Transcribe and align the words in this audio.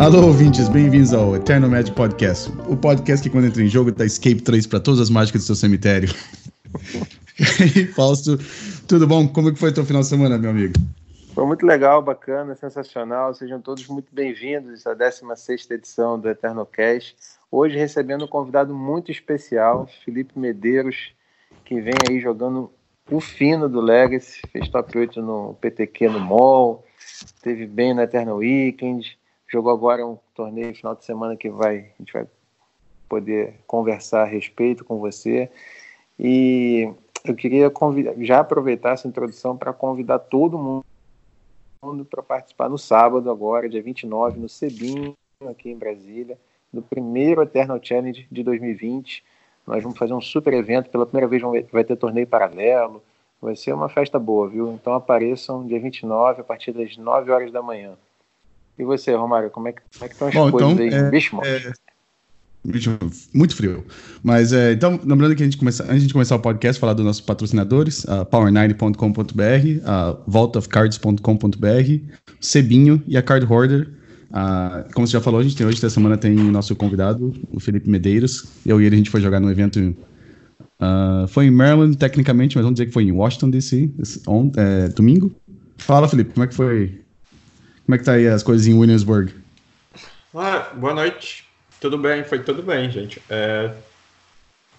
Alô, 0.00 0.28
ouvintes, 0.28 0.66
bem-vindos 0.66 1.12
ao 1.12 1.36
Eterno 1.36 1.68
Magic 1.68 1.94
Podcast, 1.94 2.50
o 2.66 2.74
podcast 2.74 3.22
que 3.22 3.30
quando 3.30 3.48
entra 3.48 3.62
em 3.62 3.68
jogo 3.68 3.92
dá 3.92 4.06
escape 4.06 4.40
3 4.40 4.66
para 4.66 4.80
todas 4.80 4.98
as 4.98 5.10
mágicas 5.10 5.42
do 5.42 5.44
seu 5.44 5.54
cemitério. 5.54 6.08
Fausto, 7.94 8.38
tudo 8.88 9.06
bom? 9.06 9.28
Como 9.28 9.50
é 9.50 9.52
que 9.52 9.58
foi 9.58 9.68
o 9.68 9.74
teu 9.74 9.84
final 9.84 10.00
de 10.00 10.08
semana, 10.08 10.38
meu 10.38 10.52
amigo? 10.52 10.72
Foi 11.34 11.44
muito 11.44 11.66
legal, 11.66 12.00
bacana, 12.00 12.54
sensacional. 12.54 13.34
Sejam 13.34 13.60
todos 13.60 13.86
muito 13.88 14.08
bem-vindos 14.10 14.86
à 14.86 14.96
16ª 14.96 15.72
edição 15.72 16.18
do 16.18 16.30
Eterno 16.30 16.64
Cast. 16.64 17.14
Hoje 17.52 17.76
recebendo 17.76 18.24
um 18.24 18.28
convidado 18.28 18.74
muito 18.74 19.12
especial, 19.12 19.86
Felipe 20.02 20.38
Medeiros, 20.38 21.12
que 21.62 21.78
vem 21.78 21.92
aí 22.08 22.20
jogando 22.20 22.72
o 23.10 23.20
fino 23.20 23.68
do 23.68 23.82
Legacy, 23.82 24.40
fez 24.50 24.66
top 24.70 24.96
8 24.96 25.20
no 25.20 25.58
PTQ 25.60 26.08
no 26.08 26.20
MOL, 26.20 26.86
teve 27.42 27.66
bem 27.66 27.92
no 27.92 28.00
Eternal 28.00 28.38
Weekend, 28.38 29.19
jogou 29.50 29.72
agora 29.72 30.06
um 30.06 30.16
torneio 30.34 30.74
final 30.74 30.94
de 30.94 31.04
semana 31.04 31.36
que 31.36 31.50
vai, 31.50 31.78
a 31.78 32.02
gente 32.02 32.12
vai 32.12 32.26
poder 33.08 33.56
conversar 33.66 34.22
a 34.22 34.26
respeito 34.26 34.84
com 34.84 34.98
você. 34.98 35.50
E 36.18 36.88
eu 37.24 37.34
queria 37.34 37.68
convidar, 37.68 38.14
já 38.18 38.40
aproveitar 38.40 38.92
essa 38.92 39.08
introdução 39.08 39.56
para 39.56 39.72
convidar 39.72 40.20
todo 40.20 40.56
mundo 40.56 40.84
para 42.04 42.22
participar 42.22 42.68
no 42.68 42.78
sábado, 42.78 43.30
agora, 43.30 43.68
dia 43.68 43.82
29, 43.82 44.38
no 44.38 44.48
Cebinho, 44.48 45.14
aqui 45.48 45.70
em 45.70 45.76
Brasília, 45.76 46.38
do 46.72 46.82
primeiro 46.82 47.42
Eternal 47.42 47.80
Challenge 47.82 48.28
de 48.30 48.42
2020. 48.42 49.24
Nós 49.66 49.82
vamos 49.82 49.98
fazer 49.98 50.12
um 50.12 50.20
super 50.20 50.52
evento, 50.52 50.90
pela 50.90 51.06
primeira 51.06 51.26
vez 51.26 51.42
vai 51.72 51.82
ter 51.82 51.96
torneio 51.96 52.26
paralelo, 52.26 53.02
vai 53.40 53.56
ser 53.56 53.72
uma 53.72 53.88
festa 53.88 54.18
boa, 54.18 54.46
viu? 54.48 54.72
Então 54.72 54.92
apareçam 54.92 55.66
dia 55.66 55.80
29, 55.80 56.42
a 56.42 56.44
partir 56.44 56.72
das 56.72 56.96
9 56.96 57.30
horas 57.30 57.50
da 57.50 57.62
manhã. 57.62 57.96
E 58.80 58.84
você, 58.84 59.14
Romário, 59.14 59.50
como 59.50 59.68
é 59.68 59.72
que, 59.72 59.80
como 59.98 60.04
é 60.04 60.08
que 60.08 60.14
estão 60.14 60.28
as 60.28 60.34
Bom, 60.34 60.50
coisas 60.50 60.72
então, 60.72 60.84
aí? 60.84 60.94
é, 60.94 61.10
Bicho, 61.10 61.36
é, 61.44 61.72
muito 63.34 63.56
frio. 63.56 63.84
Mas 64.22 64.52
é, 64.52 64.72
então, 64.72 64.98
lembrando 65.04 65.34
que 65.34 65.42
a 65.42 65.46
gente 65.46 65.56
começa, 65.56 65.84
antes 65.90 66.06
de 66.06 66.12
começar 66.12 66.36
o 66.36 66.40
podcast, 66.40 66.78
falar 66.80 66.92
dos 66.92 67.04
nossos 67.04 67.22
patrocinadores, 67.22 68.06
a 68.08 68.24
power9.com.br, 68.24 69.82
a 69.86 70.16
vaultofcards.com.br, 70.26 72.14
Cebinho 72.40 73.02
e 73.06 73.16
a 73.16 73.22
Card 73.22 73.46
Hoarder. 73.50 73.88
Ah, 74.32 74.84
como 74.94 75.06
você 75.06 75.12
já 75.14 75.20
falou, 75.20 75.40
a 75.40 75.42
gente 75.42 75.56
tem 75.56 75.66
hoje, 75.66 75.78
essa 75.78 75.90
semana, 75.90 76.16
tem 76.16 76.34
nosso 76.34 76.74
convidado, 76.76 77.34
o 77.50 77.58
Felipe 77.58 77.88
Medeiros. 77.88 78.44
Eu 78.64 78.80
e 78.80 78.84
ele, 78.86 78.94
a 78.94 78.98
gente 78.98 79.10
foi 79.10 79.20
jogar 79.20 79.40
no 79.40 79.50
evento. 79.50 79.94
ah, 80.78 81.24
foi 81.28 81.46
em 81.46 81.50
Maryland, 81.50 81.96
tecnicamente, 81.96 82.56
mas 82.56 82.62
vamos 82.64 82.76
dizer 82.78 82.86
que 82.86 82.92
foi 82.92 83.04
em 83.04 83.12
Washington, 83.12 83.50
D.C., 83.50 83.90
on- 84.26 84.52
é, 84.56 84.88
domingo. 84.88 85.32
Fala, 85.78 86.06
Felipe, 86.08 86.34
como 86.34 86.44
é 86.44 86.46
que 86.46 86.54
foi? 86.54 87.00
Como 87.90 87.96
é 87.96 87.98
que 87.98 88.04
tá 88.04 88.12
aí 88.12 88.28
as 88.28 88.44
coisas 88.44 88.68
em 88.68 88.74
Williamsburg? 88.74 89.34
Ah, 90.32 90.68
boa 90.76 90.94
noite. 90.94 91.42
Tudo 91.80 91.98
bem? 91.98 92.22
Foi 92.22 92.38
tudo 92.38 92.62
bem, 92.62 92.88
gente. 92.88 93.20
É... 93.28 93.72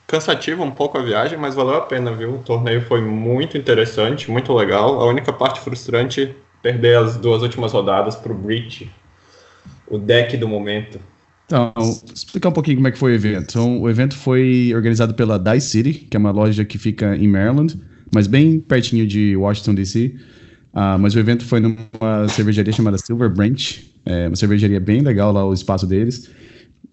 Cansativo 0.08 0.64
um 0.64 0.72
pouco 0.72 0.98
a 0.98 1.04
viagem, 1.04 1.38
mas 1.38 1.54
valeu 1.54 1.76
a 1.76 1.82
pena, 1.82 2.14
viu? 2.14 2.36
O 2.36 2.38
torneio 2.42 2.82
foi 2.84 3.02
muito 3.02 3.58
interessante, 3.58 4.32
muito 4.32 4.54
legal. 4.54 5.02
A 5.02 5.06
única 5.06 5.34
parte 5.34 5.59
frustrante 5.59 6.34
perder 6.64 7.00
as 7.00 7.17
duas 7.17 7.42
últimas 7.42 7.73
rodadas 7.73 8.16
pro 8.16 8.34
Breach, 8.34 8.89
o 9.89 9.98
deck 9.98 10.38
do 10.38 10.48
momento. 10.48 10.98
Então, 11.48 11.73
explicar 12.16 12.48
um 12.48 12.54
pouquinho 12.54 12.78
como 12.78 12.88
é 12.88 12.92
que 12.92 12.98
foi 12.98 13.12
o 13.12 13.16
evento. 13.16 13.44
Então, 13.50 13.82
o 13.82 13.89
evento 13.89 14.16
foi 14.16 14.72
organizado 14.73 15.14
pela 15.14 15.38
Dice 15.38 15.67
City, 15.67 15.94
que 16.09 16.16
é 16.16 16.17
uma 16.17 16.32
loja 16.32 16.64
que 16.64 16.78
fica 16.78 17.14
em 17.17 17.28
Maryland, 17.28 17.78
mas 18.09 18.26
bem 18.26 18.58
pertinho 18.58 19.06
de 19.06 19.36
Washington, 19.36 19.76
D.C. 19.76 20.16
Ah, 20.73 20.97
mas 20.97 21.14
o 21.16 21.19
evento 21.19 21.44
foi 21.45 21.59
numa 21.59 22.27
cervejaria 22.30 22.72
chamada 22.72 22.97
Silver 22.97 23.30
Branch, 23.30 23.92
é 24.05 24.27
uma 24.27 24.36
cervejaria 24.36 24.80
bem 24.80 25.02
legal 25.02 25.32
lá, 25.32 25.45
o 25.45 25.54
espaço 25.54 25.86
deles. 25.86 26.30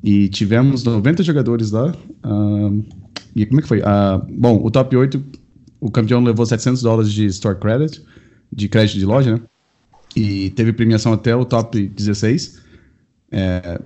E 0.03 0.29
tivemos 0.29 0.85
90 0.85 1.23
jogadores 1.23 1.71
lá. 1.71 1.95
ah, 2.23 2.71
e 3.35 3.47
como 3.47 3.61
é 3.61 3.63
que 3.63 3.69
foi? 3.69 3.83
Ah, 3.85 4.21
bom, 4.31 4.61
o 4.65 4.71
top 4.71 4.97
8, 4.97 5.23
o 5.81 5.91
campeão 5.91 6.23
levou 6.23 6.45
700 6.45 6.83
dólares 6.83 7.13
de 7.13 7.27
store 7.27 7.59
credit, 7.59 8.03
de 8.53 8.69
crédito 8.69 8.99
de 8.99 9.07
loja, 9.07 9.37
né? 9.37 9.41
E 10.17 10.51
teve 10.51 10.73
premiação 10.73 11.13
até 11.13 11.37
o 11.37 11.45
top 11.45 11.87
16. 11.89 12.61
É, 13.31 13.81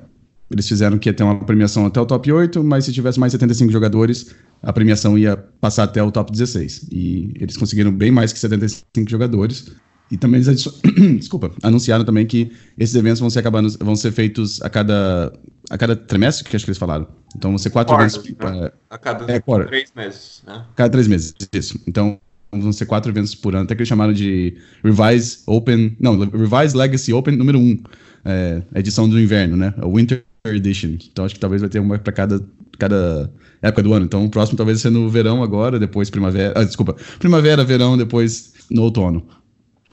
eles 0.53 0.69
fizeram 0.69 0.99
que 0.99 1.09
ia 1.09 1.15
ter 1.15 1.23
uma 1.23 1.39
premiação 1.45 1.87
até 1.87 2.01
o 2.01 2.07
top 2.07 2.31
8, 2.31 2.63
mas 2.63 2.85
se 2.85 2.93
tivesse 2.93 3.19
mais 3.19 3.33
75 3.33 3.73
jogadores, 3.73 4.35
a 4.63 4.73
premiação 4.73 5.19
ia 5.19 5.37
passar 5.37 5.85
até 5.85 6.03
o 6.03 6.11
top 6.13 6.31
16. 6.31 6.89
E 6.93 7.33
eles 7.41 7.57
conseguiram 7.57 7.91
bem 7.93 8.11
mais 8.11 8.33
que 8.33 8.39
75 8.39 9.11
jogadores. 9.11 9.73
E 10.11 10.17
também 10.17 10.43
eles 10.43 10.69
Desculpa, 11.19 11.51
anunciaram 11.63 12.05
também 12.05 12.27
que 12.27 12.53
esses 12.79 12.95
eventos 12.95 13.21
vão 13.21 13.31
ser, 13.31 13.39
acabando, 13.39 13.71
vão 13.81 13.97
ser 13.97 14.13
feitos 14.13 14.61
a 14.61 14.69
cada, 14.69 15.33
a 15.71 15.79
cada 15.79 15.97
trimestre, 15.97 16.45
que 16.45 16.55
acho 16.55 16.67
que 16.67 16.71
eles 16.71 16.79
falaram. 16.79 17.09
Então 17.35 17.51
vão 17.51 17.59
ser 17.59 17.71
quatro 17.71 17.95
eventos. 17.95 18.23
né? 18.23 18.67
é, 18.67 18.73
A 18.91 18.99
cada 18.99 19.33
É, 19.33 19.41
três 19.41 19.93
meses, 19.97 20.43
né? 20.47 20.67
Cada 20.77 20.91
três 20.91 21.09
meses, 21.09 21.35
isso. 21.53 21.81
Então, 21.87 22.21
vão 22.53 22.73
ser 22.73 22.85
quatro 22.85 23.11
eventos 23.11 23.35
por 23.35 23.55
ano, 23.55 23.65
até 23.65 23.75
que 23.75 23.81
eles 23.81 23.89
chamaram 23.89 24.13
de 24.13 24.55
Revise 24.85 25.39
Open. 25.47 25.97
Não, 25.99 26.19
Revise 26.19 26.77
Legacy 26.77 27.13
Open 27.15 27.37
número 27.37 27.59
1. 27.59 27.63
Um, 27.63 27.83
é, 28.25 28.63
edição 28.75 29.09
do 29.09 29.19
inverno, 29.19 29.57
né? 29.57 29.75
A 29.79 29.87
Winter 29.87 30.25
Edition. 30.53 30.97
Então, 31.11 31.25
acho 31.25 31.35
que 31.35 31.41
talvez 31.41 31.61
vai 31.63 31.71
ter 31.71 31.79
uma 31.79 31.99
para 31.99 32.13
cada, 32.13 32.41
cada 32.77 33.33
época 33.61 33.83
do 33.83 33.95
ano. 33.95 34.07
Então, 34.07 34.25
o 34.25 34.31
próximo 34.31 34.57
talvez 34.57 34.81
seja 34.81 34.91
no 34.91 35.09
verão 35.09 35.41
agora, 35.41 35.79
depois 35.79 36.11
primavera. 36.11 36.53
Ah, 36.57 36.65
desculpa. 36.65 36.97
Primavera, 37.21 37.63
verão, 37.65 37.97
depois 37.97 38.53
no 38.71 38.83
outono. 38.83 39.25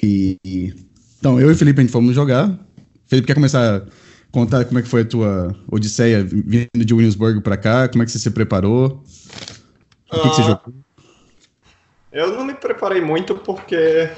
E. 0.02 0.38
e- 0.46 0.74
então, 1.20 1.40
eu 1.40 1.52
e 1.52 1.56
Felipe, 1.56 1.80
a 1.82 1.84
gente 1.84 1.92
fomos 1.92 2.16
jogar. 2.16 2.58
Felipe, 3.08 3.28
quer 3.28 3.34
começar 3.36 3.78
a 3.78 3.82
contar 4.32 4.66
como 4.66 4.80
é 4.80 4.82
que 4.82 4.88
foi 4.88 5.02
a 5.02 5.06
tua 5.06 5.56
odisseia 5.70 6.24
vindo 6.24 6.70
de 6.86 6.94
Williamsburg 6.94 7.42
para 7.42 7.58
cá? 7.58 7.90
Como 7.90 8.02
é 8.02 8.06
que 8.06 8.12
você 8.12 8.20
se 8.20 8.32
preparou? 8.32 9.04
O 10.14 10.20
que, 10.22 10.30
que 10.30 10.36
você 10.36 10.42
Ah, 10.42 10.44
jogou? 10.44 10.74
Eu 12.12 12.34
não 12.34 12.46
me 12.46 12.54
preparei 12.56 13.02
muito 13.02 13.36
porque 13.36 14.10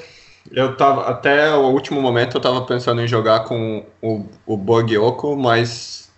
eu 0.52 0.75
tava 0.78 1.09
até 1.09 1.53
o 1.56 1.70
último 1.72 2.02
momento 2.02 2.38
eu 2.38 2.41
tava 2.41 2.66
pensando 2.66 3.02
em 3.02 3.08
jogar 3.08 3.41
com 3.46 3.86
o, 4.02 4.25
o 4.46 4.58
Bug 4.58 4.94
Yoko, 4.94 5.36
mas 5.36 6.11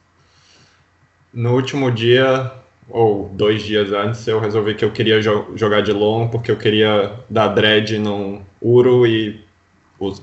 no 1.34 1.54
último 1.54 1.92
dia 1.92 2.52
ou 2.90 3.30
dois 3.30 3.64
dias 3.64 3.92
antes 3.92 4.28
eu 4.28 4.40
resolvi 4.40 4.76
que 4.76 4.86
eu 4.86 4.92
queria 4.92 5.22
jo- 5.22 5.54
jogar 5.56 5.82
de 5.82 5.92
long 5.92 6.28
porque 6.28 6.52
eu 6.52 6.58
queria 6.58 7.20
dar 7.30 7.48
dread 7.50 7.98
no 7.98 8.42
Uro 8.62 9.08
e 9.08 9.44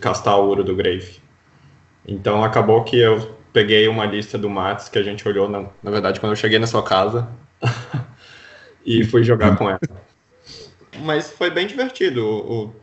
castar 0.00 0.38
o 0.38 0.48
Uro 0.48 0.62
do 0.62 0.76
Grave. 0.76 1.20
Então 2.06 2.44
acabou 2.44 2.84
que 2.84 2.98
eu 2.98 3.34
peguei 3.52 3.88
uma 3.88 4.06
lista 4.06 4.38
do 4.38 4.48
Mats 4.48 4.88
que 4.88 4.98
a 4.98 5.02
gente 5.02 5.26
olhou 5.26 5.48
na, 5.48 5.66
na 5.82 5.90
verdade 5.90 6.20
quando 6.20 6.32
eu 6.32 6.36
cheguei 6.36 6.58
na 6.58 6.66
sua 6.66 6.82
casa 6.82 7.28
e 8.84 9.04
fui 9.04 9.24
jogar 9.24 9.56
com 9.56 9.68
ela. 9.68 9.80
Mas 11.02 11.30
foi 11.30 11.50
bem 11.50 11.66
divertido. 11.66 12.24
O, 12.26 12.74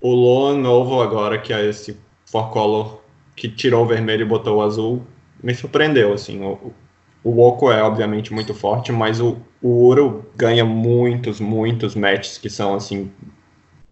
o, 0.00 0.14
Lon 0.14 0.56
novo 0.56 1.00
agora, 1.00 1.38
que 1.38 1.52
é 1.52 1.66
esse 1.66 1.96
four 2.26 2.50
color 2.50 3.02
que 3.36 3.48
tirou 3.48 3.84
o 3.84 3.86
vermelho 3.86 4.22
e 4.22 4.24
botou 4.24 4.58
o 4.58 4.62
azul, 4.62 5.06
me 5.42 5.54
surpreendeu, 5.54 6.12
assim. 6.12 6.42
O, 6.42 6.72
o 7.22 7.30
Woko 7.30 7.70
é 7.70 7.82
obviamente 7.82 8.32
muito 8.32 8.54
forte, 8.54 8.92
mas 8.92 9.20
o, 9.20 9.36
o 9.60 9.86
Uro 9.88 10.24
ganha 10.36 10.64
muitos, 10.64 11.38
muitos 11.40 11.94
matches 11.94 12.38
que 12.38 12.48
são, 12.48 12.74
assim, 12.74 13.10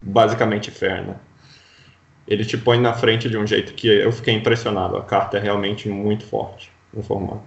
basicamente 0.01 0.71
fair, 0.71 1.05
né? 1.05 1.15
Ele 2.27 2.45
te 2.45 2.57
põe 2.57 2.79
na 2.79 2.93
frente 2.93 3.27
de 3.29 3.37
um 3.37 3.45
jeito 3.45 3.73
que 3.73 3.87
eu 3.87 4.11
fiquei 4.11 4.33
impressionado. 4.35 4.95
A 4.97 5.03
carta 5.03 5.37
é 5.37 5.41
realmente 5.41 5.89
muito 5.89 6.23
forte 6.25 6.71
no 6.93 7.01
formato. 7.01 7.41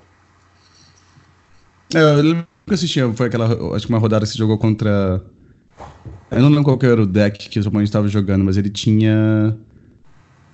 É, 1.94 1.98
eu 1.98 2.22
lembro 2.22 2.42
que 2.66 2.70
eu 2.70 2.74
assisti, 2.74 3.00
foi 3.14 3.26
aquela, 3.26 3.76
acho 3.76 3.86
que 3.86 3.92
uma 3.92 3.98
rodada 3.98 4.24
que 4.24 4.32
você 4.32 4.38
jogou 4.38 4.58
contra. 4.58 5.22
Eu 6.30 6.40
não 6.40 6.48
lembro 6.48 6.64
qual 6.64 6.78
que 6.78 6.86
era 6.86 7.00
o 7.02 7.06
deck 7.06 7.48
que 7.48 7.58
o 7.60 7.68
oponente 7.68 7.88
estava 7.88 8.08
jogando, 8.08 8.44
mas 8.44 8.56
ele 8.56 8.70
tinha. 8.70 9.56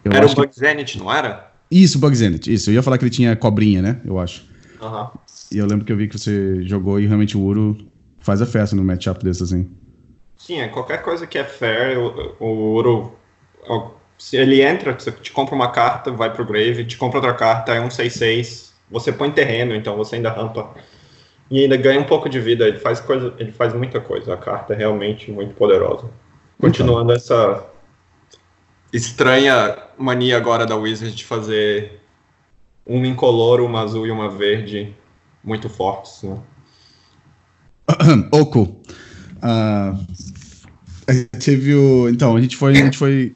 Eu 0.04 0.12
era 0.12 0.22
o 0.22 0.24
acho 0.26 0.34
que- 0.34 0.40
Bug 0.42 0.54
Zenith, 0.54 0.96
não 0.96 1.12
era? 1.12 1.50
Isso, 1.70 1.98
Bug 1.98 2.14
Zenith, 2.16 2.46
isso. 2.48 2.70
Eu 2.70 2.74
ia 2.74 2.82
falar 2.82 2.98
que 2.98 3.04
ele 3.04 3.10
tinha 3.10 3.36
cobrinha, 3.36 3.81
né? 3.81 4.00
Eu 4.04 4.19
acho. 4.19 4.47
Aham. 4.80 5.10
E 5.50 5.58
eu 5.58 5.66
lembro 5.66 5.84
que 5.84 5.92
eu 5.92 5.96
vi 5.96 6.08
que 6.08 6.19
você 6.19 6.62
jogou 6.62 7.00
e 7.00 7.06
realmente 7.06 7.36
o 7.36 7.40
Uro 7.42 7.76
faz 8.20 8.42
a 8.42 8.46
festa 8.46 8.76
no 8.76 8.84
matchup 8.84 9.25
desse, 9.25 9.42
assim. 9.42 9.70
Sim, 10.36 10.60
é 10.60 10.69
qualquer 10.69 11.02
coisa 11.02 11.26
que 11.26 11.36
é 11.38 11.44
fair, 11.44 11.98
o, 11.98 12.36
o 12.38 12.46
ouro. 12.75 13.12
o- 13.69 13.90
Se 14.16 14.36
ele 14.36 14.62
entra, 14.62 14.92
você 14.98 15.12
te 15.12 15.30
compra 15.32 15.54
uma 15.54 15.70
carta, 15.70 16.10
vai 16.10 16.32
pro 16.32 16.44
grave, 16.44 16.84
te 16.84 16.96
compra 16.96 17.19
outra 17.19 17.34
carta, 17.34 17.72
é 17.75 17.80
um 17.80 17.90
6-6. 17.90 18.72
Você 18.90 19.12
põe 19.12 19.30
terreno, 19.30 19.75
então 19.75 19.96
você 19.96 20.16
ainda 20.16 20.30
rampa. 20.30 20.75
E 21.50 21.60
ainda 21.62 21.76
ganha 21.76 22.00
um 22.00 22.04
pouco 22.04 22.28
de 22.28 22.40
vida. 22.40 22.66
Ele 22.69 22.78
faz 22.78 23.00
coisa, 23.00 23.34
ele 23.38 23.52
faz 23.52 23.74
muita 23.74 24.00
coisa. 24.00 24.34
A 24.34 24.36
carta 24.38 24.74
é 24.74 24.76
realmente 24.76 25.31
muito 25.32 25.54
poderosa. 25.54 26.10
Continuando 26.60 27.12
essa 27.12 27.64
estranha 28.92 29.76
mania 29.96 30.36
agora 30.36 30.66
da 30.66 30.76
Wizard 30.76 31.14
de 31.14 31.24
fazer 31.24 31.97
um 32.88 33.05
incolor, 33.05 33.61
uma 33.61 33.82
azul 33.82 34.06
e 34.06 34.11
uma 34.11 34.31
verde 34.31 34.94
muito 35.44 35.69
fortes, 35.69 36.23
né? 36.23 36.38
Oco. 38.32 38.81
Ah, 39.43 39.99
a 41.06 41.12
gente 41.12 41.38
teve 41.38 41.75
o. 41.75 42.08
Então, 42.08 42.37
a 42.37 42.40
gente 42.40 42.56
foi. 42.56 42.73
A 42.73 42.85
gente 42.85 42.99
foi. 42.99 43.35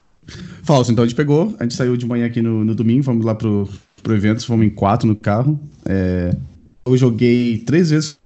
Falso, 0.65 0.93
então 0.93 1.03
a 1.03 1.07
gente 1.07 1.17
pegou, 1.17 1.55
a 1.59 1.65
gente 1.65 1.75
saiu 1.75 1.97
de 1.97 2.07
manhã 2.07 2.27
aqui 2.27 2.41
no, 2.41 2.65
no 2.65 2.75
domingo, 2.75 3.03
fomos 3.03 3.25
lá 3.25 3.35
pro, 3.35 3.69
pro 4.01 4.15
evento, 4.15 4.47
fomos 4.47 4.65
em 4.65 4.71
quatro 4.71 5.09
no 5.09 5.17
carro. 5.17 5.59
É, 5.85 6.35
eu 6.87 6.97
joguei 6.97 7.59
três 7.59 7.91
vezes 7.91 8.17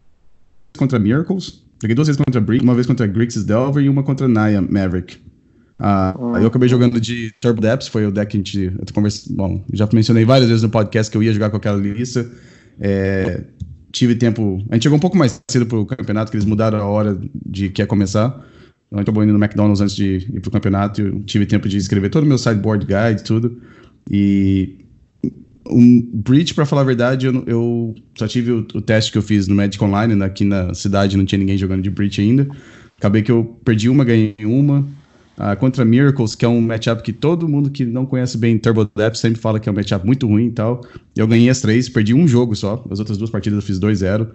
contra 0.76 0.98
Miracles, 0.98 1.62
joguei 1.80 1.94
duas 1.94 2.08
vezes 2.08 2.22
contra 2.22 2.38
Brick, 2.38 2.62
uma 2.62 2.74
vez 2.74 2.86
contra 2.86 3.06
Grixis 3.06 3.42
Delver 3.42 3.82
e 3.82 3.88
uma 3.88 4.02
contra 4.02 4.28
Naya 4.28 4.60
Maverick. 4.60 5.18
Uh, 5.78 6.38
eu 6.38 6.46
acabei 6.46 6.68
jogando 6.68 7.00
de 7.00 7.32
Turbo 7.40 7.60
Depths, 7.60 7.88
foi 7.88 8.06
o 8.06 8.10
deck 8.10 8.30
que 8.30 8.36
a 8.36 8.38
gente. 8.38 8.72
Eu 8.78 8.94
conversa, 8.94 9.26
bom, 9.30 9.62
já 9.72 9.88
mencionei 9.92 10.24
várias 10.24 10.48
vezes 10.48 10.62
no 10.62 10.70
podcast 10.70 11.10
que 11.10 11.16
eu 11.16 11.22
ia 11.22 11.32
jogar 11.32 11.50
com 11.50 11.56
aquela 11.56 11.78
lista. 11.78 12.30
É, 12.80 13.44
tive 13.92 14.14
tempo. 14.14 14.62
A 14.70 14.74
gente 14.74 14.84
chegou 14.84 14.96
um 14.96 15.00
pouco 15.00 15.16
mais 15.16 15.40
cedo 15.50 15.66
pro 15.66 15.84
campeonato, 15.84 16.30
que 16.30 16.36
eles 16.36 16.46
mudaram 16.46 16.78
a 16.78 16.84
hora 16.84 17.18
de 17.46 17.68
que 17.68 17.82
ia 17.82 17.86
começar. 17.86 18.28
Então, 18.86 18.98
a 18.98 19.00
gente 19.00 19.04
acabou 19.04 19.24
indo 19.24 19.32
no 19.32 19.42
McDonald's 19.42 19.80
antes 19.80 19.94
de 19.94 20.26
ir 20.32 20.40
pro 20.40 20.50
campeonato. 20.50 21.02
Eu 21.02 21.20
tive 21.24 21.44
tempo 21.44 21.68
de 21.68 21.76
escrever 21.76 22.08
todo 22.08 22.24
o 22.24 22.26
meu 22.26 22.38
sideboard 22.38 22.86
guide, 22.86 23.22
tudo. 23.22 23.60
E 24.10 24.86
um 25.68 26.00
Breach, 26.12 26.54
para 26.54 26.64
falar 26.64 26.82
a 26.82 26.84
verdade, 26.84 27.26
eu, 27.26 27.44
eu 27.46 27.94
só 28.16 28.26
tive 28.26 28.52
o, 28.52 28.58
o, 28.74 28.80
teste 28.80 29.10
que 29.10 29.18
eu 29.18 29.22
fiz 29.22 29.48
no 29.48 29.54
Magic 29.54 29.82
Online, 29.82 30.14
né, 30.14 30.24
aqui 30.24 30.44
na 30.44 30.72
cidade 30.74 31.16
não 31.16 31.24
tinha 31.24 31.38
ninguém 31.38 31.58
jogando 31.58 31.82
de 31.82 31.90
Breach 31.90 32.20
ainda. 32.20 32.48
Acabei 32.98 33.22
que 33.22 33.30
eu 33.30 33.44
perdi 33.64 33.88
uma, 33.88 34.04
ganhei 34.04 34.34
uma. 34.42 34.86
Uh, 35.38 35.54
contra 35.58 35.84
Miracles, 35.84 36.34
que 36.34 36.46
é 36.46 36.48
um 36.48 36.62
matchup 36.62 37.02
que 37.02 37.12
todo 37.12 37.46
mundo 37.46 37.68
que 37.70 37.84
não 37.84 38.06
conhece 38.06 38.38
bem 38.38 38.56
Turbo 38.58 38.90
Depth 38.96 39.16
sempre 39.16 39.38
fala 39.38 39.60
que 39.60 39.68
é 39.68 39.72
um 39.72 39.74
matchup 39.74 40.06
muito 40.06 40.26
ruim 40.26 40.46
e 40.46 40.50
tal. 40.50 40.80
Eu 41.14 41.26
ganhei 41.26 41.50
as 41.50 41.60
três, 41.60 41.90
perdi 41.90 42.14
um 42.14 42.26
jogo 42.26 42.56
só. 42.56 42.82
As 42.90 42.98
outras 42.98 43.18
duas 43.18 43.28
partidas 43.28 43.58
eu 43.58 43.62
fiz 43.62 43.78
2-0. 43.78 44.22
Uh, 44.22 44.28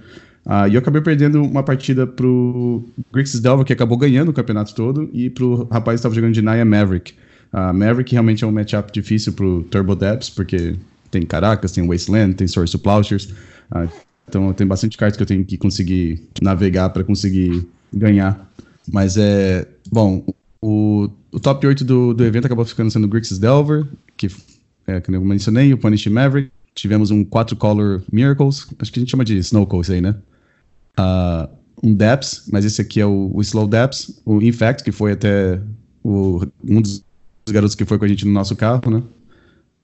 ah, 0.45 0.67
e 0.67 0.75
eu 0.75 0.79
acabei 0.79 1.01
perdendo 1.01 1.43
uma 1.43 1.63
partida 1.63 2.05
pro 2.05 2.85
Grixis 3.11 3.39
Delva, 3.39 3.65
que 3.65 3.73
acabou 3.73 3.97
ganhando 3.97 4.29
o 4.29 4.33
campeonato 4.33 4.75
todo, 4.75 5.09
e 5.11 5.29
pro 5.29 5.67
rapaz 5.71 5.95
que 5.95 5.99
estava 5.99 6.13
jogando 6.13 6.33
de 6.33 6.41
Naya 6.41 6.65
Maverick. 6.65 7.13
Uh, 7.51 7.73
Maverick 7.73 8.11
realmente 8.11 8.43
é 8.43 8.47
um 8.47 8.51
matchup 8.51 8.91
difícil 8.91 9.33
pro 9.33 9.63
Turbo 9.63 9.95
Depths, 9.95 10.29
porque 10.29 10.75
tem 11.09 11.23
Caracas, 11.23 11.71
tem 11.71 11.85
Wasteland, 11.85 12.35
tem 12.35 12.47
Source 12.47 12.75
of 12.75 12.83
Plowshares. 12.83 13.25
Uh, 13.71 13.89
então 14.27 14.53
tem 14.53 14.65
bastante 14.65 14.97
cartas 14.97 15.17
que 15.17 15.23
eu 15.23 15.27
tenho 15.27 15.43
que 15.43 15.57
conseguir 15.57 16.23
navegar 16.41 16.89
para 16.89 17.03
conseguir 17.03 17.67
ganhar. 17.93 18.49
Mas 18.91 19.17
é. 19.17 19.67
Bom, 19.91 20.23
o, 20.61 21.09
o 21.31 21.39
top 21.39 21.65
8 21.65 21.83
do, 21.83 22.13
do 22.13 22.23
evento 22.23 22.45
acabou 22.45 22.63
ficando 22.65 22.91
sendo 22.91 23.05
o 23.05 23.07
Grixis 23.07 23.39
Delver, 23.39 23.87
que, 24.15 24.27
é, 24.85 25.01
que 25.01 25.13
eu 25.13 25.21
mencionei, 25.21 25.73
o 25.73 25.77
Punish 25.77 26.07
Maverick. 26.07 26.51
Tivemos 26.73 27.11
um 27.11 27.25
4 27.25 27.55
Color 27.57 28.01
Miracles, 28.11 28.67
acho 28.79 28.91
que 28.91 28.99
a 28.99 29.01
gente 29.01 29.09
chama 29.09 29.25
de 29.25 29.37
Snowcall 29.39 29.81
isso 29.81 29.91
aí, 29.91 30.01
né? 30.01 30.15
Uh, 30.97 31.49
um 31.83 31.93
Depths, 31.93 32.43
mas 32.51 32.63
esse 32.63 32.81
aqui 32.81 33.01
é 33.01 33.05
o, 33.05 33.31
o 33.33 33.41
Slow 33.41 33.67
Depths. 33.67 34.21
O 34.25 34.41
Infect, 34.41 34.83
que 34.83 34.91
foi 34.91 35.13
até 35.13 35.59
o, 36.03 36.45
um 36.63 36.81
dos 36.81 37.03
garotos 37.49 37.75
que 37.75 37.85
foi 37.85 37.97
com 37.97 38.05
a 38.05 38.07
gente 38.07 38.25
no 38.25 38.31
nosso 38.31 38.55
carro, 38.55 38.89
né? 38.89 39.03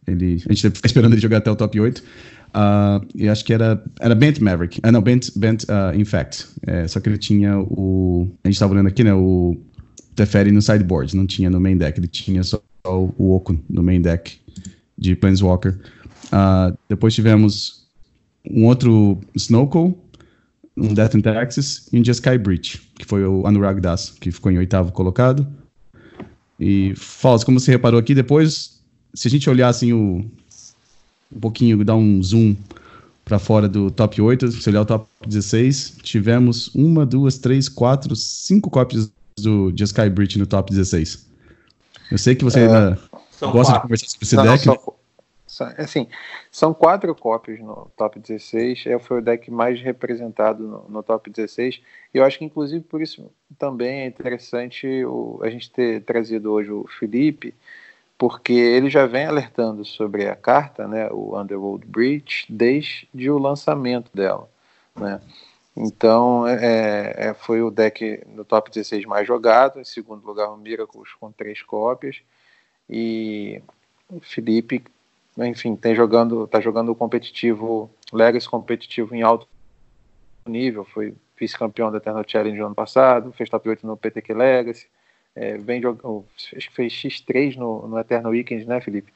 Ele, 0.07 0.41
a 0.47 0.53
gente 0.53 0.69
que 0.69 0.75
ficar 0.75 0.87
esperando 0.87 1.13
ele 1.13 1.21
jogar 1.21 1.37
até 1.37 1.51
o 1.51 1.55
top 1.55 1.79
8. 1.79 1.97
Uh, 1.99 2.03
ah, 2.53 3.01
e 3.13 3.27
acho 3.27 3.43
que 3.43 3.53
era, 3.53 3.83
era 3.99 4.15
Bent 4.15 4.39
Maverick. 4.39 4.79
Ah, 4.83 4.91
não, 4.91 5.01
Bent, 5.01 5.31
Bent 5.35 5.63
uh, 5.63 5.99
Infect. 5.99 6.45
É, 6.65 6.87
só 6.87 6.99
que 6.99 7.09
ele 7.09 7.17
tinha 7.17 7.59
o. 7.59 8.29
A 8.43 8.47
gente 8.47 8.55
estava 8.55 8.73
olhando 8.73 8.87
aqui, 8.87 9.03
né? 9.03 9.13
O 9.13 9.57
Teferi 10.17 10.51
no 10.51 10.61
sideboard, 10.63 11.15
não 11.15 11.27
tinha 11.27 11.47
no 11.47 11.61
main 11.61 11.77
deck. 11.77 11.99
Ele 11.99 12.07
tinha 12.07 12.43
só 12.43 12.59
o, 12.85 13.13
o 13.17 13.35
Oco 13.35 13.57
no 13.69 13.83
main 13.83 14.01
deck 14.01 14.41
de 14.97 15.15
Planeswalker. 15.15 15.79
Uh, 16.25 16.75
depois 16.89 17.13
tivemos 17.13 17.85
um 18.49 18.65
outro 18.65 19.19
Snowcall, 19.35 19.95
um 20.75 20.93
Death 20.93 21.15
and 21.15 21.21
Taxes 21.21 21.87
e 21.93 21.99
um 21.99 22.03
Jeskai 22.03 22.39
Breach, 22.39 22.81
que 22.97 23.05
foi 23.05 23.23
o 23.23 23.45
Anurag 23.45 23.79
Das, 23.79 24.09
que 24.09 24.31
ficou 24.31 24.51
em 24.51 24.57
oitavo 24.57 24.91
colocado. 24.91 25.47
E, 26.59 26.93
Falso, 26.95 27.45
como 27.45 27.59
você 27.59 27.71
reparou 27.71 27.99
aqui, 27.99 28.15
depois, 28.15 28.81
se 29.13 29.27
a 29.27 29.31
gente 29.31 29.47
olhar 29.47 29.67
assim 29.67 29.93
o, 29.93 30.25
um 31.31 31.39
pouquinho, 31.39 31.85
dar 31.85 31.95
um 31.95 32.21
zoom 32.23 32.55
para 33.23 33.37
fora 33.37 33.69
do 33.69 33.91
top 33.91 34.19
8, 34.19 34.51
se 34.51 34.69
olhar 34.69 34.81
o 34.81 34.85
top 34.85 35.07
16, 35.27 35.97
tivemos 36.01 36.73
uma, 36.73 37.05
duas, 37.05 37.37
três, 37.37 37.69
quatro, 37.69 38.15
cinco 38.15 38.71
cópias 38.71 39.11
do 39.37 39.71
Jeskai 39.75 40.09
Breach 40.09 40.37
no 40.37 40.47
top 40.47 40.71
16. 40.71 41.27
Eu 42.11 42.17
sei 42.17 42.35
que 42.35 42.43
você 42.43 42.61
é, 42.61 42.63
ainda 42.63 42.99
gosta 43.39 43.51
quatro. 43.51 43.73
de 43.73 43.81
conversar 43.81 44.07
sobre 44.07 44.25
esse 44.25 44.35
não, 44.35 44.43
deck. 44.43 44.67
Não, 44.67 44.93
só, 45.45 45.65
assim, 45.77 46.07
são 46.51 46.73
quatro 46.73 47.13
cópias 47.15 47.59
no 47.59 47.89
top 47.97 48.19
16. 48.19 48.85
É, 48.87 48.99
foi 48.99 49.19
o 49.19 49.21
deck 49.21 49.49
mais 49.51 49.81
representado 49.81 50.63
no, 50.63 50.85
no, 50.89 51.03
top 51.03 51.29
16. 51.29 51.81
E 52.13 52.17
eu 52.17 52.23
acho 52.23 52.37
que, 52.37 52.45
inclusive, 52.45 52.83
por 52.83 53.01
isso 53.01 53.29
também 53.57 54.01
é 54.01 54.05
interessante 54.07 54.87
o, 55.05 55.39
a 55.43 55.49
gente 55.49 55.69
ter 55.71 56.03
trazido 56.03 56.51
hoje 56.51 56.71
o 56.71 56.85
Felipe, 56.99 57.53
porque 58.17 58.53
ele 58.53 58.89
já 58.89 59.05
vem 59.05 59.25
alertando 59.25 59.85
sobre 59.85 60.27
a 60.27 60.35
carta, 60.35 60.87
né, 60.87 61.09
o 61.11 61.39
Underworld 61.39 61.85
Breach, 61.85 62.45
desde 62.49 63.29
o 63.29 63.37
lançamento 63.37 64.11
dela. 64.13 64.49
Né? 64.95 65.21
Então, 65.79 66.47
é, 66.47 67.13
é, 67.29 67.33
foi 67.33 67.61
o 67.61 67.69
deck 67.69 68.23
no 68.27 68.43
top 68.43 68.71
16 68.71 69.05
mais 69.05 69.27
jogado. 69.27 69.79
Em 69.79 69.85
segundo 69.85 70.25
lugar, 70.25 70.49
o 70.49 70.57
Miracles 70.57 71.13
com 71.19 71.31
três 71.31 71.61
cópias. 71.61 72.21
E 72.89 73.61
o 74.09 74.19
Felipe 74.19 74.83
enfim, 75.45 75.75
tem 75.75 75.93
jogando, 75.93 76.47
tá 76.47 76.59
jogando 76.59 76.95
competitivo, 76.95 77.89
Legacy 78.11 78.49
competitivo 78.49 79.13
em 79.13 79.21
alto 79.21 79.47
nível, 80.45 80.85
foi 80.85 81.13
vice-campeão 81.39 81.91
da 81.91 81.97
Eternal 81.97 82.23
Challenge 82.25 82.57
no 82.57 82.67
ano 82.67 82.75
passado, 82.75 83.31
fez 83.33 83.49
top 83.49 83.69
8 83.69 83.85
no 83.85 83.97
PTQ 83.97 84.33
Legacy, 84.33 84.87
é, 85.35 85.57
vem 85.57 85.81
jogando, 85.81 86.25
fez 86.73 86.93
X3 86.93 87.55
no, 87.55 87.87
no 87.87 87.99
Eternal 87.99 88.31
Weekend, 88.31 88.65
né, 88.65 88.81
Felipe? 88.81 89.13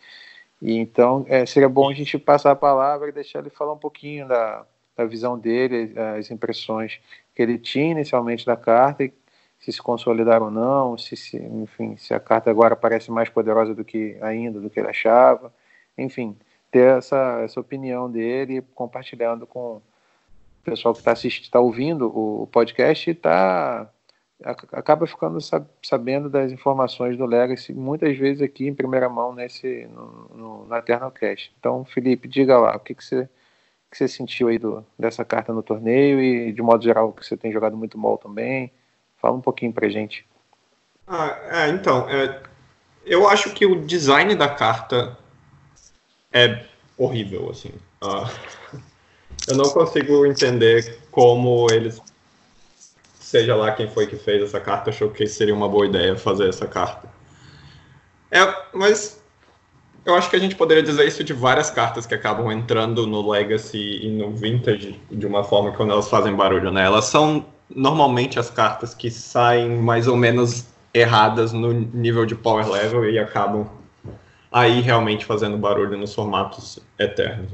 E 0.61 0.77
então 0.77 1.25
é, 1.27 1.45
seria 1.45 1.67
bom 1.67 1.89
a 1.89 1.93
gente 1.93 2.19
passar 2.19 2.51
a 2.51 2.55
palavra 2.55 3.09
e 3.09 3.11
deixar 3.11 3.39
ele 3.39 3.49
falar 3.49 3.73
um 3.73 3.77
pouquinho 3.77 4.27
da, 4.27 4.63
da 5.01 5.09
visão 5.09 5.37
dele, 5.37 5.93
as 6.17 6.31
impressões 6.31 6.99
que 7.35 7.41
ele 7.41 7.57
tinha 7.57 7.91
inicialmente 7.91 8.45
da 8.45 8.55
carta 8.55 9.11
se 9.59 9.71
se 9.71 9.81
consolidaram 9.81 10.45
ou 10.45 10.51
não, 10.51 10.97
se, 10.97 11.15
se, 11.15 11.37
enfim, 11.37 11.95
se 11.95 12.13
a 12.13 12.19
carta 12.19 12.49
agora 12.49 12.75
parece 12.75 13.11
mais 13.11 13.29
poderosa 13.29 13.75
do 13.75 13.85
que 13.85 14.17
ainda 14.21 14.59
do 14.59 14.69
que 14.69 14.79
ele 14.79 14.89
achava 14.89 15.53
enfim, 15.97 16.37
ter 16.69 16.97
essa, 16.97 17.41
essa 17.43 17.59
opinião 17.59 18.09
dele, 18.09 18.61
compartilhando 18.75 19.45
com 19.45 19.77
o 19.77 19.83
pessoal 20.63 20.93
que 20.93 20.99
está 20.99 21.11
assistindo, 21.11 21.43
está 21.43 21.59
ouvindo 21.59 22.07
o 22.07 22.47
podcast 22.47 23.09
e 23.09 23.15
tá, 23.15 23.89
acaba 24.43 25.07
ficando 25.07 25.39
sabendo 25.83 26.29
das 26.29 26.51
informações 26.51 27.17
do 27.17 27.25
Legacy, 27.25 27.73
muitas 27.73 28.17
vezes 28.17 28.41
aqui 28.41 28.67
em 28.67 28.75
primeira 28.75 29.09
mão 29.09 29.33
nesse, 29.33 29.87
no, 29.87 30.29
no, 30.35 30.65
no 30.65 30.75
Eternalcast. 30.75 31.53
Então, 31.59 31.83
Felipe, 31.85 32.27
diga 32.27 32.57
lá, 32.57 32.75
o 32.75 32.79
que, 32.79 32.95
que 32.95 33.03
você 33.03 33.29
que 33.91 33.97
você 33.97 34.07
sentiu 34.07 34.47
aí 34.47 34.57
do, 34.57 34.85
dessa 34.97 35.25
carta 35.25 35.51
no 35.51 35.61
torneio 35.61 36.21
e, 36.21 36.53
de 36.53 36.61
modo 36.61 36.81
geral, 36.81 37.11
que 37.11 37.25
você 37.25 37.35
tem 37.35 37.51
jogado 37.51 37.75
muito 37.75 37.97
mal 37.97 38.17
também. 38.17 38.71
Fala 39.17 39.35
um 39.35 39.41
pouquinho 39.41 39.73
pra 39.73 39.89
gente. 39.89 40.25
Ah, 41.05 41.37
é, 41.51 41.69
então, 41.69 42.09
é, 42.09 42.41
eu 43.05 43.27
acho 43.27 43.53
que 43.53 43.65
o 43.65 43.85
design 43.85 44.33
da 44.33 44.47
carta 44.47 45.17
é 46.31 46.63
horrível, 46.97 47.49
assim. 47.51 47.73
Uh, 48.01 48.79
eu 49.49 49.57
não 49.57 49.69
consigo 49.71 50.25
entender 50.25 50.99
como 51.11 51.67
eles, 51.69 52.01
seja 53.19 53.57
lá 53.57 53.73
quem 53.73 53.89
foi 53.89 54.07
que 54.07 54.15
fez 54.15 54.41
essa 54.41 54.61
carta, 54.61 54.89
achou 54.89 55.11
que 55.11 55.27
seria 55.27 55.53
uma 55.53 55.67
boa 55.67 55.85
ideia 55.85 56.15
fazer 56.17 56.47
essa 56.47 56.65
carta. 56.65 57.09
É, 58.31 58.39
mas 58.73 59.20
eu 60.05 60.15
acho 60.15 60.29
que 60.29 60.35
a 60.35 60.39
gente 60.39 60.55
poderia 60.55 60.81
dizer 60.81 61.07
isso 61.07 61.23
de 61.23 61.33
várias 61.33 61.69
cartas 61.69 62.05
que 62.05 62.13
acabam 62.13 62.51
entrando 62.51 63.05
no 63.05 63.29
Legacy 63.29 63.99
e 64.03 64.09
no 64.09 64.35
Vintage 64.35 64.99
de 65.11 65.27
uma 65.27 65.43
forma 65.43 65.71
quando 65.71 65.91
elas 65.91 66.09
fazem 66.09 66.35
barulho, 66.35 66.71
né? 66.71 66.85
Elas 66.85 67.05
são 67.05 67.45
normalmente 67.69 68.39
as 68.39 68.49
cartas 68.49 68.93
que 68.93 69.11
saem 69.11 69.77
mais 69.77 70.07
ou 70.07 70.17
menos 70.17 70.65
erradas 70.93 71.53
no 71.53 71.71
nível 71.71 72.25
de 72.25 72.35
power 72.35 72.67
level 72.67 73.09
e 73.09 73.19
acabam 73.19 73.69
aí 74.51 74.81
realmente 74.81 75.23
fazendo 75.23 75.57
barulho 75.57 75.97
nos 75.97 76.13
formatos 76.13 76.79
eternos. 76.99 77.51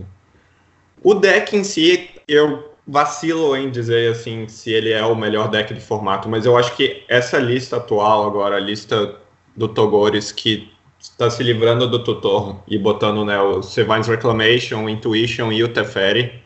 O 1.04 1.13
deck 1.13 1.56
em 1.56 1.63
si, 1.63 2.10
eu 2.27 2.74
vacilo 2.88 3.56
em 3.56 3.70
dizer 3.70 4.12
assim 4.12 4.48
se 4.48 4.72
ele 4.72 4.92
é 4.92 5.06
o 5.06 5.16
melhor 5.16 5.50
deck 5.50 5.74
de 5.74 5.82
formato, 5.82 6.30
mas 6.30 6.46
eu 6.46 6.58
acho 6.58 6.75
que 6.75 7.04
essa 7.10 7.38
lista 7.38 7.75
atual 7.77 8.25
agora, 8.25 8.56
a 8.56 8.60
lista 8.60 9.16
do 9.56 9.68
Togores 9.68 10.32
que 10.32 10.72
está 11.00 11.30
se 11.30 11.44
livrando 11.44 11.88
do 11.88 12.04
tutor 12.04 12.62
e 12.68 12.77
botando 12.77 13.24
né, 13.24 13.39
o 13.39 13.62
Sevine's 13.62 14.08
Reclamation, 14.08 14.89
Intuition 14.89 15.51
e 15.51 15.63
o 15.63 15.72
Teferi, 15.72 16.44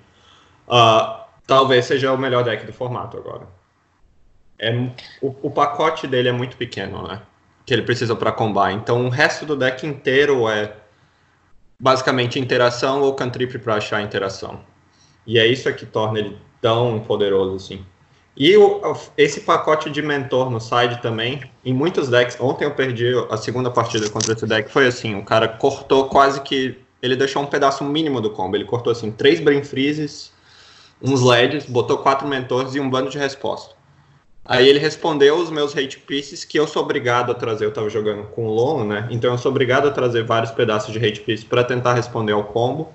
uh, 0.67 1.21
talvez 1.47 1.85
seja 1.85 2.11
o 2.11 2.17
melhor 2.17 2.43
deck 2.43 2.65
do 2.65 2.73
formato 2.73 3.17
agora. 3.17 3.47
É, 4.59 4.71
o, 5.21 5.35
o 5.41 5.51
pacote 5.51 6.07
dele 6.07 6.29
é 6.29 6.31
muito 6.31 6.55
pequeno, 6.57 7.07
né? 7.07 7.21
que 7.65 7.73
ele 7.73 7.83
precisa 7.83 8.15
para 8.15 8.31
combar. 8.31 8.71
Então 8.71 9.05
o 9.05 9.09
resto 9.09 9.45
do 9.45 9.55
deck 9.55 9.85
inteiro 9.85 10.49
é 10.49 10.75
basicamente 11.79 12.39
interação 12.39 13.01
ou 13.01 13.13
cantrip 13.13 13.57
para 13.59 13.75
achar 13.75 14.01
interação. 14.01 14.61
E 15.25 15.39
é 15.39 15.45
isso 15.45 15.71
que 15.73 15.85
torna 15.85 16.19
ele 16.19 16.37
tão 16.59 16.99
poderoso 16.99 17.55
assim. 17.55 17.85
E 18.35 18.55
o, 18.55 18.81
esse 19.17 19.41
pacote 19.41 19.89
de 19.89 20.01
mentor 20.01 20.49
no 20.49 20.59
side 20.59 21.01
também, 21.01 21.41
em 21.65 21.73
muitos 21.73 22.09
decks, 22.09 22.37
ontem 22.39 22.65
eu 22.65 22.71
perdi 22.71 23.13
a 23.29 23.35
segunda 23.35 23.69
partida 23.69 24.09
contra 24.09 24.33
esse 24.33 24.45
deck, 24.45 24.71
foi 24.71 24.87
assim, 24.87 25.15
o 25.15 25.23
cara 25.23 25.47
cortou 25.47 26.07
quase 26.07 26.41
que 26.41 26.79
ele 27.01 27.15
deixou 27.15 27.41
um 27.41 27.47
pedaço 27.47 27.83
mínimo 27.83 28.21
do 28.21 28.29
combo. 28.29 28.55
Ele 28.55 28.65
cortou 28.65 28.91
assim 28.91 29.11
três 29.11 29.39
Brain 29.39 29.63
Freezes, 29.63 30.31
uns 31.01 31.21
LEDs, 31.21 31.65
botou 31.65 31.97
quatro 31.97 32.27
mentores 32.27 32.75
e 32.75 32.79
um 32.79 32.89
bando 32.89 33.09
de 33.09 33.17
resposta. 33.17 33.75
Aí 34.43 34.67
ele 34.67 34.79
respondeu 34.79 35.37
os 35.37 35.49
meus 35.49 35.75
hate 35.77 35.99
pieces 35.99 36.43
que 36.43 36.59
eu 36.59 36.67
sou 36.67 36.83
obrigado 36.83 37.31
a 37.31 37.35
trazer. 37.35 37.65
Eu 37.65 37.73
tava 37.73 37.89
jogando 37.89 38.23
com 38.29 38.45
o 38.47 38.53
Lon, 38.53 38.85
né? 38.85 39.07
Então 39.11 39.31
eu 39.31 39.37
sou 39.37 39.51
obrigado 39.51 39.87
a 39.87 39.91
trazer 39.91 40.23
vários 40.23 40.51
pedaços 40.51 40.91
de 40.91 40.99
hate 40.99 41.21
pieces 41.21 41.45
para 41.45 41.63
tentar 41.63 41.93
responder 41.93 42.33
ao 42.33 42.43
combo, 42.43 42.91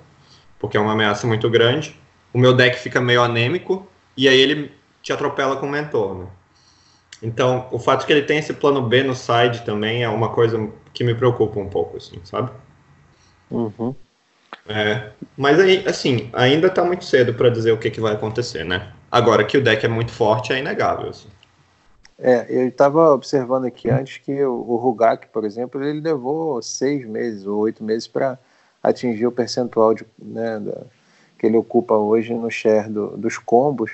porque 0.59 0.77
é 0.77 0.79
uma 0.79 0.91
ameaça 0.91 1.25
muito 1.25 1.49
grande. 1.49 1.95
O 2.33 2.37
meu 2.37 2.53
deck 2.53 2.77
fica 2.77 2.99
meio 2.99 3.21
anêmico 3.21 3.87
e 4.15 4.27
aí 4.27 4.39
ele 4.39 4.71
te 5.07 5.13
atropela 5.13 5.55
com 5.55 5.65
o 5.65 5.69
mentor, 5.69 6.15
né? 6.15 6.27
Então, 7.23 7.65
o 7.71 7.79
fato 7.79 8.05
que 8.05 8.11
ele 8.11 8.23
tem 8.23 8.39
esse 8.39 8.53
plano 8.53 8.81
B 8.81 9.03
no 9.03 9.15
side 9.15 9.63
também 9.63 10.03
é 10.03 10.09
uma 10.09 10.29
coisa 10.29 10.69
que 10.93 11.01
me 11.01 11.15
preocupa 11.15 11.61
um 11.61 11.69
pouco, 11.69 11.95
assim, 11.95 12.19
sabe? 12.25 12.51
Uhum. 13.49 13.95
É, 14.67 15.11
mas 15.37 15.61
aí, 15.61 15.81
assim, 15.87 16.29
ainda 16.33 16.69
tá 16.69 16.83
muito 16.83 17.05
cedo 17.05 17.33
para 17.33 17.49
dizer 17.49 17.71
o 17.71 17.77
que, 17.77 17.89
que 17.89 18.01
vai 18.01 18.15
acontecer, 18.15 18.65
né? 18.65 18.91
Agora 19.09 19.45
que 19.45 19.57
o 19.57 19.63
deck 19.63 19.85
é 19.85 19.87
muito 19.87 20.11
forte, 20.11 20.51
é 20.51 20.59
inegável. 20.59 21.09
Assim. 21.09 21.29
É, 22.19 22.45
eu 22.49 22.67
estava 22.67 23.13
observando 23.13 23.63
aqui 23.63 23.89
antes 23.89 24.17
que 24.17 24.43
o, 24.43 24.55
o 24.55 24.75
Rugak, 24.75 25.27
por 25.29 25.45
exemplo, 25.45 25.81
ele 25.81 26.01
levou 26.01 26.61
seis 26.61 27.07
meses 27.07 27.47
ou 27.47 27.59
oito 27.59 27.81
meses 27.81 28.09
para 28.09 28.37
atingir 28.83 29.25
o 29.25 29.31
percentual 29.31 29.93
de, 29.93 30.05
né, 30.19 30.59
da, 30.59 30.81
que 31.39 31.45
ele 31.47 31.55
ocupa 31.55 31.93
hoje 31.93 32.33
no 32.33 32.51
share 32.51 32.89
do, 32.89 33.15
dos 33.15 33.37
combos. 33.37 33.91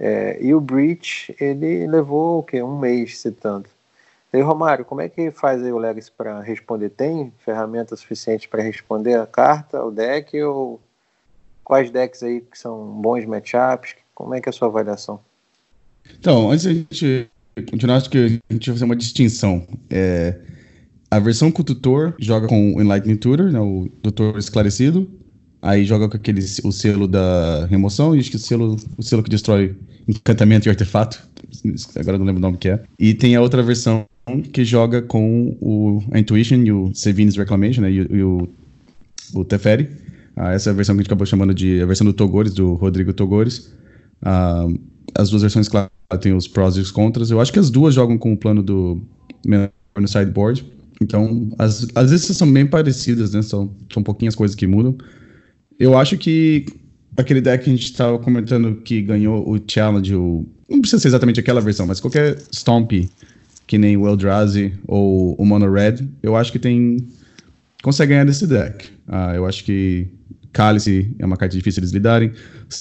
É, 0.00 0.38
e 0.40 0.54
o 0.54 0.60
Breach, 0.60 1.36
ele 1.38 1.86
levou 1.86 2.38
o 2.38 2.42
quê? 2.42 2.62
Um 2.62 2.78
mês, 2.78 3.18
se 3.18 3.30
tanto. 3.30 3.68
E 4.32 4.40
Romário, 4.40 4.84
como 4.84 5.02
é 5.02 5.08
que 5.08 5.30
faz 5.30 5.62
aí 5.62 5.70
o 5.70 5.76
Legacy 5.76 6.10
para 6.16 6.40
responder? 6.40 6.88
Tem 6.88 7.30
ferramenta 7.44 7.94
suficiente 7.96 8.48
para 8.48 8.62
responder 8.62 9.18
a 9.18 9.26
carta, 9.26 9.84
o 9.84 9.90
deck, 9.90 10.40
ou 10.42 10.80
quais 11.62 11.90
decks 11.90 12.22
aí 12.22 12.40
que 12.40 12.58
são 12.58 12.86
bons 13.02 13.26
matchups? 13.26 13.96
Como 14.14 14.34
é 14.34 14.40
que 14.40 14.48
é 14.48 14.50
a 14.50 14.52
sua 14.52 14.68
avaliação? 14.68 15.20
Então, 16.18 16.50
antes 16.50 16.66
a 16.66 16.72
gente 16.72 17.28
continuar, 17.70 17.96
acho 17.96 18.08
que 18.08 18.40
a 18.48 18.52
gente 18.52 18.70
vai 18.70 18.76
fazer 18.76 18.84
uma 18.84 18.96
distinção. 18.96 19.66
É, 19.90 20.40
a 21.10 21.18
versão 21.18 21.50
com 21.50 21.60
o 21.60 21.64
tutor 21.64 22.14
joga 22.18 22.46
com 22.46 22.74
o 22.74 22.80
Enlightening 22.80 23.16
Tutor, 23.16 23.50
né, 23.50 23.60
o 23.60 23.88
tutor 24.00 24.38
esclarecido, 24.38 25.10
aí 25.62 25.84
joga 25.84 26.08
com 26.08 26.16
aquele, 26.16 26.40
o 26.64 26.72
selo 26.72 27.06
da 27.06 27.66
remoção, 27.66 28.14
e 28.14 28.20
acho 28.20 28.30
que 28.30 28.36
o 28.36 28.38
selo, 28.38 28.76
o 28.96 29.02
selo 29.02 29.22
que 29.22 29.30
destrói 29.30 29.76
encantamento 30.08 30.68
e 30.68 30.70
artefato, 30.70 31.22
agora 31.96 32.18
não 32.18 32.26
lembro 32.26 32.40
o 32.40 32.42
nome 32.42 32.58
que 32.58 32.68
é. 32.68 32.82
E 32.98 33.14
tem 33.14 33.36
a 33.36 33.40
outra 33.40 33.62
versão 33.62 34.06
que 34.52 34.64
joga 34.64 35.02
com 35.02 35.56
o 35.60 36.02
a 36.12 36.18
Intuition 36.18 36.62
e 36.62 36.72
o 36.72 36.94
Sevin's 36.94 37.36
Reclamation, 37.36 37.82
né, 37.82 37.90
e, 37.90 37.96
e 37.96 38.22
o, 38.22 38.48
o 39.34 39.44
Teferi. 39.44 39.88
Ah, 40.36 40.52
essa 40.52 40.70
é 40.70 40.72
a 40.72 40.74
versão 40.74 40.94
que 40.94 41.00
a 41.00 41.02
gente 41.02 41.08
acabou 41.08 41.26
chamando 41.26 41.52
de 41.52 41.82
a 41.82 41.86
versão 41.86 42.06
do 42.06 42.12
Togores, 42.12 42.54
do 42.54 42.74
Rodrigo 42.74 43.12
Togores. 43.12 43.72
Ah, 44.22 44.66
as 45.14 45.30
duas 45.30 45.42
versões, 45.42 45.68
claro, 45.68 45.90
tem 46.20 46.32
os 46.32 46.46
prós 46.46 46.76
e 46.76 46.80
os 46.80 46.90
contras. 46.90 47.30
Eu 47.30 47.40
acho 47.40 47.52
que 47.52 47.58
as 47.58 47.70
duas 47.70 47.94
jogam 47.94 48.16
com 48.16 48.32
o 48.32 48.36
plano 48.36 48.62
do 48.62 49.00
no 49.44 50.08
sideboard. 50.08 50.64
Então, 51.00 51.50
as, 51.58 51.86
às 51.94 52.10
vezes 52.10 52.36
são 52.36 52.50
bem 52.50 52.66
parecidas, 52.66 53.32
né? 53.32 53.42
São, 53.42 53.70
são 53.92 54.02
pouquinhas 54.02 54.34
coisas 54.34 54.54
que 54.54 54.66
mudam. 54.66 54.96
Eu 55.80 55.96
acho 55.96 56.18
que 56.18 56.66
aquele 57.16 57.40
deck 57.40 57.64
que 57.64 57.70
a 57.70 57.72
gente 57.72 57.86
estava 57.86 58.18
comentando 58.18 58.76
que 58.82 59.00
ganhou 59.00 59.50
o 59.50 59.58
challenge, 59.66 60.14
o, 60.14 60.46
não 60.68 60.82
precisa 60.82 61.00
ser 61.00 61.08
exatamente 61.08 61.40
aquela 61.40 61.58
versão, 61.58 61.86
mas 61.86 61.98
qualquer 61.98 62.36
Stomp, 62.52 62.92
que 63.66 63.78
nem 63.78 63.96
o 63.96 64.06
Eldrazi 64.06 64.74
ou 64.86 65.34
o 65.36 65.44
Mono 65.46 65.72
Red, 65.72 66.06
eu 66.22 66.36
acho 66.36 66.52
que 66.52 66.58
tem. 66.58 66.98
consegue 67.82 68.10
ganhar 68.10 68.24
desse 68.24 68.46
deck. 68.46 68.90
Ah, 69.08 69.32
eu 69.34 69.46
acho 69.46 69.64
que 69.64 70.06
Cálice 70.52 71.16
é 71.18 71.24
uma 71.24 71.38
carta 71.38 71.56
difícil 71.56 71.80
eles 71.80 71.92
lidarem. 71.92 72.30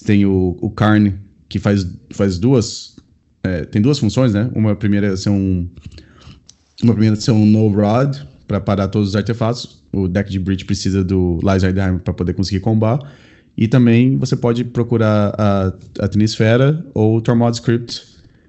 Tem 0.06 0.26
o, 0.26 0.58
o 0.60 0.70
Karn, 0.70 1.14
que 1.48 1.58
faz, 1.58 1.88
faz 2.12 2.38
duas. 2.38 2.98
É, 3.44 3.64
tem 3.64 3.82
duas 3.82 3.98
funções, 3.98 4.34
né? 4.34 4.52
Uma 4.54 4.76
primeira 4.76 5.08
é 5.08 5.16
ser 5.16 5.30
um. 5.30 5.70
Uma 6.84 6.92
primeira 6.92 7.16
é 7.16 7.20
ser 7.20 7.32
um 7.32 7.46
No 7.46 7.70
Rod 7.70 8.29
para 8.50 8.60
parar 8.60 8.88
todos 8.88 9.10
os 9.10 9.16
artefatos. 9.16 9.84
O 9.94 10.08
deck 10.08 10.30
de 10.30 10.40
Breach 10.40 10.66
precisa 10.66 11.04
do 11.04 11.38
Lizardheim 11.44 12.00
para 12.00 12.14
poder 12.16 12.34
conseguir 12.34 12.60
combar. 12.62 13.00
E 13.56 13.68
também 13.68 14.18
você 14.18 14.36
pode 14.36 14.64
procurar 14.64 15.36
a, 15.38 15.68
a 15.68 16.90
ou 16.96 17.18
o 17.18 17.22
Tormod 17.22 17.56
Script 17.56 18.02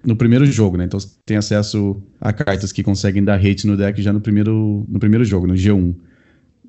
no 0.02 0.16
primeiro 0.16 0.46
jogo, 0.46 0.78
né? 0.78 0.84
Então 0.84 0.98
você 0.98 1.08
tem 1.26 1.36
acesso 1.36 2.02
a 2.18 2.32
cartas 2.32 2.72
que 2.72 2.82
conseguem 2.82 3.22
dar 3.22 3.34
hate 3.34 3.66
no 3.66 3.76
deck 3.76 4.00
já 4.00 4.10
no 4.10 4.22
primeiro, 4.22 4.86
no 4.88 4.98
primeiro 4.98 5.22
jogo, 5.22 5.46
no 5.46 5.54
G1. 5.54 5.94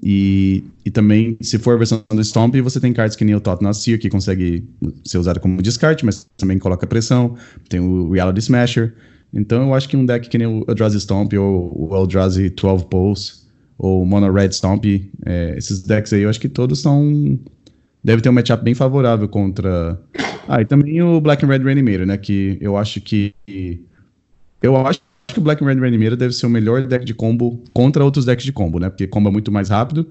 E, 0.04 0.66
e 0.84 0.92
também, 0.92 1.38
se 1.40 1.58
for 1.58 1.76
a 1.76 1.78
versão 1.78 2.04
do 2.12 2.22
Stomp, 2.22 2.56
você 2.56 2.82
tem 2.82 2.92
cartas 2.92 3.16
que 3.16 3.24
nem 3.24 3.36
o 3.36 3.40
Tottenham 3.40 3.72
Seer, 3.72 3.98
que 3.98 4.10
consegue 4.10 4.68
ser 5.06 5.20
usado 5.20 5.40
como 5.40 5.62
descarte, 5.62 6.06
mas 6.06 6.28
também 6.36 6.58
coloca 6.58 6.86
pressão. 6.86 7.38
Tem 7.70 7.80
o 7.80 8.12
Reality 8.12 8.40
Smasher. 8.40 8.94
Então 9.34 9.64
eu 9.64 9.74
acho 9.74 9.88
que 9.88 9.96
um 9.96 10.06
deck 10.06 10.30
que 10.30 10.38
nem 10.38 10.48
o 10.48 10.66
Eldrazi 10.68 11.00
Stomp 11.00 11.34
ou 11.34 11.90
o 11.90 11.96
Eldrazi 11.96 12.50
12 12.50 12.86
Pulse 12.86 13.42
ou 13.78 14.04
o 14.04 14.06
Mono 14.06 14.32
Red 14.32 14.52
Stomp, 14.52 14.86
é, 15.26 15.56
esses 15.58 15.82
decks 15.82 16.14
aí 16.14 16.22
eu 16.22 16.30
acho 16.30 16.40
que 16.40 16.50
todos 16.50 16.80
são. 16.80 17.40
Deve 18.04 18.22
ter 18.22 18.30
um 18.30 18.34
matchup 18.34 18.64
bem 18.64 18.76
favorável 18.76 19.28
contra. 19.28 20.00
Ah, 20.48 20.62
e 20.62 20.66
também 20.66 21.02
o 21.02 21.22
Black 21.22 21.46
and 21.46 21.48
Red 21.48 21.60
Reanimator, 21.60 22.06
né? 22.06 22.18
Que 22.18 22.58
eu 22.62 22.78
acho 22.78 23.00
que. 23.02 23.34
Eu 24.62 24.76
acho 24.86 25.02
que 25.28 25.40
o 25.40 25.42
Black 25.42 25.64
Red 25.64 25.80
Reanimator 25.80 26.16
deve 26.18 26.34
ser 26.34 26.46
o 26.46 26.50
melhor 26.50 26.86
deck 26.86 27.06
de 27.06 27.14
combo 27.14 27.64
contra 27.74 28.04
outros 28.04 28.26
decks 28.26 28.46
de 28.46 28.52
combo, 28.52 28.80
né? 28.80 28.90
Porque 28.90 29.08
combo 29.08 29.30
é 29.30 29.32
muito 29.32 29.52
mais 29.52 29.70
rápido 29.70 30.08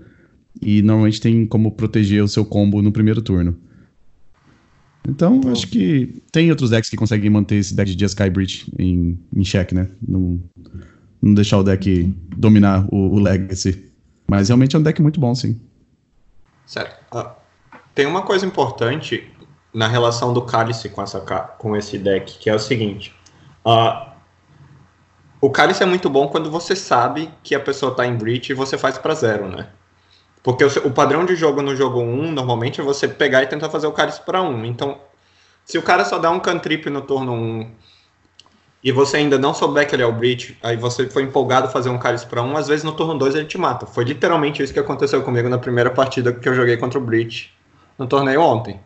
e 0.60 0.82
normalmente 0.82 1.20
tem 1.20 1.46
como 1.46 1.70
proteger 1.72 2.24
o 2.24 2.28
seu 2.28 2.44
combo 2.44 2.82
no 2.82 2.90
primeiro 2.90 3.22
turno. 3.22 3.56
Então, 5.08 5.40
acho 5.50 5.66
que 5.66 6.22
tem 6.30 6.50
outros 6.50 6.70
decks 6.70 6.90
que 6.90 6.96
conseguem 6.96 7.30
manter 7.30 7.56
esse 7.56 7.74
deck 7.74 7.94
de 7.94 8.04
Sky 8.04 8.30
Breach 8.30 8.70
em, 8.78 9.18
em 9.34 9.42
check, 9.42 9.72
né? 9.72 9.88
Não, 10.06 10.40
não 11.20 11.34
deixar 11.34 11.58
o 11.58 11.62
deck 11.62 12.04
dominar 12.36 12.86
o, 12.92 13.14
o, 13.14 13.18
Legacy. 13.18 13.90
Mas 14.28 14.48
realmente 14.48 14.76
é 14.76 14.78
um 14.78 14.82
deck 14.82 15.00
muito 15.00 15.18
bom, 15.18 15.34
sim. 15.34 15.60
Certo. 16.66 16.96
Uh, 17.12 17.30
tem 17.94 18.06
uma 18.06 18.22
coisa 18.22 18.46
importante 18.46 19.24
na 19.72 19.88
relação 19.88 20.32
do 20.32 20.42
Cálice 20.42 20.88
com, 20.88 21.02
essa, 21.02 21.20
com 21.20 21.76
esse 21.76 21.98
deck, 21.98 22.38
que 22.38 22.50
é 22.50 22.54
o 22.54 22.58
seguinte. 22.58 23.14
Uh, 23.64 24.10
o 25.40 25.48
cálice 25.48 25.82
é 25.82 25.86
muito 25.86 26.10
bom 26.10 26.28
quando 26.28 26.50
você 26.50 26.76
sabe 26.76 27.30
que 27.42 27.54
a 27.54 27.60
pessoa 27.60 27.94
tá 27.94 28.06
em 28.06 28.14
breach 28.14 28.52
e 28.52 28.54
você 28.54 28.76
faz 28.76 28.98
para 28.98 29.14
zero, 29.14 29.48
né? 29.48 29.68
Porque 30.42 30.64
o, 30.64 30.68
o, 30.86 30.90
padrão 30.90 31.24
de 31.24 31.34
jogo 31.36 31.60
no 31.62 31.76
jogo 31.76 32.00
1, 32.00 32.32
normalmente, 32.32 32.80
é 32.80 32.84
você 32.84 33.06
pegar 33.06 33.42
e 33.42 33.46
tentar 33.46 33.68
fazer 33.68 33.86
o 33.86 33.92
cálice 33.92 34.20
para 34.22 34.42
1. 34.42 34.64
Então, 34.64 34.98
se 35.64 35.76
o 35.76 35.82
cara 35.82 36.04
só 36.04 36.18
dá 36.18 36.30
um 36.30 36.40
cantrip 36.40 36.88
no 36.88 37.02
turno 37.02 37.32
1 37.32 37.70
e 38.82 38.90
você 38.90 39.18
ainda 39.18 39.38
não 39.38 39.52
souber 39.52 39.86
que 39.86 39.94
ele 39.94 40.02
é 40.02 40.06
o 40.06 40.12
breach, 40.12 40.56
aí 40.62 40.76
você 40.76 41.08
foi 41.10 41.22
empolgado 41.22 41.68
fazer 41.68 41.90
um 41.90 41.98
cálice 41.98 42.24
para 42.24 42.42
1, 42.42 42.56
às 42.56 42.68
vezes 42.68 42.82
no 42.82 42.92
turno 42.92 43.18
2 43.18 43.34
ele 43.34 43.44
te 43.44 43.58
mata. 43.58 43.84
Foi 43.84 44.04
literalmente 44.04 44.62
isso 44.62 44.72
que 44.72 44.78
aconteceu 44.78 45.22
comigo 45.22 45.48
na 45.48 45.58
primeira 45.58 45.90
partida 45.90 46.32
que 46.32 46.48
eu 46.48 46.54
joguei 46.54 46.78
contra 46.78 46.98
o 46.98 47.02
breach 47.02 47.52
no 47.98 48.06
torneio 48.06 48.40
ontem. 48.40 48.80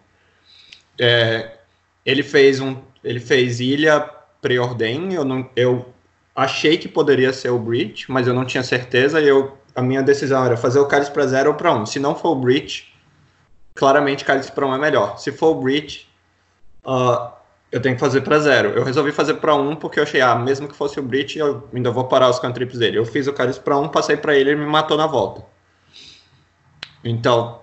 É, 1.00 1.58
ele 2.04 2.24
fez 2.24 2.60
um, 2.60 2.76
ele 3.04 3.20
fez 3.20 3.60
ilha 3.60 4.00
preordem, 4.42 5.14
eu 5.14 5.24
eu 5.54 5.94
achei 6.34 6.76
que 6.76 6.88
poderia 6.88 7.32
ser 7.32 7.50
o 7.50 7.58
Breach, 7.58 8.10
mas 8.10 8.26
eu 8.26 8.34
não 8.34 8.44
tinha 8.44 8.62
certeza 8.62 9.20
e 9.20 9.28
eu, 9.28 9.56
a 9.74 9.82
minha 9.82 10.02
decisão 10.02 10.44
era 10.44 10.56
fazer 10.56 10.78
o 10.78 10.86
Cálice 10.86 11.10
para 11.10 11.26
0 11.26 11.50
ou 11.50 11.56
para 11.56 11.72
1. 11.72 11.80
Um. 11.80 11.86
Se 11.86 11.98
não 11.98 12.14
for 12.14 12.30
o 12.30 12.36
Breach, 12.36 12.92
claramente 13.74 14.24
Cálice 14.24 14.52
para 14.52 14.66
1 14.66 14.70
um 14.70 14.74
é 14.74 14.78
melhor. 14.78 15.18
Se 15.18 15.32
for 15.32 15.56
o 15.56 15.60
Breach, 15.60 16.08
uh, 16.86 17.32
eu 17.72 17.80
tenho 17.80 17.96
que 17.96 18.00
fazer 18.00 18.20
para 18.20 18.38
0. 18.38 18.70
Eu 18.70 18.84
resolvi 18.84 19.10
fazer 19.10 19.34
para 19.34 19.54
1 19.54 19.70
um 19.70 19.76
porque 19.76 19.98
eu 19.98 20.04
achei, 20.04 20.20
ah, 20.20 20.36
mesmo 20.36 20.68
que 20.68 20.76
fosse 20.76 20.98
o 21.00 21.02
Breach, 21.02 21.38
eu 21.38 21.68
ainda 21.74 21.90
vou 21.90 22.04
parar 22.04 22.30
os 22.30 22.38
cantrips 22.38 22.78
dele. 22.78 22.98
Eu 22.98 23.04
fiz 23.04 23.26
o 23.26 23.32
Cálice 23.32 23.60
para 23.60 23.78
1, 23.78 23.82
um, 23.82 23.88
passei 23.88 24.16
para 24.16 24.36
ele 24.36 24.52
e 24.52 24.56
me 24.56 24.66
matou 24.66 24.96
na 24.96 25.06
volta. 25.06 25.44
Então, 27.02 27.60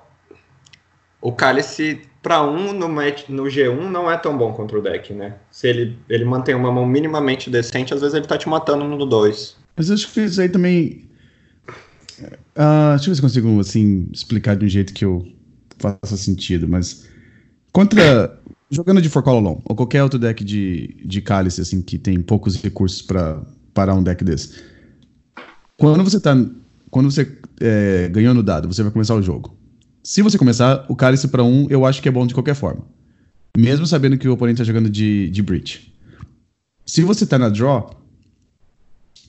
o 1.22 1.32
Cálice 1.32 2.02
para 2.22 2.44
um 2.44 2.72
no, 2.74 2.88
no 2.88 3.44
G1 3.44 3.90
não 3.90 4.10
é 4.10 4.18
tão 4.18 4.38
bom 4.38 4.54
contra 4.54 4.78
o 4.78 4.82
deck, 4.82 5.14
né? 5.14 5.36
Se 5.50 5.68
ele, 5.68 5.98
ele 6.08 6.24
mantém 6.24 6.54
uma 6.54 6.72
mão 6.72 6.86
minimamente 6.86 7.50
decente, 7.50 7.94
às 7.94 8.02
vezes 8.02 8.16
ele 8.16 8.28
tá 8.28 8.38
te 8.38 8.48
matando 8.48 8.86
no 8.86 9.06
2. 9.06 9.58
Mas 9.76 9.90
acho 9.90 10.12
que 10.12 10.22
isso 10.22 10.42
aí 10.42 10.50
também. 10.50 11.10
Uh, 12.56 12.96
deixa 12.96 13.06
eu 13.06 13.12
ver 13.12 13.16
se 13.16 13.22
consigo 13.22 13.60
assim, 13.60 14.10
explicar 14.12 14.56
de 14.56 14.66
um 14.66 14.70
jeito 14.70 14.94
que 14.94 15.06
eu 15.06 15.26
faça 15.80 16.18
sentido, 16.18 16.68
mas. 16.68 17.08
Contra. 17.72 18.40
Jogando 18.70 19.02
de 19.02 19.10
For 19.10 19.22
Call 19.22 19.38
Alone, 19.38 19.62
ou 19.66 19.76
qualquer 19.76 20.02
outro 20.02 20.18
deck 20.18 20.46
de, 20.46 20.96
de 21.04 21.22
cálice, 21.22 21.60
assim, 21.60 21.82
que 21.82 21.98
tem 21.98 22.22
poucos 22.22 22.56
recursos 22.56 23.02
para 23.02 23.42
parar 23.74 23.96
um 23.96 24.04
deck 24.04 24.24
desse. 24.24 24.62
Quando 25.78 26.04
você 26.04 26.20
tá. 26.20 26.36
Quando 26.90 27.12
você 27.12 27.38
é, 27.60 28.10
ganhou 28.10 28.34
no 28.34 28.44
dado, 28.44 28.68
você 28.68 28.84
vai 28.84 28.92
começar 28.92 29.16
o 29.16 29.22
jogo. 29.22 29.58
Se 30.04 30.22
você 30.22 30.38
começar 30.38 30.86
o 30.90 30.96
cálice 30.96 31.28
para 31.28 31.44
um, 31.44 31.68
eu 31.70 31.86
acho 31.86 32.02
que 32.02 32.10
é 32.10 32.12
bom 32.12 32.26
de 32.26 32.34
qualquer 32.34 32.56
forma. 32.56 32.84
Mesmo 33.58 33.86
sabendo 33.86 34.18
que 34.18 34.28
o 34.28 34.34
oponente 34.34 34.62
está 34.62 34.64
jogando 34.64 34.90
de, 34.90 35.30
de 35.30 35.42
Breach. 35.42 35.94
Se 36.86 37.02
você 37.02 37.24
está 37.24 37.38
na 37.38 37.50
draw, 37.50 38.01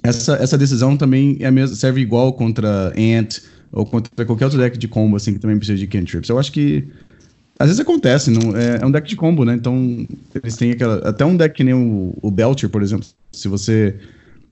essa, 0.02 0.34
essa 0.34 0.58
decisão 0.58 0.96
também 0.96 1.36
é 1.40 1.50
mesmo, 1.50 1.76
serve 1.76 2.00
igual 2.00 2.32
contra 2.32 2.92
Ant, 2.98 3.40
ou 3.70 3.86
contra 3.86 4.24
qualquer 4.24 4.44
outro 4.46 4.58
deck 4.58 4.76
de 4.76 4.88
combo, 4.88 5.16
assim, 5.16 5.34
que 5.34 5.38
também 5.38 5.56
precisa 5.56 5.78
de 5.78 5.86
cantrips. 5.86 6.28
Eu 6.28 6.38
acho 6.38 6.52
que 6.52 6.86
às 7.62 7.68
vezes 7.68 7.80
acontece, 7.80 8.28
não, 8.28 8.56
é, 8.56 8.80
é, 8.82 8.86
um 8.86 8.90
deck 8.90 9.08
de 9.08 9.14
combo, 9.14 9.44
né? 9.44 9.54
Então, 9.54 10.04
eles 10.34 10.56
têm 10.56 10.72
aquela. 10.72 10.96
Até 11.08 11.24
um 11.24 11.36
deck 11.36 11.54
que 11.54 11.62
nem 11.62 11.74
o, 11.74 12.12
o 12.20 12.28
Belcher, 12.28 12.68
por 12.68 12.82
exemplo. 12.82 13.06
Se 13.30 13.46
você. 13.46 13.94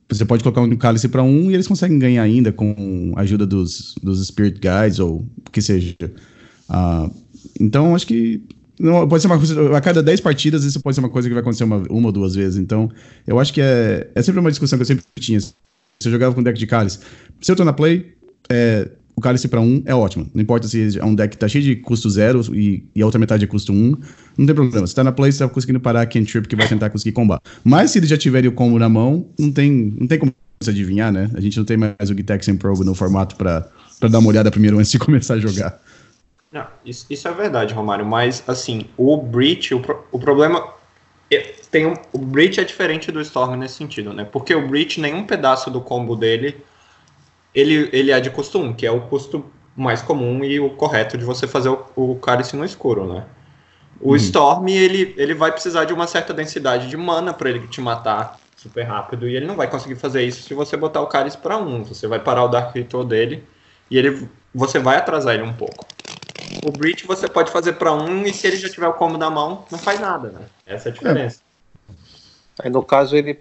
Você 0.09 0.25
pode 0.25 0.43
colocar 0.43 0.61
um 0.61 0.77
cálice 0.77 1.09
para 1.09 1.23
um 1.23 1.51
e 1.51 1.55
eles 1.55 1.69
conseguem 1.69 1.97
ganhar 1.97 2.23
ainda 2.23 2.53
com 2.53 3.13
a 3.17 3.21
ajuda 3.21 3.47
dos, 3.47 3.95
dos 4.03 4.27
Spirit 4.27 4.61
Guides 4.61 4.99
ou 4.99 5.25
o 5.47 5.51
que 5.51 5.63
seja. 5.63 5.95
Uh, 6.69 7.13
então, 7.59 7.97
acho 7.97 8.07
que. 8.07 8.43
Não, 8.81 9.07
pode 9.07 9.21
ser 9.21 9.27
uma 9.27 9.37
coisa. 9.37 9.77
A 9.77 9.81
cada 9.83 10.03
10 10.03 10.21
partidas, 10.21 10.65
isso 10.65 10.81
pode 10.81 10.95
ser 10.95 11.01
uma 11.01 11.11
coisa 11.11 11.29
que 11.29 11.35
vai 11.35 11.43
acontecer 11.43 11.65
uma, 11.65 11.83
uma 11.91 12.07
ou 12.07 12.13
duas 12.13 12.35
vezes. 12.35 12.59
Então, 12.59 12.91
eu 13.27 13.39
acho 13.39 13.53
que 13.53 13.61
é, 13.61 14.09
é 14.15 14.23
sempre 14.23 14.41
uma 14.41 14.51
discussão 14.51 14.79
que 14.79 14.83
eu 14.83 14.87
sempre 14.87 15.05
tinha. 15.19 15.39
Se 15.39 15.53
eu 16.07 16.11
jogava 16.11 16.35
com 16.35 16.43
deck 16.43 16.59
de 16.59 16.67
cálice. 16.67 17.01
Se 17.43 17.53
eu 17.53 17.57
tô 17.57 17.63
na 17.63 17.75
play, 17.75 18.15
é, 18.49 18.89
o 19.15 19.21
cálice 19.21 19.49
para 19.49 19.61
um 19.61 19.83
é 19.85 19.95
ótimo. 19.95 20.31
Não 20.35 20.41
importa 20.41 20.67
se 20.67 20.99
é 20.99 21.05
um 21.05 21.15
deck 21.15 21.33
que 21.33 21.37
tá 21.37 21.47
cheio 21.47 21.63
de 21.63 21.77
custo 21.77 22.09
zero 22.09 22.41
e, 22.57 22.83
e 22.97 23.03
a 23.03 23.05
outra 23.05 23.19
metade 23.19 23.45
é 23.45 23.47
custo 23.47 23.71
um, 23.71 23.95
não 24.39 24.47
tem 24.47 24.55
problema. 24.55 24.87
Se 24.87 24.95
tá 24.95 25.05
na 25.05 25.13
play, 25.13 25.31
você 25.31 25.41
tá 25.41 25.49
conseguindo 25.51 25.79
parar 25.79 26.01
a 26.01 26.07
cantrip 26.07 26.49
que 26.49 26.57
vai 26.57 26.67
tentar 26.67 26.89
conseguir 26.89 27.13
combar. 27.13 27.39
Mas 27.63 27.91
se 27.91 27.99
ele 27.99 28.07
já 28.07 28.17
tiver 28.17 28.47
o 28.47 28.53
combo 28.53 28.79
na 28.79 28.89
mão, 28.89 29.27
não 29.39 29.53
tem, 29.53 29.95
não 29.99 30.07
tem 30.07 30.19
como 30.19 30.33
você 30.59 30.71
adivinhar, 30.71 31.13
né? 31.13 31.31
A 31.35 31.41
gente 31.41 31.59
não 31.59 31.67
tem 31.67 31.77
mais 31.77 31.95
o 32.01 32.15
Gitex 32.15 32.49
and 32.49 32.57
Probe 32.57 32.83
no 32.83 32.95
formato 32.95 33.37
para 33.37 33.69
dar 34.09 34.19
uma 34.21 34.29
olhada 34.31 34.51
primeiro 34.51 34.79
antes 34.79 34.91
de 34.91 34.97
começar 35.01 35.35
a 35.35 35.39
jogar. 35.39 35.79
Não, 36.53 36.67
isso, 36.85 37.07
isso 37.09 37.29
é 37.29 37.33
verdade, 37.33 37.75
Romário, 37.75 38.05
mas 38.05 38.43
assim, 38.47 38.87
o 38.97 39.17
Breach, 39.17 39.73
o, 39.75 39.83
o 40.11 40.19
problema 40.19 40.75
é, 41.31 41.55
tem 41.71 41.87
um, 41.87 41.95
o 42.13 42.19
Breach 42.19 42.59
é 42.59 42.65
diferente 42.65 43.13
do 43.13 43.21
Storm 43.21 43.55
nesse 43.57 43.75
sentido, 43.75 44.13
né? 44.13 44.25
Porque 44.25 44.55
o 44.55 44.67
Breach, 44.67 45.01
nenhum 45.01 45.25
pedaço 45.25 45.71
do 45.71 45.81
combo 45.81 46.17
dele 46.17 46.61
ele, 47.55 47.89
ele 47.93 48.11
é 48.11 48.21
de 48.21 48.31
custo 48.31 48.59
1, 48.59 48.75
que 48.75 48.87
é 48.87 48.91
o 48.91 49.01
custo 49.03 49.45
mais 49.77 50.03
comum 50.03 50.45
e 50.45 50.61
o 50.61 50.71
correto 50.71 51.17
de 51.17 51.25
você 51.25 51.47
fazer 51.47 51.69
o, 51.69 51.85
o 51.97 52.17
cálice 52.17 52.57
no 52.57 52.65
escuro, 52.65 53.13
né? 53.13 53.25
O 54.01 54.13
hum. 54.13 54.17
Storm, 54.17 54.69
ele, 54.69 55.15
ele 55.17 55.35
vai 55.35 55.53
precisar 55.53 55.85
de 55.85 55.93
uma 55.93 56.07
certa 56.07 56.33
densidade 56.33 56.89
de 56.89 56.97
mana 56.97 57.33
para 57.33 57.51
ele 57.51 57.67
te 57.67 57.81
matar 57.81 58.39
super 58.57 58.83
rápido, 58.83 59.27
e 59.27 59.35
ele 59.35 59.47
não 59.47 59.57
vai 59.57 59.69
conseguir 59.69 59.97
fazer 59.97 60.23
isso 60.23 60.43
se 60.43 60.53
você 60.53 60.77
botar 60.77 61.01
o 61.01 61.07
cálice 61.07 61.39
para 61.39 61.57
1. 61.57 61.85
Você 61.85 62.07
vai 62.07 62.21
parar 62.21 62.45
o 62.45 62.49
Dark 62.49 62.75
Ritual 62.75 63.05
dele, 63.05 63.43
e 63.91 63.99
ele, 63.99 64.29
você 64.55 64.79
vai 64.79 64.97
atrasar 64.97 65.35
ele 65.35 65.43
um 65.43 65.53
pouco. 65.53 65.87
O 66.65 66.71
Breach 66.71 67.07
você 67.07 67.29
pode 67.29 67.51
fazer 67.51 67.75
para 67.75 67.93
1, 67.93 68.27
e 68.27 68.35
se 68.35 68.47
ele 68.47 68.57
já 68.57 68.69
tiver 68.69 68.89
o 68.89 68.95
combo 68.95 69.17
na 69.17 69.31
mão, 69.31 69.65
não 69.71 69.79
faz 69.79 69.99
nada, 69.99 70.31
né? 70.31 70.41
Essa 70.67 70.89
é 70.89 70.93
a 70.93 70.95
diferença. 70.95 71.41
É. 72.59 72.65
Aí 72.65 72.71
no 72.71 72.83
caso 72.83 73.17
ele 73.17 73.39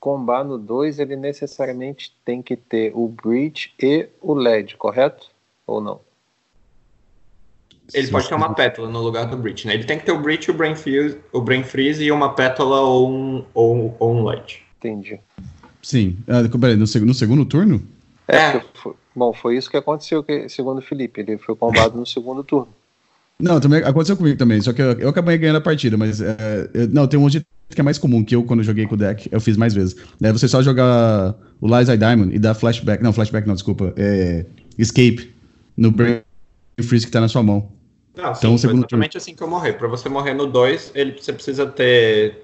combar 0.00 0.44
no 0.44 0.58
2, 0.58 0.98
ele 0.98 1.16
necessariamente 1.16 2.14
tem 2.24 2.40
que 2.40 2.56
ter 2.56 2.92
o 2.94 3.08
Breach 3.08 3.74
e 3.80 4.08
o 4.20 4.34
LED, 4.34 4.76
correto? 4.76 5.28
Ou 5.66 5.80
não? 5.80 6.00
Ele 7.92 8.06
sim, 8.06 8.12
pode 8.12 8.28
ter 8.28 8.34
uma 8.34 8.54
pétala 8.54 8.88
no 8.88 9.00
lugar 9.00 9.26
do 9.26 9.36
Breach, 9.36 9.66
né? 9.66 9.74
Ele 9.74 9.84
tem 9.84 9.98
que 9.98 10.04
ter 10.04 10.12
o 10.12 10.20
Breach, 10.20 10.50
o 10.50 10.54
Brain 10.54 10.76
Freeze, 10.76 11.18
o 11.32 11.40
Brain 11.40 11.64
Freeze 11.64 12.04
e 12.04 12.12
uma 12.12 12.34
pétala 12.34 12.80
ou 12.80 13.10
um, 13.10 13.44
ou, 13.54 13.96
ou 13.98 14.14
um 14.14 14.24
LED. 14.24 14.62
Entendi. 14.78 15.18
Sim. 15.82 16.18
Ah, 16.28 16.46
peraí, 16.58 16.76
no, 16.76 16.84
no 16.84 17.14
segundo 17.14 17.44
turno? 17.46 17.82
É, 18.28 18.36
é. 18.36 18.64
Foi, 18.74 18.94
bom, 19.18 19.32
foi 19.32 19.56
isso 19.56 19.70
que 19.70 19.76
aconteceu, 19.76 20.22
que, 20.22 20.48
segundo 20.48 20.78
o 20.78 20.82
Felipe. 20.82 21.20
Ele 21.20 21.36
foi 21.36 21.56
combado 21.56 21.96
no 21.96 22.06
segundo 22.06 22.44
turno. 22.44 22.68
Não, 23.38 23.60
também 23.60 23.82
aconteceu 23.82 24.16
comigo 24.16 24.36
também, 24.36 24.60
só 24.60 24.72
que 24.72 24.82
eu, 24.82 24.92
eu 24.98 25.08
acabei 25.08 25.38
ganhando 25.38 25.56
a 25.56 25.60
partida, 25.60 25.96
mas 25.96 26.20
é, 26.20 26.70
eu, 26.74 26.88
não, 26.88 27.06
tem 27.06 27.18
um 27.18 27.22
monte 27.22 27.40
que 27.70 27.80
é 27.80 27.84
mais 27.84 27.98
comum 27.98 28.24
que 28.24 28.34
eu 28.34 28.42
quando 28.42 28.64
joguei 28.64 28.86
com 28.86 28.94
o 28.94 28.98
deck, 28.98 29.28
eu 29.30 29.40
fiz 29.40 29.56
mais 29.56 29.74
vezes. 29.74 29.94
É 30.20 30.32
você 30.32 30.48
só 30.48 30.60
jogar 30.62 31.36
o 31.60 31.66
Lies 31.68 31.86
Diamond 31.86 32.34
e 32.34 32.38
dar 32.38 32.54
flashback, 32.54 33.02
não, 33.02 33.12
flashback 33.12 33.46
não, 33.46 33.54
desculpa, 33.54 33.92
é, 33.96 34.44
escape 34.76 35.32
no 35.76 35.92
Brain 35.92 36.20
Freeze 36.82 37.06
que 37.06 37.12
tá 37.12 37.20
na 37.20 37.28
sua 37.28 37.42
mão. 37.42 37.70
Não, 38.16 38.32
então, 38.32 38.52
sim, 38.52 38.58
segundo 38.58 38.78
exatamente 38.78 39.12
turno. 39.12 39.22
assim 39.22 39.34
que 39.34 39.42
eu 39.42 39.48
morrer. 39.48 39.74
Pra 39.74 39.86
você 39.86 40.08
morrer 40.08 40.34
no 40.34 40.46
2, 40.46 40.92
você 41.16 41.32
precisa 41.32 41.66
ter 41.66 42.42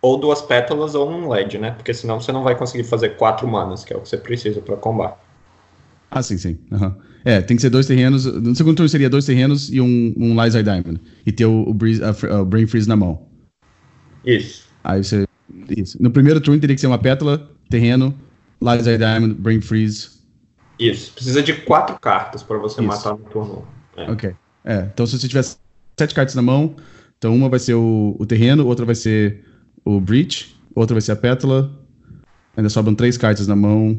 ou 0.00 0.18
duas 0.18 0.42
pétalas 0.42 0.96
ou 0.96 1.08
um 1.08 1.28
LED, 1.28 1.58
né? 1.58 1.70
Porque 1.70 1.94
senão 1.94 2.20
você 2.20 2.32
não 2.32 2.42
vai 2.42 2.56
conseguir 2.56 2.82
fazer 2.82 3.10
quatro 3.10 3.46
manas, 3.46 3.84
que 3.84 3.92
é 3.92 3.96
o 3.96 4.00
que 4.00 4.08
você 4.08 4.18
precisa 4.18 4.60
para 4.60 4.76
combar. 4.76 5.16
Ah, 6.12 6.22
sim, 6.22 6.36
sim. 6.36 6.58
Uhum. 6.70 6.94
É, 7.24 7.40
tem 7.40 7.56
que 7.56 7.62
ser 7.62 7.70
dois 7.70 7.86
terrenos. 7.86 8.26
No 8.26 8.54
segundo 8.54 8.76
turno 8.76 8.88
seria 8.88 9.08
dois 9.08 9.24
terrenos 9.24 9.72
e 9.72 9.80
um, 9.80 10.12
um 10.16 10.40
Lies 10.40 10.52
Diamond. 10.52 11.00
E 11.24 11.32
ter 11.32 11.46
o, 11.46 11.62
o, 11.62 11.72
breeze, 11.72 12.02
a, 12.04 12.10
a 12.10 12.44
Brain 12.44 12.66
Freeze 12.66 12.88
na 12.88 12.96
mão. 12.96 13.26
Isso. 14.24 14.66
Aí 14.84 15.02
você. 15.02 15.26
Isso. 15.74 16.00
No 16.02 16.10
primeiro 16.10 16.40
turno 16.40 16.60
teria 16.60 16.74
que 16.74 16.80
ser 16.80 16.86
uma 16.86 16.98
pétala, 16.98 17.50
terreno, 17.70 18.14
Lies 18.60 18.84
Diamond, 18.84 19.34
Brain 19.34 19.60
Freeze. 19.60 20.10
Isso. 20.78 21.12
Precisa 21.12 21.42
de 21.42 21.54
quatro 21.54 21.98
cartas 21.98 22.42
para 22.42 22.58
você 22.58 22.80
Isso. 22.80 22.88
matar 22.88 23.12
no 23.12 23.24
turno. 23.30 23.66
É. 23.96 24.10
Ok. 24.10 24.34
É. 24.64 24.88
Então 24.92 25.06
se 25.06 25.18
você 25.18 25.26
tiver 25.26 25.44
sete 25.98 26.14
cartas 26.14 26.34
na 26.34 26.42
mão, 26.42 26.76
então 27.16 27.34
uma 27.34 27.48
vai 27.48 27.58
ser 27.58 27.74
o, 27.74 28.16
o 28.18 28.26
terreno, 28.26 28.66
outra 28.66 28.84
vai 28.84 28.94
ser 28.94 29.44
o 29.84 30.00
Breach, 30.00 30.56
outra 30.74 30.94
vai 30.94 31.00
ser 31.00 31.12
a 31.12 31.16
pétala. 31.16 31.72
Ainda 32.56 32.68
sobram 32.68 32.94
três 32.94 33.16
cartas 33.16 33.46
na 33.46 33.56
mão. 33.56 33.98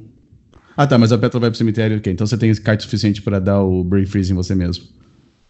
Ah, 0.75 0.88
tá, 0.88 0.97
mas 0.97 1.12
a 1.12 1.17
pétala 1.17 1.41
vai 1.41 1.49
pro 1.49 1.57
cemitério, 1.57 1.97
ok. 1.97 2.12
Então 2.12 2.25
você 2.25 2.38
tem 2.38 2.53
carta 2.55 2.83
suficiente 2.83 3.21
para 3.21 3.39
dar 3.39 3.62
o 3.62 3.83
Brain 3.83 4.05
Freeze 4.05 4.31
em 4.31 4.36
você 4.36 4.55
mesmo. 4.55 4.86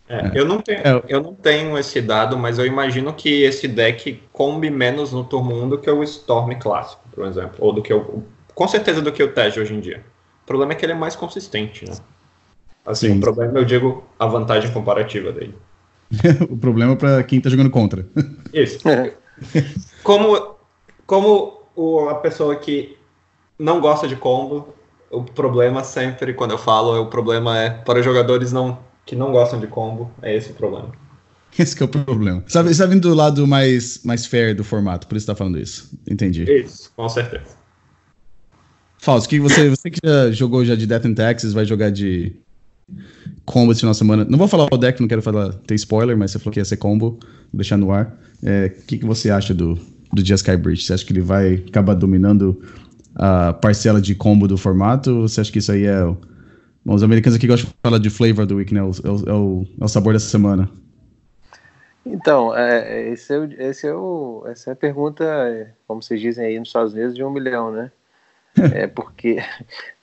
É, 0.08 0.32
eu, 0.36 0.46
não 0.46 0.60
tenho, 0.60 0.80
é. 0.80 1.04
eu 1.08 1.22
não 1.22 1.34
tenho 1.34 1.78
esse 1.78 2.02
dado, 2.02 2.38
mas 2.38 2.60
eu 2.60 2.66
imagino 2.66 3.14
que 3.14 3.44
esse 3.44 3.68
deck 3.68 4.22
combe 4.32 4.70
menos 4.70 5.14
no 5.14 5.24
turno 5.24 5.64
1 5.64 5.70
do 5.70 5.78
que 5.78 5.90
o 5.90 6.04
Storm 6.04 6.54
clássico, 6.60 7.02
por 7.14 7.26
exemplo. 7.26 7.56
Ou 7.60 7.74
do 7.74 7.82
que 7.82 7.94
o. 7.94 8.24
Com 8.54 8.68
certeza 8.68 9.02
do 9.02 9.12
que 9.12 9.24
o 9.24 9.32
Tej 9.32 9.60
hoje 9.60 9.74
em 9.74 9.80
dia. 9.80 10.04
O 10.44 10.46
problema 10.46 10.74
é 10.74 10.76
que 10.76 10.86
ele 10.86 10.92
é 10.92 10.96
mais 10.96 11.16
consistente, 11.16 11.86
né? 11.86 11.96
Assim, 12.86 13.08
Sim. 13.08 13.18
o 13.18 13.22
problema 13.22 13.58
eu 13.58 13.66
digo 13.66 14.04
a 14.20 14.26
vantagem 14.26 14.72
comparativa 14.72 15.32
dele. 15.32 15.56
o 16.50 16.58
problema 16.58 16.94
é 16.94 16.96
para 16.96 17.24
quem 17.24 17.40
tá 17.40 17.50
jogando 17.50 17.70
contra. 17.70 18.06
Isso. 18.54 18.88
É. 18.88 19.14
Como, 20.04 20.58
como 21.08 21.62
o, 21.76 22.10
a 22.10 22.16
pessoa 22.16 22.56
que 22.58 22.98
não 23.58 23.80
gosta 23.80 24.08
de 24.08 24.16
combo, 24.16 24.76
o 25.14 25.24
problema 25.24 25.84
sempre, 25.84 26.34
quando 26.34 26.52
eu 26.52 26.58
falo, 26.58 27.00
o 27.02 27.06
problema 27.08 27.58
é 27.58 27.70
para 27.70 28.02
jogadores 28.02 28.52
não, 28.52 28.80
que 29.06 29.16
não 29.16 29.32
gostam 29.32 29.60
de 29.60 29.68
combo, 29.68 30.12
é 30.22 30.36
esse 30.36 30.52
o 30.52 30.54
problema. 30.56 30.92
Esse 31.58 31.82
é 31.82 31.86
o 31.86 31.88
problema. 31.88 32.44
Sabe, 32.48 32.72
está 32.72 32.86
vindo 32.86 33.08
do 33.08 33.14
lado 33.14 33.46
mais, 33.46 34.02
mais 34.04 34.26
fair 34.26 34.56
do 34.56 34.64
formato, 34.64 35.08
por 35.08 35.16
isso 35.16 35.24
está 35.24 35.36
falando 35.36 35.60
isso. 35.60 35.92
Entendi. 36.10 36.44
Isso, 36.52 36.92
com 36.96 37.08
certeza. 37.08 37.56
Fausto, 38.98 39.30
que 39.30 39.40
você, 39.40 39.70
você 39.70 39.92
que 39.92 40.00
já 40.04 40.32
jogou 40.32 40.66
já 40.66 40.76
de 40.76 40.88
Death 40.88 41.06
and 41.06 41.14
Taxes, 41.14 41.54
vai 41.54 41.66
jogar 41.66 41.92
de 41.92 42.34
combo 43.46 43.72
esse 43.72 43.82
final 43.82 43.92
de 43.92 43.98
semana. 43.98 44.26
Não 44.26 44.38
vou 44.38 44.48
falar 44.48 44.68
o 44.72 44.78
deck, 44.78 45.00
não 45.00 45.08
quero 45.08 45.22
falar, 45.22 45.54
ter 45.54 45.76
spoiler, 45.76 46.18
mas 46.18 46.32
você 46.32 46.40
falou 46.40 46.54
que 46.54 46.60
ia 46.60 46.66
ser 46.66 46.78
combo, 46.78 47.20
vou 47.20 47.20
deixar 47.54 47.78
no 47.78 47.92
ar. 47.92 48.18
O 48.42 48.48
é, 48.48 48.70
que, 48.70 48.98
que 48.98 49.06
você 49.06 49.30
acha 49.30 49.54
do, 49.54 49.78
do 50.12 50.26
Jeskai 50.26 50.58
Bridge? 50.58 50.84
Você 50.84 50.94
acha 50.94 51.06
que 51.06 51.14
ele 51.14 51.22
vai 51.22 51.64
acabar 51.68 51.94
dominando 51.94 52.62
a 53.16 53.54
parcela 53.54 54.02
de 54.02 54.16
combo 54.16 54.48
do 54.48 54.58
formato? 54.58 55.22
Você 55.22 55.42
acha 55.42 55.52
que 55.52 55.60
isso 55.60 55.72
aí 55.72 55.86
é. 55.86 56.04
Bom, 56.86 56.96
os 56.96 57.04
americanos 57.04 57.38
aqui 57.38 57.48
gostam 57.48 57.70
de 57.70 57.76
falar 57.82 57.98
de 57.98 58.10
flavor 58.10 58.46
do 58.46 58.56
week, 58.56 58.74
né? 58.74 58.82
É 58.82 58.84
o, 58.84 58.92
é 59.30 59.34
o, 59.34 59.68
é 59.82 59.86
o 59.86 59.88
sabor 59.88 60.14
dessa 60.14 60.30
semana. 60.30 60.70
Então, 62.06 62.56
é, 62.56 63.10
esse 63.10 63.34
é, 63.34 63.70
esse 63.70 63.88
é 63.88 63.94
o, 63.94 64.44
essa 64.48 64.72
é 64.72 64.74
a 64.74 64.76
pergunta, 64.76 65.74
como 65.88 66.04
vocês 66.04 66.20
dizem 66.20 66.46
aí 66.46 66.60
nos 66.60 66.68
Estados 66.68 66.94
Unidos, 66.94 67.16
de 67.16 67.24
um 67.24 67.32
milhão, 67.32 67.72
né? 67.72 67.92
É 68.72 68.86
porque, 68.86 69.38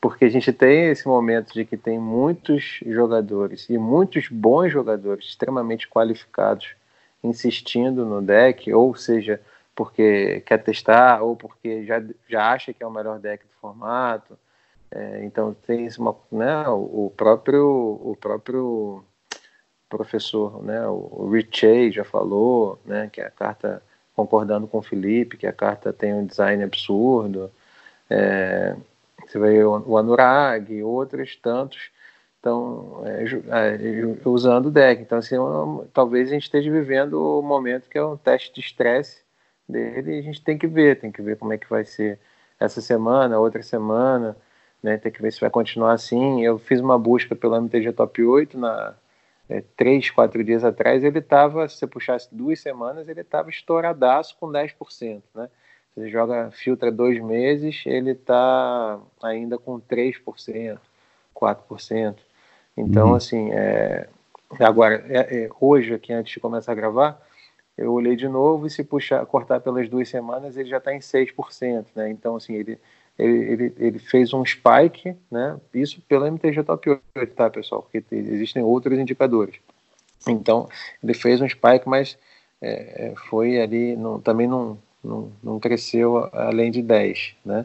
porque 0.00 0.24
a 0.24 0.28
gente 0.28 0.52
tem 0.52 0.86
esse 0.86 1.06
momento 1.06 1.52
de 1.54 1.64
que 1.64 1.76
tem 1.76 2.00
muitos 2.00 2.80
jogadores 2.84 3.68
e 3.70 3.78
muitos 3.78 4.26
bons 4.28 4.72
jogadores 4.72 5.26
extremamente 5.26 5.88
qualificados 5.88 6.74
insistindo 7.22 8.04
no 8.04 8.20
deck, 8.20 8.72
ou 8.72 8.94
seja, 8.96 9.40
porque 9.74 10.40
quer 10.42 10.58
testar 10.58 11.22
ou 11.22 11.36
porque 11.36 11.84
já, 11.84 12.02
já 12.28 12.52
acha 12.52 12.72
que 12.72 12.82
é 12.82 12.86
o 12.86 12.90
melhor 12.90 13.18
deck 13.18 13.44
do 13.44 13.52
formato. 13.60 14.38
É, 14.90 15.24
então 15.24 15.54
tem 15.66 15.88
uma, 15.98 16.16
né, 16.32 16.68
o 16.68 17.12
próprio 17.16 18.00
o 18.02 18.16
próprio 18.20 19.04
professor, 19.88 20.62
né, 20.62 20.86
o 20.88 21.28
Richey 21.30 21.90
já 21.92 22.04
falou, 22.04 22.78
né, 22.84 23.08
que 23.12 23.20
a 23.20 23.30
carta 23.30 23.82
concordando 24.14 24.66
com 24.68 24.78
o 24.78 24.82
Felipe, 24.82 25.36
que 25.36 25.46
a 25.46 25.52
carta 25.52 25.92
tem 25.92 26.14
um 26.14 26.26
design 26.26 26.62
absurdo. 26.62 27.50
É, 28.08 28.76
você 29.26 29.38
vê 29.38 29.64
o 29.64 29.96
Anurag 29.96 30.72
e 30.72 30.82
outros 30.82 31.36
tantos 31.36 31.90
estão 32.36 33.02
é, 33.06 33.24
é, 33.74 34.28
usando 34.28 34.66
o 34.66 34.70
deck. 34.70 35.02
Então, 35.02 35.18
assim, 35.18 35.36
talvez 35.92 36.28
a 36.28 36.32
gente 36.32 36.44
esteja 36.44 36.70
vivendo 36.70 37.14
o 37.14 37.42
momento 37.42 37.88
que 37.88 37.98
é 37.98 38.04
um 38.04 38.16
teste 38.16 38.52
de 38.52 38.60
estresse 38.60 39.22
dele 39.70 40.16
e 40.16 40.18
a 40.18 40.22
gente 40.22 40.42
tem 40.42 40.58
que 40.58 40.66
ver, 40.66 41.00
tem 41.00 41.12
que 41.12 41.22
ver 41.22 41.36
como 41.38 41.52
é 41.52 41.58
que 41.58 41.68
vai 41.68 41.84
ser 41.84 42.18
essa 42.58 42.80
semana, 42.80 43.38
outra 43.38 43.62
semana, 43.62 44.36
né? 44.82 44.98
Tem 44.98 45.10
que 45.12 45.22
ver 45.22 45.32
se 45.32 45.40
vai 45.40 45.50
continuar 45.50 45.92
assim. 45.92 46.44
Eu 46.44 46.58
fiz 46.58 46.80
uma 46.80 46.98
busca 46.98 47.34
pelo 47.34 47.56
MTG 47.56 47.92
Top 47.92 48.22
8 48.22 48.58
na 48.58 48.94
é, 49.50 49.62
três, 49.76 50.08
quatro 50.10 50.44
dias 50.44 50.62
atrás, 50.64 51.02
ele 51.02 51.18
estava, 51.18 51.68
se 51.68 51.76
você 51.76 51.86
puxasse 51.86 52.28
duas 52.32 52.60
semanas, 52.60 53.08
ele 53.08 53.20
estava 53.20 53.50
estouradaço 53.50 54.36
com 54.38 54.46
10%, 54.46 55.22
né? 55.34 55.48
Você 55.92 56.08
joga, 56.08 56.52
filtra 56.52 56.90
dois 56.92 57.20
meses, 57.20 57.82
ele 57.84 58.12
está 58.12 59.00
ainda 59.20 59.58
com 59.58 59.80
3%, 59.80 60.78
4%. 61.34 62.16
Então, 62.76 63.08
uhum. 63.08 63.14
assim, 63.16 63.50
é, 63.52 64.08
agora, 64.60 65.04
é, 65.08 65.44
é, 65.44 65.50
hoje, 65.60 65.94
aqui 65.94 66.12
antes 66.12 66.32
de 66.32 66.38
começar 66.38 66.70
a 66.70 66.76
gravar, 66.76 67.20
eu 67.80 67.94
olhei 67.94 68.14
de 68.14 68.28
novo 68.28 68.66
e 68.66 68.70
se 68.70 68.84
puxar, 68.84 69.24
cortar 69.24 69.58
pelas 69.58 69.88
duas 69.88 70.06
semanas, 70.06 70.54
ele 70.54 70.68
já 70.68 70.76
está 70.76 70.94
em 70.94 70.98
6%, 70.98 71.86
né? 71.96 72.10
Então, 72.10 72.36
assim, 72.36 72.54
ele, 72.54 72.78
ele, 73.18 73.52
ele, 73.52 73.74
ele, 73.78 73.98
fez 73.98 74.34
um 74.34 74.44
spike, 74.44 75.16
né? 75.30 75.58
Isso 75.72 76.02
pelo 76.02 76.26
MTG 76.26 76.62
Top 76.62 77.00
8, 77.16 77.34
tá, 77.34 77.48
pessoal? 77.48 77.82
Porque 77.82 78.04
existem 78.14 78.62
outros 78.62 78.98
indicadores. 78.98 79.56
Então, 80.28 80.68
ele 81.02 81.14
fez 81.14 81.40
um 81.40 81.48
spike, 81.48 81.88
mas 81.88 82.18
é, 82.60 83.12
é 83.12 83.14
foi 83.30 83.58
ali, 83.58 83.96
não, 83.96 84.20
também 84.20 84.46
não, 84.46 84.76
não, 85.02 85.32
não, 85.42 85.58
cresceu 85.58 86.28
além 86.34 86.70
de 86.70 86.82
10, 86.82 87.34
né? 87.42 87.64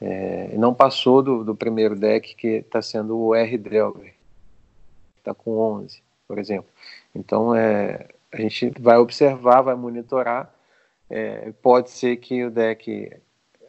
É, 0.00 0.54
não 0.56 0.72
passou 0.72 1.22
do, 1.22 1.42
do, 1.42 1.56
primeiro 1.56 1.96
deck, 1.96 2.36
que 2.36 2.46
está 2.46 2.80
sendo 2.80 3.18
o 3.18 3.34
R 3.34 3.58
Delver, 3.58 4.14
está 5.18 5.34
com 5.34 5.58
11, 5.58 6.00
por 6.28 6.38
exemplo. 6.38 6.70
Então, 7.12 7.52
é, 7.52 8.06
a 8.32 8.40
gente 8.40 8.72
vai 8.78 8.96
observar, 8.98 9.62
vai 9.62 9.74
monitorar. 9.74 10.52
É, 11.08 11.52
pode 11.60 11.90
ser 11.90 12.16
que 12.16 12.44
o 12.44 12.50
deck 12.50 13.12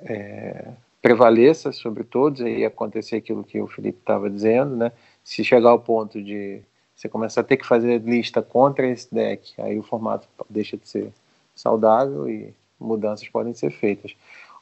é, 0.01 0.67
prevaleça 1.01 1.71
sobre 1.71 2.03
todos 2.03 2.41
e 2.41 2.63
acontecer 2.63 3.17
aquilo 3.17 3.43
que 3.43 3.59
o 3.59 3.67
Felipe 3.67 3.99
estava 3.99 4.29
dizendo, 4.29 4.75
né? 4.75 4.91
Se 5.23 5.43
chegar 5.43 5.69
ao 5.69 5.79
ponto 5.79 6.21
de 6.21 6.61
você 6.95 7.09
começar 7.09 7.41
a 7.41 7.43
ter 7.43 7.57
que 7.57 7.65
fazer 7.65 7.99
lista 8.01 8.41
contra 8.41 8.87
esse 8.87 9.13
deck, 9.13 9.59
aí 9.59 9.79
o 9.79 9.83
formato 9.83 10.27
deixa 10.47 10.77
de 10.77 10.87
ser 10.87 11.11
saudável 11.55 12.29
e 12.29 12.53
mudanças 12.79 13.27
podem 13.27 13.53
ser 13.53 13.71
feitas. 13.71 14.15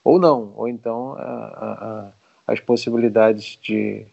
Ou 0.04 0.18
não, 0.18 0.54
ou 0.56 0.68
então 0.70 1.16
a, 1.18 1.24
a, 1.26 2.12
as 2.48 2.62
possibilidades 2.62 3.60
de, 3.62 4.06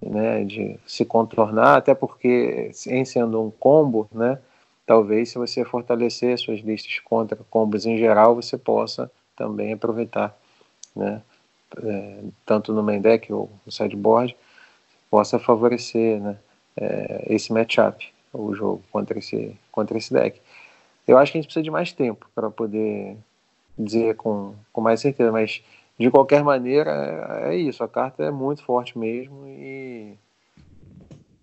né, 0.00 0.44
de 0.44 0.78
se 0.86 1.04
contornar, 1.04 1.76
até 1.76 1.94
porque 1.94 2.70
em 2.86 3.04
sendo 3.04 3.42
um 3.42 3.50
combo, 3.50 4.08
né, 4.12 4.38
talvez 4.92 5.30
se 5.30 5.38
você 5.38 5.64
fortalecer 5.64 6.36
suas 6.36 6.60
listas 6.60 6.98
contra 6.98 7.38
combos 7.48 7.86
em 7.86 7.96
geral, 7.96 8.34
você 8.34 8.58
possa 8.58 9.10
também 9.34 9.72
aproveitar, 9.72 10.36
né, 10.94 11.22
é, 11.82 12.18
tanto 12.44 12.74
no 12.74 12.82
main 12.82 13.00
deck 13.00 13.32
ou 13.32 13.48
no 13.64 13.72
sideboard, 13.72 14.36
possa 15.10 15.38
favorecer, 15.38 16.20
né, 16.20 16.36
é, 16.76 17.24
esse 17.30 17.54
matchup, 17.54 18.06
o 18.34 18.54
jogo 18.54 18.82
contra 18.92 19.18
esse, 19.18 19.56
contra 19.70 19.96
esse 19.96 20.12
deck. 20.12 20.38
Eu 21.08 21.16
acho 21.16 21.32
que 21.32 21.38
a 21.38 21.40
gente 21.40 21.48
precisa 21.48 21.64
de 21.64 21.70
mais 21.70 21.90
tempo 21.90 22.28
para 22.34 22.50
poder 22.50 23.16
dizer 23.78 24.14
com, 24.16 24.54
com 24.70 24.82
mais 24.82 25.00
certeza, 25.00 25.32
mas 25.32 25.64
de 25.98 26.10
qualquer 26.10 26.44
maneira 26.44 27.40
é, 27.40 27.54
é 27.54 27.56
isso, 27.56 27.82
a 27.82 27.88
carta 27.88 28.24
é 28.24 28.30
muito 28.30 28.62
forte 28.62 28.98
mesmo 28.98 29.46
e 29.46 30.12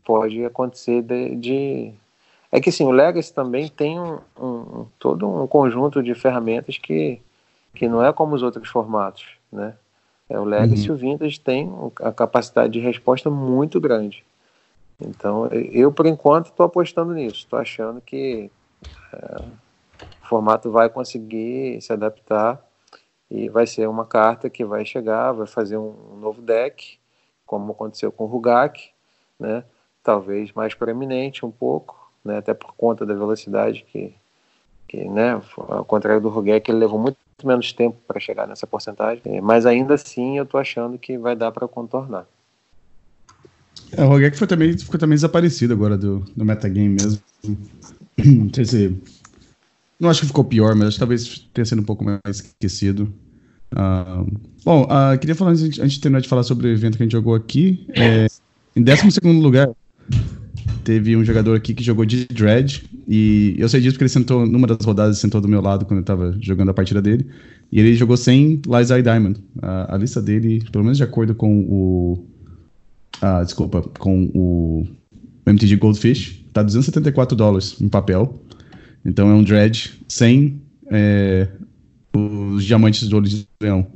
pode 0.05 0.45
acontecer 0.45 1.01
de, 1.01 1.35
de 1.35 1.93
é 2.51 2.59
que 2.59 2.69
assim, 2.69 2.85
o 2.85 2.91
Legacy 2.91 3.33
também 3.33 3.67
tem 3.67 3.99
um, 3.99 4.19
um, 4.39 4.85
todo 4.97 5.27
um 5.27 5.47
conjunto 5.47 6.01
de 6.01 6.15
ferramentas 6.15 6.77
que, 6.77 7.21
que 7.73 7.87
não 7.87 8.03
é 8.03 8.11
como 8.11 8.35
os 8.35 8.41
outros 8.41 8.69
formatos, 8.69 9.25
né? 9.51 9.75
É, 10.29 10.39
o 10.39 10.43
Legacy 10.43 10.89
uhum. 10.89 10.95
e 10.95 10.97
o 10.97 10.97
Vintage 10.97 11.39
tem 11.39 11.71
a 12.01 12.11
capacidade 12.11 12.73
de 12.73 12.79
resposta 12.79 13.29
muito 13.31 13.79
grande. 13.79 14.23
Então, 15.01 15.47
eu 15.47 15.91
por 15.91 16.05
enquanto 16.05 16.47
estou 16.47 16.65
apostando 16.65 17.13
nisso. 17.13 17.37
Estou 17.37 17.57
achando 17.57 17.99
que 18.01 18.51
é, 19.13 19.41
o 20.21 20.27
formato 20.27 20.69
vai 20.69 20.89
conseguir 20.89 21.81
se 21.81 21.91
adaptar 21.91 22.63
e 23.29 23.49
vai 23.49 23.65
ser 23.65 23.87
uma 23.87 24.05
carta 24.05 24.49
que 24.49 24.65
vai 24.65 24.85
chegar, 24.85 25.31
vai 25.31 25.47
fazer 25.47 25.77
um 25.77 26.17
novo 26.19 26.41
deck, 26.41 26.99
como 27.45 27.71
aconteceu 27.71 28.11
com 28.11 28.25
o 28.25 28.27
Rugak, 28.27 28.89
né? 29.39 29.63
Talvez 30.03 30.51
mais 30.53 30.73
proeminente 30.73 31.45
um 31.45 31.51
pouco, 31.51 31.98
né, 32.23 32.37
até 32.37 32.53
por 32.53 32.73
conta 32.75 33.05
da 33.05 33.13
velocidade 33.13 33.85
que, 33.91 34.13
que 34.87 35.05
né, 35.05 35.41
ao 35.57 35.85
contrário 35.85 36.21
do 36.21 36.29
Rugek, 36.29 36.69
ele 36.69 36.79
levou 36.79 36.99
muito 36.99 37.17
menos 37.43 37.71
tempo 37.71 37.97
para 38.07 38.19
chegar 38.19 38.47
nessa 38.47 38.67
porcentagem, 38.67 39.21
é, 39.25 39.41
mas 39.41 39.65
ainda 39.65 39.93
assim 39.93 40.37
eu 40.37 40.43
estou 40.43 40.59
achando 40.59 40.97
que 40.97 41.17
vai 41.17 41.35
dar 41.35 41.51
para 41.51 41.67
contornar. 41.67 42.25
É, 43.91 44.03
o 44.03 44.07
Rogek 44.07 44.37
foi 44.37 44.47
também, 44.47 44.77
ficou 44.77 44.99
também 44.99 45.15
desaparecido 45.15 45.73
agora 45.73 45.97
do, 45.97 46.19
do 46.35 46.45
metagame 46.45 46.89
mesmo. 46.89 47.21
Não 48.17 48.53
sei 48.53 48.65
se. 48.65 48.97
Não 49.99 50.09
acho 50.09 50.21
que 50.21 50.27
ficou 50.27 50.43
pior, 50.43 50.75
mas 50.75 50.97
talvez 50.97 51.49
tenha 51.53 51.65
sido 51.65 51.81
um 51.81 51.85
pouco 51.85 52.03
mais 52.03 52.19
esquecido. 52.25 53.13
Uh, 53.73 54.25
bom, 54.63 54.83
uh, 54.83 55.17
queria 55.19 55.35
falar 55.35 55.51
antes, 55.51 55.79
antes 55.79 55.93
de 55.93 56.01
terminar 56.01 56.21
de 56.21 56.29
falar 56.29 56.43
sobre 56.43 56.67
o 56.67 56.71
evento 56.71 56.97
que 56.97 57.03
a 57.03 57.05
gente 57.05 57.11
jogou 57.11 57.35
aqui. 57.35 57.85
É, 57.89 58.27
em 58.75 58.81
12 58.81 59.19
lugar, 59.41 59.69
teve 60.83 61.15
um 61.15 61.23
jogador 61.23 61.55
aqui 61.55 61.73
que 61.73 61.83
jogou 61.83 62.05
de 62.05 62.25
Dread, 62.25 62.83
e 63.07 63.55
eu 63.57 63.67
sei 63.69 63.81
disso 63.81 63.93
porque 63.93 64.03
ele 64.03 64.09
sentou, 64.09 64.45
numa 64.45 64.67
das 64.67 64.85
rodadas, 64.85 65.17
sentou 65.17 65.41
do 65.41 65.47
meu 65.47 65.61
lado 65.61 65.85
quando 65.85 65.99
eu 65.99 66.05
tava 66.05 66.37
jogando 66.41 66.69
a 66.69 66.73
partida 66.73 67.01
dele, 67.01 67.27
e 67.71 67.79
ele 67.79 67.95
jogou 67.95 68.17
sem 68.17 68.61
Liza 68.67 69.01
Diamond. 69.01 69.39
A, 69.61 69.95
a, 69.95 69.97
lista 69.97 70.21
dele, 70.21 70.63
pelo 70.71 70.83
menos 70.83 70.97
de 70.97 71.03
acordo 71.03 71.35
com 71.35 71.59
o. 71.61 72.25
Ah, 73.21 73.43
desculpa, 73.43 73.81
com 73.99 74.29
o 74.33 74.87
MTG 75.45 75.75
Goldfish, 75.75 76.43
tá 76.53 76.63
274 76.63 77.35
dólares 77.35 77.75
em 77.79 77.87
papel. 77.87 78.41
Então 79.05 79.29
é 79.29 79.33
um 79.33 79.43
Dread 79.43 79.99
sem 80.07 80.61
é, 80.89 81.47
os 82.13 82.63
diamantes 82.65 83.07
do 83.07 83.17
olho 83.17 83.27
de 83.27 83.47
leão. 83.61 83.87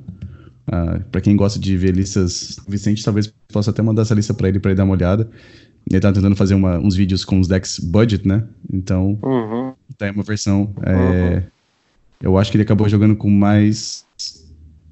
Uh, 0.65 1.03
para 1.11 1.19
quem 1.19 1.35
gosta 1.35 1.59
de 1.59 1.75
ver 1.75 1.93
listas, 1.93 2.57
Vicente 2.67 3.03
talvez 3.03 3.31
possa 3.51 3.71
até 3.71 3.81
mandar 3.81 4.03
essa 4.03 4.13
lista 4.13 4.33
para 4.33 4.47
ele 4.47 4.59
para 4.59 4.71
ele 4.71 4.77
dar 4.77 4.85
uma 4.85 4.93
olhada. 4.93 5.29
Ele 5.89 5.99
tá 5.99 6.11
tentando 6.11 6.35
fazer 6.35 6.55
uma, 6.55 6.79
uns 6.79 6.95
vídeos 6.95 7.25
com 7.25 7.39
os 7.39 7.47
decks 7.47 7.79
budget, 7.79 8.27
né? 8.27 8.43
Então, 8.71 9.19
uhum. 9.21 9.73
tá 9.97 10.05
aí 10.05 10.11
uma 10.11 10.23
versão. 10.23 10.73
É, 10.81 10.93
uhum. 10.93 11.43
Eu 12.21 12.37
acho 12.37 12.49
que 12.49 12.57
ele 12.57 12.63
acabou 12.63 12.87
jogando 12.87 13.15
com 13.15 13.29
mais. 13.29 14.05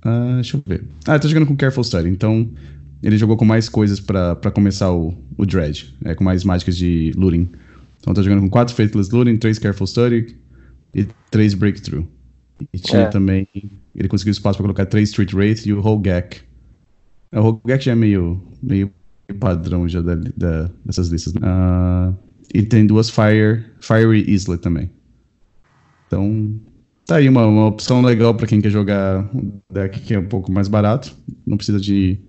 Uh, 0.05 0.35
deixa 0.35 0.57
eu 0.57 0.63
ver. 0.65 0.83
Ah, 1.07 1.13
ele 1.13 1.19
tá 1.19 1.27
jogando 1.27 1.47
com 1.47 1.55
Careful 1.55 1.83
Study. 1.83 2.09
Então, 2.09 2.49
ele 3.01 3.17
jogou 3.17 3.37
com 3.37 3.45
mais 3.45 3.69
coisas 3.69 3.99
para 4.01 4.51
começar 4.53 4.91
o, 4.91 5.13
o 5.37 5.45
Dredge. 5.45 5.95
É, 6.03 6.13
com 6.13 6.25
mais 6.25 6.43
mágicas 6.43 6.75
de 6.75 7.13
looting. 7.15 7.49
Então, 7.99 8.13
tá 8.13 8.21
jogando 8.21 8.41
com 8.41 8.49
4 8.49 8.75
Faithless 8.75 9.13
Looting, 9.13 9.37
3 9.37 9.59
Careful 9.59 9.87
Study 9.87 10.35
e 10.93 11.07
3 11.29 11.53
Breakthrough. 11.53 12.05
E 12.73 12.79
tinha 12.79 13.03
é. 13.03 13.07
também. 13.07 13.47
Ele 13.95 14.07
conseguiu 14.07 14.31
espaço 14.31 14.57
para 14.57 14.63
colocar 14.63 14.85
3 14.85 15.09
Street 15.09 15.33
Wraith 15.33 15.65
e 15.65 15.73
o 15.73 15.85
Hogak. 15.85 16.41
O 17.31 17.39
Hogak 17.39 17.85
já 17.85 17.93
é 17.93 17.95
meio, 17.95 18.41
meio 18.61 18.91
padrão 19.33 19.87
já 19.87 20.01
da, 20.01 20.15
da, 20.15 20.69
dessas 20.85 21.09
listas. 21.09 21.33
Uh, 21.35 22.15
e 22.53 22.61
tem 22.63 22.85
duas 22.85 23.09
Fire, 23.09 23.63
Fiery 23.79 24.29
Islet 24.29 24.61
também. 24.61 24.89
Então, 26.07 26.53
tá 27.05 27.15
aí 27.17 27.29
uma, 27.29 27.45
uma 27.45 27.67
opção 27.67 28.01
legal 28.01 28.33
para 28.33 28.47
quem 28.47 28.59
quer 28.59 28.69
jogar 28.69 29.29
um 29.33 29.59
deck 29.71 29.99
que 30.01 30.13
é 30.13 30.19
um 30.19 30.27
pouco 30.27 30.51
mais 30.51 30.67
barato. 30.67 31.15
Não 31.45 31.57
precisa 31.57 31.79
de. 31.79 32.19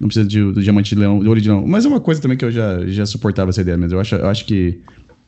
Não 0.00 0.08
precisa 0.08 0.26
de, 0.26 0.52
do 0.52 0.60
diamante 0.60 0.94
de 0.94 1.00
leão, 1.00 1.20
do 1.20 1.30
olho 1.30 1.40
de 1.40 1.48
leão. 1.48 1.64
Mas 1.66 1.84
é 1.84 1.88
uma 1.88 2.00
coisa 2.00 2.20
também 2.20 2.36
que 2.36 2.44
eu 2.44 2.50
já, 2.50 2.84
já 2.86 3.06
suportava 3.06 3.50
essa 3.50 3.60
ideia, 3.60 3.78
mas 3.78 3.92
eu 3.92 4.00
acho, 4.00 4.16
eu 4.16 4.28
acho 4.28 4.44
que. 4.44 4.80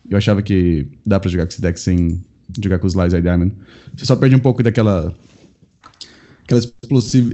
Eu 0.09 0.17
achava 0.17 0.43
que 0.43 0.87
dá 1.05 1.19
pra 1.19 1.31
jogar 1.31 1.47
com 1.47 1.53
esse 1.53 1.61
deck 1.61 1.79
sem 1.79 2.25
jogar 2.63 2.79
com 2.79 2.87
os 2.87 2.95
Lies 2.95 3.13
Diamond. 3.13 3.55
Você 3.97 4.05
só 4.05 4.17
perde 4.17 4.35
um 4.35 4.41
pouco 4.41 4.63
daquela. 4.63 5.15
aquela 6.45 6.61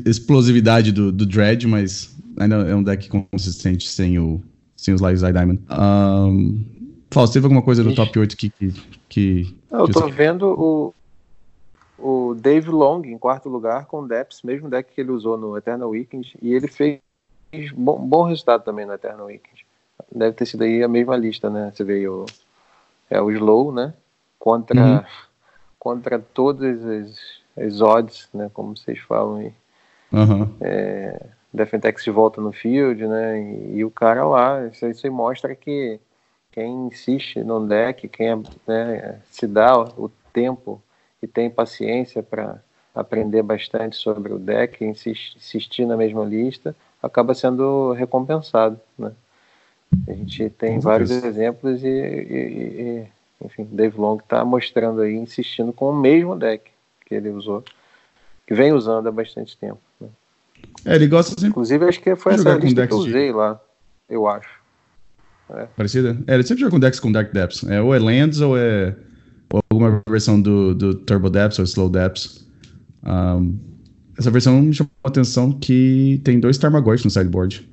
explosividade 0.05 0.93
do, 0.93 1.11
do 1.11 1.25
Dread, 1.25 1.67
mas 1.67 2.15
ainda 2.39 2.57
é 2.57 2.75
um 2.75 2.83
deck 2.83 3.09
consistente 3.09 3.89
sem, 3.89 4.19
o, 4.19 4.43
sem 4.77 4.95
os 4.95 5.01
Lies 5.01 5.23
Eye 5.23 5.33
Diamond. 5.33 5.63
Um, 5.71 6.65
Fausto, 7.13 7.35
teve 7.35 7.47
alguma 7.47 7.63
coisa 7.63 7.85
do 7.85 7.95
top 7.95 8.19
8 8.19 8.37
que. 8.37 8.51
que, 8.51 8.73
que 9.09 9.57
eu 9.71 9.87
tô 9.89 10.09
vendo 10.09 10.47
o, 10.49 10.95
o 11.99 12.35
Dave 12.35 12.71
Long 12.71 13.03
em 13.05 13.19
quarto 13.19 13.49
lugar 13.49 13.87
com 13.87 14.01
o 14.01 14.09
Depths, 14.09 14.43
mesmo 14.43 14.69
deck 14.69 14.93
que 14.93 15.01
ele 15.01 15.11
usou 15.11 15.37
no 15.37 15.57
Eternal 15.57 15.91
Weekend, 15.91 16.35
e 16.41 16.55
ele 16.55 16.69
fez 16.69 17.01
bom, 17.75 17.99
bom 17.99 18.25
resultado 18.25 18.65
também 18.65 18.87
no 18.87 18.95
Eternal 18.95 19.27
Weekend. 19.27 19.67
Deve 20.11 20.33
ter 20.33 20.47
sido 20.47 20.65
aí 20.65 20.83
a 20.83 20.89
mesma 20.89 21.17
lista, 21.17 21.51
né? 21.51 21.71
Você 21.73 21.85
vê 21.85 22.09
o, 22.09 22.25
é, 23.11 23.21
o 23.21 23.31
Slow, 23.31 23.73
né? 23.73 23.95
Contra, 24.39 24.81
uhum. 24.81 25.05
contra 25.79 26.19
todas 26.19 26.85
as, 26.85 27.21
as 27.57 27.81
odds, 27.81 28.29
né? 28.33 28.51
Como 28.53 28.77
vocês 28.77 28.99
falam 29.01 29.37
aí. 29.37 29.53
Uhum. 30.11 30.49
É, 30.61 31.21
Defentex 31.53 32.05
de 32.05 32.11
volta 32.11 32.41
no 32.41 32.53
field, 32.53 33.07
né? 33.07 33.41
E, 33.41 33.77
e, 33.79 33.85
o 33.85 33.91
cara 33.91 34.25
lá, 34.25 34.67
isso, 34.67 34.87
isso 34.87 35.07
aí 35.07 35.11
mostra 35.11 35.55
que 35.55 36.01
quem 36.51 36.87
insiste 36.87 37.43
no 37.43 37.67
deck, 37.67 38.09
quem 38.09 38.43
né, 38.67 39.21
se 39.31 39.47
dá 39.47 39.79
o 39.79 40.11
tempo 40.33 40.83
e 41.23 41.27
tem 41.27 41.51
paciência 41.51 42.23
para 42.23 42.61
aprender 42.95 43.43
bastante 43.43 43.97
sobre 43.97 44.33
o 44.33 44.39
deck, 44.39 44.85
insistir, 44.85 45.87
na 45.87 45.97
mesma 45.97 46.25
lista, 46.25 46.75
acaba 47.03 47.35
sendo 47.35 47.93
recompensado, 47.93 48.79
né? 48.99 49.13
A 50.09 50.13
gente 50.13 50.49
tem 50.51 50.79
vários 50.81 51.11
exemplos 51.11 51.85
e, 51.85 51.87
e, 51.87 53.09
e, 53.41 53.45
enfim, 53.45 53.69
Dave 53.71 53.99
Long 53.99 54.17
está 54.17 54.45
mostrando 54.45 55.03
aí, 55.03 55.15
insistindo 55.15 55.73
com 55.73 55.91
o 55.91 55.95
mesmo 55.95 56.35
deck 56.35 56.71
que 57.05 57.15
ele 57.15 57.29
usou, 57.29 57.63
que 58.47 58.55
vem 58.55 58.73
usando 58.73 59.07
há 59.07 59.13
bastante 59.13 59.57
tempo. 59.57 59.81
Né? 60.01 60.09
É, 60.85 60.97
ele 60.97 61.07
gosta 61.07 61.31
sempre. 61.31 61.49
Inclusive, 61.49 61.85
acho 61.85 62.01
que 62.01 62.17
foi 62.17 62.35
essa 62.35 62.55
lista 62.55 62.87
que 62.87 62.93
eu 62.93 62.99
usei 62.99 63.29
de... 63.29 63.33
lá, 63.33 63.61
eu 64.09 64.27
acho. 64.27 64.49
É. 65.51 65.67
Parecida? 65.77 66.19
É, 66.27 66.35
ele 66.35 66.43
sempre 66.43 66.61
joga 66.61 66.73
com 66.73 66.81
decks 66.81 67.01
com 67.01 67.13
Dark 67.13 67.33
Depths. 67.33 67.65
É, 67.65 67.81
ou 67.81 67.95
é 67.95 67.99
Lands 67.99 68.41
ou 68.41 68.57
é 68.57 68.97
ou 69.53 69.61
alguma 69.71 70.01
versão 70.09 70.41
do, 70.41 70.75
do 70.75 70.95
Turbo 70.95 71.29
Depths 71.29 71.59
ou 71.59 71.65
Slow 71.65 71.91
Depths. 71.91 72.47
Um, 73.05 73.59
essa 74.19 74.31
versão 74.31 74.61
me 74.63 74.73
chamou 74.73 74.91
a 75.05 75.09
atenção 75.09 75.53
que 75.53 76.21
tem 76.25 76.41
dois 76.41 76.57
Tarmogoyf 76.57 77.05
no 77.05 77.11
sideboard. 77.11 77.69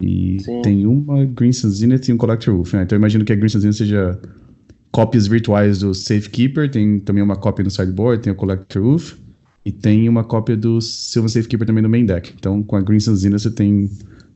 E 0.00 0.38
Sim. 0.40 0.62
tem 0.62 0.86
uma 0.86 1.24
Green 1.24 1.52
Sun 1.52 1.70
Zenith 1.70 2.08
e 2.08 2.12
um 2.12 2.16
Collector 2.16 2.54
Wolf. 2.54 2.72
Né? 2.72 2.82
Então 2.82 2.96
eu 2.96 3.00
imagino 3.00 3.24
que 3.24 3.32
a 3.32 3.36
Green 3.36 3.48
Sun 3.48 3.60
Zenith 3.60 3.76
seja 3.76 4.18
cópias 4.90 5.26
virtuais 5.26 5.80
do 5.80 5.94
Safekeeper. 5.94 6.70
Tem 6.70 6.98
também 7.00 7.22
uma 7.22 7.36
cópia 7.36 7.64
no 7.64 7.70
sideboard, 7.70 8.22
tem 8.22 8.32
o 8.32 8.36
Collector 8.36 8.82
Wolf. 8.82 9.14
E 9.64 9.72
tem 9.72 10.08
uma 10.08 10.22
cópia 10.22 10.56
do 10.56 10.80
Sylvan 10.80 11.28
Safekeeper 11.28 11.66
também 11.66 11.82
no 11.82 11.88
main 11.88 12.04
deck. 12.04 12.34
Então 12.38 12.62
com 12.62 12.76
a 12.76 12.80
Green 12.80 13.00
Zenith 13.00 13.40
você 13.40 13.50
tem 13.50 13.90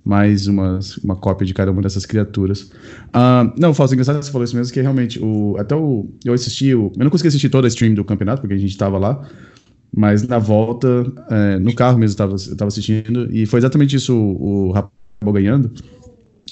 mais 0.04 0.46
uma, 0.46 0.78
uma 1.04 1.16
cópia 1.16 1.46
de 1.46 1.52
cada 1.52 1.70
uma 1.70 1.82
dessas 1.82 2.06
criaturas. 2.06 2.62
Uh, 3.08 3.52
não, 3.58 3.74
Fausto, 3.74 3.94
engraçado 3.94 4.18
que 4.18 4.24
você 4.24 4.32
falou 4.32 4.44
isso 4.44 4.56
mesmo, 4.56 4.72
que 4.72 4.80
realmente, 4.80 5.22
o, 5.22 5.54
até 5.58 5.76
o, 5.76 6.08
eu 6.24 6.32
assisti, 6.32 6.74
o, 6.74 6.90
eu 6.96 7.04
não 7.04 7.10
consegui 7.10 7.28
assistir 7.28 7.50
toda 7.50 7.66
a 7.66 7.68
stream 7.68 7.92
do 7.92 8.02
campeonato, 8.04 8.40
porque 8.40 8.54
a 8.54 8.58
gente 8.58 8.70
estava 8.70 8.96
lá, 8.96 9.28
mas 9.94 10.26
na 10.26 10.38
volta, 10.38 11.04
é, 11.30 11.58
no 11.58 11.74
carro 11.74 11.98
mesmo, 11.98 12.18
eu 12.22 12.34
estava 12.36 12.68
assistindo, 12.68 13.28
e 13.30 13.44
foi 13.44 13.58
exatamente 13.58 13.96
isso 13.96 14.16
o, 14.16 14.68
o 14.68 14.70
acabou 14.70 15.34
ganhando. 15.34 15.70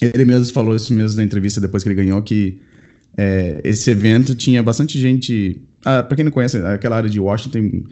Ele 0.02 0.26
mesmo 0.26 0.52
falou 0.52 0.76
isso 0.76 0.92
mesmo 0.92 1.16
na 1.16 1.24
entrevista 1.24 1.58
depois 1.58 1.82
que 1.82 1.88
ele 1.88 1.96
ganhou, 1.96 2.20
que 2.20 2.60
é, 3.16 3.60
esse 3.64 3.90
evento 3.90 4.34
tinha 4.34 4.62
bastante 4.62 4.98
gente. 4.98 5.62
Ah, 5.84 6.02
para 6.02 6.16
quem 6.16 6.24
não 6.24 6.32
conhece, 6.32 6.58
aquela 6.58 6.96
área 6.96 7.08
de 7.08 7.18
Washington 7.18 7.84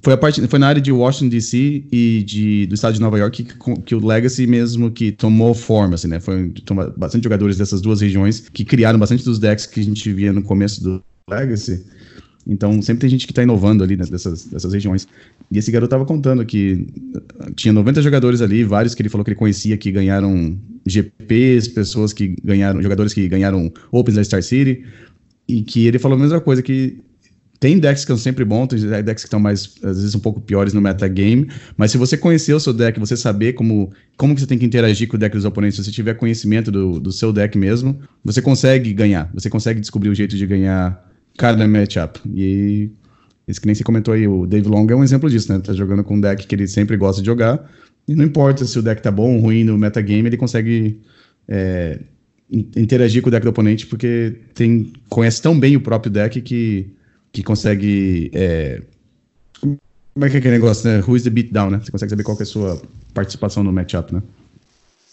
foi, 0.00 0.12
a 0.12 0.16
parte, 0.16 0.46
foi 0.46 0.58
na 0.58 0.68
área 0.68 0.80
de 0.80 0.92
Washington 0.92 1.28
DC 1.28 1.84
e 1.90 2.22
de, 2.22 2.66
do 2.66 2.74
estado 2.74 2.94
de 2.94 3.00
Nova 3.00 3.18
York 3.18 3.42
que, 3.42 3.80
que 3.82 3.94
o 3.94 4.06
Legacy 4.06 4.46
mesmo 4.46 4.90
que 4.90 5.10
tomou 5.10 5.54
forma, 5.54 5.96
assim, 5.96 6.08
né? 6.08 6.20
Foi 6.20 6.52
bastante 6.96 7.24
jogadores 7.24 7.58
dessas 7.58 7.80
duas 7.80 8.00
regiões 8.00 8.48
que 8.48 8.64
criaram 8.64 8.98
bastante 8.98 9.24
dos 9.24 9.38
decks 9.38 9.66
que 9.66 9.80
a 9.80 9.84
gente 9.84 10.12
via 10.12 10.32
no 10.32 10.42
começo 10.42 10.82
do 10.82 11.02
Legacy. 11.28 11.84
Então, 12.46 12.80
sempre 12.80 13.02
tem 13.02 13.10
gente 13.10 13.26
que 13.26 13.32
está 13.32 13.42
inovando 13.42 13.84
ali 13.84 13.94
né, 13.94 14.04
dessas, 14.06 14.46
dessas 14.46 14.72
regiões. 14.72 15.06
E 15.50 15.58
esse 15.58 15.70
garoto 15.70 15.88
estava 15.88 16.06
contando 16.06 16.46
que 16.46 16.86
tinha 17.54 17.74
90 17.74 18.00
jogadores 18.00 18.40
ali, 18.40 18.64
vários 18.64 18.94
que 18.94 19.02
ele 19.02 19.10
falou 19.10 19.22
que 19.22 19.32
ele 19.32 19.38
conhecia 19.38 19.76
que 19.76 19.92
ganharam 19.92 20.56
GPs, 20.86 21.68
pessoas 21.68 22.14
que 22.14 22.34
ganharam, 22.42 22.80
jogadores 22.82 23.12
que 23.12 23.28
ganharam 23.28 23.70
Opens 23.92 24.16
da 24.16 24.24
Star 24.24 24.42
City, 24.42 24.82
e 25.46 25.62
que 25.62 25.86
ele 25.86 25.98
falou 25.98 26.16
a 26.16 26.20
mesma 26.20 26.40
coisa, 26.40 26.62
que 26.62 26.98
tem 27.60 27.78
decks 27.78 28.04
que 28.04 28.08
são 28.08 28.16
sempre 28.16 28.44
bons, 28.44 28.68
tem 28.68 28.78
decks 28.80 29.24
que 29.24 29.26
estão 29.26 29.40
mais, 29.40 29.74
às 29.82 29.96
vezes, 29.96 30.14
um 30.14 30.20
pouco 30.20 30.40
piores 30.40 30.72
no 30.72 30.80
metagame, 30.80 31.50
mas 31.76 31.90
se 31.90 31.98
você 31.98 32.16
conhecer 32.16 32.54
o 32.54 32.60
seu 32.60 32.72
deck, 32.72 32.98
você 33.00 33.16
saber 33.16 33.54
como, 33.54 33.90
como 34.16 34.34
que 34.34 34.40
você 34.40 34.46
tem 34.46 34.58
que 34.58 34.64
interagir 34.64 35.08
com 35.08 35.16
o 35.16 35.18
deck 35.18 35.34
dos 35.34 35.44
oponentes, 35.44 35.76
se 35.76 35.84
você 35.84 35.90
tiver 35.90 36.14
conhecimento 36.14 36.70
do, 36.70 37.00
do 37.00 37.10
seu 37.10 37.32
deck 37.32 37.58
mesmo, 37.58 37.98
você 38.24 38.40
consegue 38.40 38.92
ganhar, 38.92 39.30
você 39.34 39.50
consegue 39.50 39.80
descobrir 39.80 40.08
o 40.08 40.14
jeito 40.14 40.36
de 40.36 40.46
ganhar 40.46 41.04
cada 41.36 41.66
matchup. 41.66 42.20
E 42.32 42.90
esse 43.46 43.60
que 43.60 43.66
nem 43.66 43.74
você 43.74 43.82
comentou 43.82 44.14
aí, 44.14 44.28
o 44.28 44.46
Dave 44.46 44.68
Long 44.68 44.86
é 44.90 44.94
um 44.94 45.02
exemplo 45.02 45.28
disso, 45.28 45.52
né? 45.52 45.58
Tá 45.58 45.72
jogando 45.72 46.04
com 46.04 46.14
um 46.14 46.20
deck 46.20 46.46
que 46.46 46.54
ele 46.54 46.68
sempre 46.68 46.96
gosta 46.96 47.20
de 47.20 47.26
jogar, 47.26 47.68
e 48.06 48.14
não 48.14 48.24
importa 48.24 48.64
se 48.64 48.78
o 48.78 48.82
deck 48.82 49.02
tá 49.02 49.10
bom 49.10 49.34
ou 49.34 49.40
ruim 49.40 49.64
no 49.64 49.76
metagame, 49.76 50.28
ele 50.28 50.36
consegue 50.36 51.00
é, 51.48 51.98
interagir 52.50 53.20
com 53.20 53.28
o 53.28 53.30
deck 53.32 53.42
do 53.42 53.50
oponente, 53.50 53.86
porque 53.86 54.36
tem, 54.54 54.92
conhece 55.08 55.42
tão 55.42 55.58
bem 55.58 55.76
o 55.76 55.80
próprio 55.80 56.12
deck 56.12 56.40
que 56.40 56.96
que 57.38 57.44
consegue. 57.44 58.30
É, 58.34 58.82
como 59.60 60.24
é 60.24 60.28
que 60.28 60.36
é 60.36 60.38
aquele 60.40 60.54
negócio, 60.54 60.90
né? 60.90 61.04
Who 61.06 61.16
is 61.16 61.22
the 61.22 61.30
beatdown, 61.30 61.70
né? 61.70 61.78
Você 61.78 61.92
consegue 61.92 62.10
saber 62.10 62.24
qual 62.24 62.36
é 62.36 62.42
a 62.42 62.46
sua 62.46 62.82
participação 63.14 63.62
no 63.62 63.72
matchup, 63.72 64.12
né? 64.12 64.22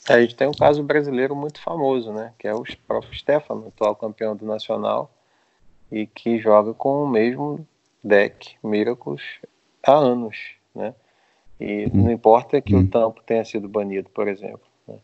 É, 0.09 0.13
a 0.15 0.21
gente 0.21 0.35
tem 0.35 0.47
um 0.47 0.53
caso 0.53 0.81
brasileiro 0.81 1.35
muito 1.35 1.61
famoso, 1.61 2.11
né? 2.11 2.33
Que 2.39 2.47
é 2.47 2.53
o 2.53 2.63
próprio 2.87 3.13
Stefano, 3.13 3.67
atual 3.67 3.95
campeão 3.95 4.35
do 4.35 4.45
Nacional, 4.45 5.11
e 5.91 6.07
que 6.07 6.39
joga 6.39 6.73
com 6.73 7.03
o 7.03 7.07
mesmo 7.07 7.65
deck, 8.03 8.55
Miracles, 8.63 9.21
há 9.83 9.93
anos, 9.93 10.35
né? 10.73 10.95
E 11.59 11.85
hum. 11.85 12.05
não 12.05 12.11
importa 12.11 12.59
que 12.59 12.75
hum. 12.75 12.79
o 12.79 12.87
tampo 12.87 13.21
tenha 13.23 13.45
sido 13.45 13.69
banido, 13.69 14.09
por 14.09 14.27
exemplo. 14.27 14.67
Né? 14.87 14.95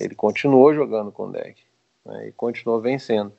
Ele 0.00 0.16
continuou 0.16 0.74
jogando 0.74 1.12
com 1.12 1.28
o 1.28 1.32
deck 1.32 1.62
né? 2.04 2.28
e 2.28 2.32
continuou 2.32 2.80
vencendo. 2.80 3.32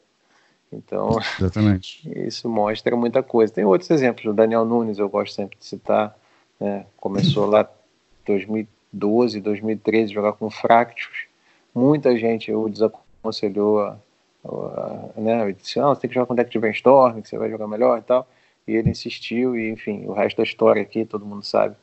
Então, 0.72 1.20
Exatamente. 1.40 2.10
isso 2.28 2.50
mostra 2.50 2.96
muita 2.96 3.24
coisa. 3.24 3.54
Tem 3.54 3.66
outros 3.66 3.90
exemplos. 3.90 4.26
O 4.26 4.34
Daniel 4.34 4.66
Nunes, 4.66 4.98
eu 4.98 5.10
gosto 5.10 5.34
sempre 5.34 5.58
de 5.58 5.66
citar. 5.66 6.18
Né? 6.60 6.86
Começou 6.98 7.46
lá 7.46 7.62
em 7.62 8.26
2012, 8.26 9.42
2013, 9.42 10.14
jogar 10.14 10.34
com 10.34 10.50
Fractus. 10.50 11.28
Muita 11.74 12.18
gente 12.18 12.54
o 12.54 12.70
desaconselhou 12.70 13.82
a, 13.82 13.98
a, 14.46 15.20
né? 15.20 15.52
disse, 15.52 15.80
não, 15.80 15.94
você 15.94 16.02
tem 16.02 16.10
que 16.10 16.14
jogar 16.14 16.26
com 16.26 16.36
deck 16.36 16.50
de 16.50 16.60
Brainstorm, 16.60 17.22
que 17.22 17.30
você 17.30 17.38
vai 17.38 17.50
jogar 17.50 17.68
melhor 17.68 18.00
e 18.00 18.02
tal. 18.02 18.28
E 18.68 18.74
ele 18.74 18.90
insistiu, 18.90 19.56
e 19.56 19.70
enfim, 19.70 20.06
o 20.06 20.14
resto 20.14 20.38
da 20.38 20.44
história 20.44 20.82
aqui, 20.82 21.06
todo 21.06 21.26
mundo 21.26 21.44
sabe. 21.44 21.76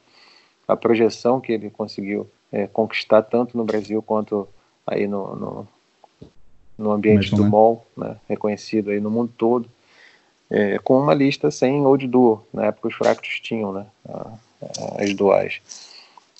A 0.67 0.77
projeção 0.77 1.41
que 1.41 1.53
ele 1.53 1.71
conseguiu 1.71 2.29
é, 2.51 2.67
conquistar 2.67 3.23
tanto 3.23 3.57
no 3.57 3.65
Brasil 3.65 4.03
quanto 4.03 4.49
aí 4.87 5.07
no, 5.07 5.37
no 5.37 5.69
no 6.83 6.93
ambiente 6.93 7.35
do 7.35 7.45
mall, 7.45 7.87
né, 7.97 8.17
reconhecido 8.29 8.91
aí 8.91 9.01
no 9.01 9.11
mundo 9.11 9.33
todo, 9.37 9.69
é, 10.51 10.79
com 10.79 10.99
uma 10.99 11.15
lista 11.15 11.51
sem 11.51 11.85
old 11.87 12.07
duo. 12.07 12.45
Na 12.53 12.67
época 12.67 12.89
os 12.89 12.95
fractos 12.95 13.41
tinham 13.41 13.73
né, 13.73 13.87
as 14.99 15.15
duais. 15.15 15.61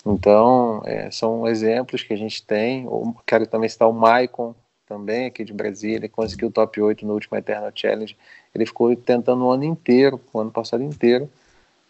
Então, 0.05 0.83
é, 0.85 1.11
são 1.11 1.47
exemplos 1.47 2.03
que 2.03 2.13
a 2.13 2.17
gente 2.17 2.45
tem. 2.45 2.85
Eu 2.85 3.15
quero 3.25 3.47
também 3.47 3.69
citar 3.69 3.89
o 3.89 3.93
Maicon, 3.93 4.55
também 4.87 5.27
aqui 5.27 5.45
de 5.45 5.53
Brasília, 5.53 5.97
ele 5.97 6.09
conseguiu 6.09 6.49
o 6.49 6.51
top 6.51 6.81
8 6.81 7.07
no 7.07 7.15
último 7.15 7.39
Eternal 7.39 7.71
Challenge. 7.75 8.15
Ele 8.55 8.67
ficou 8.67 8.95
tentando 8.95 9.45
o 9.45 9.51
ano 9.51 9.65
inteiro, 9.65 10.21
o 10.33 10.41
ano 10.41 10.51
passado 10.51 10.83
inteiro, 10.83 11.31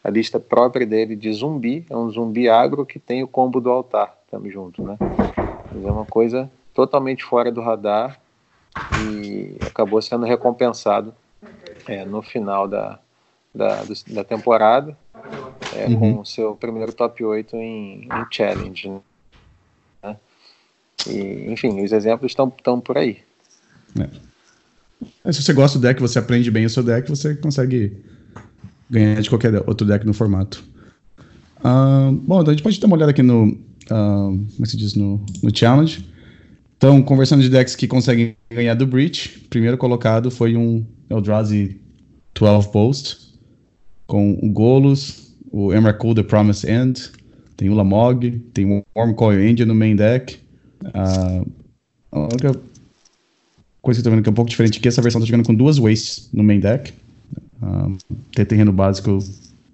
a 0.05 0.11
lista 0.11 0.39
própria 0.39 0.87
dele 0.87 1.17
de 1.17 1.33
zumbi, 1.33 1.85
é 1.89 1.97
um 1.97 2.11
zumbi 2.11 2.49
agro 2.49 2.87
que 2.87 2.99
tem 2.99 3.23
o 3.23 3.29
combo 3.29 3.61
do 3.61 3.71
altar, 3.71 4.17
estamos 4.25 4.53
juntos, 4.53 4.85
né? 4.85 4.97
Mas 5.73 5.85
é 5.85 5.91
uma 5.91 6.05
coisa 6.05 6.51
totalmente 6.75 7.25
fora 7.25 7.51
do 7.51 7.61
radar, 7.61 8.21
e 8.99 9.57
acabou 9.67 10.01
sendo 10.01 10.25
recompensado 10.25 11.15
é, 11.87 12.05
no 12.05 12.23
final 12.23 12.67
da, 12.67 12.99
da, 13.55 13.83
da 14.09 14.25
temporada 14.25 14.97
é, 15.75 15.87
uhum. 15.87 15.99
com 15.99 16.21
o 16.21 16.27
seu 16.27 16.55
primeiro 16.55 16.93
top 16.93 17.25
8 17.25 17.57
em, 17.57 18.03
em 18.05 18.27
challenge. 18.31 18.91
Né? 20.03 20.17
E, 21.07 21.53
enfim, 21.53 21.83
os 21.83 21.93
exemplos 21.93 22.33
estão 22.33 22.81
por 22.81 22.99
aí. 22.99 23.19
É. 25.25 25.33
Se 25.33 25.43
você 25.43 25.53
gosta 25.53 25.79
do 25.79 25.83
deck, 25.83 26.01
você 26.01 26.19
aprende 26.19 26.51
bem 26.51 26.65
o 26.65 26.71
seu 26.71 26.83
deck, 26.83 27.09
você 27.09 27.35
consegue 27.35 27.97
ganhar 28.89 29.21
de 29.21 29.29
qualquer 29.29 29.55
outro 29.69 29.87
deck 29.87 30.07
no 30.07 30.15
formato. 30.15 30.65
Uh, 31.59 32.13
bom, 32.13 32.41
então 32.41 32.51
a 32.51 32.55
gente 32.55 32.63
pode 32.63 32.81
dar 32.81 32.87
uma 32.87 32.97
olhada 32.97 33.11
aqui 33.11 33.23
no, 33.23 33.47
uh, 33.47 33.59
como 33.87 34.63
é 34.63 34.67
se 34.67 34.77
diz, 34.77 34.95
no, 34.95 35.25
no 35.43 35.57
challenge. 35.57 36.07
Então, 36.83 37.01
conversando 37.01 37.43
de 37.43 37.49
decks 37.49 37.77
que 37.77 37.87
conseguem 37.87 38.37
ganhar 38.51 38.75
do 38.75 38.85
Breach, 38.85 39.47
primeiro 39.49 39.79
colocado 39.79 40.33
foi 40.33 40.57
um 40.57 40.85
Eldrazi 41.09 41.81
12 42.35 42.73
Post, 42.73 43.39
com 44.05 44.33
o 44.43 44.51
Golos, 44.51 45.33
o 45.53 45.73
Emrakul 45.73 46.13
The 46.13 46.25
Promised 46.25 46.69
End, 46.69 47.13
tem 47.57 47.71
o 47.71 47.75
Lamog, 47.75 48.33
tem 48.53 48.67
o 48.67 48.83
Wormcoil 48.99 49.45
Engine 49.45 49.65
no 49.65 49.77
main 49.77 49.95
deck. 49.95 50.41
Uh, 50.87 51.49
a 52.11 52.19
única 52.19 52.61
coisa 53.81 54.03
que 54.03 54.09
eu 54.09 54.11
tô 54.11 54.17
vendo 54.17 54.25
que 54.25 54.29
é 54.29 54.33
um 54.33 54.35
pouco 54.35 54.51
diferente 54.51 54.81
aqui, 54.81 54.89
essa 54.89 55.01
versão 55.01 55.21
tá 55.21 55.27
jogando 55.29 55.47
com 55.47 55.55
duas 55.55 55.79
Wastes 55.79 56.31
no 56.33 56.43
main 56.43 56.59
deck. 56.59 56.93
Uh, 57.63 57.97
ter 58.33 58.45
terreno 58.45 58.73
básico 58.73 59.21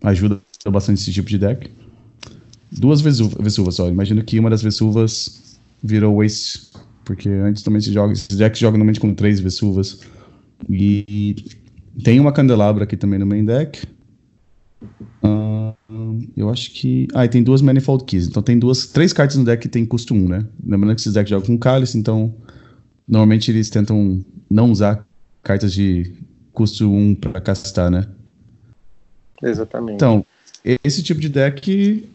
ajuda 0.05 0.43
bastante 0.71 1.01
esse 1.01 1.11
tipo 1.11 1.31
de 1.31 1.39
deck. 1.39 1.71
Duas 2.71 3.01
Vesuvas 3.01 3.77
só. 3.77 3.89
Imagino 3.89 4.23
que 4.23 4.39
uma 4.39 4.51
das 4.51 4.61
Vesuvas 4.61 5.59
virou 5.83 6.19
Waste 6.19 6.69
porque 7.09 7.27
antes 7.31 7.63
também 7.63 7.81
se 7.81 7.91
joga, 7.91 8.13
esses 8.13 8.37
decks 8.37 8.61
jogam 8.61 8.77
normalmente 8.77 9.01
com 9.01 9.15
três 9.15 9.41
Vesuvas. 9.41 10.01
E 10.69 11.35
tem 12.05 12.21
uma 12.21 12.33
candelabra 12.33 12.85
aqui 12.85 12.99
também 12.99 13.19
no 13.19 13.25
main 13.25 13.47
deck. 13.47 13.83
Uh, 15.25 15.75
eu 16.37 16.51
acho 16.51 16.71
que. 16.71 17.09
Ah, 17.15 17.25
e 17.25 17.29
tem 17.31 17.43
duas 17.43 17.63
Manifold 17.63 18.05
Keys. 18.05 18.29
Então 18.29 18.43
tem 18.43 18.59
duas, 18.59 18.89
três 18.89 19.15
cartas 19.15 19.39
no 19.39 19.45
deck 19.47 19.63
que 19.63 19.71
tem 19.71 19.87
custo 19.87 20.13
1, 20.13 20.17
um, 20.19 20.29
né? 20.29 20.45
Lembrando 20.63 20.95
que 20.97 21.01
esses 21.01 21.15
decks 21.15 21.31
jogam 21.31 21.47
com 21.47 21.59
Cálice, 21.59 21.97
então 21.97 22.35
normalmente 23.09 23.51
eles 23.51 23.71
tentam 23.71 24.23
não 24.51 24.71
usar 24.71 25.07
cartas 25.43 25.73
de 25.73 26.13
custo 26.53 26.93
1 26.93 26.95
um 26.95 27.15
para 27.15 27.41
castar, 27.41 27.91
né? 27.91 28.07
Exatamente. 29.43 29.95
Então, 29.95 30.27
esse 30.85 31.03
tipo 31.03 31.23
de 31.23 31.31
deck 31.31 32.07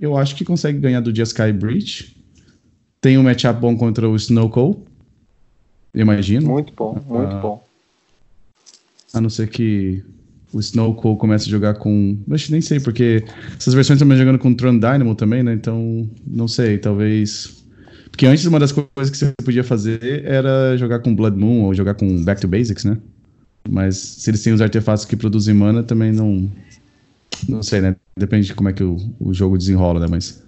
eu 0.00 0.16
acho 0.16 0.34
que 0.36 0.44
consegue 0.44 0.78
ganhar 0.78 1.00
do 1.00 1.14
Jeskai 1.14 1.52
Breach. 1.52 2.15
Tem 3.06 3.16
um 3.16 3.22
matchup 3.22 3.60
bom 3.60 3.76
contra 3.76 4.08
o 4.08 4.16
Snowcall. 4.16 4.84
Imagino. 5.94 6.48
Muito 6.48 6.72
bom, 6.76 7.00
muito 7.08 7.36
ah, 7.36 7.40
bom. 7.40 7.64
A 9.14 9.20
não 9.20 9.30
ser 9.30 9.48
que 9.48 10.02
o 10.52 10.58
Snowcall 10.58 11.16
comece 11.16 11.46
a 11.46 11.48
jogar 11.48 11.74
com. 11.74 12.18
Mas 12.26 12.50
nem 12.50 12.60
sei, 12.60 12.80
porque 12.80 13.22
essas 13.56 13.74
versões 13.74 14.00
também 14.00 14.18
jogando 14.18 14.40
com 14.40 14.52
Tron 14.52 14.80
Dynamo 14.80 15.14
também, 15.14 15.44
né? 15.44 15.52
Então, 15.52 16.10
não 16.26 16.48
sei, 16.48 16.78
talvez. 16.78 17.64
Porque 18.10 18.26
antes 18.26 18.44
uma 18.44 18.58
das 18.58 18.72
coisas 18.72 19.08
que 19.08 19.16
você 19.16 19.32
podia 19.44 19.62
fazer 19.62 20.24
era 20.24 20.76
jogar 20.76 20.98
com 20.98 21.14
Blood 21.14 21.38
Moon 21.38 21.62
ou 21.62 21.74
jogar 21.74 21.94
com 21.94 22.24
Back 22.24 22.40
to 22.40 22.48
Basics, 22.48 22.84
né? 22.84 22.98
Mas 23.70 23.96
se 23.98 24.30
eles 24.30 24.42
têm 24.42 24.52
os 24.52 24.60
artefatos 24.60 25.04
que 25.04 25.14
produzem 25.14 25.54
mana, 25.54 25.84
também 25.84 26.10
não. 26.10 26.50
Não 27.48 27.62
sei, 27.62 27.80
né? 27.80 27.94
Depende 28.18 28.48
de 28.48 28.54
como 28.54 28.68
é 28.68 28.72
que 28.72 28.82
o, 28.82 28.96
o 29.20 29.32
jogo 29.32 29.56
desenrola, 29.56 30.00
né? 30.00 30.08
Mas. 30.10 30.42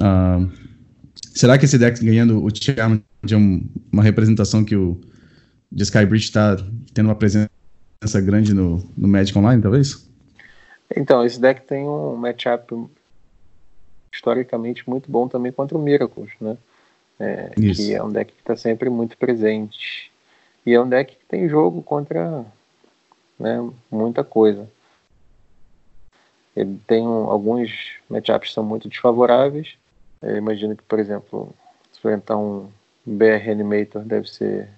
Uh, 0.00 0.69
será 1.34 1.58
que 1.58 1.64
esse 1.64 1.78
deck 1.78 2.04
ganhando 2.04 2.44
o 2.44 2.48
Challenge 2.54 3.02
é 3.30 3.36
um, 3.36 3.68
uma 3.92 4.02
representação 4.02 4.64
que 4.64 4.76
o 4.76 5.00
de 5.70 5.82
Skybridge 5.84 6.24
está 6.24 6.56
tendo 6.92 7.06
uma 7.06 7.14
presença 7.14 7.50
grande 8.22 8.52
no, 8.52 8.78
no 8.96 9.06
Magic 9.06 9.36
Online, 9.38 9.62
talvez? 9.62 10.08
Então, 10.94 11.24
esse 11.24 11.40
deck 11.40 11.62
tem 11.62 11.84
um 11.84 12.16
matchup 12.16 12.74
historicamente 14.12 14.88
muito 14.88 15.10
bom 15.10 15.28
também 15.28 15.52
contra 15.52 15.78
o 15.78 15.80
Miracles, 15.80 16.32
né? 16.40 16.56
É, 17.18 17.50
que 17.50 17.94
é 17.94 18.02
um 18.02 18.10
deck 18.10 18.32
que 18.32 18.40
está 18.40 18.56
sempre 18.56 18.88
muito 18.88 19.16
presente. 19.16 20.10
E 20.64 20.72
é 20.72 20.80
um 20.80 20.88
deck 20.88 21.16
que 21.16 21.26
tem 21.26 21.48
jogo 21.48 21.82
contra 21.82 22.44
né, 23.38 23.70
muita 23.90 24.24
coisa. 24.24 24.68
Ele 26.56 26.80
tem 26.86 27.06
um, 27.06 27.30
alguns 27.30 27.70
matchups 28.08 28.52
são 28.52 28.64
muito 28.64 28.88
desfavoráveis. 28.88 29.76
Eu 30.22 30.36
imagino 30.36 30.76
que, 30.76 30.82
por 30.82 30.98
exemplo, 30.98 31.54
enfrentar 31.96 32.36
um 32.36 32.68
BR 33.06 33.50
Animator 33.50 34.02
deve 34.02 34.28
ser 34.28 34.68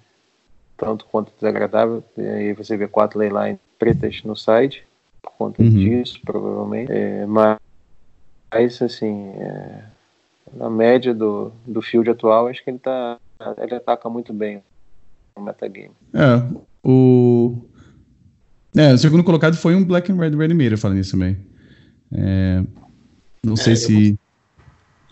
tanto 0.77 1.05
quanto 1.05 1.33
desagradável. 1.35 2.03
E 2.17 2.25
aí 2.25 2.53
você 2.53 2.77
vê 2.77 2.87
quatro 2.87 3.19
leyline 3.19 3.59
pretas 3.77 4.21
no 4.23 4.35
side, 4.35 4.83
por 5.21 5.31
conta 5.33 5.61
uhum. 5.61 5.69
disso, 5.69 6.19
provavelmente. 6.25 6.91
É, 6.91 7.25
mas, 7.25 8.81
assim, 8.81 9.29
é, 9.37 9.83
na 10.53 10.69
média 10.69 11.13
do, 11.13 11.51
do 11.65 11.81
field 11.81 12.09
atual, 12.09 12.47
acho 12.47 12.63
que 12.63 12.69
ele, 12.69 12.79
tá, 12.79 13.17
ele 13.57 13.75
ataca 13.75 14.09
muito 14.09 14.33
bem 14.33 14.63
o 15.35 15.41
metagame. 15.41 15.91
É, 16.13 16.57
o... 16.83 17.57
É, 18.75 18.93
o 18.93 18.97
segundo 18.97 19.23
colocado 19.23 19.55
foi 19.55 19.75
um 19.75 19.83
Black 19.83 20.11
and 20.11 20.15
Red 20.15 20.31
Reanimator 20.31 20.77
falando 20.77 20.99
isso 20.99 21.11
também. 21.11 21.37
É, 22.11 22.63
não 23.45 23.55
sei 23.55 23.73
é, 23.73 23.75
se... 23.75 24.19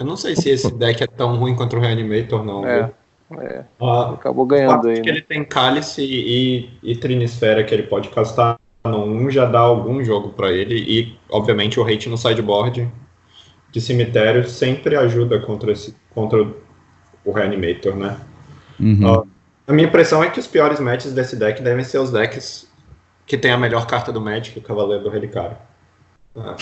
Eu, 0.02 0.06
não 0.06 0.18
sei 0.18 0.36
se 0.36 0.50
esse 0.50 0.72
deck 0.76 1.04
é 1.04 1.08
tão 1.08 1.38
ruim 1.38 1.56
contra 1.56 1.78
o 1.78 1.82
Reanimator, 1.82 2.44
não. 2.44 2.66
É. 2.66 2.92
É, 3.40 3.64
ah, 3.80 4.12
acabou 4.12 4.46
ganhando 4.46 4.90
aí. 4.90 4.98
Né? 4.98 5.04
ele 5.06 5.22
tem 5.22 5.46
Cálice 5.46 6.04
e, 6.04 6.70
e 6.84 6.96
Trinisfera 6.98 7.64
que 7.64 7.74
ele 7.74 7.84
pode 7.84 8.10
castar 8.10 8.60
no 8.84 9.06
1 9.06 9.32
já 9.32 9.46
dá 9.46 9.60
algum 9.60 10.04
jogo 10.04 10.30
para 10.30 10.52
ele. 10.52 10.76
E, 10.76 11.18
obviamente, 11.30 11.80
o 11.80 11.84
hate 11.84 12.10
no 12.10 12.18
sideboard 12.18 12.92
de 13.72 13.80
cemitério 13.80 14.46
sempre 14.50 14.98
ajuda 14.98 15.40
contra, 15.40 15.72
esse, 15.72 15.96
contra 16.14 16.46
o 17.24 17.32
Reanimator, 17.32 17.96
né? 17.96 18.18
Uhum. 18.80 19.20
Uh, 19.20 19.28
a 19.68 19.74
minha 19.74 19.88
impressão 19.88 20.24
é 20.24 20.30
que 20.30 20.40
os 20.40 20.48
piores 20.48 20.80
matches 20.80 21.14
desse 21.14 21.38
deck 21.38 21.62
devem 21.62 21.86
ser 21.86 22.00
os 22.00 22.12
decks 22.12 22.70
que 23.26 23.38
tem 23.38 23.52
a 23.52 23.58
melhor 23.58 23.88
carta 23.88 24.12
do 24.12 24.20
Magic, 24.20 24.58
o 24.60 24.62
Cavaleiro 24.62 25.04
do 25.04 25.10
Relicário. 25.10 25.58
Ah. 26.34 26.56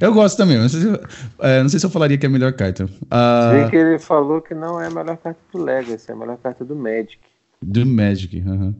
Eu 0.00 0.12
gosto 0.12 0.36
também, 0.36 0.58
não 0.58 0.68
sei, 0.68 0.80
se, 0.80 1.00
é, 1.40 1.62
não 1.62 1.68
sei 1.68 1.80
se 1.80 1.86
eu 1.86 1.90
falaria 1.90 2.18
que 2.18 2.26
é 2.26 2.28
a 2.28 2.32
melhor 2.32 2.52
carta. 2.52 2.84
Uh... 2.84 3.70
que 3.70 3.76
ele 3.76 3.98
falou 3.98 4.40
que 4.40 4.54
não 4.54 4.80
é 4.80 4.86
a 4.86 4.90
melhor 4.90 5.16
carta 5.16 5.38
do 5.52 5.62
Legacy, 5.62 6.10
é 6.10 6.14
a 6.14 6.16
melhor 6.16 6.38
carta 6.38 6.64
do 6.64 6.74
Magic. 6.74 7.18
Do 7.62 7.86
Magic, 7.86 8.42
aham. 8.46 8.68
Uh 8.68 8.74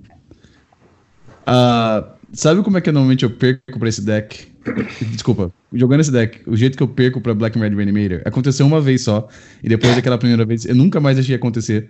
-huh. 1.47 2.03
uh, 2.05 2.17
sabe 2.33 2.63
como 2.63 2.79
é 2.79 2.81
que 2.81 2.93
normalmente 2.93 3.25
eu 3.25 3.31
perco 3.31 3.79
pra 3.79 3.89
esse 3.89 4.03
deck? 4.03 4.55
Desculpa, 5.13 5.53
jogando 5.73 6.01
esse 6.01 6.11
deck, 6.11 6.43
o 6.47 6.57
jeito 6.57 6.77
que 6.77 6.83
eu 6.83 6.89
perco 6.89 7.21
pra 7.21 7.35
Black 7.35 7.59
and 7.59 7.63
Red 7.63 7.75
Reanimator 7.75 8.23
aconteceu 8.25 8.67
uma 8.67 8.81
vez 8.81 9.03
só, 9.03 9.29
e 9.63 9.69
depois 9.69 9.95
daquela 9.95 10.19
primeira 10.19 10.45
vez 10.45 10.65
eu 10.65 10.75
nunca 10.75 11.01
mais 11.01 11.17
deixei 11.17 11.37
acontecer. 11.37 11.89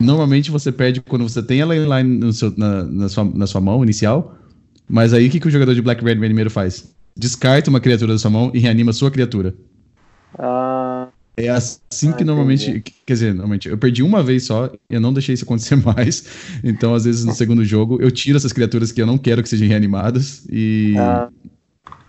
Normalmente 0.00 0.50
você 0.50 0.70
perde 0.70 1.00
quando 1.00 1.28
você 1.28 1.42
tem 1.42 1.60
a 1.60 1.66
line 1.66 2.20
na, 2.56 2.84
na, 2.84 3.08
sua, 3.08 3.24
na 3.24 3.46
sua 3.46 3.60
mão 3.60 3.82
inicial, 3.82 4.38
mas 4.88 5.12
aí 5.12 5.26
o 5.26 5.30
que, 5.30 5.40
que 5.40 5.48
o 5.48 5.50
jogador 5.50 5.74
de 5.74 5.82
Black 5.82 6.02
Red 6.02 6.14
Reanimator 6.14 6.50
faz? 6.50 6.94
Descarta 7.18 7.68
uma 7.68 7.80
criatura 7.80 8.12
da 8.12 8.18
sua 8.18 8.30
mão 8.30 8.50
e 8.54 8.60
reanima 8.60 8.92
sua 8.92 9.10
criatura. 9.10 9.54
Ah. 10.38 11.08
É 11.36 11.48
assim 11.48 12.10
ah, 12.10 12.12
que 12.14 12.24
normalmente. 12.24 12.70
Entendi. 12.70 12.94
Quer 13.06 13.12
dizer, 13.12 13.34
normalmente, 13.34 13.68
eu 13.68 13.78
perdi 13.78 14.02
uma 14.02 14.22
vez 14.22 14.44
só, 14.44 14.72
eu 14.90 15.00
não 15.00 15.12
deixei 15.12 15.34
isso 15.34 15.44
acontecer 15.44 15.76
mais. 15.82 16.24
Então, 16.64 16.94
às 16.94 17.04
vezes, 17.04 17.24
no 17.24 17.32
segundo 17.32 17.64
jogo, 17.64 18.00
eu 18.00 18.10
tiro 18.10 18.36
essas 18.36 18.52
criaturas 18.52 18.90
que 18.90 19.00
eu 19.00 19.06
não 19.06 19.18
quero 19.18 19.42
que 19.42 19.48
sejam 19.48 19.68
reanimadas 19.68 20.46
e. 20.50 20.94
Ah. 20.96 21.28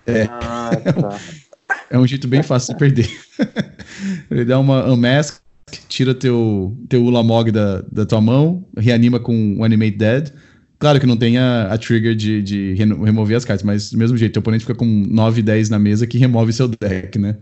É. 0.05 0.23
Ah, 0.23 0.71
tá. 0.75 1.19
é 1.91 1.99
um 1.99 2.07
jeito 2.07 2.27
bem 2.27 2.41
fácil 2.41 2.73
de 2.73 2.79
perder. 2.79 3.09
Ele 4.31 4.45
dá 4.45 4.57
uma 4.57 4.91
unmask, 4.91 5.39
tira 5.87 6.15
teu, 6.15 6.75
teu 6.87 7.03
Ulamog 7.03 7.51
da, 7.51 7.83
da 7.91 8.05
tua 8.07 8.21
mão, 8.21 8.65
reanima 8.75 9.19
com 9.19 9.35
um 9.35 9.63
Animate 9.63 9.97
Dead 9.97 10.31
Claro 10.79 10.97
que 10.97 11.05
não 11.05 11.17
tem 11.17 11.37
a, 11.37 11.73
a 11.73 11.77
trigger 11.77 12.15
de, 12.15 12.41
de, 12.41 12.73
remover 12.73 13.35
as 13.35 13.43
cartas, 13.43 13.63
mas 13.63 13.91
do 13.91 13.97
mesmo 13.97 14.17
jeito, 14.17 14.37
o 14.37 14.39
oponente 14.39 14.63
fica 14.63 14.75
com 14.75 14.85
9, 14.85 15.41
10 15.41 15.69
na 15.69 15.77
mesa 15.77 16.07
que 16.07 16.17
remove 16.17 16.53
seu 16.53 16.69
deck, 16.69 17.19
né? 17.19 17.35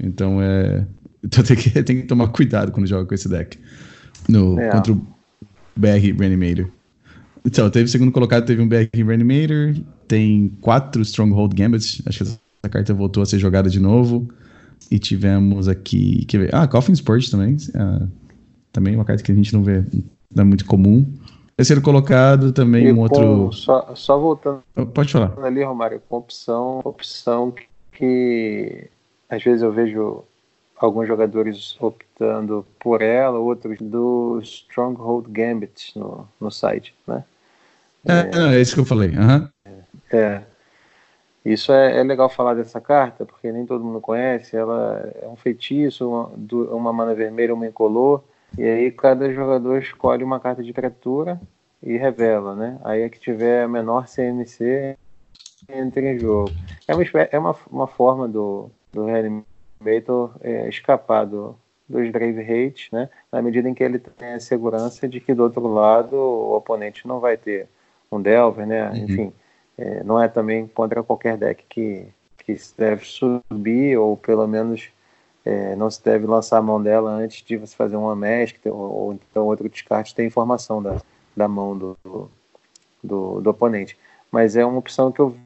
Então 0.00 0.42
é. 0.42 0.84
Então 1.22 1.44
tem 1.44 1.56
que, 1.56 1.70
tem 1.84 2.00
que 2.00 2.06
tomar 2.08 2.28
cuidado 2.28 2.72
quando 2.72 2.88
joga 2.88 3.06
com 3.06 3.14
esse 3.14 3.28
deck. 3.28 3.56
No, 4.28 4.58
é. 4.58 4.70
Contra 4.70 4.92
o 4.92 5.06
BR 5.76 6.18
Reanimator. 6.18 6.68
Então, 7.44 7.70
teve 7.70 7.88
segundo 7.88 8.10
colocado, 8.10 8.44
teve 8.44 8.60
um 8.60 8.66
BR 8.66 8.88
Reanimator, 8.92 9.76
tem 10.08 10.50
quatro 10.60 11.00
Stronghold 11.02 11.54
Gambits, 11.54 12.02
acho 12.04 12.18
que 12.18 12.24
essa 12.24 12.38
carta 12.68 12.92
voltou 12.92 13.22
a 13.22 13.26
ser 13.26 13.38
jogada 13.38 13.70
de 13.70 13.78
novo. 13.78 14.28
E 14.90 14.98
tivemos 14.98 15.68
aqui. 15.68 16.24
Quer 16.26 16.38
ver? 16.38 16.54
Ah, 16.54 16.66
Coffin 16.66 16.92
Spurt 16.92 17.30
também. 17.30 17.56
Ah, 17.74 18.06
também 18.72 18.94
uma 18.94 19.04
carta 19.04 19.22
que 19.22 19.30
a 19.30 19.34
gente 19.34 19.52
não 19.52 19.62
vê, 19.62 19.84
não 20.34 20.42
é 20.42 20.44
muito 20.44 20.64
comum. 20.64 21.06
Terceiro 21.56 21.80
colocado 21.80 22.52
também 22.52 22.88
e 22.88 22.92
um 22.92 22.96
com, 22.96 23.02
outro. 23.02 23.52
Só, 23.52 23.94
só 23.94 24.18
voltando. 24.18 24.62
Pode 24.92 25.10
falar. 25.10 25.32
Ali, 25.42 25.62
Romário, 25.62 26.02
com 26.06 26.18
opção, 26.18 26.80
opção 26.84 27.52
que 27.92 28.90
às 29.28 29.42
vezes 29.42 29.62
eu 29.62 29.72
vejo 29.72 30.22
alguns 30.76 31.08
jogadores 31.08 31.74
optando 31.80 32.66
por 32.78 33.00
ela, 33.00 33.38
outros 33.38 33.78
do 33.80 34.38
Stronghold 34.42 35.30
Gambit 35.30 35.98
no, 35.98 36.28
no 36.38 36.50
site, 36.50 36.94
né? 37.06 37.24
É, 38.06 38.52
é, 38.52 38.56
é 38.56 38.60
isso 38.60 38.74
que 38.74 38.80
eu 38.80 38.84
falei. 38.84 39.10
Uhum. 39.10 39.48
É. 40.12 40.42
Isso 41.42 41.72
é, 41.72 41.98
é, 41.98 42.02
legal 42.02 42.28
falar 42.28 42.54
dessa 42.54 42.80
carta, 42.80 43.24
porque 43.24 43.50
nem 43.50 43.64
todo 43.64 43.82
mundo 43.82 44.00
conhece. 44.00 44.56
Ela 44.56 45.10
é 45.22 45.26
um 45.26 45.36
feitiço, 45.36 46.08
uma, 46.08 46.30
uma 46.74 46.92
mana 46.92 47.14
vermelha, 47.14 47.54
uma 47.54 47.66
incolor 47.66 48.22
e 48.58 48.64
aí 48.64 48.90
cada 48.90 49.32
jogador 49.32 49.78
escolhe 49.78 50.24
uma 50.24 50.40
carta 50.40 50.62
de 50.62 50.72
criatura 50.72 51.40
e 51.82 51.96
revela, 51.96 52.54
né? 52.54 52.78
Aí 52.84 53.02
é 53.02 53.08
que 53.08 53.20
tiver 53.20 53.62
a 53.62 53.68
menor 53.68 54.06
CMC 54.06 54.96
entra 55.68 56.00
em 56.00 56.18
jogo. 56.18 56.50
É 56.86 56.94
uma, 56.94 57.04
é 57.30 57.38
uma, 57.38 57.56
uma 57.70 57.86
forma 57.86 58.28
do, 58.28 58.70
do 58.92 59.04
Reanimator 59.04 60.36
é, 60.40 60.68
escapar 60.68 61.26
do, 61.26 61.56
dos 61.88 62.10
Grave 62.10 62.40
Hate, 62.40 62.88
né? 62.92 63.08
Na 63.30 63.42
medida 63.42 63.68
em 63.68 63.74
que 63.74 63.82
ele 63.82 63.98
tem 63.98 64.34
a 64.34 64.40
segurança 64.40 65.08
de 65.08 65.20
que 65.20 65.34
do 65.34 65.42
outro 65.42 65.66
lado 65.66 66.16
o 66.16 66.56
oponente 66.56 67.06
não 67.06 67.20
vai 67.20 67.36
ter 67.36 67.68
um 68.10 68.20
Delver, 68.20 68.66
né? 68.66 68.90
Uhum. 68.90 68.96
Enfim, 68.96 69.32
é, 69.78 70.02
não 70.02 70.20
é 70.22 70.28
também 70.28 70.66
contra 70.66 71.02
qualquer 71.02 71.36
deck 71.36 71.64
que, 71.68 72.06
que 72.38 72.56
deve 72.76 73.04
subir 73.04 73.98
ou 73.98 74.16
pelo 74.16 74.46
menos 74.46 74.88
é, 75.46 75.76
não 75.76 75.88
se 75.88 76.02
deve 76.02 76.26
lançar 76.26 76.58
a 76.58 76.62
mão 76.62 76.82
dela 76.82 77.08
antes 77.12 77.40
de 77.44 77.56
você 77.56 77.74
fazer 77.76 77.94
uma 77.94 78.16
mask 78.16 78.56
ou, 78.66 78.72
ou 78.72 79.12
então 79.12 79.46
outro 79.46 79.68
descarte 79.68 80.12
ter 80.12 80.26
informação 80.26 80.82
da, 80.82 80.96
da 81.36 81.46
mão 81.46 81.78
do, 81.78 81.96
do, 83.00 83.40
do, 83.40 83.50
oponente. 83.50 83.96
Mas 84.30 84.56
é 84.56 84.66
uma 84.66 84.78
opção 84.78 85.12
que 85.12 85.20
eu, 85.20 85.36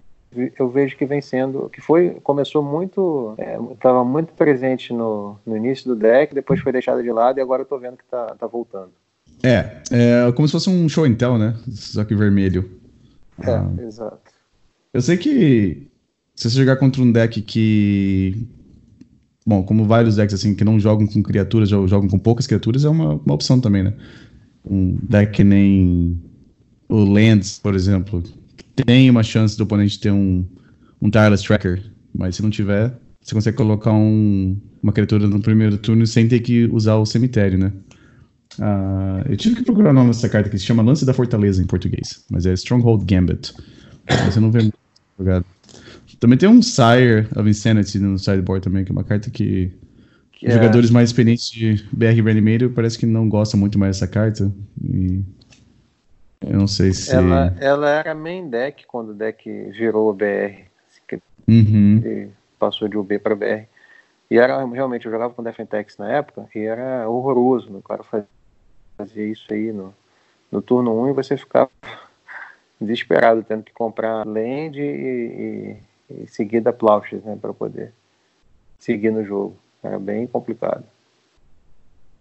eu 0.58 0.70
vejo 0.70 0.96
que 0.96 1.04
vem 1.04 1.20
sendo, 1.20 1.68
que 1.68 1.82
foi, 1.82 2.16
começou 2.22 2.62
muito, 2.62 3.36
estava 3.72 4.00
é, 4.00 4.04
muito 4.04 4.32
presente 4.32 4.90
no, 4.90 5.38
no 5.44 5.54
início 5.54 5.86
do 5.86 5.94
deck, 5.94 6.34
depois 6.34 6.60
foi 6.60 6.72
deixada 6.72 7.02
de 7.02 7.12
lado 7.12 7.38
e 7.38 7.42
agora 7.42 7.60
eu 7.60 7.64
estou 7.64 7.78
vendo 7.78 7.98
que 7.98 8.04
está 8.04 8.34
tá 8.36 8.46
voltando. 8.46 8.92
É, 9.42 9.82
é 9.90 10.32
como 10.32 10.48
se 10.48 10.52
fosse 10.52 10.70
um 10.70 10.88
show 10.88 11.04
and 11.04 11.14
tell, 11.14 11.36
né? 11.36 11.54
Só 11.72 12.04
que 12.04 12.14
vermelho. 12.14 12.70
É, 13.42 13.50
ah. 13.50 13.68
exato. 13.82 14.18
Eu 14.94 15.02
sei 15.02 15.18
que 15.18 15.90
se 16.34 16.48
você 16.48 16.56
jogar 16.56 16.76
contra 16.76 17.02
um 17.02 17.12
deck 17.12 17.42
que 17.42 18.48
bom, 19.46 19.62
como 19.62 19.84
vários 19.84 20.16
decks 20.16 20.34
assim 20.34 20.54
que 20.54 20.64
não 20.64 20.78
jogam 20.78 21.06
com 21.06 21.22
criaturas, 21.22 21.68
jogam 21.68 22.08
com 22.08 22.18
poucas 22.18 22.46
criaturas, 22.46 22.84
é 22.84 22.88
uma, 22.88 23.14
uma 23.14 23.34
opção 23.34 23.60
também, 23.60 23.82
né? 23.82 23.94
Um 24.64 24.98
deck 25.02 25.32
que 25.32 25.44
nem 25.44 26.20
o 26.88 27.04
Lands, 27.04 27.58
por 27.58 27.74
exemplo, 27.74 28.22
tem 28.74 29.08
uma 29.08 29.22
chance 29.22 29.56
do 29.56 29.64
oponente 29.64 29.98
ter 29.98 30.10
um, 30.10 30.44
um 31.00 31.10
Tireless 31.10 31.44
Tracker, 31.44 31.82
mas 32.14 32.36
se 32.36 32.42
não 32.42 32.50
tiver, 32.50 32.92
você 33.20 33.34
consegue 33.34 33.56
colocar 33.56 33.92
um, 33.92 34.56
uma 34.82 34.92
criatura 34.92 35.26
no 35.26 35.40
primeiro 35.40 35.78
turno 35.78 36.06
sem 36.06 36.28
ter 36.28 36.40
que 36.40 36.66
usar 36.66 36.96
o 36.96 37.06
cemitério, 37.06 37.58
né? 37.58 37.72
Uh, 38.58 39.30
eu 39.30 39.36
tive 39.36 39.56
que 39.56 39.62
procurar 39.62 39.90
o 39.90 39.92
nome 39.92 40.08
dessa 40.08 40.28
carta 40.28 40.50
que 40.50 40.58
se 40.58 40.64
chama 40.64 40.82
Lance 40.82 41.06
da 41.06 41.14
Fortaleza 41.14 41.62
em 41.62 41.66
português, 41.66 42.24
mas 42.30 42.46
é 42.46 42.52
Stronghold 42.54 43.04
Gambit. 43.04 43.54
Você 44.26 44.40
não 44.40 44.50
vê 44.50 44.60
muito 44.60 44.78
jogado. 45.18 45.44
Também 46.20 46.38
tem 46.38 46.48
um 46.48 46.60
Sire 46.60 47.26
of 47.34 47.48
Insanity 47.48 47.98
no 47.98 48.18
sideboard 48.18 48.62
também, 48.62 48.84
que 48.84 48.92
é 48.92 48.94
uma 48.94 49.02
carta 49.02 49.30
que 49.30 49.72
é... 50.42 50.50
jogadores 50.50 50.90
mais 50.90 51.08
experientes 51.08 51.50
de 51.50 51.82
BR 51.90 52.22
Reanimator 52.22 52.70
parece 52.70 52.98
que 52.98 53.06
não 53.06 53.28
gostam 53.28 53.58
muito 53.58 53.78
mais 53.78 53.96
dessa 53.96 54.06
carta. 54.06 54.52
E 54.84 55.22
eu 56.42 56.58
não 56.58 56.66
sei 56.66 56.92
se. 56.92 57.14
Ela, 57.14 57.56
ela 57.58 57.90
era 57.90 58.14
main 58.14 58.48
deck 58.48 58.86
quando 58.86 59.10
o 59.10 59.14
deck 59.14 59.50
virou 59.72 60.12
BR. 60.12 60.68
Uhum. 61.48 62.30
passou 62.58 62.86
de 62.86 62.96
UB 62.96 63.18
para 63.18 63.34
BR. 63.34 63.66
E 64.30 64.38
era 64.38 64.64
realmente, 64.64 65.06
eu 65.06 65.12
jogava 65.12 65.34
com 65.34 65.42
Defentex 65.42 65.96
na 65.98 66.12
época 66.12 66.46
e 66.54 66.60
era 66.60 67.08
horroroso. 67.08 67.76
O 67.76 67.82
cara 67.82 68.04
fazia 68.96 69.24
isso 69.26 69.52
aí 69.52 69.72
no, 69.72 69.92
no 70.52 70.62
turno 70.62 71.02
1 71.06 71.10
e 71.10 71.12
você 71.12 71.36
ficava 71.36 71.70
desesperado, 72.80 73.42
tendo 73.42 73.64
que 73.64 73.72
comprar 73.72 74.24
land 74.24 74.78
e, 74.78 74.84
e, 74.84 75.76
e 76.10 76.26
seguir 76.26 76.60
da 76.60 76.72
Plauches, 76.72 77.22
né, 77.22 77.36
para 77.40 77.52
poder 77.52 77.92
seguir 78.78 79.10
no 79.10 79.24
jogo. 79.24 79.56
Era 79.82 79.98
bem 79.98 80.26
complicado. 80.26 80.84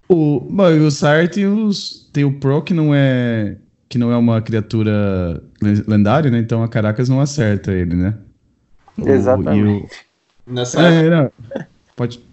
O, 0.08 0.40
bom, 0.40 0.80
o 0.80 0.92
Sart 0.92 1.38
os, 1.38 2.10
tem 2.12 2.24
o 2.24 2.40
Pro 2.40 2.62
que 2.62 2.74
não 2.74 2.94
é 2.94 3.58
que 3.88 3.98
não 3.98 4.12
é 4.12 4.18
uma 4.18 4.40
criatura 4.42 5.42
lendária, 5.88 6.30
né? 6.30 6.38
Então 6.38 6.62
a 6.62 6.68
Caracas 6.68 7.10
não 7.10 7.20
acerta 7.20 7.72
ele, 7.72 7.96
né? 7.96 8.14
Exatamente. 9.04 9.86
O, 9.86 10.10
Nessa 10.50 10.82
é, 10.82 11.06
época, 11.06 11.68
pode. 11.96 12.26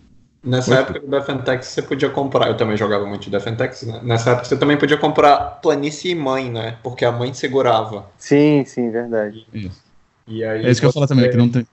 Nessa 0.43 0.71
pode. 0.71 0.81
época 0.81 1.01
do 1.01 1.07
Defentex 1.09 1.67
você 1.67 1.83
podia 1.83 2.09
comprar, 2.09 2.49
eu 2.49 2.57
também 2.57 2.77
jogava 2.77 3.05
muito 3.05 3.29
Defentex, 3.29 3.83
né? 3.83 4.01
Nessa 4.03 4.31
época 4.31 4.47
você 4.47 4.57
também 4.57 4.79
podia 4.79 4.97
comprar 4.97 5.61
Planície 5.61 6.13
e 6.13 6.15
Mãe, 6.15 6.51
né? 6.51 6.79
Porque 6.83 7.05
a 7.05 7.13
mãe 7.13 7.35
segurava. 7.35 8.07
Sim, 8.17 8.65
sim, 8.65 8.91
verdade. 8.91 9.47
Isso. 9.53 9.86
E 10.27 10.45
aí 10.45 10.67
é 10.67 10.71
isso 10.71 10.81
que 10.81 10.87
eu 10.87 10.93
falo 10.93 11.07
também, 11.07 11.31
que 11.31 11.37
não 11.37 11.49
tem, 11.49 11.67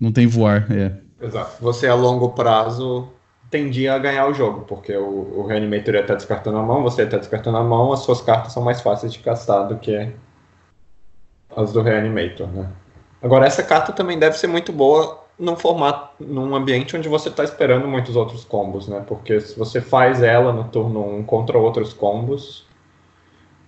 não 0.00 0.12
tem 0.12 0.26
voar, 0.26 0.66
é. 0.70 0.92
Exato. 1.20 1.62
Você 1.62 1.86
a 1.86 1.94
longo 1.94 2.30
prazo 2.30 3.08
tendia 3.50 3.94
a 3.94 3.98
ganhar 3.98 4.26
o 4.26 4.34
jogo, 4.34 4.62
porque 4.62 4.96
o, 4.96 5.40
o 5.40 5.46
Reanimator 5.46 5.94
ia 5.94 6.00
estar 6.00 6.14
descartando 6.14 6.58
a 6.58 6.62
mão, 6.62 6.82
você 6.82 7.02
ia 7.02 7.06
estar 7.06 7.18
descartando 7.18 7.56
a 7.56 7.64
mão, 7.64 7.92
as 7.92 8.00
suas 8.00 8.20
cartas 8.20 8.52
são 8.52 8.62
mais 8.62 8.80
fáceis 8.80 9.12
de 9.12 9.18
castar 9.18 9.66
do 9.66 9.76
que 9.76 10.12
as 11.56 11.72
do 11.72 11.82
Reanimator, 11.82 12.46
né? 12.48 12.70
Agora, 13.22 13.46
essa 13.46 13.62
carta 13.62 13.92
também 13.92 14.18
deve 14.18 14.36
ser 14.38 14.46
muito 14.46 14.72
boa 14.72 15.24
num 15.38 15.56
formato, 15.56 16.22
num 16.22 16.54
ambiente 16.54 16.96
onde 16.96 17.08
você 17.08 17.28
está 17.28 17.42
esperando 17.42 17.86
muitos 17.88 18.16
outros 18.16 18.44
combos, 18.44 18.86
né? 18.86 19.02
Porque 19.06 19.40
se 19.40 19.58
você 19.58 19.80
faz 19.80 20.22
ela 20.22 20.52
no 20.52 20.64
turno 20.64 21.04
1 21.18 21.24
contra 21.24 21.58
outros 21.58 21.92
combos, 21.92 22.67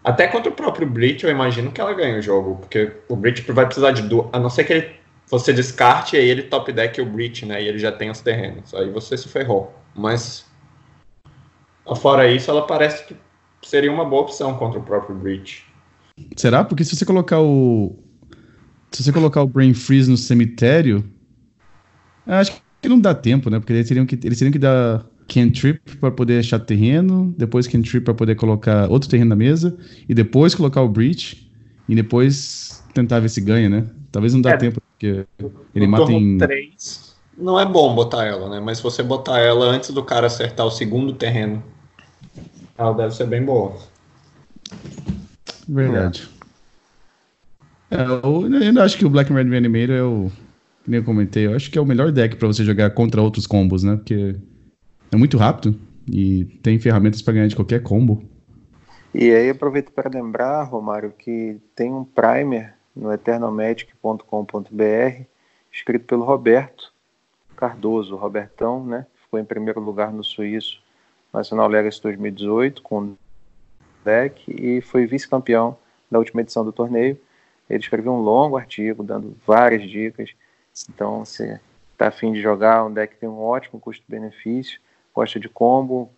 até 0.02 0.26
contra 0.26 0.50
o 0.50 0.54
próprio 0.54 0.88
Breach, 0.88 1.24
eu 1.24 1.30
imagino 1.30 1.70
que 1.70 1.80
ela 1.80 1.92
ganha 1.92 2.18
o 2.18 2.22
jogo, 2.22 2.56
porque 2.56 2.92
o 3.08 3.16
Breach 3.16 3.42
vai 3.52 3.66
precisar 3.66 3.92
de 3.92 4.02
duas, 4.02 4.28
a 4.32 4.38
não 4.38 4.48
ser 4.48 4.64
que 4.64 4.72
ele 4.72 5.00
você 5.30 5.52
descarte 5.52 6.16
e 6.16 6.18
ele 6.18 6.42
top 6.42 6.72
deck 6.72 7.00
o 7.00 7.06
Breach, 7.06 7.46
né? 7.46 7.62
E 7.62 7.68
ele 7.68 7.78
já 7.78 7.92
tem 7.92 8.10
os 8.10 8.20
terrenos. 8.20 8.74
Aí 8.74 8.90
você 8.90 9.16
se 9.16 9.28
ferrou. 9.28 9.72
Mas 9.94 10.44
fora 11.96 12.28
isso, 12.28 12.50
ela 12.50 12.66
parece 12.66 13.04
que 13.04 13.16
seria 13.62 13.92
uma 13.92 14.04
boa 14.04 14.22
opção 14.22 14.56
contra 14.56 14.80
o 14.80 14.82
próprio 14.82 15.14
Breach. 15.14 15.64
Será? 16.36 16.64
Porque 16.64 16.84
se 16.84 16.96
você 16.96 17.04
colocar 17.04 17.40
o. 17.40 17.96
Se 18.90 19.04
você 19.04 19.12
colocar 19.12 19.42
o 19.42 19.46
Brain 19.46 19.72
Freeze 19.72 20.10
no 20.10 20.16
cemitério. 20.16 21.08
Acho 22.26 22.60
que 22.82 22.88
não 22.88 23.00
dá 23.00 23.14
tempo, 23.14 23.48
né? 23.50 23.60
Porque 23.60 23.72
eles 23.72 23.86
teriam 23.86 24.04
que, 24.04 24.18
eles 24.24 24.38
teriam 24.38 24.52
que 24.52 24.58
dar 24.58 25.06
cantrip 25.32 25.96
para 26.00 26.10
poder 26.10 26.40
achar 26.40 26.58
terreno, 26.58 27.32
depois 27.38 27.68
cantrip 27.68 28.04
para 28.04 28.14
poder 28.14 28.34
colocar 28.34 28.90
outro 28.90 29.08
terreno 29.08 29.30
na 29.30 29.36
mesa, 29.36 29.76
e 30.08 30.12
depois 30.12 30.54
colocar 30.54 30.82
o 30.82 30.88
Breach, 30.88 31.48
e 31.88 31.94
depois 31.94 32.82
tentar 32.92 33.20
ver 33.20 33.28
se 33.28 33.40
ganha, 33.40 33.68
né? 33.68 33.86
Talvez 34.10 34.34
não 34.34 34.40
dá 34.40 34.50
é, 34.50 34.56
tempo, 34.56 34.82
porque 34.90 35.24
ele 35.74 35.86
mata 35.86 36.12
em. 36.12 36.36
3, 36.36 37.16
não 37.38 37.58
é 37.58 37.64
bom 37.64 37.94
botar 37.94 38.24
ela, 38.24 38.50
né? 38.50 38.60
Mas 38.60 38.78
se 38.78 38.82
você 38.82 39.02
botar 39.02 39.38
ela 39.38 39.66
antes 39.66 39.90
do 39.90 40.02
cara 40.02 40.26
acertar 40.26 40.66
o 40.66 40.70
segundo 40.70 41.12
terreno, 41.12 41.62
ela 42.76 42.92
deve 42.92 43.14
ser 43.14 43.26
bem 43.26 43.44
boa. 43.44 43.76
Verdade. 45.68 46.28
É, 47.88 48.02
eu 48.02 48.44
ainda 48.60 48.82
acho 48.82 48.98
que 48.98 49.06
o 49.06 49.10
Black 49.10 49.32
Red 49.32 49.44
Reanimator 49.44 49.94
é 49.94 50.02
o. 50.02 50.30
Que 50.82 50.90
nem 50.90 50.98
eu 50.98 51.04
comentei, 51.04 51.46
eu 51.46 51.54
acho 51.54 51.70
que 51.70 51.78
é 51.78 51.80
o 51.80 51.86
melhor 51.86 52.10
deck 52.10 52.36
para 52.36 52.48
você 52.48 52.64
jogar 52.64 52.90
contra 52.90 53.20
outros 53.20 53.46
combos, 53.46 53.84
né? 53.84 53.96
Porque 53.96 54.34
é 55.12 55.16
muito 55.16 55.36
rápido 55.36 55.78
e 56.06 56.44
tem 56.62 56.78
ferramentas 56.78 57.22
para 57.22 57.34
ganhar 57.34 57.48
de 57.48 57.56
qualquer 57.56 57.82
combo. 57.82 58.22
E 59.12 59.32
aí 59.32 59.50
aproveito 59.50 59.90
para 59.90 60.08
lembrar, 60.08 60.62
Romário, 60.64 61.10
que 61.10 61.58
tem 61.74 61.92
um 61.92 62.04
primer 62.04 62.74
no 62.94 63.12
eternomagic.com.br, 63.12 65.24
escrito 65.72 66.04
pelo 66.04 66.24
Roberto 66.24 66.92
Cardoso, 67.56 68.16
Robertão, 68.16 68.84
né? 68.84 69.06
Ficou 69.22 69.38
em 69.38 69.44
primeiro 69.44 69.80
lugar 69.80 70.12
no 70.12 70.24
Suíço 70.24 70.80
Nacional 71.32 71.68
Legacy 71.68 72.02
2018 72.02 72.82
com 72.82 73.14
deck 74.04 74.44
e 74.48 74.80
foi 74.80 75.06
vice-campeão 75.06 75.76
da 76.10 76.18
última 76.18 76.40
edição 76.40 76.64
do 76.64 76.72
torneio. 76.72 77.18
Ele 77.68 77.78
escreveu 77.78 78.12
um 78.12 78.20
longo 78.20 78.56
artigo 78.56 79.02
dando 79.02 79.36
várias 79.46 79.88
dicas. 79.88 80.30
Então, 80.88 81.24
se 81.24 81.60
está 81.92 82.08
afim 82.08 82.32
de 82.32 82.40
jogar 82.40 82.84
um 82.84 82.92
deck 82.92 83.16
tem 83.16 83.28
um 83.28 83.40
ótimo 83.40 83.78
custo-benefício, 83.78 84.80
gosta 85.14 85.38
de 85.38 85.48
combo, 85.48 86.10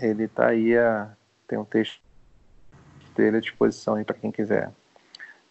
ele 0.00 0.24
está 0.24 0.48
aí 0.48 0.76
a, 0.76 1.10
tem 1.46 1.58
um 1.58 1.64
texto 1.64 2.00
dele 3.16 3.36
à 3.36 3.40
disposição 3.40 4.02
para 4.04 4.16
quem 4.16 4.30
quiser 4.30 4.70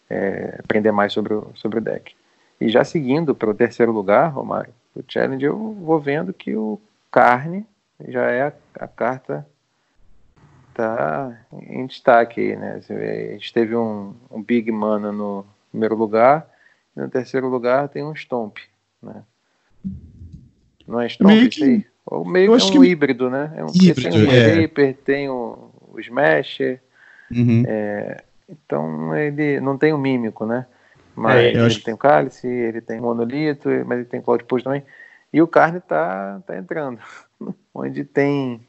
é, 0.08 0.60
aprender 0.62 0.92
mais 0.92 1.12
sobre 1.12 1.34
o, 1.34 1.50
sobre 1.54 1.78
o 1.78 1.82
deck. 1.82 2.14
E 2.60 2.68
já 2.68 2.84
seguindo 2.84 3.34
para 3.34 3.50
o 3.50 3.54
terceiro 3.54 3.92
lugar, 3.92 4.28
Romário, 4.28 4.72
o 4.94 5.02
Challenge, 5.06 5.44
eu 5.44 5.72
vou 5.72 5.98
vendo 5.98 6.32
que 6.32 6.54
o 6.54 6.80
Carne 7.10 7.66
já 8.08 8.30
é 8.30 8.42
a, 8.42 8.52
a 8.80 8.88
carta 8.88 9.46
tá 10.74 11.38
em 11.52 11.86
destaque 11.86 12.40
aí, 12.40 12.56
né? 12.56 12.80
A 12.88 13.32
gente 13.32 13.52
teve 13.52 13.76
um, 13.76 14.14
um 14.30 14.42
Big 14.42 14.70
Mana 14.72 15.12
no 15.12 15.46
primeiro 15.70 15.94
lugar, 15.94 16.48
e 16.96 17.00
no 17.00 17.08
terceiro 17.08 17.48
lugar 17.48 17.88
tem 17.88 18.04
um 18.04 18.14
Stomp, 18.14 18.58
né? 19.00 19.22
Não 20.86 21.00
é 21.00 21.08
Stomp 21.08 21.48
que, 21.48 21.64
aí? 21.64 21.86
Ou 22.06 22.24
meio 22.24 22.56
que 22.56 22.62
é 22.62 22.66
um 22.66 22.70
que... 22.70 22.88
híbrido, 22.88 23.30
né? 23.30 23.52
É 23.56 23.64
um, 23.64 23.68
híbrido, 23.74 24.10
tem 24.10 24.26
o 24.26 24.30
é. 24.30 24.54
Reaper, 24.54 24.96
tem 25.04 25.28
o, 25.28 25.70
o 25.92 26.00
Smasher, 26.00 26.80
uhum. 27.30 27.64
é, 27.66 28.22
então 28.48 29.16
ele 29.16 29.60
não 29.60 29.78
tem 29.78 29.92
o 29.92 29.98
mímico, 29.98 30.44
né? 30.44 30.66
Mas 31.16 31.36
é, 31.36 31.48
ele 31.48 31.60
acho... 31.60 31.82
tem 31.82 31.94
o 31.94 31.98
cálice, 31.98 32.46
ele 32.46 32.80
tem 32.80 32.98
o 32.98 33.02
monolito, 33.02 33.68
mas 33.86 33.98
ele 33.98 34.08
tem 34.08 34.20
Cloud 34.20 34.44
Push 34.44 34.62
também. 34.62 34.82
E 35.32 35.40
o 35.40 35.46
carne 35.46 35.80
tá, 35.80 36.40
tá 36.46 36.56
entrando. 36.56 37.00
onde 37.74 38.04
tem 38.04 38.60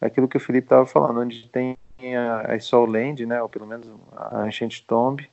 aquilo 0.00 0.28
que 0.28 0.36
o 0.36 0.40
Felipe 0.40 0.66
estava 0.66 0.86
falando, 0.86 1.20
onde 1.20 1.48
tem 1.48 1.76
a, 2.16 2.54
a 2.54 2.60
Soul 2.60 2.86
Land, 2.86 3.24
né? 3.26 3.42
Ou 3.42 3.48
pelo 3.48 3.66
menos 3.66 3.88
a 4.16 4.42
Ancient 4.42 4.80
Tomb. 4.86 5.28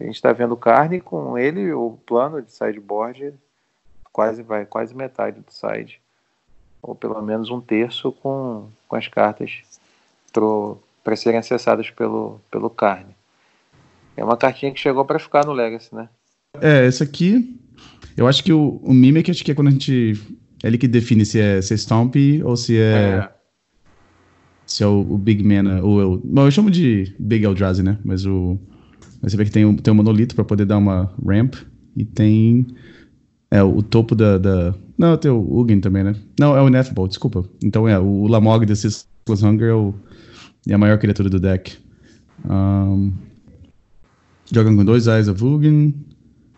A 0.00 0.04
gente 0.04 0.14
está 0.14 0.32
vendo 0.32 0.56
carne 0.56 1.00
com 1.00 1.36
ele, 1.36 1.72
o 1.72 1.98
plano 2.06 2.40
de 2.40 2.52
sideboard 2.52 3.34
quase 4.12 4.42
vai, 4.42 4.64
quase 4.64 4.94
metade 4.94 5.40
do 5.40 5.52
side. 5.52 6.00
Ou 6.82 6.94
pelo 6.94 7.20
menos 7.22 7.50
um 7.50 7.60
terço 7.60 8.12
com, 8.12 8.68
com 8.86 8.96
as 8.96 9.08
cartas 9.08 9.62
para 11.02 11.16
serem 11.16 11.38
acessadas 11.38 11.90
pelo, 11.90 12.40
pelo 12.50 12.70
carne. 12.70 13.16
É 14.16 14.24
uma 14.24 14.36
cartinha 14.36 14.72
que 14.72 14.80
chegou 14.80 15.04
para 15.04 15.18
ficar 15.18 15.46
no 15.46 15.52
Legacy, 15.52 15.94
né? 15.94 16.08
É, 16.60 16.86
essa 16.86 17.04
aqui. 17.04 17.56
Eu 18.16 18.26
acho 18.26 18.42
que 18.42 18.52
o, 18.52 18.80
o 18.82 18.92
Mimic 18.92 19.30
acho 19.30 19.44
que 19.44 19.52
é 19.52 19.54
quando 19.54 19.68
a 19.68 19.70
gente. 19.70 20.20
É 20.62 20.66
ele 20.66 20.76
que 20.76 20.88
define 20.88 21.24
se 21.24 21.38
é, 21.38 21.62
se 21.62 21.72
é 21.72 21.76
Stomp 21.76 22.16
ou 22.44 22.56
se 22.56 22.76
é. 22.76 22.80
é. 22.80 23.30
Se 24.66 24.82
é 24.82 24.86
o, 24.86 25.00
o 25.00 25.16
Big 25.16 25.42
Mana. 25.44 25.82
Ou 25.82 26.00
eu, 26.00 26.22
bom, 26.24 26.46
eu 26.46 26.50
chamo 26.50 26.70
de 26.70 27.14
Big 27.18 27.44
Eldrazi, 27.44 27.82
né? 27.82 27.98
Mas 28.04 28.26
o. 28.26 28.58
Você 29.22 29.36
vê 29.36 29.44
que 29.44 29.50
tem, 29.50 29.76
tem 29.76 29.92
um 29.92 29.96
monolito 29.96 30.34
para 30.34 30.44
poder 30.44 30.64
dar 30.64 30.78
uma 30.78 31.14
ramp. 31.24 31.54
E 31.96 32.04
tem. 32.04 32.66
É, 33.50 33.62
o 33.62 33.82
topo 33.82 34.14
da. 34.14 34.38
da 34.38 34.74
não, 34.96 35.16
tem 35.16 35.30
o 35.30 35.58
Ugin 35.58 35.80
também, 35.80 36.04
né? 36.04 36.14
Não, 36.38 36.56
é 36.56 36.62
o 36.62 36.68
Ineffable, 36.68 37.08
desculpa. 37.08 37.44
Então 37.62 37.88
é, 37.88 37.98
o 37.98 38.26
Lamog 38.26 38.66
desse 38.66 38.90
Ceaseless 38.90 39.44
Hunger 39.44 39.68
é, 39.68 39.74
o, 39.74 39.94
é 40.68 40.74
a 40.74 40.78
maior 40.78 40.98
criatura 40.98 41.30
do 41.30 41.40
deck. 41.40 41.78
Um, 42.48 43.12
Jogando 44.52 44.78
com 44.78 44.84
dois 44.84 45.06
Eyes 45.06 45.28
of 45.28 45.42
Ugin. 45.44 45.94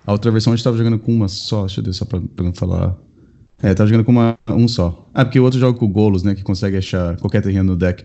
A 0.07 0.12
outra 0.12 0.30
versão 0.30 0.53
a 0.53 0.57
gente 0.57 0.64
tava 0.64 0.76
jogando 0.76 0.99
com 0.99 1.12
uma 1.12 1.28
só. 1.28 1.62
Deixa 1.62 1.80
eu 1.80 1.84
ver 1.84 1.93
só 1.93 2.05
pra, 2.05 2.20
pra 2.20 2.45
não 2.45 2.55
falar. 2.55 2.97
É, 3.62 3.74
tava 3.74 3.88
jogando 3.88 4.05
com 4.05 4.12
uma, 4.12 4.38
um 4.49 4.68
só. 4.68 5.09
Ah, 5.12 5.24
porque 5.24 5.38
o 5.38 5.45
outro 5.45 5.59
joga 5.59 5.78
com 5.78 5.86
o 5.86 5.88
Golos, 5.88 6.22
né? 6.22 6.34
Que 6.34 6.43
consegue 6.43 6.76
achar 6.76 7.16
qualquer 7.16 7.43
terreno 7.43 7.72
no 7.72 7.76
deck. 7.76 8.05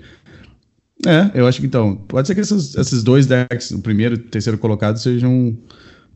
É, 1.05 1.31
eu 1.33 1.47
acho 1.47 1.59
que 1.59 1.67
então. 1.67 1.95
Pode 1.95 2.27
ser 2.27 2.35
que 2.35 2.41
esses, 2.41 2.75
esses 2.75 3.03
dois 3.03 3.27
decks, 3.27 3.71
o 3.71 3.81
primeiro 3.81 4.15
e 4.15 4.17
o 4.17 4.23
terceiro 4.23 4.57
colocado, 4.57 4.97
sejam 4.97 5.31
um, 5.31 5.57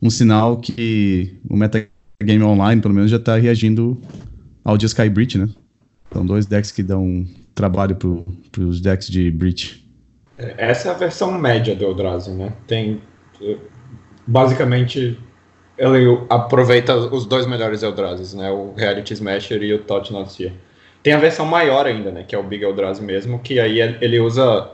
um 0.02 0.10
sinal 0.10 0.58
que 0.58 1.38
o 1.48 1.56
metagame 2.20 2.44
online, 2.44 2.80
pelo 2.80 2.94
menos, 2.94 3.10
já 3.10 3.18
tá 3.18 3.36
reagindo 3.36 4.00
ao 4.62 4.76
de 4.76 4.86
Sky 4.86 5.08
Breach, 5.08 5.38
né? 5.38 5.48
São 6.12 6.24
dois 6.26 6.46
decks 6.46 6.70
que 6.70 6.82
dão 6.82 7.26
trabalho 7.54 7.96
pro, 7.96 8.26
pros 8.52 8.80
decks 8.80 9.08
de 9.08 9.30
Breach. 9.30 9.84
É, 10.36 10.70
essa 10.70 10.88
é 10.88 10.90
a 10.90 10.94
versão 10.94 11.38
média 11.38 11.74
do 11.74 11.84
Eldrazi, 11.84 12.30
né? 12.30 12.52
Tem 12.66 13.00
basicamente 14.26 15.18
ele 15.78 16.20
aproveita 16.28 16.94
os 16.94 17.24
dois 17.24 17.46
melhores 17.46 17.82
Eldrazi, 17.82 18.36
né? 18.36 18.50
O 18.50 18.74
Reality 18.74 19.14
Smasher 19.14 19.62
e 19.62 19.72
o 19.72 19.78
Tot 19.78 20.12
Not 20.12 20.52
Tem 21.02 21.14
a 21.14 21.18
versão 21.18 21.46
maior 21.46 21.86
ainda, 21.86 22.10
né? 22.10 22.22
Que 22.22 22.34
é 22.34 22.38
o 22.38 22.42
Big 22.42 22.62
Eldrazi 22.62 23.02
mesmo, 23.02 23.38
que 23.38 23.58
aí 23.58 23.80
ele 23.80 24.20
usa 24.20 24.70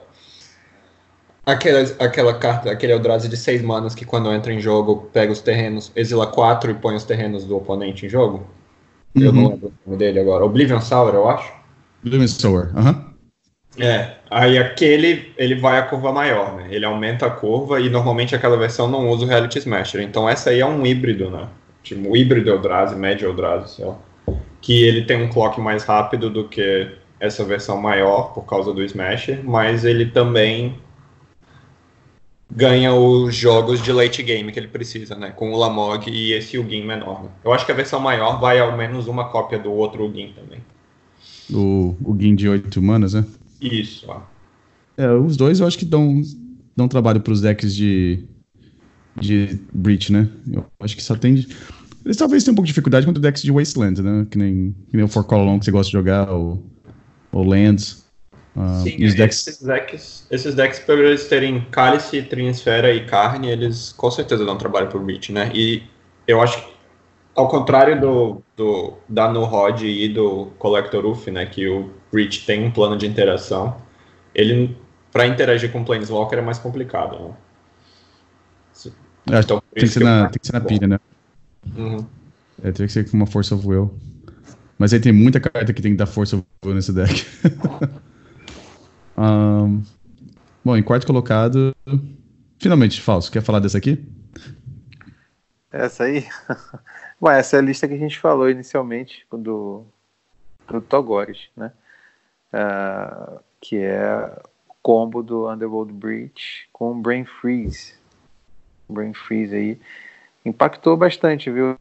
aquela, 1.47 1.80
aquela 2.01 2.34
carta, 2.34 2.70
aquele 2.70 2.92
Eldrazi 2.92 3.28
de 3.28 3.36
6 3.36 3.62
manas 3.62 3.94
que 3.94 4.05
quando 4.05 4.32
entra 4.32 4.53
em 4.53 4.61
jogo 4.61 5.09
pega 5.12 5.32
os 5.32 5.40
terrenos, 5.40 5.92
exila 5.94 6.26
4 6.26 6.72
e 6.72 6.74
põe 6.74 6.97
os 6.97 7.05
terrenos 7.05 7.44
do 7.44 7.57
oponente 7.57 8.05
em 8.05 8.09
jogo. 8.09 8.44
Uhum. 9.14 9.22
Eu 9.22 9.32
não 9.32 9.42
uhum. 9.44 9.49
lembro 9.51 9.68
o 9.68 9.72
nome 9.90 9.99
dele 9.99 10.18
agora. 10.18 10.44
Oblivion 10.44 10.80
Sour, 10.80 11.14
eu 11.14 11.28
acho. 11.28 11.53
Oblivion 12.05 12.26
Sour, 12.26 12.72
aham. 12.76 12.90
Uhum. 12.90 13.07
É, 13.78 14.16
aí 14.30 14.57
aquele 14.57 15.34
ele 15.36 15.55
vai 15.55 15.78
a 15.78 15.82
curva 15.82 16.11
maior, 16.11 16.57
né? 16.57 16.68
Ele 16.70 16.86
aumenta 16.86 17.26
a 17.26 17.30
curva 17.30 17.78
e 17.78 17.90
normalmente 17.90 18.34
aquela 18.34 18.57
versão 18.57 18.88
não 18.88 19.11
usa 19.11 19.26
o 19.26 19.28
Reality 19.28 19.59
Smasher. 19.59 20.01
Então 20.01 20.26
essa 20.26 20.49
aí 20.49 20.61
é 20.61 20.66
um 20.66 20.84
híbrido, 20.86 21.30
né? 21.30 21.47
Tipo, 21.82 22.11
o 22.11 22.16
híbrido 22.16 22.51
Eldrazi, 22.51 22.97
médio 22.97 23.28
Eldrazi, 23.28 23.76
sei 23.76 23.84
lá. 23.84 23.97
Que 24.62 24.82
ele 24.82 25.05
tem 25.05 25.22
um 25.22 25.28
clock 25.28 25.61
mais 25.61 25.84
rápido 25.84 26.30
do 26.30 26.49
que 26.49 26.90
essa 27.20 27.44
versão 27.44 27.76
maior 27.76 28.32
por 28.32 28.47
causa 28.47 28.72
do 28.72 28.82
Smasher, 28.82 29.40
mas 29.44 29.84
ele 29.84 30.07
também 30.07 30.78
ganha 32.51 32.94
os 32.94 33.34
jogos 33.34 33.82
de 33.82 33.92
late 33.92 34.22
game 34.22 34.51
que 34.53 34.59
ele 34.59 34.68
precisa, 34.68 35.14
né? 35.14 35.30
Com 35.30 35.53
o 35.53 35.57
Lamog 35.57 36.09
e 36.11 36.32
esse 36.32 36.59
Ugin 36.59 36.84
menor. 36.84 37.24
Né? 37.24 37.30
Eu 37.44 37.53
acho 37.53 37.66
que 37.66 37.72
a 37.72 37.74
versão 37.74 38.01
maior 38.01 38.40
vai 38.40 38.59
ao 38.59 38.76
menos 38.76 39.09
uma 39.09 39.28
cópia 39.28 39.59
do 39.59 39.72
outro 39.72 40.05
Ugin 40.05 40.32
também. 40.32 40.61
O 41.51 41.97
Ugin 42.05 42.34
de 42.34 42.49
8 42.49 42.80
manas, 42.80 43.14
né? 43.14 43.24
Isso. 43.61 44.07
Ó. 44.09 44.20
É, 44.97 45.11
os 45.12 45.36
dois 45.36 45.61
eu 45.61 45.66
acho 45.66 45.78
que 45.78 45.84
dão, 45.84 46.22
dão 46.76 46.88
trabalho 46.88 47.20
para 47.20 47.32
os 47.32 47.40
decks 47.40 47.74
de, 47.74 48.24
de 49.20 49.59
Breach, 49.72 50.12
né? 50.12 50.28
Eu 50.51 50.64
acho 50.80 50.97
que 50.97 51.03
só 51.03 51.14
tem. 51.14 51.47
Eles 52.05 52.16
talvez 52.16 52.44
tenham 52.44 52.53
um 52.53 52.57
pouco 52.57 52.66
de 52.66 52.72
dificuldade 52.72 53.05
contra 53.05 53.20
decks 53.20 53.42
de 53.42 53.51
Wasteland, 53.51 54.01
né? 54.01 54.26
Que 54.30 54.38
nem, 54.38 54.74
que 54.88 54.97
nem 54.97 55.05
o 55.05 55.09
For 55.09 55.24
Colon 55.24 55.59
que 55.59 55.64
você 55.64 55.70
gosta 55.70 55.90
de 55.90 55.92
jogar, 55.92 56.30
ou, 56.30 56.64
ou 57.32 57.44
Lands. 57.44 58.05
Uh, 58.57 58.82
Sim, 58.82 59.04
os 59.04 59.14
decks... 59.14 59.46
esses 59.46 59.62
decks, 59.62 60.26
esses 60.30 60.54
decks, 60.54 60.78
por 60.78 60.98
eles 60.98 61.28
terem 61.28 61.61
Cálice, 61.70 62.22
Trinsfera 62.22 62.90
e 62.90 63.04
Carne, 63.04 63.50
eles 63.50 63.92
com 63.92 64.11
certeza 64.11 64.46
dão 64.46 64.57
trabalho 64.57 64.86
pro 64.88 64.98
Breach, 64.98 65.30
né? 65.30 65.50
E 65.54 65.82
eu 66.26 66.40
acho 66.40 66.64
que, 66.64 66.72
ao 67.34 67.48
contrário 67.48 68.00
do, 68.00 68.42
do 68.57 68.94
da 69.07 69.30
No 69.30 69.44
Rod 69.44 69.82
e 69.82 70.09
do 70.09 70.46
Collector 70.59 71.04
Uff, 71.04 71.30
né? 71.30 71.44
Que 71.44 71.68
o 71.68 71.90
Breach 72.11 72.46
tem 72.46 72.64
um 72.64 72.70
plano 72.70 72.96
de 72.96 73.07
interação, 73.07 73.76
ele, 74.34 74.74
para 75.12 75.26
interagir 75.26 75.70
com 75.70 75.82
o 75.82 75.84
Planeswalker 75.84 76.38
é 76.38 76.42
mais 76.42 76.59
complicado, 76.59 77.18
né? 77.18 77.34
É, 79.32 79.40
então, 79.40 79.62
tem, 79.74 79.84
que 79.84 79.88
ser 79.88 80.04
na, 80.04 80.28
tem 80.28 80.38
que 80.38 80.46
ser 80.46 80.52
na 80.52 80.61
pilha, 80.61 80.86
né? 80.86 81.00
Uhum. 81.76 82.07
É, 82.62 82.70
tem 82.70 82.86
que 82.86 82.92
ser 82.92 83.11
com 83.11 83.16
uma 83.16 83.26
Force 83.26 83.52
of 83.52 83.66
Will. 83.66 83.92
Mas 84.78 84.92
aí 84.92 85.00
tem 85.00 85.12
muita 85.12 85.40
carta 85.40 85.72
que 85.72 85.82
tem 85.82 85.92
que 85.92 85.98
dar 85.98 86.07
Force 86.07 86.34
of 86.34 86.44
Will 86.64 86.74
nesse 86.74 86.92
deck. 86.92 87.26
Um, 89.16 89.82
bom, 90.64 90.76
em 90.76 90.82
quarto 90.82 91.06
colocado, 91.06 91.74
finalmente, 92.58 93.00
Falso, 93.00 93.32
quer 93.32 93.42
falar 93.42 93.60
dessa 93.60 93.78
aqui? 93.78 94.04
Essa 95.72 96.04
aí? 96.04 96.26
Bom, 97.20 97.30
essa 97.30 97.56
é 97.56 97.58
a 97.58 97.62
lista 97.62 97.88
que 97.88 97.94
a 97.94 97.98
gente 97.98 98.18
falou 98.18 98.50
inicialmente 98.50 99.26
do, 99.32 99.86
do 100.68 100.80
Togores, 100.82 101.48
né? 101.56 101.72
Uh, 102.52 103.40
que 103.60 103.78
é 103.78 104.38
o 104.68 104.74
combo 104.82 105.22
do 105.22 105.50
Underworld 105.50 105.92
Breach 105.92 106.68
com 106.72 107.00
Brain 107.00 107.24
Freeze. 107.24 107.94
Brain 108.88 109.14
Freeze 109.14 109.54
aí 109.54 109.80
impactou 110.44 110.96
bastante, 110.96 111.50
viu? 111.50 111.76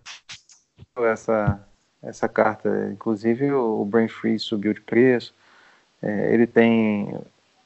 Essa, 0.98 1.62
essa 2.02 2.28
carta. 2.28 2.90
Inclusive 2.92 3.52
o 3.52 3.84
Brain 3.86 4.08
Freeze 4.08 4.46
subiu 4.46 4.74
de 4.74 4.82
preço. 4.82 5.34
É, 6.06 6.32
ele 6.32 6.46
tem, 6.46 7.20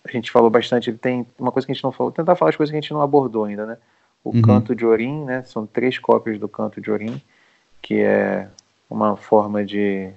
a 0.07 0.09
gente 0.09 0.31
falou 0.31 0.49
bastante, 0.49 0.89
ele 0.89 0.97
tem 0.97 1.27
uma 1.37 1.51
coisa 1.51 1.65
que 1.65 1.73
a 1.73 1.75
gente 1.75 1.83
não 1.83 1.91
falou, 1.91 2.09
tentar 2.09 2.37
falar 2.37 2.49
as 2.49 2.55
coisas 2.55 2.71
que 2.71 2.77
a 2.77 2.79
gente 2.79 2.93
não 2.93 3.01
abordou 3.01 3.43
ainda, 3.43 3.65
né? 3.65 3.77
O 4.23 4.33
uhum. 4.33 4.41
canto 4.41 4.73
de 4.73 4.85
Orim, 4.85 5.25
né? 5.25 5.43
São 5.43 5.67
três 5.67 5.99
cópias 5.99 6.39
do 6.39 6.47
canto 6.47 6.79
de 6.79 6.89
Orim, 6.89 7.21
que 7.81 7.99
é 7.99 8.47
uma 8.89 9.17
forma 9.17 9.65
de, 9.65 10.09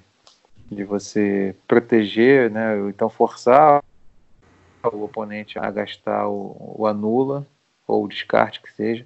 de 0.71 0.85
você 0.85 1.53
proteger, 1.67 2.49
né? 2.49 2.77
Então 2.87 3.09
forçar 3.09 3.83
o 4.81 5.03
oponente 5.03 5.59
a 5.59 5.69
gastar 5.69 6.27
o, 6.29 6.75
o 6.77 6.87
anula 6.87 7.45
ou 7.85 8.05
o 8.05 8.07
descarte 8.07 8.61
que 8.61 8.71
seja, 8.73 9.05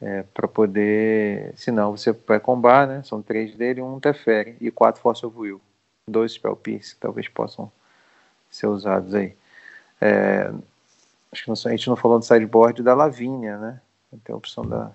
é, 0.00 0.22
para 0.34 0.46
poder, 0.46 1.54
senão 1.56 1.96
você 1.96 2.12
vai 2.12 2.38
combar, 2.38 2.86
né? 2.86 3.02
São 3.02 3.22
três 3.22 3.54
dele, 3.54 3.80
um 3.80 3.98
Teferi 3.98 4.56
e 4.60 4.70
quatro 4.70 5.00
Force 5.00 5.24
of 5.24 5.38
Will, 5.38 5.60
dois 6.06 6.32
Spell 6.32 6.54
Pierce, 6.54 6.96
talvez 7.00 7.28
possam 7.28 7.72
ser 8.56 8.66
usados 8.66 9.14
aí. 9.14 9.34
É, 10.00 10.50
acho 11.32 11.44
que 11.44 11.50
a 11.50 11.70
gente 11.70 11.88
não 11.88 11.96
falou 11.96 12.18
do 12.18 12.24
sideboard 12.24 12.82
da 12.82 12.94
Lavínia, 12.94 13.58
né? 13.58 13.80
Tem 14.24 14.32
a 14.32 14.36
opção 14.36 14.64
da, 14.64 14.90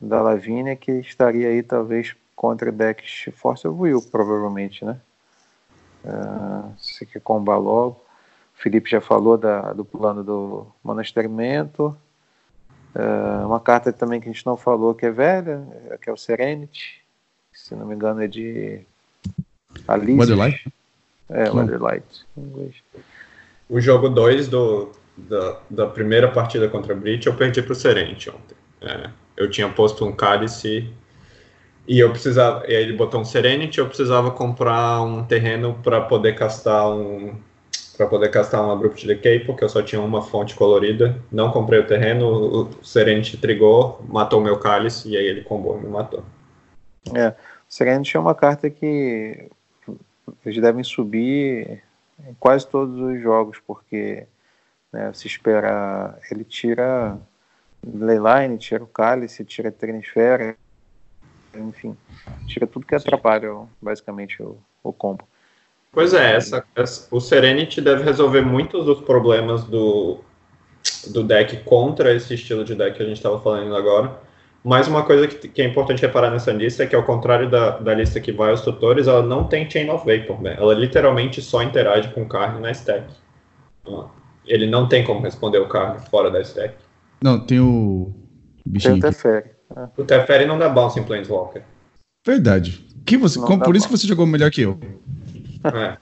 da 0.00 0.20
Lavínia 0.20 0.76
que 0.76 0.92
estaria 0.92 1.48
aí 1.48 1.62
talvez 1.62 2.14
contra 2.36 2.70
decks 2.70 3.32
Force 3.34 3.66
of 3.66 3.80
Will, 3.80 4.02
provavelmente, 4.02 4.84
né? 4.84 5.00
Uh, 6.04 6.72
se 6.76 7.06
quer 7.06 7.20
combar 7.20 7.58
logo. 7.58 8.00
O 8.58 8.62
Felipe 8.62 8.90
já 8.90 9.00
falou 9.00 9.38
da, 9.38 9.72
do 9.72 9.84
plano 9.84 10.22
do 10.22 10.66
Monasterimento. 10.82 11.96
Uh, 12.94 13.46
uma 13.46 13.60
carta 13.60 13.92
também 13.92 14.20
que 14.20 14.28
a 14.28 14.32
gente 14.32 14.44
não 14.44 14.56
falou 14.56 14.94
que 14.94 15.06
é 15.06 15.10
velha, 15.10 15.64
que 16.00 16.10
é 16.10 16.12
o 16.12 16.16
Serenity. 16.16 17.00
Se 17.52 17.74
não 17.74 17.86
me 17.86 17.94
engano 17.94 18.22
é 18.22 18.26
de 18.26 18.84
Alice. 19.86 20.18
Weatherlight? 20.18 20.72
É, 21.30 21.50
Weatherlight, 21.50 22.04
em 22.36 22.42
inglês. 22.42 22.74
O 23.68 23.80
jogo 23.80 24.08
2 24.08 24.48
da, 25.16 25.56
da 25.68 25.86
primeira 25.86 26.28
partida 26.28 26.68
contra 26.68 26.92
a 26.92 26.96
Brit 26.96 27.26
eu 27.26 27.34
perdi 27.34 27.62
pro 27.62 27.74
Serente 27.74 28.30
ontem. 28.30 28.56
É, 28.80 29.08
eu 29.36 29.50
tinha 29.50 29.68
posto 29.68 30.04
um 30.04 30.12
cálice 30.12 30.92
e 31.86 31.98
eu 31.98 32.10
precisava. 32.10 32.64
E 32.66 32.76
aí 32.76 32.82
ele 32.82 32.92
botou 32.92 33.20
um 33.20 33.24
Serenity, 33.24 33.78
eu 33.78 33.86
precisava 33.86 34.30
comprar 34.30 35.02
um 35.02 35.24
terreno 35.24 35.78
para 35.82 36.00
poder 36.00 36.34
castar 36.34 36.88
um. 36.90 37.34
para 37.96 38.06
poder 38.06 38.30
castar 38.30 38.64
um 38.64 38.70
Abrupt 38.70 39.06
Decay, 39.06 39.40
porque 39.40 39.64
eu 39.64 39.68
só 39.68 39.82
tinha 39.82 40.00
uma 40.00 40.22
fonte 40.22 40.54
colorida. 40.54 41.18
Não 41.30 41.50
comprei 41.50 41.80
o 41.80 41.86
terreno, 41.86 42.28
o 42.28 42.84
Serenity 42.84 43.36
trigou, 43.36 44.04
matou 44.08 44.40
o 44.40 44.42
meu 44.42 44.58
cálice 44.58 45.08
e 45.08 45.16
aí 45.16 45.24
ele 45.24 45.42
combou 45.42 45.78
e 45.78 45.82
me 45.82 45.88
matou. 45.88 46.24
É, 47.14 47.28
o 47.28 47.34
Serenity 47.68 48.16
é 48.16 48.20
uma 48.20 48.34
carta 48.34 48.70
que 48.70 49.48
eles 50.44 50.60
devem 50.60 50.84
subir 50.84 51.82
em 52.26 52.34
quase 52.38 52.66
todos 52.66 52.98
os 52.98 53.20
jogos, 53.20 53.58
porque 53.66 54.26
né, 54.92 55.12
se 55.12 55.26
espera. 55.26 56.18
Ele 56.30 56.44
tira 56.44 57.18
Leyline, 57.84 58.58
tira 58.58 58.82
o 58.82 58.86
Cálice, 58.86 59.44
tira 59.44 59.68
a 59.68 59.72
Trinisfera, 59.72 60.56
enfim, 61.54 61.96
tira 62.46 62.66
tudo 62.66 62.86
que 62.86 62.94
atrapalha 62.94 63.50
basicamente 63.80 64.42
o, 64.42 64.58
o 64.82 64.92
combo. 64.92 65.26
Pois 65.90 66.14
é, 66.14 66.36
essa, 66.36 66.64
essa, 66.74 67.06
o 67.14 67.20
Serenity 67.20 67.80
deve 67.80 68.02
resolver 68.02 68.40
muitos 68.42 68.86
dos 68.86 69.02
problemas 69.02 69.64
do, 69.64 70.20
do 71.08 71.22
deck 71.22 71.64
contra 71.64 72.14
esse 72.14 72.34
estilo 72.34 72.64
de 72.64 72.74
deck 72.74 72.96
que 72.96 73.02
a 73.02 73.06
gente 73.06 73.18
estava 73.18 73.38
falando 73.40 73.76
agora 73.76 74.18
mais 74.64 74.86
uma 74.86 75.04
coisa 75.04 75.26
que, 75.26 75.48
que, 75.48 75.60
é 75.60 75.66
importante 75.66 76.02
reparar 76.02 76.30
nessa 76.30 76.52
lista 76.52 76.84
é 76.84 76.86
que, 76.86 76.94
ao 76.94 77.02
contrário 77.02 77.50
da, 77.50 77.78
da 77.78 77.94
lista 77.94 78.20
que 78.20 78.30
vai 78.30 78.50
aos 78.50 78.60
tutores, 78.60 79.08
ela 79.08 79.22
não 79.22 79.44
tem 79.44 79.68
Chain 79.68 79.90
of 79.90 80.06
Vapor, 80.06 80.40
né? 80.40 80.54
Ela 80.56 80.72
literalmente 80.74 81.42
só 81.42 81.62
interage 81.62 82.12
com 82.12 82.26
carne 82.28 82.60
na 82.60 82.70
stack. 82.70 83.12
Ele 84.46 84.66
não 84.68 84.88
tem 84.88 85.04
como 85.04 85.20
responder 85.20 85.58
o 85.58 85.68
carne 85.68 85.98
fora 86.08 86.30
da 86.30 86.40
stack. 86.40 86.76
Não, 87.22 87.44
tem 87.44 87.58
o. 87.58 88.12
Bichinho 88.64 89.00
tem 89.00 89.10
o 89.10 89.12
Teferi. 89.12 89.50
É. 89.76 89.88
O 89.96 90.04
Teferi 90.04 90.46
não 90.46 90.58
dá 90.58 90.68
bounce 90.68 91.00
em 91.00 91.04
Planeswalker. 91.04 91.62
Verdade. 92.24 92.86
Que 93.04 93.16
você, 93.16 93.40
como, 93.40 93.64
por 93.64 93.74
isso 93.74 93.86
que 93.88 93.96
você 93.96 94.06
jogou 94.06 94.26
melhor 94.26 94.50
que 94.52 94.62
eu. 94.62 94.78
É. 95.64 95.98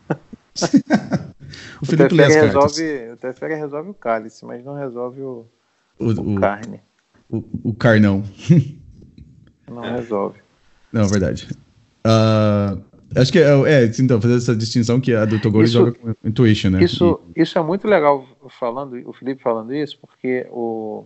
o 1.81 1.87
Felipe 1.87 2.15
o 2.15 2.17
Teferi 2.17 2.47
resolve, 2.47 3.13
O 3.13 3.17
Teferi 3.17 3.55
resolve 3.55 3.91
o 3.91 3.95
cálice, 3.95 4.45
mas 4.45 4.63
não 4.63 4.75
resolve 4.75 5.23
o, 5.23 5.47
o, 5.99 6.05
o, 6.07 6.37
o 6.37 6.41
carne 6.41 6.83
o, 7.31 7.45
o 7.65 7.75
carnão. 7.75 8.23
Não 9.69 9.83
resolve. 9.83 10.41
Não, 10.93 11.07
verdade. 11.07 11.49
Uh, 12.05 12.83
acho 13.15 13.31
que 13.31 13.39
é, 13.39 13.45
é, 13.67 13.85
então, 14.01 14.21
fazer 14.21 14.37
essa 14.37 14.57
distinção 14.57 15.01
que 15.01 15.15
a 15.15 15.25
do 15.25 15.41
Togori 15.41 15.67
joga 15.67 15.93
com 15.93 16.15
Intuition, 16.25 16.71
né? 16.71 16.83
Isso, 16.83 17.21
e... 17.37 17.43
isso 17.43 17.59
é 17.59 17.63
muito 17.63 17.87
legal 17.87 18.27
falando, 18.59 19.01
o 19.09 19.13
Felipe 19.13 19.43
falando 19.43 19.73
isso, 19.73 19.99
porque 20.01 20.47
o, 20.51 21.05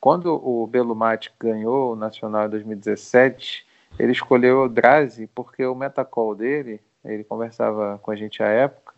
quando 0.00 0.32
o 0.32 0.66
Belumati 0.66 1.32
ganhou 1.40 1.92
o 1.92 1.96
Nacional 1.96 2.46
em 2.46 2.50
2017, 2.50 3.66
ele 3.98 4.12
escolheu 4.12 4.62
o 4.62 4.68
Drazi 4.68 5.28
porque 5.34 5.64
o 5.64 5.74
metacall 5.74 6.34
dele, 6.34 6.80
ele 7.04 7.24
conversava 7.24 7.98
com 8.00 8.12
a 8.12 8.16
gente 8.16 8.42
à 8.42 8.46
época, 8.46 8.94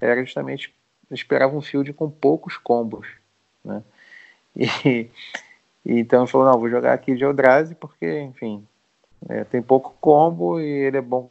era 0.00 0.20
justamente 0.22 0.74
esperava 1.10 1.56
um 1.56 1.62
field 1.62 1.92
com 1.92 2.10
poucos 2.10 2.56
combos, 2.56 3.06
né? 3.64 3.82
E, 4.56 5.08
então 5.84 6.22
ele 6.22 6.30
falou, 6.30 6.46
não, 6.46 6.58
vou 6.58 6.70
jogar 6.70 6.92
aqui 6.92 7.14
de 7.14 7.24
Eldrazi 7.24 7.74
porque, 7.74 8.20
enfim, 8.20 8.66
é, 9.28 9.44
tem 9.44 9.62
pouco 9.62 9.94
combo 10.00 10.60
e 10.60 10.64
ele 10.64 10.96
é 10.96 11.02
bom 11.02 11.30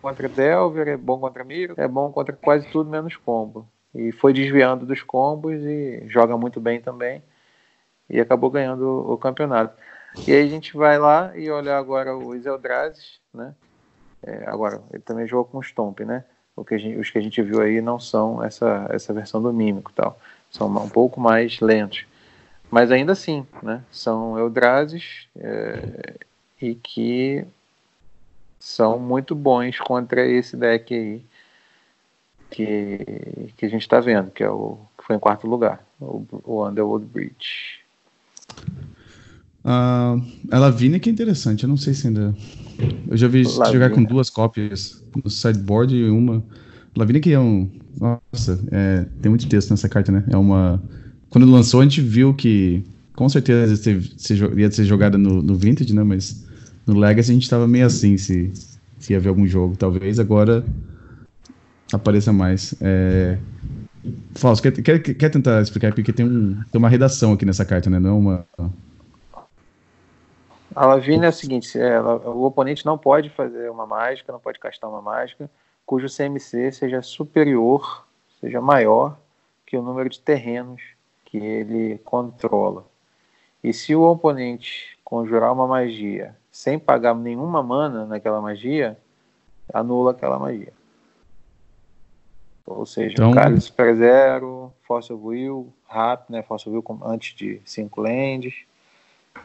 contra 0.00 0.28
Delver, 0.28 0.88
é 0.88 0.96
bom 0.96 1.18
contra 1.20 1.44
Miro, 1.44 1.74
é 1.76 1.86
bom 1.86 2.10
contra 2.10 2.34
quase 2.34 2.66
tudo 2.70 2.90
menos 2.90 3.16
combo. 3.16 3.66
E 3.94 4.10
foi 4.10 4.32
desviando 4.32 4.86
dos 4.86 5.02
combos 5.02 5.60
e 5.62 6.04
joga 6.08 6.36
muito 6.36 6.60
bem 6.60 6.80
também. 6.80 7.22
E 8.08 8.20
acabou 8.20 8.50
ganhando 8.50 8.82
o, 8.82 9.12
o 9.12 9.18
campeonato. 9.18 9.76
E 10.26 10.32
aí 10.32 10.42
a 10.42 10.48
gente 10.48 10.76
vai 10.76 10.98
lá 10.98 11.36
e 11.36 11.50
olhar 11.50 11.78
agora 11.78 12.16
os 12.16 12.44
Eldrazi, 12.44 13.18
né? 13.32 13.54
É, 14.22 14.44
agora, 14.46 14.80
ele 14.92 15.02
também 15.02 15.26
jogou 15.26 15.44
com 15.44 15.62
Stomp, 15.62 16.00
né? 16.00 16.24
O 16.54 16.64
que 16.64 16.78
gente, 16.78 16.98
os 16.98 17.10
que 17.10 17.18
a 17.18 17.20
gente 17.20 17.40
viu 17.42 17.60
aí 17.60 17.80
não 17.80 17.98
são 17.98 18.42
essa, 18.42 18.86
essa 18.90 19.12
versão 19.12 19.42
do 19.42 19.52
Mímico 19.52 19.92
tal. 19.94 20.18
São 20.50 20.68
um 20.68 20.88
pouco 20.88 21.20
mais 21.20 21.60
lentos. 21.60 22.06
Mas 22.72 22.90
ainda 22.90 23.12
assim, 23.12 23.46
né? 23.62 23.82
São 23.92 24.38
Eldrazes 24.38 25.28
é, 25.36 26.14
e 26.58 26.74
que 26.74 27.44
são 28.58 28.98
muito 28.98 29.34
bons 29.34 29.78
contra 29.78 30.26
esse 30.26 30.56
deck 30.56 30.94
aí 30.94 31.22
que, 32.48 33.52
que 33.58 33.66
a 33.66 33.68
gente 33.68 33.82
está 33.82 34.00
vendo, 34.00 34.30
que 34.30 34.42
é 34.42 34.48
o 34.48 34.78
que 34.96 35.04
foi 35.04 35.16
em 35.16 35.18
quarto 35.18 35.46
lugar, 35.46 35.84
o, 36.00 36.24
o 36.44 36.66
Underworld 36.66 37.04
Bridge. 37.04 37.82
Uh, 39.62 40.24
a 40.50 40.58
Lavinia 40.58 40.98
que 40.98 41.10
é 41.10 41.12
interessante, 41.12 41.64
eu 41.64 41.68
não 41.68 41.76
sei 41.76 41.92
se 41.92 42.06
ainda. 42.06 42.34
Eu 43.06 43.18
já 43.18 43.28
vi 43.28 43.44
jogar 43.44 43.90
com 43.90 44.02
duas 44.02 44.30
cópias 44.30 45.04
no 45.22 45.28
sideboard 45.28 45.94
e 45.94 46.08
uma. 46.08 46.42
Lavinia 46.96 47.20
que 47.20 47.34
é 47.34 47.38
um. 47.38 47.70
Nossa, 48.00 48.58
é, 48.70 49.04
tem 49.20 49.28
muito 49.28 49.46
texto 49.46 49.72
nessa 49.72 49.90
carta, 49.90 50.10
né? 50.10 50.24
É 50.30 50.38
uma. 50.38 50.82
Quando 51.32 51.50
lançou, 51.50 51.80
a 51.80 51.82
gente 51.82 52.02
viu 52.02 52.34
que 52.34 52.84
com 53.16 53.26
certeza 53.26 53.90
ia 54.54 54.70
ser 54.70 54.84
jogada 54.84 55.16
no, 55.16 55.40
no 55.40 55.54
Vintage, 55.54 55.94
né? 55.94 56.02
Mas 56.02 56.46
no 56.86 56.98
Legacy 56.98 57.30
a 57.30 57.34
gente 57.34 57.48
tava 57.48 57.66
meio 57.66 57.86
assim 57.86 58.18
se, 58.18 58.52
se 58.98 59.14
ia 59.14 59.18
ver 59.18 59.30
algum 59.30 59.46
jogo. 59.46 59.74
Talvez 59.74 60.20
agora 60.20 60.62
apareça 61.90 62.34
mais. 62.34 62.74
É... 62.82 63.38
Fausto, 64.34 64.62
quer, 64.62 64.82
quer, 64.82 64.98
quer 64.98 65.30
tentar 65.30 65.62
explicar? 65.62 65.94
Porque 65.94 66.12
tem, 66.12 66.26
um, 66.26 66.62
tem 66.70 66.78
uma 66.78 66.90
redação 66.90 67.32
aqui 67.32 67.46
nessa 67.46 67.64
carta, 67.64 67.88
né? 67.88 67.98
Não 67.98 68.10
é 68.10 68.12
uma. 68.12 68.46
A 70.76 70.84
Lavínia 70.84 71.26
é 71.26 71.30
o 71.30 71.32
seguinte: 71.32 71.78
é, 71.78 71.94
ela, 71.94 72.16
o 72.28 72.44
oponente 72.44 72.84
não 72.84 72.98
pode 72.98 73.30
fazer 73.30 73.70
uma 73.70 73.86
mágica, 73.86 74.30
não 74.32 74.40
pode 74.40 74.58
castar 74.58 74.90
uma 74.90 75.00
mágica, 75.00 75.48
cujo 75.86 76.14
CMC 76.14 76.72
seja 76.72 77.00
superior, 77.00 78.06
seja 78.38 78.60
maior 78.60 79.16
que 79.64 79.78
o 79.78 79.82
número 79.82 80.10
de 80.10 80.20
terrenos 80.20 80.91
que 81.32 81.38
ele 81.38 81.98
controla. 82.04 82.84
E 83.64 83.72
se 83.72 83.96
o 83.96 84.02
oponente 84.02 84.98
conjurar 85.02 85.50
uma 85.50 85.66
magia 85.66 86.36
sem 86.50 86.78
pagar 86.78 87.14
nenhuma 87.14 87.62
mana 87.62 88.04
naquela 88.04 88.38
magia, 88.38 88.98
anula 89.72 90.10
aquela 90.10 90.38
magia. 90.38 90.74
Ou 92.66 92.84
seja, 92.84 93.14
então... 93.14 93.32
Cálice 93.32 93.68
Super 93.68 93.96
Zero, 93.96 94.70
Force 94.82 95.10
of 95.10 95.24
Will, 95.24 95.72
Rap, 95.88 96.30
né? 96.30 96.42
Force 96.42 96.68
of 96.68 96.76
Will 96.76 97.00
antes 97.02 97.34
de 97.34 97.62
5 97.64 98.00
lands 98.00 98.54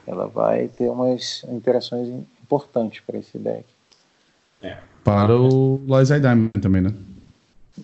ela 0.05 0.27
vai 0.27 0.67
ter 0.67 0.89
umas 0.89 1.45
interações 1.49 2.09
importantes 2.43 2.99
para 2.99 3.17
esse 3.17 3.37
deck. 3.37 3.63
É. 4.61 4.77
Para 5.05 5.33
o 5.33 5.81
Liza 5.87 6.19
Diamond 6.19 6.51
também, 6.61 6.81
né? 6.81 6.93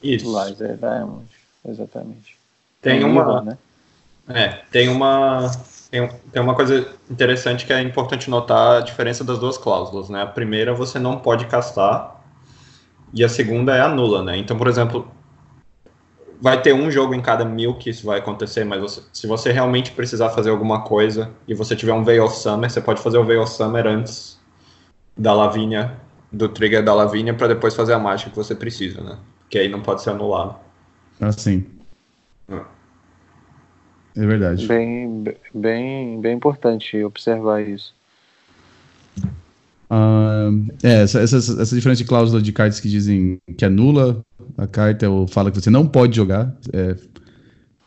Isso. 0.01 0.25
Liza 0.25 0.77
Diamond, 0.77 1.25
exatamente. 1.65 2.37
Tem 2.81 3.01
é 3.01 3.05
uma. 3.05 3.41
né? 3.41 3.57
É, 4.27 4.61
tem 4.71 4.89
uma. 4.89 5.51
Tem, 5.91 6.09
tem 6.31 6.41
uma 6.41 6.55
coisa 6.55 6.87
interessante 7.09 7.65
que 7.65 7.73
é 7.73 7.81
importante 7.81 8.29
notar 8.29 8.77
a 8.77 8.81
diferença 8.81 9.23
das 9.23 9.37
duas 9.37 9.57
cláusulas, 9.57 10.09
né? 10.09 10.23
A 10.23 10.27
primeira 10.27 10.73
você 10.73 10.97
não 10.97 11.19
pode 11.19 11.45
castar 11.45 12.23
e 13.13 13.23
a 13.23 13.29
segunda 13.29 13.75
é 13.75 13.81
a 13.81 13.87
nula, 13.87 14.23
né? 14.23 14.35
Então, 14.37 14.57
por 14.57 14.67
exemplo, 14.67 15.07
vai 16.41 16.59
ter 16.61 16.73
um 16.73 16.89
jogo 16.89 17.13
em 17.13 17.21
cada 17.21 17.45
mil 17.45 17.75
que 17.75 17.91
isso 17.91 18.05
vai 18.05 18.19
acontecer, 18.19 18.65
mas 18.65 18.81
você, 18.81 19.01
se 19.13 19.27
você 19.27 19.51
realmente 19.51 19.91
precisar 19.91 20.31
fazer 20.31 20.49
alguma 20.49 20.81
coisa 20.81 21.29
e 21.47 21.53
você 21.53 21.75
tiver 21.75 21.93
um 21.93 22.03
Veil 22.03 22.25
of 22.25 22.35
Summer, 22.35 22.69
você 22.69 22.81
pode 22.81 23.01
fazer 23.01 23.19
o 23.19 23.23
Veil 23.23 23.43
of 23.43 23.51
Summer 23.51 23.85
antes 23.85 24.39
da 25.15 25.31
Lavínia, 25.31 25.95
do 26.31 26.49
trigger 26.49 26.83
da 26.83 26.93
Lavínia, 26.93 27.35
para 27.35 27.47
depois 27.47 27.75
fazer 27.75 27.93
a 27.93 27.99
mágica 27.99 28.31
que 28.31 28.35
você 28.35 28.55
precisa, 28.55 28.99
né? 28.99 29.19
Que 29.47 29.59
aí 29.59 29.69
não 29.69 29.81
pode 29.81 30.01
ser 30.01 30.09
anulado. 30.09 30.55
Assim. 31.21 31.65
Ah. 32.51 32.65
É 34.15 34.25
verdade. 34.25 34.67
Bem, 34.67 35.23
bem, 35.53 36.21
bem 36.21 36.35
importante 36.35 37.03
observar 37.03 37.61
isso. 37.61 37.93
Uh, 39.89 40.67
é, 40.81 41.03
essa, 41.03 41.19
essa, 41.19 41.37
essa 41.37 41.75
diferença 41.75 42.01
de 42.01 42.07
cláusula 42.07 42.41
de 42.41 42.51
cartas 42.51 42.79
que 42.79 42.89
dizem 42.89 43.37
que 43.57 43.63
anula 43.63 44.23
a 44.57 44.65
carta 44.65 45.09
ou 45.09 45.27
fala 45.27 45.51
que 45.51 45.59
você 45.59 45.69
não 45.69 45.87
pode 45.87 46.15
jogar. 46.15 46.51
É, 46.71 46.95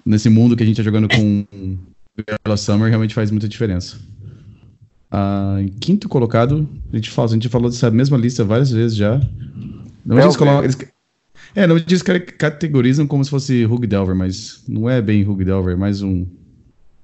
nesse 0.04 0.28
mundo 0.28 0.56
que 0.56 0.62
a 0.62 0.66
gente 0.66 0.80
está 0.80 0.84
jogando 0.84 1.08
com 1.08 1.44
Bella 2.44 2.56
Summer, 2.56 2.88
realmente 2.88 3.14
faz 3.14 3.30
muita 3.30 3.48
diferença. 3.48 3.98
Uh, 5.12 5.60
em 5.60 5.68
quinto 5.68 6.08
colocado, 6.08 6.68
a 6.92 6.96
gente, 6.96 7.10
fala, 7.10 7.28
a 7.28 7.32
gente 7.32 7.48
falou 7.48 7.70
dessa 7.70 7.90
mesma 7.90 8.16
lista 8.16 8.44
várias 8.44 8.70
vezes 8.70 8.96
já. 8.96 9.20
Não 10.04 10.18
eles 10.18 10.36
colocam, 10.36 10.62
eles, 10.62 10.78
é, 11.56 11.66
não 11.66 11.78
diz 11.78 12.02
que 12.02 12.20
categorizam 12.20 13.06
como 13.06 13.24
se 13.24 13.30
fosse 13.30 13.64
Hug 13.64 13.86
Delver, 13.86 14.14
mas 14.14 14.62
não 14.68 14.88
é 14.88 15.00
bem 15.00 15.26
Hug 15.26 15.42
Delver, 15.42 15.72
é 15.72 15.76
mais 15.76 16.02
um, 16.02 16.26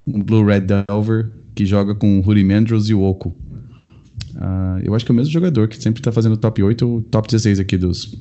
um 0.05 0.21
Blue 0.21 0.45
Red 0.45 0.67
Delver 0.87 1.31
que 1.55 1.65
joga 1.65 1.95
com 1.95 2.19
Rudimandros 2.19 2.87
e 2.87 2.93
Oko. 2.93 3.35
Uh, 4.35 4.79
eu 4.83 4.93
acho 4.93 5.03
que 5.05 5.11
é 5.11 5.13
o 5.13 5.15
mesmo 5.15 5.33
jogador 5.33 5.67
que 5.67 5.81
sempre 5.81 5.99
está 5.99 6.11
fazendo 6.11 6.37
top 6.37 6.61
8 6.61 6.87
ou 6.87 7.01
top 7.01 7.27
16 7.27 7.59
aqui 7.59 7.77
dos, 7.77 8.13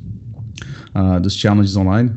uh, 0.94 1.20
dos 1.20 1.36
challenges 1.36 1.76
online. 1.76 2.10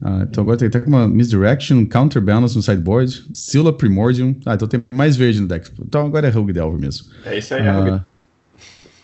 Uh, 0.00 0.22
então 0.22 0.42
agora 0.42 0.56
tem 0.56 0.68
até 0.68 0.78
uma 0.80 1.08
Misdirection, 1.08 1.84
Counterbalance 1.86 2.54
no 2.54 2.62
sideboard, 2.62 3.24
Scylla 3.34 3.72
Primordium. 3.72 4.36
Ah, 4.46 4.54
então 4.54 4.68
tem 4.68 4.84
mais 4.94 5.16
verde 5.16 5.40
no 5.40 5.48
deck. 5.48 5.68
Então 5.80 6.06
agora 6.06 6.28
é 6.28 6.30
Rogue 6.30 6.52
Delver 6.52 6.80
mesmo. 6.80 7.08
É 7.24 7.38
isso 7.38 7.54
aí, 7.54 7.66
é 7.66 8.00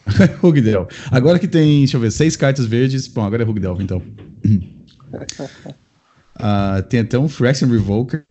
Delver. 0.43 0.89
Agora 1.11 1.39
que 1.39 1.49
tem, 1.49 1.81
deixa 1.81 1.97
eu 1.97 2.01
ver, 2.01 2.11
seis 2.11 2.37
cartas 2.37 2.67
verdes. 2.67 3.09
Bom, 3.09 3.25
agora 3.25 3.43
é 3.43 3.47
Delver, 3.47 3.83
então. 3.83 4.03
tem 6.89 7.01
até 7.01 7.19
um 7.19 7.29
Phyrexian 7.29 7.69
Revoker. 7.69 8.25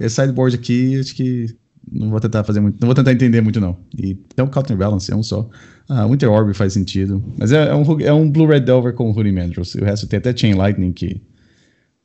Esse 0.00 0.16
sideboard 0.16 0.54
aqui, 0.54 1.00
acho 1.00 1.14
que 1.14 1.56
não 1.90 2.10
vou 2.10 2.20
tentar 2.20 2.44
fazer 2.44 2.60
muito, 2.60 2.78
não 2.80 2.86
vou 2.86 2.94
tentar 2.94 3.12
entender 3.12 3.40
muito 3.40 3.60
não. 3.60 3.76
E 3.96 4.14
tem 4.14 4.44
um 4.44 4.48
Counterbalance, 4.48 5.10
é 5.10 5.16
um 5.16 5.22
só. 5.22 5.48
Ah, 5.88 6.06
Winter 6.06 6.30
Orb 6.30 6.54
faz 6.54 6.72
sentido, 6.72 7.22
mas 7.36 7.52
é, 7.52 7.68
é 7.68 7.74
um, 7.74 8.00
é 8.00 8.12
um 8.12 8.30
Blue 8.30 8.46
Red 8.46 8.60
Delver 8.60 8.94
com 8.94 9.10
Rudimentals. 9.10 9.74
O 9.74 9.84
resto 9.84 10.06
tem 10.06 10.18
até 10.18 10.36
Chain 10.36 10.54
Lightning 10.54 10.92
que 10.92 11.20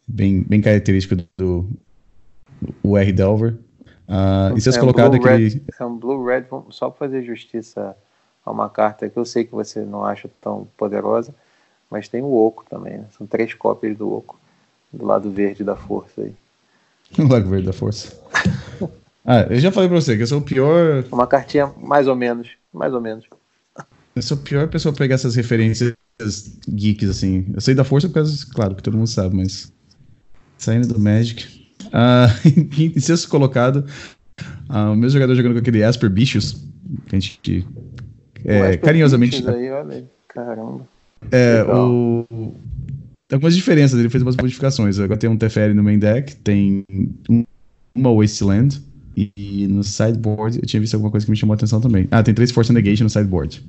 bem 0.07 0.41
bem 0.41 0.61
característico 0.61 1.21
do, 1.37 1.69
o 2.81 2.97
R 2.97 3.11
Delver. 3.11 3.55
Ah, 4.07 4.51
e 4.55 4.61
se 4.61 4.69
é 4.69 4.79
colocado 4.79 5.15
aquele 5.15 5.61
é 5.79 5.85
um 5.85 5.97
Blue 5.97 6.25
Red 6.25 6.45
só 6.71 6.89
para 6.89 7.07
fazer 7.07 7.23
justiça 7.23 7.95
a 8.47 8.51
uma 8.51 8.69
carta 8.69 9.09
que 9.09 9.17
eu 9.17 9.25
sei 9.25 9.43
que 9.43 9.51
você 9.51 9.81
não 9.81 10.05
acha 10.05 10.29
tão 10.41 10.67
poderosa, 10.77 11.35
mas 11.91 12.07
tem 12.07 12.21
o 12.21 12.33
Oco 12.33 12.65
também. 12.69 12.99
Né? 12.99 13.05
São 13.17 13.27
três 13.27 13.53
cópias 13.53 13.97
do 13.97 14.11
Oco 14.11 14.39
do 14.91 15.05
lado 15.05 15.29
verde 15.29 15.63
da 15.63 15.75
força 15.75 16.21
aí. 16.21 16.33
O 17.19 17.27
lado 17.27 17.49
verde 17.49 17.67
da 17.67 17.73
força. 17.73 18.17
Ah, 19.29 19.41
eu 19.49 19.59
já 19.59 19.73
falei 19.73 19.89
pra 19.89 19.99
você 19.99 20.15
que 20.15 20.23
eu 20.23 20.27
sou 20.27 20.39
o 20.39 20.41
pior. 20.41 21.03
Uma 21.11 21.27
cartinha 21.27 21.73
mais 21.81 22.07
ou 22.07 22.15
menos. 22.15 22.51
Mais 22.71 22.93
ou 22.93 23.01
menos. 23.01 23.25
Eu 24.15 24.21
sou 24.21 24.37
a 24.37 24.39
pior 24.39 24.69
pessoa 24.69 24.95
a 24.95 24.97
pegar 24.97 25.15
essas 25.15 25.35
referências 25.35 25.93
geeks, 26.65 27.09
assim. 27.09 27.45
Eu 27.53 27.59
sei 27.59 27.75
da 27.75 27.83
força 27.83 28.07
por 28.07 28.13
causa, 28.13 28.45
claro, 28.53 28.73
que 28.73 28.81
todo 28.81 28.95
mundo 28.95 29.09
sabe, 29.09 29.35
mas. 29.35 29.69
Saindo 30.57 30.87
do 30.87 30.97
Magic. 30.97 31.45
Ah, 31.91 32.27
em 32.79 32.97
sexto 33.01 33.27
colocado, 33.27 33.85
ah, 34.69 34.91
o 34.91 34.95
meu 34.95 35.09
jogador 35.09 35.35
jogando 35.35 35.55
com 35.55 35.59
aquele 35.59 35.83
Asper 35.83 36.09
Bichos. 36.09 36.65
Que 37.07 37.17
a 37.17 37.19
gente. 37.19 37.67
É, 38.45 38.77
carinhosamente. 38.77 39.47
Aí, 39.47 39.69
olha, 39.69 40.05
caramba. 40.27 40.87
É, 41.31 41.63
o. 41.63 42.25
Tem 43.27 43.35
algumas 43.35 43.55
diferenças, 43.55 43.99
ele 43.99 44.09
fez 44.09 44.23
umas 44.23 44.37
modificações. 44.37 44.99
Agora 44.99 45.19
tem 45.19 45.29
um 45.29 45.37
Teferi 45.37 45.73
no 45.73 45.83
main 45.83 45.99
deck, 45.99 46.35
tem 46.37 46.85
uma 47.93 48.13
Wasteland, 48.13 48.81
e 49.17 49.67
no 49.67 49.83
sideboard, 49.83 50.59
eu 50.59 50.65
tinha 50.65 50.79
visto 50.79 50.93
alguma 50.93 51.09
coisa 51.09 51.25
que 51.25 51.31
me 51.31 51.35
chamou 51.35 51.53
a 51.53 51.55
atenção 51.55 51.81
também. 51.81 52.07
Ah, 52.11 52.21
tem 52.21 52.33
três 52.33 52.51
Force 52.51 52.71
Negation 52.71 53.03
no 53.03 53.09
sideboard. 53.09 53.65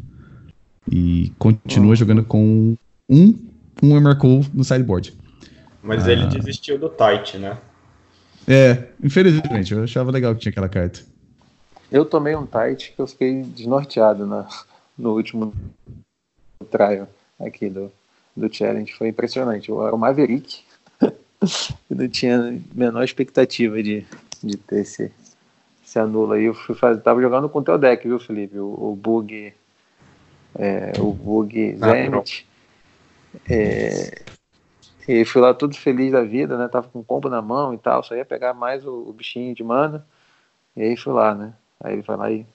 E 0.91 1.33
continua 1.39 1.93
oh. 1.93 1.97
jogando 1.97 2.23
com 2.23 2.77
um, 3.09 3.35
um 3.83 3.97
Emercool 3.97 4.45
no 4.53 4.63
sideboard. 4.63 5.15
Mas 5.83 6.07
ah. 6.07 6.13
ele 6.13 6.27
desistiu 6.27 6.79
do 6.79 6.91
Tight, 6.91 7.39
né? 7.39 7.57
É, 8.47 8.89
infelizmente, 9.03 9.73
eu 9.73 9.83
achava 9.83 10.11
legal 10.11 10.35
que 10.35 10.41
tinha 10.41 10.51
aquela 10.51 10.69
carta. 10.69 11.01
Eu 11.91 12.05
tomei 12.05 12.37
um 12.37 12.47
Tight 12.47 12.93
que 12.93 13.01
eu 13.01 13.07
fiquei 13.07 13.43
desnorteado 13.43 14.27
na, 14.27 14.47
no 14.97 15.15
último 15.15 15.53
trial 16.71 17.09
aqui 17.39 17.71
do, 17.71 17.91
do 18.37 18.53
challenge. 18.53 18.93
Foi 18.93 19.09
impressionante. 19.09 19.69
Eu 19.69 19.87
era 19.87 19.95
o 19.95 19.99
Maverick. 19.99 20.63
eu 21.01 21.97
não 21.97 22.09
tinha 22.09 22.39
a 22.39 22.53
menor 22.75 23.03
expectativa 23.03 23.83
de, 23.83 24.07
de 24.43 24.57
ter 24.57 24.81
esse, 24.81 25.13
se 25.83 25.99
anula 25.99 26.37
aí. 26.37 26.45
Eu 26.45 26.55
fui 26.55 26.75
fazer, 26.75 27.01
tava 27.01 27.23
jogando 27.23 27.49
com 27.49 27.61
o 27.61 27.65
teu 27.65 27.79
deck, 27.79 28.07
viu, 28.07 28.19
Felipe? 28.19 28.59
O, 28.59 28.91
o 28.93 28.97
bug 28.97 29.55
é, 30.59 30.93
o 30.99 31.13
Bug 31.13 31.77
Zenith. 31.77 32.45
É, 33.49 34.23
e 35.07 35.25
fui 35.25 35.41
lá 35.41 35.55
todo 35.55 35.77
feliz 35.77 36.13
da 36.13 36.23
vida, 36.23 36.59
né? 36.59 36.69
Tava 36.69 36.89
com 36.89 36.99
o 37.01 37.05
combo 37.05 37.29
na 37.29 37.41
mão 37.41 37.73
e 37.73 37.79
tal, 37.79 38.03
só 38.03 38.15
ia 38.15 38.25
pegar 38.25 38.55
mais 38.55 38.85
o, 38.85 39.09
o 39.09 39.13
bichinho 39.13 39.55
de 39.55 39.63
mana. 39.63 40.05
E 40.77 40.83
aí 40.83 40.97
fui 40.97 41.13
lá, 41.13 41.35
né? 41.35 41.53
Aí 41.83 41.95
ele 41.95 42.03
vai 42.03 42.17
lá 42.17 42.31
e 42.31 42.47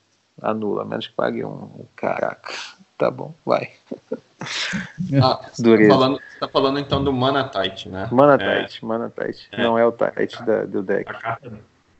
anula, 0.41 0.85
menos 0.85 1.07
que 1.07 1.13
pague 1.13 1.43
um. 1.43 1.85
Caraca, 1.95 2.53
tá 2.97 3.09
bom, 3.09 3.33
vai. 3.45 3.71
Ah, 5.21 5.39
você, 5.53 5.63
tá 5.63 5.87
falando, 5.87 6.19
você 6.19 6.39
tá 6.39 6.47
falando 6.47 6.79
então 6.79 7.03
do 7.03 7.13
Mana 7.13 7.47
Tight, 7.47 7.89
né? 7.89 8.09
Mana 8.11 8.37
Tight, 8.37 8.79
é, 8.81 8.85
Mana 8.85 9.09
Tight. 9.09 9.47
É, 9.51 9.63
Não 9.63 9.77
é 9.77 9.85
o 9.85 9.91
Tight 9.91 10.35
a, 10.37 10.41
da, 10.45 10.65
do 10.65 10.83
deck. 10.83 11.09
A 11.09 11.13
carta, 11.13 11.51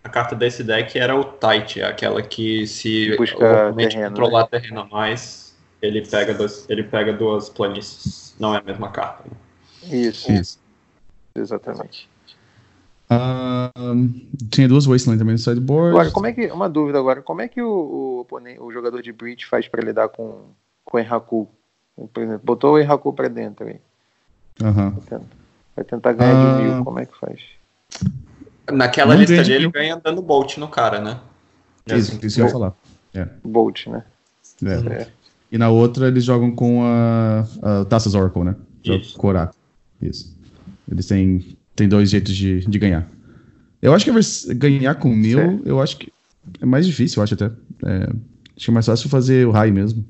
a 0.04 0.10
carta, 0.10 0.36
desse 0.36 0.64
deck 0.64 0.98
era 0.98 1.16
o 1.16 1.24
Tight, 1.24 1.82
aquela 1.82 2.22
que 2.22 2.68
se 2.68 3.16
Busca 3.16 3.72
o 3.72 3.76
terreno, 3.76 4.10
controlar 4.10 4.42
né? 4.42 4.48
terreno 4.52 4.82
a 4.82 4.86
mais, 4.86 5.56
ele 5.82 6.06
pega, 6.06 6.34
dois, 6.34 6.66
ele 6.70 6.84
pega 6.84 7.14
duas 7.14 7.50
planícies. 7.50 8.36
Não 8.40 8.54
é 8.54 8.58
a 8.58 8.62
mesma 8.64 8.90
carta. 8.90 9.24
Né? 9.26 9.98
Isso. 9.98 10.32
Isso. 10.32 10.60
Exatamente. 11.36 12.10
Uh, 13.12 14.10
tinha 14.50 14.68
duas 14.68 14.86
Wasteland 14.86 15.20
também 15.20 15.34
no 15.34 15.40
sideboard. 15.40 15.92
Agora, 15.92 16.12
como 16.12 16.28
é 16.28 16.34
que. 16.34 16.48
Uma 16.48 16.70
dúvida 16.70 16.98
agora, 17.00 17.22
como 17.22 17.42
é 17.42 17.48
que 17.48 17.62
o, 17.62 18.26
o, 18.30 18.66
o 18.66 18.72
jogador 18.72 19.02
de 19.02 19.12
Breach 19.12 19.46
faz 19.46 19.68
para 19.68 19.84
lidar 19.84 20.10
com, 20.10 20.42
com 20.84 20.98
o 20.98 21.00
Enraku? 21.00 21.48
Por 22.12 22.24
exemplo, 22.24 22.42
botou 22.44 22.74
o 22.74 22.80
Enraku 22.80 23.14
para 23.14 23.28
dentro 23.28 23.68
aí. 23.68 23.80
Uhum. 24.62 24.90
Vai, 24.92 25.02
tentar, 25.02 25.22
vai 25.76 25.86
tentar 25.86 26.14
ganhar 26.14 26.36
uh, 26.36 26.58
de 26.58 26.64
mil, 26.64 26.84
como 26.84 27.00
é 27.00 27.06
que 27.06 27.18
faz? 27.18 27.40
Naquela 28.72 29.16
lista 29.16 29.40
ali, 29.40 29.54
ele 29.54 29.70
ganha 29.70 30.00
dando 30.02 30.22
Bolt 30.22 30.58
no 30.58 30.68
cara, 30.68 31.00
né? 31.00 31.20
Isso, 31.88 32.16
assim, 32.16 32.26
isso 32.26 32.40
eu 32.40 32.46
ia 32.46 32.52
falar. 32.52 32.74
É. 33.14 33.28
Bolt, 33.44 33.88
né? 33.88 34.04
É. 34.64 35.02
É. 35.02 35.08
E 35.52 35.58
na 35.58 35.70
outra 35.70 36.08
eles 36.08 36.24
jogam 36.24 36.56
com 36.56 36.84
a, 36.84 37.46
a 37.62 37.86
Taças 37.86 38.16
Oracle, 38.16 38.44
né? 38.44 38.56
Isso. 38.84 39.18
Com 39.18 39.32
Isso. 40.02 40.36
Eles 40.92 41.06
têm, 41.06 41.58
têm 41.76 41.88
dois 41.88 42.10
jeitos 42.10 42.36
de, 42.36 42.62
de 42.62 42.80
ganhar. 42.80 43.10
Eu 43.82 43.94
acho 43.94 44.06
que 44.06 44.54
ganhar 44.54 44.96
com 44.96 45.14
mil, 45.14 45.62
eu 45.66 45.82
acho 45.82 45.98
que 45.98 46.12
é 46.62 46.66
mais 46.66 46.86
difícil, 46.86 47.20
eu 47.20 47.24
acho 47.24 47.34
até. 47.34 47.46
É, 47.86 48.04
acho 48.56 48.66
que 48.66 48.72
é 48.72 48.74
mais 48.74 48.86
fácil 48.86 49.10
fazer 49.10 49.46
o 49.48 49.52
raio 49.52 49.74
mesmo. 49.74 50.06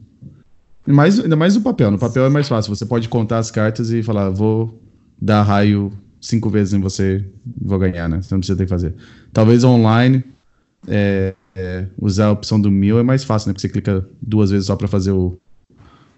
Mais, 0.85 1.19
ainda 1.19 1.35
mais 1.35 1.55
no 1.55 1.61
papel. 1.61 1.89
No 1.89 1.97
papel 1.97 2.25
é 2.25 2.29
mais 2.29 2.47
fácil. 2.47 2.75
Você 2.75 2.85
pode 2.85 3.07
contar 3.07 3.39
as 3.39 3.49
cartas 3.49 3.91
e 3.91 4.03
falar, 4.03 4.29
vou 4.29 4.81
dar 5.19 5.41
raio 5.43 5.91
cinco 6.19 6.49
vezes 6.49 6.73
em 6.73 6.79
você 6.79 7.25
e 7.61 7.67
vou 7.67 7.79
ganhar, 7.79 8.09
né? 8.09 8.21
Você 8.21 8.33
não 8.33 8.39
precisa 8.39 8.57
ter 8.57 8.65
que 8.65 8.69
fazer. 8.69 8.93
Talvez 9.31 9.63
online, 9.63 10.23
é, 10.87 11.33
é, 11.55 11.87
usar 11.99 12.27
a 12.27 12.31
opção 12.31 12.59
do 12.59 12.69
mil 12.69 12.99
é 12.99 13.03
mais 13.03 13.23
fácil, 13.23 13.47
né? 13.47 13.53
Porque 13.53 13.67
você 13.67 13.69
clica 13.69 14.07
duas 14.21 14.51
vezes 14.51 14.67
só 14.67 14.75
para 14.75 14.87
fazer 14.87 15.11
o, 15.11 15.37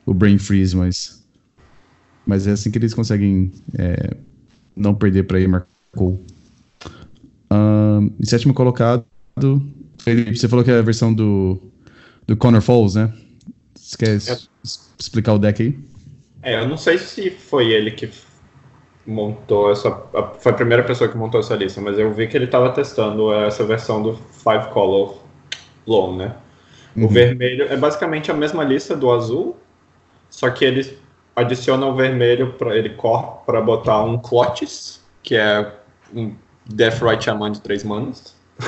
o 0.05 0.13
brain 0.13 0.37
freeze, 0.37 0.75
mas 0.75 1.23
mas 2.25 2.47
é 2.47 2.51
assim 2.51 2.71
que 2.71 2.77
eles 2.79 2.93
conseguem 2.93 3.51
é, 3.77 4.17
não 4.75 4.93
perder 4.93 5.23
para 5.23 5.39
Marcou. 5.47 6.21
Um, 7.51 8.11
em 8.19 8.25
sétimo 8.25 8.53
colocado, 8.53 9.05
você 10.33 10.47
falou 10.47 10.63
que 10.63 10.71
é 10.71 10.77
a 10.77 10.81
versão 10.81 11.13
do, 11.13 11.59
do 12.27 12.35
Connor 12.35 12.61
Falls, 12.61 12.99
né? 12.99 13.13
Você 13.75 13.97
quer 13.97 14.15
é. 14.15 14.37
explicar 14.99 15.33
o 15.33 15.39
deck 15.39 15.61
aí? 15.61 15.79
É, 16.43 16.61
eu 16.61 16.67
não 16.67 16.77
sei 16.77 16.97
se 16.97 17.29
foi 17.31 17.71
ele 17.71 17.91
que 17.91 18.09
montou 19.05 19.71
essa. 19.71 19.91
Foi 20.39 20.51
a 20.51 20.55
primeira 20.55 20.83
pessoa 20.83 21.09
que 21.09 21.17
montou 21.17 21.39
essa 21.39 21.55
lista, 21.55 21.81
mas 21.81 21.97
eu 21.97 22.13
vi 22.13 22.27
que 22.27 22.37
ele 22.37 22.45
estava 22.45 22.69
testando 22.71 23.33
essa 23.33 23.63
versão 23.63 24.01
do 24.01 24.13
Five 24.15 24.69
Color 24.73 25.17
Loan, 25.87 26.17
né? 26.17 26.35
O 26.95 27.01
uhum. 27.01 27.07
vermelho 27.07 27.65
é 27.65 27.75
basicamente 27.75 28.31
a 28.31 28.33
mesma 28.33 28.63
lista 28.63 28.95
do 28.95 29.11
azul, 29.11 29.57
só 30.29 30.49
que 30.49 30.63
ele 30.63 30.97
adiciona 31.35 31.85
o 31.85 31.95
vermelho 31.95 32.53
para 32.53 32.75
ele 32.75 32.89
corre 32.89 33.27
para 33.45 33.61
botar 33.61 34.03
um 34.03 34.17
Clotis, 34.17 35.03
que 35.21 35.35
é 35.35 35.71
um 36.13 36.33
Death 36.65 37.01
Right 37.01 37.23
Shaman 37.23 37.51
de 37.51 37.61
três 37.61 37.83
manas, 37.83 38.35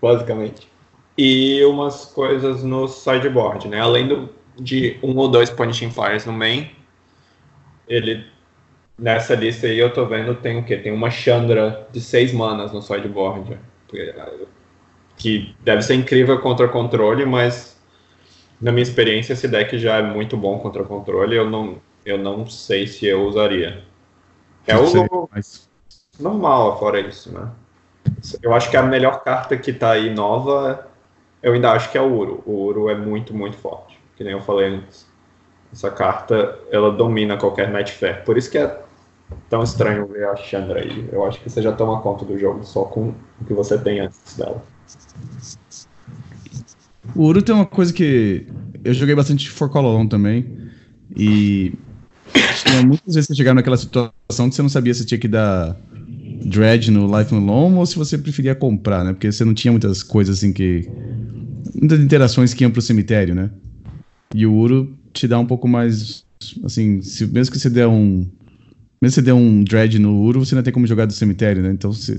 basicamente. 0.00 0.68
E 1.16 1.64
umas 1.64 2.06
coisas 2.06 2.62
no 2.62 2.88
sideboard, 2.88 3.68
né? 3.68 3.80
Além 3.80 4.08
do, 4.08 4.28
de 4.56 4.98
um 5.02 5.16
ou 5.16 5.28
dois 5.28 5.48
Punishing 5.48 5.90
Fires 5.90 6.26
no 6.26 6.32
main, 6.32 6.70
ele 7.88 8.26
nessa 8.98 9.34
lista 9.34 9.66
aí 9.66 9.78
eu 9.78 9.92
tô 9.92 10.06
vendo 10.06 10.34
tem 10.36 10.58
o 10.58 10.64
quê? 10.64 10.76
Tem 10.76 10.92
uma 10.92 11.10
Chandra 11.10 11.88
de 11.92 12.00
seis 12.00 12.32
manas 12.32 12.72
no 12.72 12.82
sideboard. 12.82 13.58
Que 15.16 15.54
deve 15.60 15.82
ser 15.82 15.94
incrível 15.94 16.40
contra 16.40 16.66
controle, 16.66 17.24
mas 17.24 17.80
na 18.60 18.72
minha 18.72 18.82
experiência 18.82 19.32
esse 19.32 19.46
deck 19.46 19.78
já 19.78 19.98
é 19.98 20.02
muito 20.02 20.36
bom 20.36 20.58
contra 20.58 20.82
controle. 20.82 21.36
Eu 21.36 21.48
não, 21.48 21.76
eu 22.04 22.18
não 22.18 22.46
sei 22.46 22.86
se 22.86 23.06
eu 23.06 23.26
usaria. 23.26 23.82
É 24.66 24.76
o 24.76 25.28
mas... 25.32 25.68
normal 26.18 26.78
fora 26.78 27.00
isso, 27.00 27.32
né? 27.32 27.50
Eu 28.42 28.54
acho 28.54 28.70
que 28.70 28.76
a 28.76 28.82
melhor 28.82 29.22
carta 29.22 29.56
que 29.56 29.72
tá 29.72 29.92
aí 29.92 30.12
nova, 30.12 30.88
eu 31.42 31.52
ainda 31.52 31.72
acho 31.72 31.90
que 31.90 31.98
é 31.98 32.00
o 32.00 32.12
Uro. 32.12 32.42
O 32.46 32.52
Uro 32.52 32.88
é 32.88 32.94
muito, 32.94 33.34
muito 33.34 33.56
forte. 33.56 33.98
Que 34.16 34.24
nem 34.24 34.32
eu 34.32 34.40
falei 34.40 34.68
antes. 34.68 35.06
Essa 35.72 35.90
carta, 35.90 36.58
ela 36.70 36.92
domina 36.92 37.36
qualquer 37.36 37.70
Night 37.70 37.92
Fair. 37.92 38.24
Por 38.24 38.38
isso 38.38 38.50
que 38.50 38.58
é 38.58 38.80
tão 39.48 39.62
estranho 39.62 40.06
ver 40.06 40.28
a 40.28 40.36
Chandra 40.36 40.80
aí. 40.80 41.08
Eu 41.10 41.24
acho 41.26 41.40
que 41.40 41.50
você 41.50 41.60
já 41.60 41.72
toma 41.72 42.00
conta 42.00 42.24
do 42.24 42.38
jogo 42.38 42.64
só 42.64 42.84
com 42.84 43.14
o 43.40 43.44
que 43.46 43.52
você 43.52 43.76
tem 43.78 44.00
antes 44.00 44.36
dela. 44.36 44.62
O 47.14 47.24
Uro 47.24 47.42
tem 47.42 47.54
uma 47.54 47.66
coisa 47.66 47.92
que 47.92 48.46
eu 48.84 48.94
joguei 48.94 49.14
bastante 49.14 49.50
For 49.50 49.68
Colon 49.68 50.06
também. 50.06 50.70
E 51.16 51.74
tinha 52.64 52.82
muitas 52.82 53.14
vezes 53.14 53.28
você 53.28 53.34
chegava 53.34 53.54
naquela 53.54 53.76
situação 53.76 54.48
que 54.48 54.54
você 54.54 54.62
não 54.62 54.68
sabia 54.68 54.92
se 54.92 55.04
tinha 55.04 55.18
que 55.18 55.28
dar 55.28 55.76
dread 56.44 56.90
no 56.90 57.18
Life 57.18 57.34
no 57.34 57.40
Long 57.40 57.76
ou 57.76 57.86
se 57.86 57.96
você 57.96 58.18
preferia 58.18 58.54
comprar, 58.54 59.04
né? 59.04 59.12
Porque 59.12 59.30
você 59.30 59.44
não 59.44 59.54
tinha 59.54 59.72
muitas 59.72 60.02
coisas 60.02 60.38
assim 60.38 60.52
que. 60.52 60.88
Muitas 61.74 62.00
interações 62.00 62.52
que 62.52 62.64
iam 62.64 62.70
pro 62.70 62.82
cemitério, 62.82 63.34
né? 63.34 63.50
E 64.34 64.46
o 64.46 64.52
Uro 64.52 64.96
te 65.12 65.26
dá 65.26 65.38
um 65.38 65.46
pouco 65.46 65.66
mais. 65.66 66.24
Assim, 66.64 67.00
se, 67.02 67.26
mesmo 67.26 67.52
que 67.52 67.58
você 67.58 67.70
der 67.70 67.86
um. 67.86 68.26
Mesmo 69.00 69.00
que 69.00 69.10
você 69.10 69.22
der 69.22 69.32
um 69.32 69.64
dread 69.64 69.98
no 69.98 70.22
Uro, 70.22 70.44
você 70.44 70.54
não 70.54 70.62
tem 70.62 70.72
como 70.72 70.86
jogar 70.86 71.06
do 71.06 71.12
cemitério, 71.12 71.62
né? 71.62 71.70
Então 71.70 71.92
você. 71.92 72.18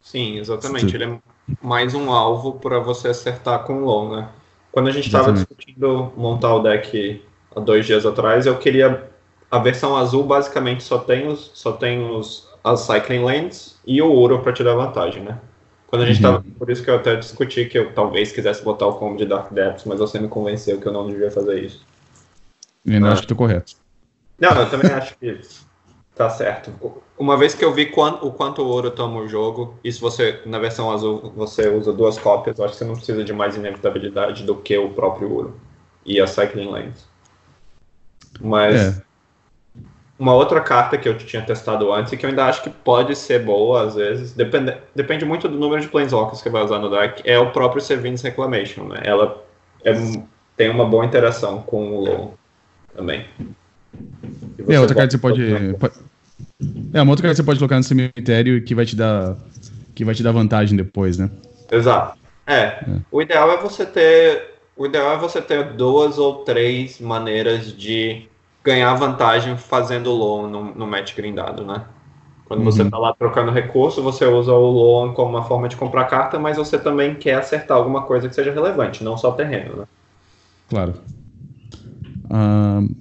Sim, 0.00 0.38
exatamente. 0.38 0.90
Você... 0.90 0.96
Ele 0.96 1.04
é 1.04 1.18
mais 1.62 1.94
um 1.94 2.10
alvo 2.10 2.54
para 2.54 2.78
você 2.80 3.08
acertar 3.08 3.64
com 3.64 3.82
o 3.82 3.84
Long, 3.84 4.16
né? 4.16 4.28
Quando 4.72 4.88
a 4.88 4.92
gente 4.92 5.06
estava 5.06 5.32
discutindo 5.32 6.12
montar 6.16 6.54
o 6.54 6.62
deck 6.62 7.20
há 7.54 7.60
dois 7.60 7.84
dias 7.84 8.06
atrás, 8.06 8.46
eu 8.46 8.56
queria 8.56 9.09
a 9.50 9.58
versão 9.58 9.96
azul 9.96 10.22
basicamente 10.24 10.82
só 10.82 10.98
tem 10.98 11.26
os, 11.26 11.50
só 11.54 11.72
tem 11.72 12.08
os 12.08 12.48
as 12.62 12.80
cycling 12.80 13.24
lanes 13.24 13.78
e 13.86 14.00
o 14.02 14.10
ouro 14.10 14.40
para 14.40 14.52
te 14.52 14.62
dar 14.62 14.74
vantagem, 14.74 15.22
né? 15.22 15.38
Quando 15.86 16.02
a 16.02 16.06
gente 16.06 16.24
uhum. 16.24 16.34
tava, 16.34 16.44
por 16.58 16.70
isso 16.70 16.84
que 16.84 16.90
eu 16.90 16.96
até 16.96 17.16
discuti 17.16 17.64
que 17.64 17.78
eu 17.78 17.92
talvez 17.92 18.30
quisesse 18.30 18.62
botar 18.62 18.86
o 18.86 18.94
combo 18.94 19.16
de 19.16 19.26
Dark 19.26 19.52
Depths, 19.52 19.84
mas 19.84 19.98
você 19.98 20.20
me 20.20 20.28
convenceu 20.28 20.80
que 20.80 20.86
eu 20.86 20.92
não 20.92 21.08
devia 21.08 21.30
fazer 21.30 21.64
isso. 21.64 21.84
Eu 22.86 23.00
não 23.00 23.08
ah. 23.08 23.12
acho 23.12 23.22
que 23.22 23.28
tô 23.28 23.34
correto. 23.34 23.74
Não, 24.38 24.50
eu 24.50 24.70
também 24.70 24.90
acho 24.92 25.16
que 25.18 25.40
tá 26.14 26.30
certo. 26.30 26.72
Uma 27.18 27.36
vez 27.36 27.54
que 27.54 27.64
eu 27.64 27.74
vi 27.74 27.86
quanto, 27.86 28.26
o 28.26 28.32
quanto 28.32 28.62
ouro 28.62 28.90
toma 28.90 29.20
o 29.20 29.28
jogo, 29.28 29.74
e 29.82 29.90
se 29.90 30.00
você, 30.00 30.40
na 30.46 30.58
versão 30.58 30.92
azul, 30.92 31.32
você 31.34 31.68
usa 31.68 31.92
duas 31.92 32.18
cópias, 32.18 32.58
eu 32.58 32.64
acho 32.64 32.74
que 32.74 32.78
você 32.78 32.84
não 32.84 32.94
precisa 32.94 33.24
de 33.24 33.32
mais 33.32 33.56
inevitabilidade 33.56 34.44
do 34.44 34.54
que 34.54 34.76
o 34.78 34.90
próprio 34.90 35.32
ouro 35.32 35.60
e 36.06 36.20
a 36.20 36.26
Cycling 36.26 36.68
Lanes. 36.68 37.08
Mas 38.40 38.76
é. 38.76 39.02
Uma 40.20 40.34
outra 40.34 40.60
carta 40.60 40.98
que 40.98 41.08
eu 41.08 41.16
tinha 41.16 41.40
testado 41.40 41.90
antes 41.90 42.12
e 42.12 42.16
que 42.18 42.26
eu 42.26 42.28
ainda 42.28 42.44
acho 42.44 42.62
que 42.62 42.68
pode 42.68 43.16
ser 43.16 43.42
boa 43.42 43.84
às 43.84 43.94
vezes, 43.94 44.34
depende, 44.34 44.76
depende 44.94 45.24
muito 45.24 45.48
do 45.48 45.58
número 45.58 45.80
de 45.80 45.88
Planeswalkers 45.88 46.42
que 46.42 46.50
vai 46.50 46.62
usar 46.62 46.78
no 46.78 46.90
deck, 46.90 47.22
é 47.24 47.38
o 47.38 47.50
próprio 47.52 47.80
Servin's 47.80 48.20
Reclamation, 48.20 48.84
né? 48.84 49.00
Ela 49.02 49.42
é, 49.82 49.94
tem 50.58 50.68
uma 50.68 50.84
boa 50.84 51.06
interação 51.06 51.62
com 51.62 51.96
o 51.96 52.04
Low 52.04 52.34
também. 52.94 53.24
É, 54.68 54.78
outra 54.78 54.94
carta 54.94 55.06
que 55.06 55.12
você 55.12 55.18
pode, 55.18 55.74
pode, 55.78 55.94
É, 56.92 57.00
uma 57.00 57.12
outra 57.12 57.22
carta 57.22 57.34
que 57.34 57.36
você 57.36 57.42
pode 57.42 57.58
colocar 57.58 57.76
no 57.76 57.82
cemitério 57.82 58.58
e 58.58 58.60
que 58.60 58.74
vai 58.74 58.84
te 58.84 58.94
dar. 58.94 59.38
que 59.94 60.04
vai 60.04 60.14
te 60.14 60.22
dar 60.22 60.32
vantagem 60.32 60.76
depois, 60.76 61.16
né? 61.16 61.30
Exato. 61.72 62.18
É. 62.46 62.54
é. 62.54 62.84
O 63.10 63.22
ideal 63.22 63.50
é 63.52 63.56
você 63.56 63.86
ter. 63.86 64.50
O 64.76 64.84
ideal 64.84 65.14
é 65.14 65.18
você 65.18 65.40
ter 65.40 65.72
duas 65.72 66.18
ou 66.18 66.44
três 66.44 67.00
maneiras 67.00 67.74
de 67.74 68.28
ganhar 68.64 68.94
vantagem 68.94 69.56
fazendo 69.56 70.10
loan 70.12 70.48
no, 70.48 70.74
no 70.74 70.86
match 70.86 71.14
grindado, 71.14 71.64
né? 71.64 71.84
Quando 72.44 72.60
uhum. 72.60 72.64
você 72.64 72.82
está 72.82 72.98
lá 72.98 73.14
trocando 73.14 73.52
recurso, 73.52 74.02
você 74.02 74.24
usa 74.24 74.52
o 74.52 74.70
loan 74.70 75.12
como 75.12 75.30
uma 75.30 75.44
forma 75.44 75.68
de 75.68 75.76
comprar 75.76 76.06
carta, 76.06 76.38
mas 76.38 76.56
você 76.56 76.76
também 76.76 77.14
quer 77.14 77.34
acertar 77.34 77.76
alguma 77.76 78.02
coisa 78.02 78.28
que 78.28 78.34
seja 78.34 78.52
relevante, 78.52 79.04
não 79.04 79.16
só 79.16 79.30
terreno, 79.30 79.76
né? 79.76 79.84
Claro. 80.68 80.94
Uh, 82.24 82.92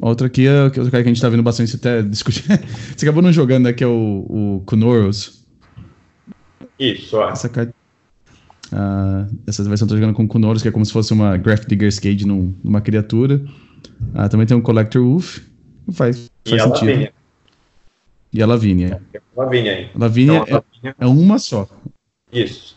outra 0.00 0.26
aqui 0.26 0.46
é 0.46 0.64
outra 0.64 0.90
que 0.90 0.96
a 0.96 1.02
gente 1.02 1.16
está 1.16 1.28
vendo 1.28 1.42
bastante 1.42 1.76
até 1.76 2.02
discutir. 2.02 2.44
você 2.96 3.04
acabou 3.04 3.22
não 3.22 3.30
jogando, 3.32 3.64
né? 3.64 3.72
Que 3.74 3.84
é 3.84 3.86
o, 3.86 4.26
o 4.28 4.62
Kunoros. 4.64 5.44
Isso, 6.78 7.20
é. 7.20 7.30
Essa 7.30 7.48
carta. 7.48 7.74
Uh, 8.72 9.38
essa 9.46 9.62
versão 9.64 9.86
eu 9.86 9.90
tô 9.90 9.96
jogando 9.96 10.14
com 10.14 10.26
Kunoros, 10.26 10.62
que 10.62 10.68
é 10.68 10.70
como 10.70 10.84
se 10.84 10.92
fosse 10.92 11.12
uma 11.12 11.36
Graph 11.36 11.66
Digger's 11.66 11.98
Cage 11.98 12.26
num, 12.26 12.54
numa 12.64 12.80
criatura. 12.80 13.44
Ah, 14.14 14.28
também 14.28 14.46
tem 14.46 14.56
um 14.56 14.60
Collector 14.60 15.02
Wolf. 15.02 15.38
Faz, 15.92 15.96
faz 15.96 16.30
e 16.46 16.54
a 16.60 16.64
sentido. 16.64 16.86
Lavínia. 16.86 17.14
E 18.32 18.42
a 18.42 18.46
Lavínia. 18.46 19.02
Lavínia 19.36 19.72
aí. 19.72 19.90
Lavínia 19.94 20.38
Então, 20.38 20.46
é, 20.48 20.52
Lavínia- 20.54 20.96
é 21.00 21.06
uma 21.06 21.38
só. 21.38 21.68
Isso. 22.32 22.76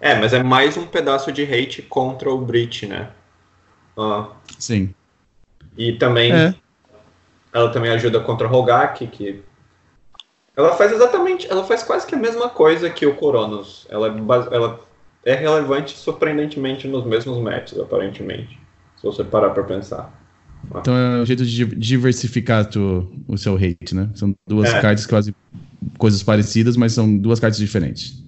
É, 0.00 0.14
mas 0.18 0.32
é 0.34 0.42
mais 0.42 0.76
um 0.76 0.86
pedaço 0.86 1.32
de 1.32 1.42
hate 1.42 1.80
contra 1.82 2.30
o 2.30 2.38
Brit, 2.38 2.86
né? 2.86 3.10
Ah, 3.96 4.28
Sim. 4.58 4.92
e 5.78 5.92
também 5.92 6.32
É. 6.32 6.54
ela 7.52 7.70
também 7.70 7.90
ajuda 7.92 8.20
contra 8.20 8.46
o 8.46 8.50
Rogak, 8.50 9.06
que 9.06 9.42
ela 10.56 10.74
faz 10.76 10.92
exatamente, 10.92 11.50
ela 11.50 11.64
faz 11.64 11.82
quase 11.82 12.06
que 12.06 12.14
a 12.14 12.18
mesma 12.18 12.48
coisa 12.50 12.90
que 12.90 13.06
o 13.06 13.14
Coronos. 13.14 13.86
Ela 13.88 14.08
é, 14.08 14.54
ela 14.54 14.80
é 15.24 15.34
relevante 15.34 15.96
surpreendentemente 15.96 16.86
nos 16.86 17.04
mesmos 17.04 17.38
matches, 17.38 17.78
aparentemente. 17.78 18.58
Se 18.96 19.04
você 19.04 19.24
parar 19.24 19.50
pra 19.50 19.62
pensar. 19.64 20.12
Então 20.76 20.96
é 20.96 21.22
um 21.22 21.26
jeito 21.26 21.44
de 21.44 21.64
di- 21.66 21.76
diversificar 21.76 22.66
tu- 22.68 23.12
o 23.28 23.36
seu 23.36 23.54
hate, 23.56 23.94
né? 23.94 24.10
São 24.14 24.34
duas 24.48 24.68
É. 24.72 24.80
cartas 24.80 25.06
que 25.06 25.10
fazem 25.10 25.34
coisas 25.98 26.22
parecidas, 26.22 26.76
mas 26.76 26.92
são 26.92 27.16
duas 27.16 27.38
cartas 27.40 27.58
diferentes. 27.58 28.22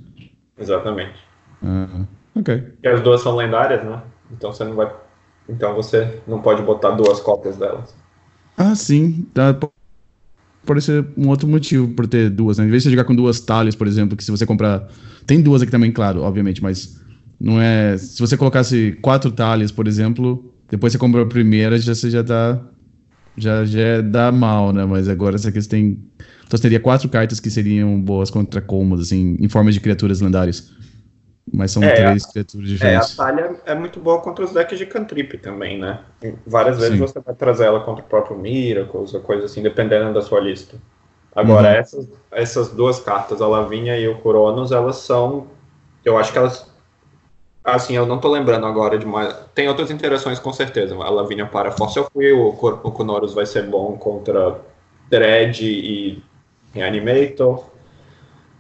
Exatamente. 0.59 1.15
Ah, 1.63 2.07
ok. 2.35 2.59
Porque 2.59 2.89
as 2.89 3.03
duas 3.03 3.23
são 3.23 3.37
lendárias, 3.37 3.85
né? 3.85 4.03
Então 4.33 4.53
você 4.53 4.65
não 4.65 4.75
vai. 4.75 4.93
Então 5.49 5.75
você 5.75 6.21
não 6.27 6.41
pode 6.41 6.63
botar 6.63 6.91
duas 6.91 7.21
cópias 7.21 7.57
delas. 7.57 7.95
Ah, 8.57 8.75
sim. 8.75 9.27
Tá, 9.35 9.53
po- 9.55 9.73
pode 10.65 10.83
ser 10.83 11.07
um 11.17 11.29
outro 11.29 11.47
motivo 11.47 11.89
por 11.95 12.07
ter 12.07 12.31
duas, 12.31 12.59
né? 12.59 12.65
Em 12.67 12.71
vez 12.71 12.83
de 12.83 12.89
você 12.89 12.91
jogar 12.97 13.05
com 13.05 13.15
duas 13.15 13.41
talhas, 13.41 13.75
por 13.75 13.87
exemplo, 13.87 14.17
que 14.17 14.25
se 14.25 14.31
você 14.31 14.47
comprar. 14.47 14.89
Tem 15.27 15.43
duas 15.43 15.63
aqui 15.63 15.71
também, 15.71 15.93
claro, 15.93 16.23
obviamente, 16.23 16.63
mas 16.63 17.01
não 17.41 17.61
é. 17.61 17.97
Se 17.99 18.19
você 18.21 18.37
colocasse 18.37 18.93
quatro 19.03 19.31
talhas, 19.31 19.71
por 19.71 19.87
exemplo, 19.87 20.53
depois 20.71 20.93
você 20.93 20.99
compra 20.99 21.23
a 21.23 21.27
primeira, 21.27 21.79
já 21.79 21.95
você 21.95 22.11
já 22.11 22.23
dá. 22.23 22.61
Já, 23.37 23.65
já 23.67 24.01
dá 24.03 24.33
mal, 24.33 24.73
né? 24.73 24.85
Mas 24.87 25.09
agora 25.09 25.37
essa 25.37 25.49
aqui 25.51 25.61
você 25.63 25.69
tem. 25.69 26.11
Então 26.47 26.57
você 26.59 26.63
teria 26.63 26.81
quatro 26.81 27.09
cartas 27.09 27.41
que 27.41 27.51
seriam 27.51 28.01
boas 28.01 28.31
contra 28.31 28.61
combos, 28.63 29.01
assim, 29.03 29.37
em 29.41 29.49
forma 29.49 29.73
de 29.73 29.81
criaturas 29.81 30.21
lendárias. 30.21 30.73
Mas 31.53 31.73
são 31.73 31.91
É, 31.91 31.91
três 31.91 32.27
criaturas 32.27 32.69
É, 32.81 32.97
a 32.97 33.05
diferentes. 33.05 33.17
talha 33.17 33.61
é 33.67 33.75
muito 33.75 34.01
boa 34.01 34.21
contra 34.23 34.45
os 34.45 34.53
decks 34.53 34.79
de 34.79 34.87
cantrip 34.87 35.39
também, 35.39 35.79
né? 35.81 36.05
Várias 36.47 36.79
vezes 36.79 36.99
Sim. 36.99 36.99
você 36.99 37.21
vai 37.21 37.35
trazer 37.35 37.67
ela 37.67 37.81
contra 37.85 38.05
o 38.05 38.09
próprio 38.09 38.39
Miracles 38.39 39.15
ou 39.15 39.21
coisa 39.23 39.47
assim, 39.47 39.63
dependendo 39.63 40.13
da 40.15 40.23
sua 40.23 40.41
lista. 40.41 40.77
Agora, 41.35 41.69
Uhum. 41.69 41.77
essas, 41.77 42.09
essas 42.33 42.71
duas 42.73 43.01
cartas, 43.01 43.43
a 43.43 43.49
Lavínia 43.49 43.99
e 43.99 44.09
o 44.09 44.19
Coronos, 44.21 44.73
elas 44.73 44.97
são. 44.99 45.49
Eu 46.05 46.19
acho 46.19 46.33
que 46.33 46.39
elas. 46.39 46.71
Assim, 47.67 47.95
eu 47.95 48.07
não 48.07 48.21
tô 48.21 48.31
lembrando 48.31 48.65
agora 48.65 48.97
de 48.97 49.05
mais. 49.05 49.35
Tem 49.53 49.69
outras 49.69 49.91
interações 49.91 50.39
com 50.39 50.53
certeza. 50.53 50.95
A 50.95 51.11
Lavínia 51.11 51.47
para 51.47 51.73
Fossil 51.73 52.07
Fuel, 52.13 52.47
o, 52.47 52.53
Cor- 52.53 52.81
o 52.85 52.93
Conoros 52.93 53.35
vai 53.35 53.45
ser 53.45 53.65
bom 53.69 53.97
contra 53.99 54.61
Dread 55.11 55.65
e 55.65 56.23
Reanimator. 56.73 57.65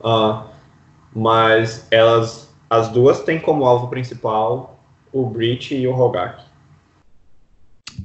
Ah, 0.02 0.46
mas 1.14 1.86
elas. 1.90 2.46
As 2.68 2.88
duas 2.88 3.20
têm 3.22 3.38
como 3.40 3.64
alvo 3.64 3.86
principal 3.88 4.76
o 5.12 5.24
Breach 5.24 5.72
e 5.72 5.86
o 5.86 5.92
Rogak. 5.92 6.42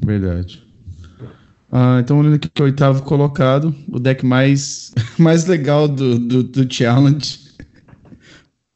Verdade. 0.05 0.63
Ah, 1.71 1.99
então, 1.99 2.19
olhando 2.19 2.35
aqui 2.35 2.49
o 2.59 2.63
oitavo 2.63 3.01
colocado, 3.03 3.73
o 3.89 3.99
deck 3.99 4.25
mais, 4.25 4.93
mais 5.17 5.45
legal 5.45 5.87
do, 5.87 6.19
do, 6.19 6.43
do 6.43 6.71
challenge. 6.73 7.40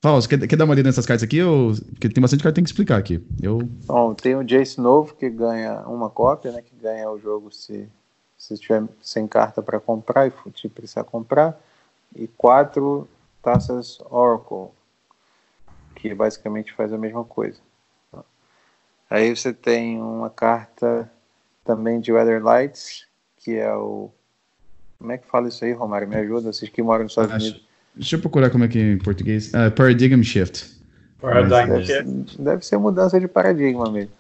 Fausto, 0.05 0.29
quer, 0.29 0.47
quer 0.47 0.55
dar 0.55 0.65
uma 0.65 0.75
lida 0.75 0.87
nessas 0.87 1.03
cartas 1.03 1.23
aqui? 1.23 1.41
Ou... 1.41 1.73
Porque 1.73 2.07
tem 2.07 2.21
bastante 2.21 2.43
carta 2.43 2.51
que 2.51 2.55
tem 2.57 2.63
que 2.63 2.69
explicar 2.69 2.97
aqui. 2.97 3.25
Eu. 3.41 3.57
Bom, 3.87 4.13
tem 4.13 4.35
o 4.35 4.43
Jace 4.43 4.79
novo 4.79 5.15
que 5.15 5.27
ganha 5.31 5.79
uma 5.87 6.11
cópia, 6.11 6.51
né? 6.51 6.61
Que 6.61 6.75
ganha 6.75 7.09
o 7.09 7.19
jogo 7.19 7.51
se, 7.51 7.89
se 8.37 8.55
tiver 8.55 8.83
sem 9.01 9.27
carta 9.27 9.63
para 9.63 9.79
comprar 9.79 10.27
e 10.27 10.33
se 10.55 10.69
precisar 10.69 11.05
comprar. 11.05 11.59
E 12.15 12.27
quatro 12.27 13.07
taças 13.41 13.99
Oracle, 14.11 14.67
que 15.95 16.13
basicamente 16.13 16.71
faz 16.73 16.93
a 16.93 16.99
mesma 16.99 17.23
coisa. 17.23 17.57
Aí 19.09 19.35
você 19.35 19.51
tem 19.51 19.99
uma 19.99 20.29
carta 20.29 21.11
também 21.63 21.99
de 21.99 22.13
Weatherlights, 22.13 23.07
que 23.37 23.55
é 23.55 23.73
o. 23.73 24.11
Como 24.99 25.11
é 25.11 25.17
que 25.17 25.25
fala 25.25 25.47
isso 25.47 25.65
aí, 25.65 25.71
Romário? 25.71 26.07
Me 26.07 26.17
ajuda, 26.17 26.53
vocês 26.53 26.69
que 26.69 26.83
moram 26.83 27.05
nos 27.05 27.13
Estados 27.13 27.33
Unidos. 27.33 27.65
Deixa 27.95 28.15
eu 28.15 28.19
procurar 28.19 28.49
como 28.49 28.63
é 28.63 28.67
que 28.67 28.77
é 28.77 28.93
em 28.93 28.97
português. 28.97 29.53
Ah, 29.53 29.71
Paradigm 29.71 30.21
Shift. 30.21 30.75
Paradigm 31.21 31.69
Deve, 31.69 31.85
Shift. 31.85 32.41
deve 32.41 32.65
ser 32.65 32.77
mudança 32.77 33.19
de 33.19 33.27
paradigma 33.27 33.89
mesmo. 33.89 34.11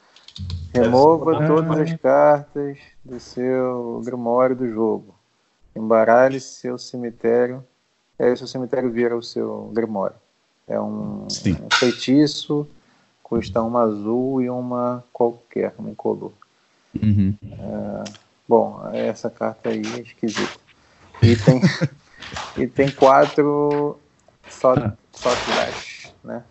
Remova 0.73 1.37
ser 1.37 1.47
todas 1.47 1.67
mudança. 1.67 1.93
as 1.93 2.01
cartas 2.01 2.77
do 3.03 3.19
seu 3.19 4.01
grimório 4.05 4.55
do 4.55 4.69
jogo. 4.69 5.15
Embaralhe 5.75 6.39
seu 6.39 6.77
cemitério. 6.77 7.63
Aí 8.17 8.31
o 8.31 8.37
seu 8.37 8.47
cemitério 8.47 8.89
vira 8.91 9.15
o 9.15 9.21
seu 9.21 9.71
grimório. 9.73 10.15
É 10.67 10.79
um, 10.79 11.27
um 11.27 11.69
feitiço, 11.73 12.67
custa 13.21 13.61
uma 13.61 13.83
azul 13.83 14.41
e 14.41 14.49
uma 14.49 15.03
qualquer, 15.13 15.73
uma 15.77 15.89
incolor. 15.89 16.31
Uhum. 17.01 17.35
Bom, 18.47 18.81
essa 18.93 19.29
carta 19.29 19.69
aí 19.69 19.81
é 19.97 19.99
esquisita. 20.01 20.57
E 21.21 21.35
tem, 21.35 21.61
e 22.57 22.67
tem 22.67 22.89
quatro 22.91 23.99
Thought, 24.61 24.81
Ah. 24.81 24.95
Lash, 25.55 26.13
né? 26.23 26.43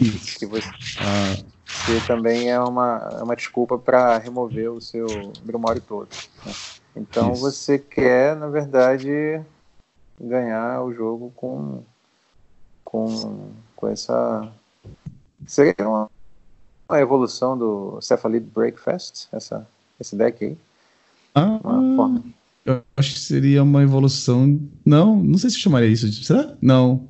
Isso. 0.00 0.38
Que 0.38 0.46
você, 0.46 0.68
Ah, 1.00 1.36
que 1.86 2.06
também 2.06 2.50
é 2.50 2.60
uma, 2.60 3.16
é 3.18 3.22
uma 3.22 3.36
desculpa 3.36 3.78
para 3.78 4.18
remover 4.18 4.70
o 4.70 4.80
seu 4.80 5.32
Grimório 5.44 5.80
todo. 5.80 6.08
né? 6.44 6.52
Então 6.96 7.32
Isso. 7.32 7.40
você 7.42 7.78
quer, 7.78 8.36
na 8.36 8.48
verdade, 8.48 9.40
ganhar 10.20 10.82
o 10.82 10.92
jogo 10.92 11.32
com, 11.36 11.82
com, 12.84 13.52
com 13.76 13.88
essa. 13.88 14.50
Seria 15.46 15.74
uma, 15.80 16.10
uma 16.88 17.00
evolução 17.00 17.56
do 17.56 18.00
Cephalid 18.00 18.44
Breakfast, 18.46 19.28
essa, 19.32 19.66
esse 20.00 20.16
deck 20.16 20.44
aí. 20.44 20.58
ah, 21.34 21.58
Uma 21.62 21.96
forma. 21.96 22.24
Eu 22.68 22.82
acho 22.96 23.14
que 23.14 23.20
seria 23.20 23.62
uma 23.62 23.82
evolução. 23.82 24.60
Não, 24.84 25.22
não 25.22 25.38
sei 25.38 25.50
se 25.50 25.58
chamaria 25.58 25.88
isso 25.88 26.08
de. 26.08 26.24
Será? 26.24 26.54
Não. 26.60 27.08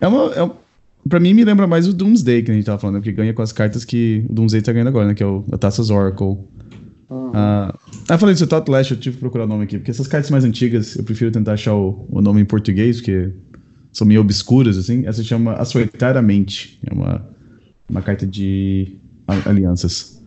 É 0.00 0.06
uma. 0.06 0.32
É, 0.34 0.42
um- 0.42 0.52
pra 1.08 1.18
mim, 1.18 1.32
me 1.32 1.44
lembra 1.44 1.66
mais 1.66 1.88
o 1.88 1.92
Doomsday 1.94 2.42
que 2.42 2.50
a 2.50 2.54
gente 2.54 2.64
tava 2.64 2.78
falando, 2.78 2.96
porque 2.96 3.12
ganha 3.12 3.32
com 3.32 3.42
as 3.42 3.52
cartas 3.52 3.84
que 3.84 4.24
o 4.28 4.32
Doomsday 4.32 4.60
tá 4.62 4.72
ganhando 4.72 4.88
agora, 4.88 5.08
né? 5.08 5.14
Que 5.14 5.22
é 5.22 5.26
o 5.26 5.44
a 5.50 5.56
Taças 5.58 5.90
Oracle. 5.90 6.36
Uhum. 7.10 7.30
Ah, 7.32 7.74
ah, 8.08 8.18
falei 8.18 8.34
disso, 8.34 8.46
Thought 8.46 8.70
Lash, 8.70 8.90
eu 8.90 8.96
tive 8.98 9.16
que 9.16 9.20
procurar 9.20 9.44
o 9.44 9.46
nome 9.46 9.64
aqui, 9.64 9.78
porque 9.78 9.90
essas 9.90 10.06
cartas 10.06 10.30
mais 10.30 10.44
antigas, 10.44 10.94
eu 10.96 11.04
prefiro 11.04 11.30
tentar 11.30 11.54
achar 11.54 11.74
o, 11.74 12.06
o 12.10 12.20
nome 12.20 12.42
em 12.42 12.44
português, 12.44 12.96
porque 12.98 13.32
são 13.92 14.06
meio 14.06 14.20
obscuras, 14.20 14.76
assim. 14.76 15.06
Essa 15.06 15.22
chama 15.22 15.54
Açoitar 15.54 16.16
a 16.16 16.22
Mente. 16.22 16.78
É 16.86 16.92
uma, 16.92 17.26
uma 17.88 18.02
carta 18.02 18.26
de 18.26 18.98
alianças. 19.46 20.22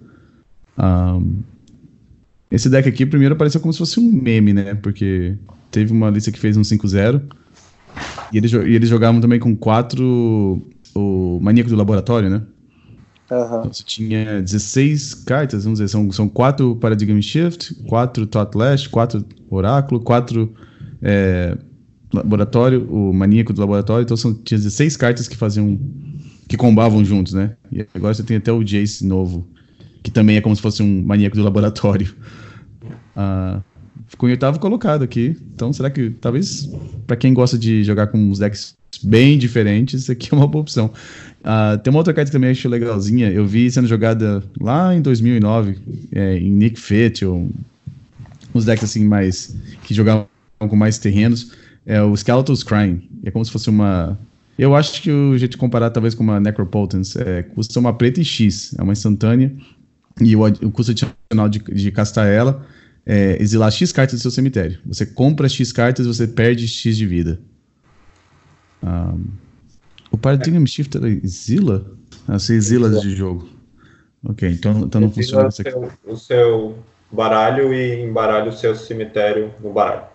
Ahn, 0.77 1.43
esse 2.51 2.69
deck 2.69 2.87
aqui, 2.87 3.05
primeiro, 3.05 3.33
apareceu 3.33 3.61
como 3.61 3.71
se 3.71 3.79
fosse 3.79 3.99
um 3.99 4.11
meme, 4.11 4.53
né? 4.53 4.75
Porque 4.75 5.37
teve 5.71 5.91
uma 5.93 6.09
lista 6.09 6.31
que 6.31 6.39
fez 6.39 6.57
um 6.57 6.61
5-0. 6.61 7.21
E 8.33 8.37
e 8.37 8.75
eles 8.75 8.89
jogavam 8.89 9.21
também 9.21 9.39
com 9.39 9.55
quatro. 9.55 10.61
O 10.93 11.39
Maníaco 11.41 11.69
do 11.69 11.75
Laboratório, 11.75 12.29
né? 12.29 12.41
Aham. 13.31 13.59
Então, 13.59 13.73
você 13.73 13.83
tinha 13.85 14.41
16 14.41 15.13
cartas, 15.13 15.63
vamos 15.63 15.79
dizer, 15.79 15.87
são, 15.87 16.11
são 16.11 16.27
4 16.27 16.75
Paradigm 16.75 17.21
Shift, 17.21 17.73
4 17.87 18.27
Thought 18.27 18.57
Lash, 18.57 18.87
4 18.87 19.23
Oráculo, 19.49 20.01
4 20.01 20.53
é, 21.01 21.57
Laboratório, 22.13 22.85
o 22.91 23.13
Maníaco 23.13 23.53
do 23.53 23.61
Laboratório, 23.61 24.03
então 24.03 24.17
são, 24.17 24.33
tinha 24.33 24.57
16 24.57 24.97
cartas 24.97 25.29
que 25.29 25.37
faziam, 25.37 25.79
que 26.49 26.57
combavam 26.57 27.05
juntos, 27.05 27.31
né? 27.31 27.55
E 27.71 27.87
agora 27.95 28.13
você 28.13 28.21
tem 28.21 28.35
até 28.35 28.51
o 28.51 28.63
Jace 28.63 29.05
novo, 29.05 29.47
que 30.03 30.11
também 30.11 30.35
é 30.35 30.41
como 30.41 30.53
se 30.53 30.61
fosse 30.61 30.83
um 30.83 31.01
Maníaco 31.01 31.37
do 31.37 31.43
Laboratório. 31.43 32.13
Ah, 33.15 33.61
ficou 34.07 34.27
em 34.27 34.33
oitavo 34.33 34.59
colocado 34.59 35.03
aqui, 35.03 35.37
então 35.53 35.71
será 35.71 35.89
que, 35.89 36.09
talvez, 36.09 36.69
pra 37.07 37.15
quem 37.15 37.33
gosta 37.33 37.57
de 37.57 37.83
jogar 37.83 38.07
com 38.07 38.17
uns 38.17 38.39
decks 38.39 38.75
bem 39.03 39.37
diferentes, 39.37 40.03
isso 40.03 40.11
aqui 40.11 40.29
é 40.31 40.35
uma 40.35 40.47
boa 40.47 40.61
opção. 40.61 40.91
Ah, 41.43 41.79
tem 41.81 41.91
uma 41.91 41.99
outra 41.99 42.13
carta 42.13 42.29
que 42.29 42.35
também 42.35 42.51
acho 42.51 42.67
legalzinha. 42.69 43.31
Eu 43.31 43.45
vi 43.45 43.69
sendo 43.71 43.87
jogada 43.87 44.43
lá 44.59 44.93
em 44.95 45.01
2009 45.01 45.77
é, 46.11 46.37
em 46.37 46.51
Nick 46.51 46.79
Fit, 46.79 47.25
ou 47.25 47.49
uns 48.53 48.65
decks 48.65 48.83
assim 48.83 49.05
mais 49.05 49.55
que 49.83 49.93
jogavam 49.93 50.27
com 50.59 50.75
mais 50.75 50.99
terrenos. 50.99 51.53
É 51.85 52.01
o 52.01 52.15
Skeleton's 52.15 52.63
Crying. 52.63 53.09
É 53.23 53.31
como 53.31 53.43
se 53.43 53.51
fosse 53.51 53.69
uma. 53.69 54.19
Eu 54.57 54.75
acho 54.75 55.01
que 55.01 55.09
o 55.09 55.37
jeito 55.37 55.51
de 55.51 55.57
comparar 55.57 55.89
talvez 55.89 56.13
com 56.13 56.23
uma 56.23 56.39
Necropotence 56.39 57.19
é, 57.19 57.41
custa 57.41 57.79
uma 57.79 57.93
preta 57.93 58.21
e 58.21 58.25
X, 58.25 58.75
é 58.77 58.83
uma 58.83 58.93
instantânea. 58.93 59.51
E 60.19 60.35
o, 60.35 60.45
o 60.45 60.71
custo 60.71 60.91
adicional 60.91 61.49
de, 61.49 61.59
de 61.59 61.91
castar 61.91 62.27
ela 62.27 62.65
é 63.05 63.41
exilar 63.41 63.71
X 63.71 63.91
cartas 63.91 64.19
do 64.19 64.21
seu 64.21 64.31
cemitério. 64.31 64.79
Você 64.85 65.05
compra 65.05 65.47
X 65.47 65.71
cartas 65.71 66.05
e 66.05 66.09
você 66.09 66.27
perde 66.27 66.67
X 66.67 66.97
de 66.97 67.05
vida. 67.05 67.39
Ah, 68.83 69.15
o 70.11 70.17
Paradigm 70.17 70.65
Shift 70.65 70.97
ela 70.97 71.09
exila? 71.09 71.91
Ah, 72.27 72.37
você 72.37 72.53
exila 72.55 72.89
de 72.89 73.15
jogo. 73.15 73.49
Ok, 74.23 74.47
então, 74.49 74.81
então 74.81 75.01
não 75.01 75.07
Exila 75.07 75.43
funciona 75.43 75.45
o 75.45 75.49
isso 75.49 75.61
aqui. 75.61 75.71
seu, 75.71 75.91
o 76.05 76.17
seu 76.17 76.79
baralho 77.11 77.73
e 77.73 78.01
embaralha 78.03 78.49
o 78.49 78.53
seu 78.53 78.75
cemitério 78.75 79.53
no 79.59 79.73
baralho. 79.73 80.05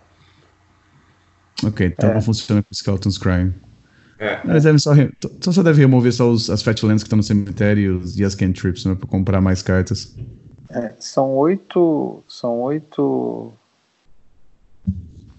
Ok, 1.64 1.86
então 1.86 2.10
é. 2.10 2.20
funciona 2.20 2.62
com 2.62 2.72
Skeleton's 2.72 3.18
Crime. 3.18 3.52
É. 4.18 4.40
Eles 4.44 4.62
devem 4.62 4.78
só, 4.78 4.92
re... 4.92 5.12
então 5.22 5.52
só 5.52 5.62
deve 5.62 5.80
remover 5.80 6.12
só 6.12 6.30
os, 6.30 6.48
as 6.48 6.62
Fatlands 6.62 7.02
que 7.02 7.06
estão 7.06 7.18
no 7.18 7.22
cemitério 7.22 8.02
e 8.16 8.24
as 8.24 8.34
cantrips, 8.34 8.84
né? 8.84 8.94
Pra 8.94 9.06
comprar 9.06 9.40
mais 9.40 9.62
cartas. 9.62 10.14
É, 10.70 10.94
são 10.98 11.34
oito. 11.34 12.22
São 12.26 12.60
oito. 12.62 13.52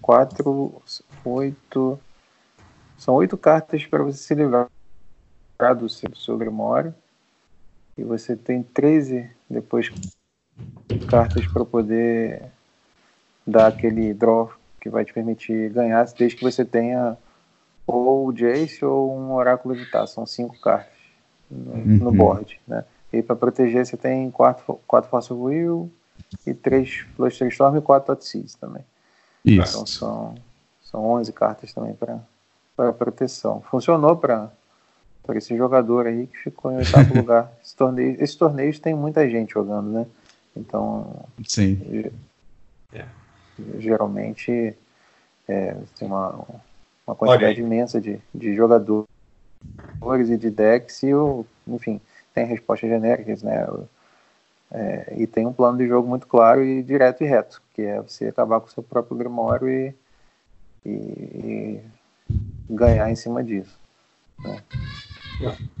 Quatro. 0.00 0.80
Oito. 1.24 1.98
São 2.96 3.14
oito 3.14 3.36
cartas 3.36 3.84
para 3.86 4.02
você 4.02 4.18
se 4.18 4.34
livrar 4.34 4.68
do 5.76 5.88
seu, 5.88 6.08
do 6.08 6.16
seu 6.16 6.38
Grimório. 6.38 6.94
E 7.96 8.04
você 8.04 8.36
tem 8.36 8.62
13 8.62 9.28
depois 9.50 9.90
cartas 11.08 11.46
para 11.46 11.64
poder 11.64 12.42
dar 13.46 13.68
aquele 13.68 14.14
draw 14.14 14.52
que 14.80 14.88
vai 14.88 15.04
te 15.04 15.12
permitir 15.12 15.70
ganhar, 15.70 16.04
desde 16.16 16.36
que 16.36 16.44
você 16.44 16.64
tenha 16.64 17.16
ou 17.88 18.26
o 18.26 18.32
Jace 18.32 18.84
ou 18.84 19.16
um 19.16 19.32
Oráculo 19.32 19.74
de 19.74 19.90
Tá. 19.90 20.06
São 20.06 20.26
cinco 20.26 20.60
cartas 20.60 20.92
no, 21.50 21.72
uhum. 21.72 21.96
no 21.96 22.12
board, 22.12 22.60
né? 22.68 22.84
E 23.10 23.22
para 23.22 23.34
proteger 23.34 23.86
você 23.86 23.96
tem 23.96 24.30
quatro, 24.30 24.78
quatro 24.86 25.08
Force 25.08 25.32
Will 25.32 25.90
e 26.46 26.52
três 26.52 27.06
Fluster 27.16 27.48
Storm 27.48 27.78
e 27.78 27.80
quatro 27.80 28.14
Totseas 28.14 28.54
também. 28.54 28.84
Isso. 29.42 29.72
Então 29.72 29.86
são, 29.86 30.34
são 30.82 31.04
11 31.12 31.32
cartas 31.32 31.72
também 31.72 31.94
para 32.76 32.92
proteção. 32.92 33.62
Funcionou 33.62 34.14
para 34.16 34.52
esse 35.30 35.56
jogador 35.56 36.06
aí 36.06 36.26
que 36.26 36.36
ficou 36.36 36.70
em 36.70 36.76
oitavo 36.76 37.14
lugar. 37.16 37.50
Esse 37.64 37.74
torneio, 37.74 38.22
esses 38.22 38.36
torneios 38.36 38.78
tem 38.78 38.94
muita 38.94 39.28
gente 39.28 39.54
jogando, 39.54 39.90
né? 39.90 40.06
Então, 40.54 41.24
Sim. 41.46 42.10
É. 42.92 43.06
geralmente 43.78 44.76
é, 45.46 45.76
tem 45.98 46.06
uma, 46.08 46.44
uma 47.08 47.14
quantidade 47.16 47.60
imensa 47.60 48.00
de, 48.00 48.20
de 48.34 48.54
jogadores 48.54 49.08
e 50.28 50.36
de 50.36 50.50
decks 50.50 51.02
e, 51.02 51.14
o, 51.14 51.44
enfim, 51.66 52.00
tem 52.34 52.44
respostas 52.44 52.88
genéricas, 52.88 53.42
né? 53.42 53.66
É, 54.70 55.14
e 55.16 55.26
tem 55.26 55.46
um 55.46 55.52
plano 55.52 55.78
de 55.78 55.88
jogo 55.88 56.06
muito 56.06 56.26
claro 56.26 56.62
e 56.62 56.82
direto 56.82 57.24
e 57.24 57.26
reto, 57.26 57.62
que 57.74 57.82
é 57.82 58.00
você 58.02 58.26
acabar 58.26 58.60
com 58.60 58.66
o 58.66 58.70
seu 58.70 58.82
próprio 58.82 59.16
Grimório 59.16 59.68
e, 59.68 59.94
e, 60.84 60.90
e 60.90 61.80
ganhar 62.68 63.10
em 63.10 63.16
cima 63.16 63.42
disso. 63.42 63.74
Né? 64.40 64.62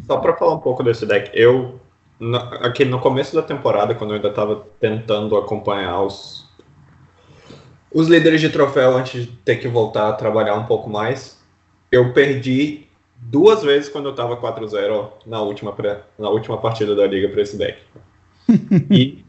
Só 0.06 0.16
para 0.16 0.34
falar 0.34 0.54
um 0.54 0.60
pouco 0.60 0.82
desse 0.82 1.04
deck, 1.04 1.30
eu 1.34 1.78
aqui 2.62 2.86
no 2.86 2.98
começo 2.98 3.34
da 3.34 3.42
temporada, 3.42 3.94
quando 3.94 4.10
eu 4.10 4.16
ainda 4.16 4.30
estava 4.30 4.66
tentando 4.80 5.36
acompanhar 5.36 6.00
os 6.00 6.47
os 7.92 8.08
líderes 8.08 8.40
de 8.40 8.50
troféu 8.50 8.96
antes 8.96 9.26
de 9.26 9.32
ter 9.44 9.56
que 9.56 9.68
voltar 9.68 10.08
a 10.08 10.12
trabalhar 10.12 10.54
um 10.54 10.66
pouco 10.66 10.90
mais, 10.90 11.38
eu 11.90 12.12
perdi 12.12 12.86
duas 13.16 13.62
vezes 13.62 13.88
quando 13.88 14.08
eu 14.08 14.14
tava 14.14 14.36
4-0 14.36 15.10
na 15.26 15.40
última, 15.40 15.74
na 16.18 16.28
última 16.28 16.58
partida 16.58 16.94
da 16.94 17.06
liga 17.06 17.28
para 17.28 17.42
esse 17.42 17.56
deck. 17.56 17.78
e, 18.90 19.24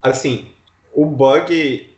assim, 0.00 0.52
o 0.92 1.06
bug. 1.06 1.90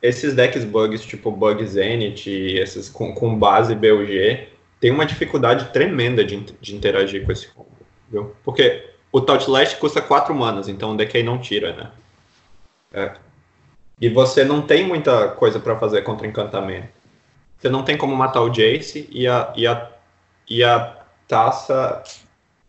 Esses 0.00 0.32
decks 0.32 0.64
bugs, 0.64 1.04
tipo 1.04 1.28
Bug 1.28 1.66
Zenith, 1.66 2.24
esses 2.28 2.88
com, 2.88 3.12
com 3.12 3.36
base 3.36 3.74
BUG, 3.74 4.46
tem 4.78 4.92
uma 4.92 5.04
dificuldade 5.04 5.72
tremenda 5.72 6.24
de, 6.24 6.36
de 6.60 6.76
interagir 6.76 7.26
com 7.26 7.32
esse 7.32 7.48
combo, 7.48 7.72
viu? 8.08 8.32
Porque 8.44 8.90
o 9.10 9.20
Touchlast 9.20 9.76
custa 9.78 10.00
4 10.00 10.32
manas, 10.32 10.68
então 10.68 10.92
o 10.92 10.96
deck 10.96 11.16
aí 11.16 11.24
não 11.24 11.40
tira, 11.40 11.72
né? 11.72 11.90
É. 12.92 13.27
E 14.00 14.08
você 14.08 14.44
não 14.44 14.62
tem 14.62 14.86
muita 14.86 15.28
coisa 15.28 15.58
para 15.58 15.78
fazer 15.78 16.02
contra 16.02 16.26
encantamento. 16.26 16.88
Você 17.58 17.68
não 17.68 17.82
tem 17.82 17.96
como 17.96 18.14
matar 18.14 18.42
o 18.42 18.50
Jace 18.50 19.08
e 19.10 19.26
a, 19.26 19.52
e 19.56 19.66
a 19.66 19.90
e 20.48 20.64
a 20.64 20.96
taça 21.26 22.02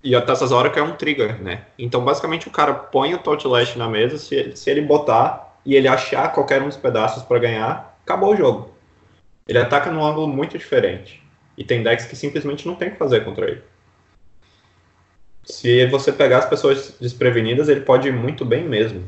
e 0.04 0.16
a 0.16 0.22
taça 0.22 0.48
que 0.70 0.80
é 0.80 0.84
um 0.84 0.96
trigger, 0.96 1.42
né? 1.42 1.66
Então 1.78 2.04
basicamente 2.04 2.48
o 2.48 2.52
cara 2.52 2.74
põe 2.74 3.14
o 3.14 3.20
Touchlash 3.20 3.76
na 3.76 3.88
mesa, 3.88 4.18
se, 4.18 4.56
se 4.56 4.70
ele 4.70 4.82
botar 4.82 5.58
e 5.66 5.76
ele 5.76 5.88
achar 5.88 6.32
qualquer 6.34 6.62
um 6.62 6.68
dos 6.68 6.78
pedaços 6.78 7.24
para 7.24 7.40
ganhar, 7.40 7.98
acabou 8.04 8.34
o 8.34 8.36
jogo. 8.36 8.74
Ele 9.48 9.58
ataca 9.58 9.92
num 9.92 10.04
ângulo 10.04 10.28
muito 10.28 10.58
diferente. 10.58 11.22
E 11.58 11.64
tem 11.64 11.84
decks 11.84 12.06
que 12.06 12.16
simplesmente 12.16 12.66
não 12.66 12.76
tem 12.76 12.88
o 12.88 12.92
que 12.92 12.98
fazer 12.98 13.26
contra 13.26 13.50
ele. 13.50 13.62
Se 15.44 15.86
você 15.88 16.14
pegar 16.14 16.38
as 16.40 16.46
pessoas 16.46 16.96
desprevenidas, 17.02 17.68
ele 17.68 17.82
pode 17.82 18.08
ir 18.08 18.14
muito 18.14 18.46
bem 18.46 18.64
mesmo. 18.64 19.04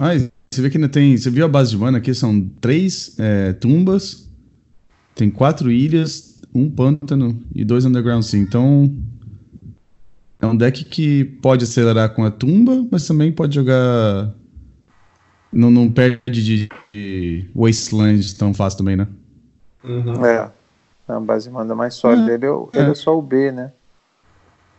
Ah, 0.00 0.14
você 0.50 0.62
vê 0.62 0.70
que 0.70 0.78
ainda 0.78 0.88
tem. 0.88 1.14
Você 1.14 1.28
viu 1.28 1.44
a 1.44 1.48
base 1.48 1.70
de 1.70 1.76
mana 1.76 1.98
aqui? 1.98 2.14
São 2.14 2.48
três 2.60 3.14
é, 3.18 3.52
tumbas, 3.52 4.26
tem 5.14 5.30
quatro 5.30 5.70
ilhas, 5.70 6.40
um 6.54 6.70
pântano 6.70 7.38
e 7.54 7.66
dois 7.66 7.84
underground 7.84 8.22
sim. 8.22 8.38
Então 8.38 8.90
é 10.40 10.46
um 10.46 10.56
deck 10.56 10.84
que 10.86 11.24
pode 11.42 11.64
acelerar 11.64 12.14
com 12.14 12.24
a 12.24 12.30
tumba, 12.30 12.82
mas 12.90 13.06
também 13.06 13.30
pode 13.30 13.54
jogar. 13.54 14.34
Não, 15.52 15.70
não 15.70 15.90
perde 15.90 16.20
de, 16.44 16.68
de 16.94 17.50
Wasteland 17.54 18.34
tão 18.36 18.54
fácil 18.54 18.78
também, 18.78 18.96
né? 18.96 19.06
Uhum. 19.84 20.24
É. 20.24 20.50
A 21.06 21.20
base 21.20 21.50
manda 21.50 21.74
mais 21.74 21.94
sólida. 21.94 22.30
É, 22.30 22.34
ele, 22.36 22.46
é, 22.46 22.50
ele 22.72 22.88
é. 22.88 22.90
é 22.90 22.94
só 22.94 23.18
o 23.18 23.20
B, 23.20 23.52
né? 23.52 23.72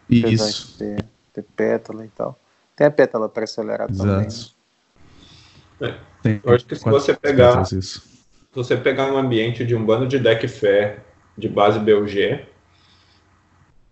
Isso. 0.09 0.78
Ter, 0.80 1.05
ter 1.32 1.43
pétala 1.55 2.05
e 2.05 2.09
tal. 2.09 2.39
Tem 2.76 2.88
a 2.88 2.91
pétala 2.91 3.30
para 3.30 3.43
acelerar 3.43 3.89
Exato. 3.89 4.09
também. 4.09 4.28
Né? 4.28 4.61
É. 5.82 6.39
Eu 6.43 6.53
acho 6.53 6.65
que 6.65 6.75
se 6.75 6.88
você 6.88 7.13
pegar. 7.13 7.65
Se 7.65 8.01
você 8.53 8.77
pegar 8.77 9.11
um 9.11 9.17
ambiente 9.17 9.65
de 9.65 9.75
um 9.75 9.86
bando 9.86 10.07
de 10.07 10.19
deck 10.19 10.47
fé 10.47 10.99
de 11.38 11.47
base 11.47 11.79
BUG 11.79 12.45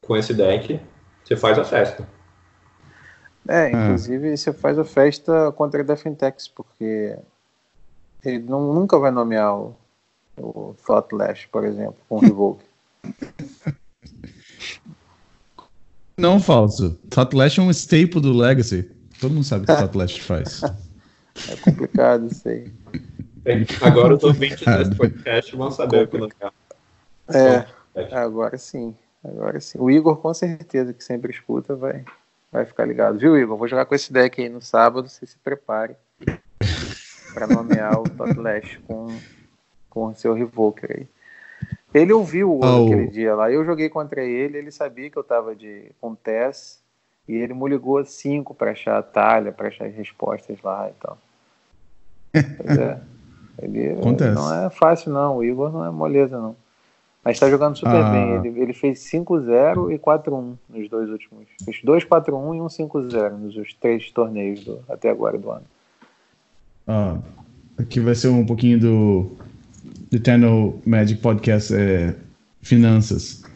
com 0.01 0.17
esse 0.17 0.33
deck, 0.33 0.79
você 1.23 1.35
faz 1.35 1.57
a 1.57 1.63
festa. 1.63 2.07
É, 3.47 3.71
inclusive 3.71 4.37
você 4.37 4.53
faz 4.53 4.77
a 4.77 4.83
festa 4.83 5.51
contra 5.53 5.81
a 5.81 5.83
Defentex, 5.83 6.47
porque 6.47 7.17
ele 8.23 8.39
não, 8.39 8.73
nunca 8.73 8.99
vai 8.99 9.11
nomear 9.11 9.55
o, 9.57 9.75
o 10.37 10.75
por 11.51 11.65
exemplo, 11.65 11.95
com 12.07 12.17
o 12.17 12.19
Revoke. 12.19 12.65
Não, 16.17 16.39
falso. 16.39 16.99
Thoughtless 17.09 17.59
é 17.59 17.63
um 17.63 17.71
staple 17.71 18.19
do 18.19 18.33
Legacy. 18.33 18.91
Todo 19.21 19.33
mundo 19.33 19.45
sabe 19.45 19.63
o 19.63 19.67
que 19.67 19.73
Thoughtless 19.73 20.19
faz. 20.19 20.61
É 21.47 21.55
complicado 21.55 22.27
isso 22.27 22.47
aí. 22.49 22.71
Agora 23.81 24.15
os 24.15 24.23
ouvintes 24.23 24.65
desse 24.65 24.95
podcast 24.95 25.55
vão 25.55 25.71
saber 25.71 26.03
o 26.03 26.07
que 26.07 26.17
nomear. 26.17 26.53
É, 27.29 27.65
agora 28.15 28.57
sim. 28.57 28.95
Agora 29.23 29.59
sim. 29.59 29.77
O 29.79 29.89
Igor, 29.89 30.17
com 30.17 30.33
certeza, 30.33 30.93
que 30.93 31.03
sempre 31.03 31.31
escuta, 31.31 31.75
vai, 31.75 32.03
vai 32.51 32.65
ficar 32.65 32.85
ligado. 32.85 33.17
Viu, 33.17 33.37
Igor? 33.37 33.57
Vou 33.57 33.67
jogar 33.67 33.85
com 33.85 33.95
esse 33.95 34.11
deck 34.11 34.41
aí 34.41 34.49
no 34.49 34.61
sábado. 34.61 35.07
Você 35.07 35.25
se 35.25 35.37
prepare 35.37 35.95
para 37.33 37.47
nomear 37.47 37.99
o 37.99 38.03
Top 38.03 38.33
Lash 38.33 38.79
com, 38.87 39.07
com 39.89 40.05
o 40.07 40.15
seu 40.15 40.33
Revoker 40.33 40.97
aí. 40.97 41.07
Ele 41.93 42.13
ouviu 42.13 42.51
o 42.51 42.59
oh. 42.59 42.85
aquele 42.85 43.07
dia 43.07 43.35
lá. 43.35 43.51
Eu 43.51 43.65
joguei 43.65 43.89
contra 43.89 44.23
ele. 44.23 44.57
Ele 44.57 44.71
sabia 44.71 45.09
que 45.09 45.17
eu 45.17 45.23
tava 45.23 45.55
de, 45.55 45.91
com 45.99 46.13
Tess. 46.15 46.79
E 47.27 47.35
ele 47.35 47.53
me 47.53 47.69
ligou 47.69 48.03
cinco 48.05 48.55
para 48.55 48.71
achar 48.71 48.97
a 48.97 49.03
talha, 49.03 49.51
para 49.51 49.67
achar 49.67 49.85
as 49.85 49.93
respostas 49.93 50.57
lá 50.63 50.89
e 50.89 50.93
tal. 50.99 51.17
É. 52.33 52.97
Ele, 53.61 53.91
Acontece. 53.91 54.35
não 54.35 54.53
é 54.53 54.69
fácil, 54.69 55.11
não. 55.11 55.37
O 55.37 55.43
Igor 55.43 55.71
não 55.71 55.85
é 55.85 55.91
moleza, 55.91 56.39
não. 56.39 56.55
Mas 57.23 57.35
está 57.35 57.49
jogando 57.49 57.77
super 57.77 58.01
ah. 58.01 58.11
bem. 58.11 58.51
Ele, 58.51 58.61
ele 58.61 58.73
fez 58.73 58.99
5-0 58.99 59.93
e 59.93 59.99
4-1 59.99 60.53
nos 60.69 60.89
dois 60.89 61.09
últimos. 61.09 61.45
Fez 61.65 61.81
2-4-1 61.83 62.55
e 62.55 62.61
um 62.61 62.67
5-0 62.67 63.31
nos 63.31 63.73
três 63.73 64.09
torneios 64.11 64.63
do, 64.63 64.79
até 64.87 65.09
agora 65.09 65.37
do 65.37 65.51
ano. 65.51 65.65
Ah, 66.87 67.17
aqui 67.77 67.99
vai 67.99 68.15
ser 68.15 68.29
um 68.29 68.45
pouquinho 68.45 68.79
do 68.79 69.31
Eternal 70.11 70.73
Magic 70.85 71.21
Podcast 71.21 71.73
é, 71.75 72.15
Finanças. 72.61 73.43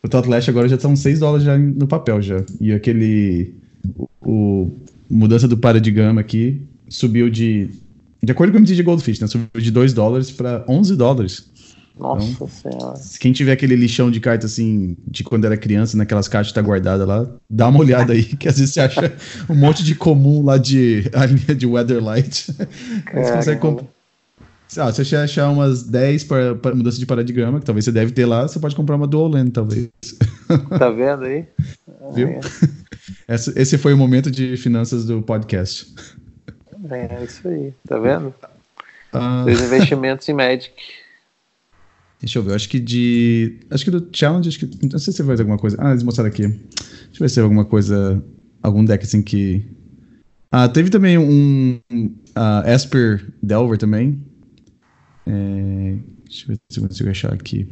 O 0.00 0.08
Tot 0.08 0.28
Last 0.28 0.48
agora 0.48 0.68
já 0.68 0.76
estão 0.76 0.94
6 0.94 1.18
dólares 1.18 1.44
já 1.44 1.58
no 1.58 1.88
papel 1.88 2.22
já. 2.22 2.44
E 2.60 2.72
aquele. 2.72 3.52
O, 3.96 4.06
o 4.24 4.72
mudança 5.10 5.48
do 5.48 5.58
paradigma 5.58 6.20
aqui 6.20 6.67
subiu 6.88 7.28
de. 7.30 7.70
De 8.22 8.32
acordo 8.32 8.50
com 8.50 8.58
o 8.58 8.60
MT 8.60 8.74
de 8.74 8.82
Goldfish, 8.82 9.20
né? 9.20 9.26
Subiu 9.26 9.48
de 9.56 9.70
2 9.70 9.92
dólares 9.92 10.30
para 10.30 10.64
11 10.68 10.96
dólares. 10.96 11.48
Nossa 11.98 12.28
então, 12.28 12.48
senhora. 12.48 13.00
Quem 13.18 13.32
tiver 13.32 13.52
aquele 13.52 13.74
lixão 13.74 14.10
de 14.10 14.20
carta 14.20 14.46
assim, 14.46 14.96
de 15.06 15.24
quando 15.24 15.44
era 15.44 15.56
criança, 15.56 15.96
naquelas 15.96 16.28
caixas 16.28 16.52
que 16.52 16.54
tá 16.54 16.62
guardada 16.62 17.04
lá, 17.04 17.28
dá 17.50 17.68
uma 17.68 17.80
olhada 17.80 18.12
aí, 18.12 18.22
que 18.22 18.48
às 18.48 18.58
vezes 18.58 18.74
você 18.74 18.80
acha 18.80 19.12
um 19.48 19.54
monte 19.54 19.82
de 19.82 19.94
comum 19.94 20.44
lá 20.44 20.56
de 20.56 21.10
a 21.12 21.26
linha 21.26 21.54
de 21.54 21.66
Weatherlight. 21.66 22.52
você 23.12 23.32
consegue 23.32 23.60
comprar. 23.60 23.86
Ah, 24.76 24.92
se 24.92 25.02
você 25.02 25.16
achar 25.16 25.48
umas 25.50 25.82
10 25.82 26.24
para, 26.24 26.54
para 26.54 26.74
mudança 26.74 26.98
de 26.98 27.06
paradigma, 27.06 27.58
que 27.58 27.64
talvez 27.64 27.86
você 27.86 27.92
deve 27.92 28.12
ter 28.12 28.26
lá, 28.26 28.46
você 28.46 28.60
pode 28.60 28.76
comprar 28.76 28.96
uma 28.96 29.06
Dual 29.06 29.28
Land, 29.28 29.50
talvez. 29.50 29.88
Tá 30.78 30.90
vendo 30.90 31.24
aí? 31.24 31.46
Viu? 32.14 32.38
Esse, 33.26 33.52
esse 33.58 33.78
foi 33.78 33.92
o 33.92 33.96
momento 33.96 34.30
de 34.30 34.56
finanças 34.56 35.04
do 35.04 35.20
podcast. 35.20 35.94
É, 36.90 37.24
isso 37.24 37.48
aí, 37.48 37.72
tá 37.86 37.98
vendo? 37.98 38.34
Seus 39.44 39.60
investimentos 39.62 40.28
em 40.28 40.34
Magic. 40.34 40.72
Deixa 42.20 42.38
eu 42.38 42.42
ver, 42.42 42.54
acho 42.54 42.68
que 42.68 42.80
de. 42.80 43.60
Acho 43.70 43.84
que 43.84 43.90
do 43.90 44.08
Challenge, 44.12 44.48
acho 44.48 44.58
que. 44.58 44.86
Não 44.90 44.98
sei 44.98 45.12
se 45.12 45.22
vai 45.22 45.36
ter 45.36 45.42
alguma 45.42 45.58
coisa. 45.58 45.76
Ah, 45.80 45.90
eles 45.90 46.02
mostraram 46.02 46.28
aqui. 46.30 46.42
Deixa 46.46 46.62
eu 47.14 47.20
ver 47.20 47.28
se 47.28 47.34
tem 47.36 47.44
alguma 47.44 47.64
coisa. 47.64 48.22
Algum 48.62 48.84
deck 48.84 49.04
assim 49.04 49.22
que. 49.22 49.64
Ah, 50.50 50.68
teve 50.68 50.90
também 50.90 51.16
um. 51.16 51.80
Uh, 51.90 52.68
Esper 52.68 53.24
Delver 53.42 53.78
também. 53.78 54.20
É, 55.26 55.96
deixa 56.24 56.44
eu 56.44 56.48
ver 56.48 56.60
se 56.68 56.80
eu 56.80 56.88
consigo 56.88 57.10
achar 57.10 57.32
aqui. 57.32 57.68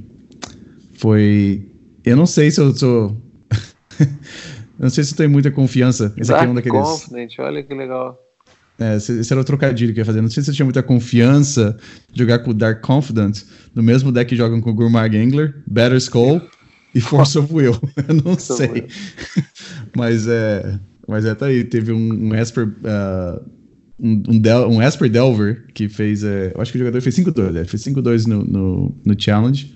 Foi. 0.94 1.68
Eu 2.04 2.16
não 2.16 2.26
sei 2.26 2.50
se 2.50 2.60
eu 2.60 2.72
sou. 2.72 3.20
eu 3.98 4.06
não 4.78 4.90
sei 4.90 5.02
se 5.02 5.12
eu 5.12 5.16
tenho 5.16 5.30
muita 5.30 5.50
confiança. 5.50 6.14
Esse 6.16 6.30
Dark 6.30 6.42
aqui 6.42 6.48
é 6.48 6.52
um 6.52 6.54
daqueles. 6.54 6.86
Confident, 6.86 7.34
olha 7.40 7.62
que 7.64 7.74
legal. 7.74 8.25
É, 8.78 8.96
esse 8.96 9.32
era 9.32 9.40
o 9.40 9.44
trocadilho 9.44 9.92
que 9.92 10.00
eu 10.00 10.02
ia 10.02 10.06
fazer. 10.06 10.20
Não 10.20 10.28
sei 10.28 10.42
se 10.42 10.50
você 10.50 10.56
tinha 10.56 10.66
muita 10.66 10.82
confiança 10.82 11.76
de 12.12 12.20
jogar 12.20 12.40
com 12.40 12.50
o 12.50 12.54
Dark 12.54 12.82
Confident, 12.82 13.42
no 13.74 13.82
mesmo 13.82 14.12
deck 14.12 14.28
que 14.28 14.36
jogam 14.36 14.60
com 14.60 14.70
o 14.70 14.74
Gourmag 14.74 15.16
Angler, 15.16 15.62
Better 15.66 15.96
Skull 15.96 16.42
e 16.94 17.00
Force 17.00 17.38
of 17.38 17.52
Will. 17.52 17.78
Eu 18.08 18.14
não 18.22 18.38
sei. 18.38 18.86
mas 19.96 20.26
é. 20.28 20.78
Mas 21.08 21.24
é, 21.24 21.34
tá 21.34 21.46
aí. 21.46 21.64
Teve 21.64 21.92
um, 21.92 22.28
um 22.28 22.34
Esper. 22.34 22.66
Uh, 22.66 23.56
um, 23.98 24.22
um, 24.28 24.38
Del, 24.38 24.68
um 24.68 24.82
Esper 24.82 25.08
Delver 25.08 25.66
que 25.72 25.88
fez. 25.88 26.22
É, 26.22 26.52
eu 26.54 26.60
acho 26.60 26.70
que 26.70 26.76
o 26.76 26.80
jogador 26.80 27.00
fez 27.00 27.16
5-2, 27.16 27.50
né? 27.52 27.64
Fez 27.64 27.82
5-2 27.82 28.26
no, 28.26 28.44
no, 28.44 28.96
no, 29.06 29.14
Challenge. 29.18 29.74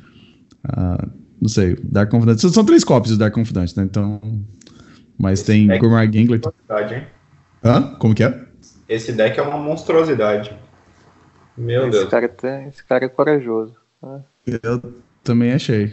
Uh, 0.67 1.11
não 1.41 1.49
sei, 1.49 1.75
Dark 1.83 2.11
Confident. 2.11 2.39
São, 2.39 2.51
são 2.51 2.65
três 2.65 2.85
cópias 2.85 3.17
do 3.17 3.19
Dark 3.19 3.35
Confident, 3.35 3.75
né? 3.77 3.85
Então. 3.85 4.21
Mas 5.19 5.41
Esse 5.41 5.47
tem 5.47 5.79
Gourmag 5.79 6.19
Angler. 6.19 6.41
Hã? 7.65 7.95
Como 7.99 8.15
que 8.15 8.25
é? 8.25 8.50
Esse 8.91 9.13
deck 9.13 9.39
é 9.39 9.43
uma 9.43 9.57
monstruosidade. 9.57 10.53
Meu 11.57 11.83
esse 11.83 11.91
Deus. 11.93 12.11
Cara 12.11 12.29
tem, 12.29 12.67
esse 12.67 12.85
cara 12.85 13.05
é 13.05 13.09
corajoso. 13.09 13.73
Né? 14.03 14.21
Eu 14.65 14.83
também 15.23 15.53
achei. 15.53 15.93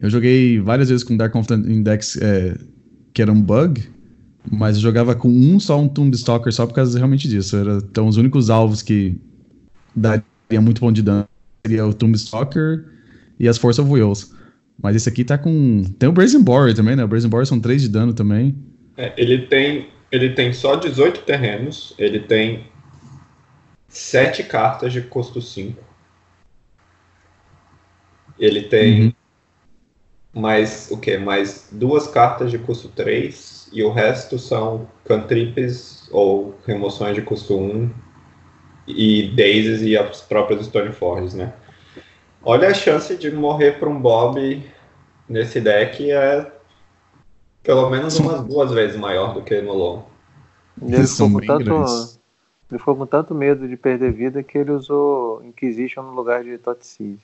Eu 0.00 0.08
joguei 0.08 0.58
várias 0.58 0.88
vezes 0.88 1.04
com 1.04 1.16
Dark 1.16 1.32
Confident 1.32 1.66
Index, 1.66 2.16
é, 2.16 2.56
que 3.12 3.20
era 3.20 3.30
um 3.30 3.40
bug, 3.40 3.88
mas 4.50 4.76
eu 4.76 4.82
jogava 4.82 5.14
com 5.14 5.28
um 5.28 5.60
só 5.60 5.78
um 5.78 5.86
Tomb 5.86 6.16
Stalker 6.16 6.52
só 6.52 6.66
por 6.66 6.74
causa 6.74 6.98
realmente 6.98 7.28
disso. 7.28 7.56
Era, 7.56 7.74
então 7.76 8.08
os 8.08 8.16
únicos 8.16 8.48
alvos 8.48 8.80
que 8.80 9.20
daria 9.94 10.24
muito 10.60 10.80
bom 10.80 10.90
de 10.90 11.02
dano 11.02 11.28
seria 11.64 11.86
o 11.86 11.92
Tomb 11.92 12.16
Stalker 12.16 12.86
e 13.38 13.46
as 13.46 13.58
Force 13.58 13.80
of 13.80 13.88
Wills. 13.88 14.34
Mas 14.82 14.96
esse 14.96 15.08
aqui 15.08 15.24
tá 15.24 15.36
com. 15.36 15.84
Tem 15.98 16.08
o 16.08 16.12
Brazen 16.12 16.42
Borer 16.42 16.74
também, 16.74 16.96
né? 16.96 17.04
O 17.04 17.08
Brazen 17.08 17.30
Borer 17.30 17.46
são 17.46 17.60
3 17.60 17.82
de 17.82 17.88
dano 17.90 18.14
também. 18.14 18.56
É, 18.96 19.12
ele 19.16 19.46
tem 19.46 19.91
ele 20.12 20.34
tem 20.34 20.52
só 20.52 20.76
18 20.76 21.22
terrenos, 21.22 21.94
ele 21.98 22.20
tem 22.20 22.70
7 23.88 24.44
cartas 24.44 24.92
de 24.92 25.00
custo 25.00 25.40
5. 25.40 25.82
Ele 28.38 28.62
tem 28.62 29.06
uhum. 29.06 29.12
mais 30.34 30.90
o 30.90 30.98
que? 30.98 31.16
Mais 31.16 31.68
duas 31.72 32.06
cartas 32.06 32.50
de 32.50 32.58
custo 32.58 32.88
3 32.88 33.70
e 33.72 33.82
o 33.82 33.90
resto 33.90 34.38
são 34.38 34.86
cantrips 35.06 36.08
ou 36.12 36.58
remoções 36.66 37.14
de 37.14 37.22
custo 37.22 37.58
1 37.58 37.90
e 38.86 39.28
daisies 39.34 39.80
e 39.80 39.96
as 39.96 40.20
próprias 40.20 40.66
Stoneforges, 40.66 41.32
né? 41.32 41.54
Olha 42.42 42.68
a 42.68 42.74
chance 42.74 43.16
de 43.16 43.30
morrer 43.30 43.78
para 43.78 43.88
um 43.88 43.98
Bob 43.98 44.62
nesse 45.26 45.58
deck 45.60 46.10
é 46.10 46.52
pelo 47.62 47.88
menos 47.90 48.18
umas 48.18 48.42
duas 48.44 48.72
vezes 48.72 48.98
maior 48.98 49.34
do 49.34 49.42
que 49.42 49.60
no 49.60 49.72
LoL. 49.72 50.10
Ele 50.80 51.06
ficou, 51.06 51.30
com 51.30 51.40
tanto, 51.40 52.18
ele 52.70 52.78
ficou 52.78 52.96
com 52.96 53.06
tanto 53.06 53.34
medo 53.34 53.68
de 53.68 53.76
perder 53.76 54.12
vida 54.12 54.42
que 54.42 54.58
ele 54.58 54.72
usou 54.72 55.44
Inquisition 55.44 56.02
no 56.02 56.12
lugar 56.12 56.42
de 56.42 56.58
Totseed. 56.58 57.18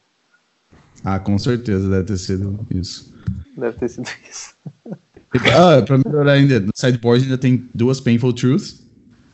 Ah, 1.05 1.19
com 1.19 1.39
certeza 1.39 1.89
deve 1.89 2.05
ter 2.05 2.19
sido 2.19 2.67
isso. 2.71 3.15
Deve 3.57 3.77
ter 3.79 3.89
sido 3.89 4.09
isso. 4.31 4.55
ah, 5.57 5.83
pra 5.83 5.99
melhorar 5.99 6.33
ainda, 6.33 6.61
no 6.61 6.71
sideboard 6.75 7.25
ainda 7.25 7.39
tem 7.39 7.69
duas 7.75 8.01
Painful 8.01 8.33
Truths. 8.33 8.87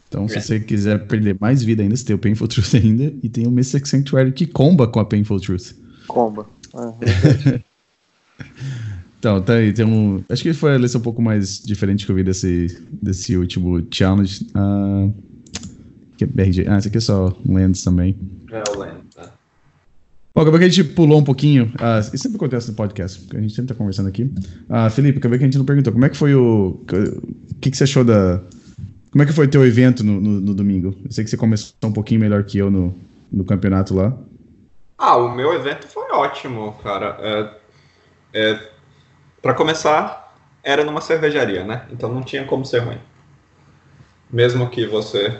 Então, 0.08 0.28
se 0.28 0.38
é. 0.38 0.40
você 0.40 0.60
quiser 0.60 1.08
perder 1.08 1.36
mais 1.40 1.64
vida 1.64 1.82
ainda, 1.82 1.96
você 1.96 2.04
tem 2.04 2.14
o 2.14 2.18
Painful 2.18 2.46
Truth 2.46 2.74
ainda. 2.76 3.12
E 3.22 3.28
tem 3.28 3.46
o 3.46 3.50
Mystic 3.50 3.84
Sanctuary 3.86 4.30
que 4.30 4.46
comba 4.46 4.86
com 4.86 5.00
a 5.00 5.04
Painful 5.04 5.40
Truth. 5.40 5.72
Comba. 6.06 6.46
Ah, 6.72 6.94
Então, 9.24 9.40
tá 9.40 9.54
aí, 9.54 9.72
tem 9.72 9.86
um. 9.86 10.22
Acho 10.28 10.42
que 10.42 10.52
foi 10.52 10.74
a 10.74 10.76
lição 10.76 11.00
um 11.00 11.02
pouco 11.02 11.22
mais 11.22 11.58
diferente 11.58 12.04
que 12.04 12.12
eu 12.12 12.16
vi 12.16 12.22
desse, 12.22 12.78
desse 12.92 13.34
último 13.38 13.82
challenge. 13.90 14.46
Uh, 14.54 15.14
que 16.18 16.24
é 16.24 16.26
BRG. 16.26 16.66
Ah, 16.68 16.76
esse 16.76 16.88
aqui 16.88 16.98
é 16.98 17.00
só 17.00 17.34
Lands 17.48 17.82
também. 17.82 18.14
É 18.52 18.62
o 18.68 18.78
Lands, 18.78 19.14
tá. 19.14 19.32
Bom, 20.34 20.42
acabou 20.42 20.58
que 20.58 20.66
a 20.66 20.68
gente 20.68 20.84
pulou 20.84 21.18
um 21.18 21.24
pouquinho. 21.24 21.72
Uh, 21.80 22.00
isso 22.00 22.18
sempre 22.18 22.36
acontece 22.36 22.68
no 22.68 22.74
podcast, 22.74 23.18
porque 23.20 23.38
a 23.38 23.40
gente 23.40 23.54
sempre 23.54 23.72
tá 23.72 23.74
conversando 23.74 24.10
aqui. 24.10 24.24
Uh, 24.24 24.90
Felipe, 24.90 25.16
acabei 25.16 25.38
que 25.38 25.44
a 25.44 25.48
gente 25.48 25.56
não 25.56 25.64
perguntou. 25.64 25.90
Como 25.90 26.04
é 26.04 26.10
que 26.10 26.18
foi 26.18 26.34
o. 26.34 26.78
O 26.82 27.54
que, 27.62 27.70
que 27.70 27.76
você 27.78 27.84
achou 27.84 28.04
da. 28.04 28.42
Como 29.10 29.22
é 29.22 29.26
que 29.26 29.32
foi 29.32 29.46
o 29.46 29.50
teu 29.50 29.64
evento 29.64 30.04
no, 30.04 30.20
no, 30.20 30.38
no, 30.38 30.54
domingo? 30.54 30.94
Eu 31.02 31.10
sei 31.10 31.24
que 31.24 31.30
você 31.30 31.38
começou 31.38 31.74
um 31.82 31.92
pouquinho 31.92 32.20
melhor 32.20 32.44
que 32.44 32.58
eu 32.58 32.70
no, 32.70 32.94
no 33.32 33.42
campeonato 33.42 33.94
lá. 33.94 34.14
Ah, 34.98 35.16
o 35.16 35.34
meu 35.34 35.54
evento 35.54 35.86
foi 35.86 36.12
ótimo, 36.12 36.74
cara. 36.82 37.16
É, 37.20 37.50
é, 38.34 38.73
para 39.44 39.52
começar, 39.52 40.34
era 40.62 40.82
numa 40.82 41.02
cervejaria, 41.02 41.64
né? 41.64 41.86
Então 41.92 42.10
não 42.10 42.22
tinha 42.22 42.46
como 42.46 42.64
ser 42.64 42.78
ruim. 42.78 42.98
Mesmo 44.30 44.70
que 44.70 44.86
você 44.86 45.38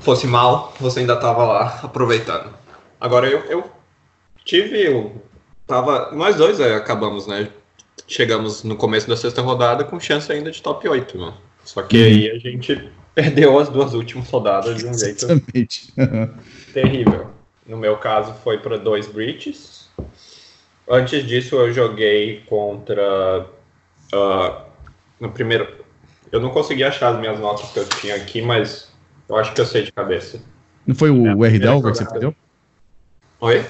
fosse 0.00 0.28
mal, 0.28 0.72
você 0.78 1.00
ainda 1.00 1.14
estava 1.14 1.44
lá 1.44 1.80
aproveitando. 1.82 2.54
Agora 3.00 3.28
eu, 3.28 3.40
eu 3.46 3.68
tive, 4.44 4.80
eu 4.80 5.20
tava, 5.66 6.12
nós 6.12 6.36
dois 6.36 6.60
é, 6.60 6.76
acabamos, 6.76 7.26
né? 7.26 7.50
Chegamos 8.06 8.62
no 8.62 8.76
começo 8.76 9.08
da 9.08 9.16
sexta 9.16 9.42
rodada 9.42 9.82
com 9.82 9.98
chance 9.98 10.30
ainda 10.30 10.52
de 10.52 10.62
top 10.62 10.88
8, 10.88 11.18
né? 11.18 11.34
Só 11.64 11.82
que 11.82 11.96
aí 12.00 12.30
a 12.30 12.38
gente 12.38 12.92
perdeu 13.12 13.58
as 13.58 13.68
duas 13.70 13.92
últimas 13.92 14.30
rodadas 14.30 14.76
de 14.76 14.86
um 14.86 14.94
jeito 14.94 15.26
terrível. 16.72 17.32
No 17.66 17.76
meu 17.76 17.96
caso 17.96 18.32
foi 18.44 18.58
para 18.58 18.78
dois 18.78 19.08
breaches 19.08 19.81
Antes 20.88 21.26
disso, 21.26 21.56
eu 21.56 21.72
joguei 21.72 22.42
contra. 22.46 23.46
Uh, 24.12 24.70
no 25.20 25.30
primeiro. 25.30 25.82
Eu 26.30 26.40
não 26.40 26.50
consegui 26.50 26.82
achar 26.82 27.14
as 27.14 27.20
minhas 27.20 27.38
notas 27.38 27.70
que 27.70 27.78
eu 27.78 27.88
tinha 27.88 28.16
aqui, 28.16 28.40
mas 28.40 28.90
eu 29.28 29.36
acho 29.36 29.54
que 29.54 29.60
eu 29.60 29.66
sei 29.66 29.82
de 29.82 29.92
cabeça. 29.92 30.40
Não 30.86 30.94
foi 30.94 31.10
o, 31.10 31.26
é, 31.26 31.34
o 31.34 31.44
R 31.44 31.58
Delver 31.58 31.92
que 31.92 31.98
você 31.98 32.10
perdeu? 32.10 32.34
Oi? 33.40 33.64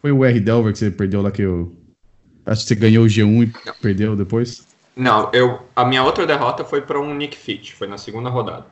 Foi 0.00 0.12
o 0.12 0.24
R 0.24 0.40
Delver 0.40 0.72
que 0.72 0.78
você 0.78 0.90
perdeu 0.90 1.22
lá 1.22 1.30
que 1.30 1.42
eu. 1.42 1.74
Acho 2.46 2.62
que 2.62 2.68
você 2.68 2.74
ganhou 2.74 3.04
o 3.04 3.08
G1 3.08 3.42
e 3.42 3.66
não. 3.66 3.74
perdeu 3.80 4.14
depois? 4.14 4.66
Não, 4.94 5.30
eu, 5.32 5.66
a 5.74 5.84
minha 5.84 6.04
outra 6.04 6.26
derrota 6.26 6.62
foi 6.64 6.82
para 6.82 7.00
um 7.00 7.14
Nick 7.14 7.36
Fit, 7.36 7.74
foi 7.74 7.88
na 7.88 7.96
segunda 7.96 8.28
rodada. 8.28 8.66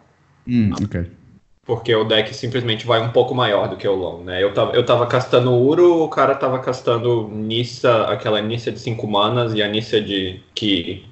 Hum, 0.47 0.71
ok 0.85 1.22
porque 1.65 1.95
o 1.95 2.05
deck 2.05 2.35
simplesmente 2.35 2.87
vai 2.87 3.01
um 3.01 3.11
pouco 3.11 3.35
maior 3.35 3.69
do 3.69 3.77
que 3.77 3.87
o 3.87 3.95
long, 3.95 4.25
né? 4.25 4.43
Eu 4.43 4.53
tava, 4.53 4.73
eu 4.73 4.85
tava 4.85 5.07
castando 5.07 5.53
Uro, 5.53 6.03
o 6.03 6.09
cara 6.09 6.35
tava 6.35 6.59
castando 6.59 7.29
Nissa, 7.29 8.05
aquela 8.07 8.41
Nissa 8.41 8.73
de 8.73 8.81
5 8.81 9.07
manas 9.07 9.55
e 9.55 9.63
a 9.63 9.69
Nissa 9.69 10.01
de 10.01 10.43
que 10.55 11.07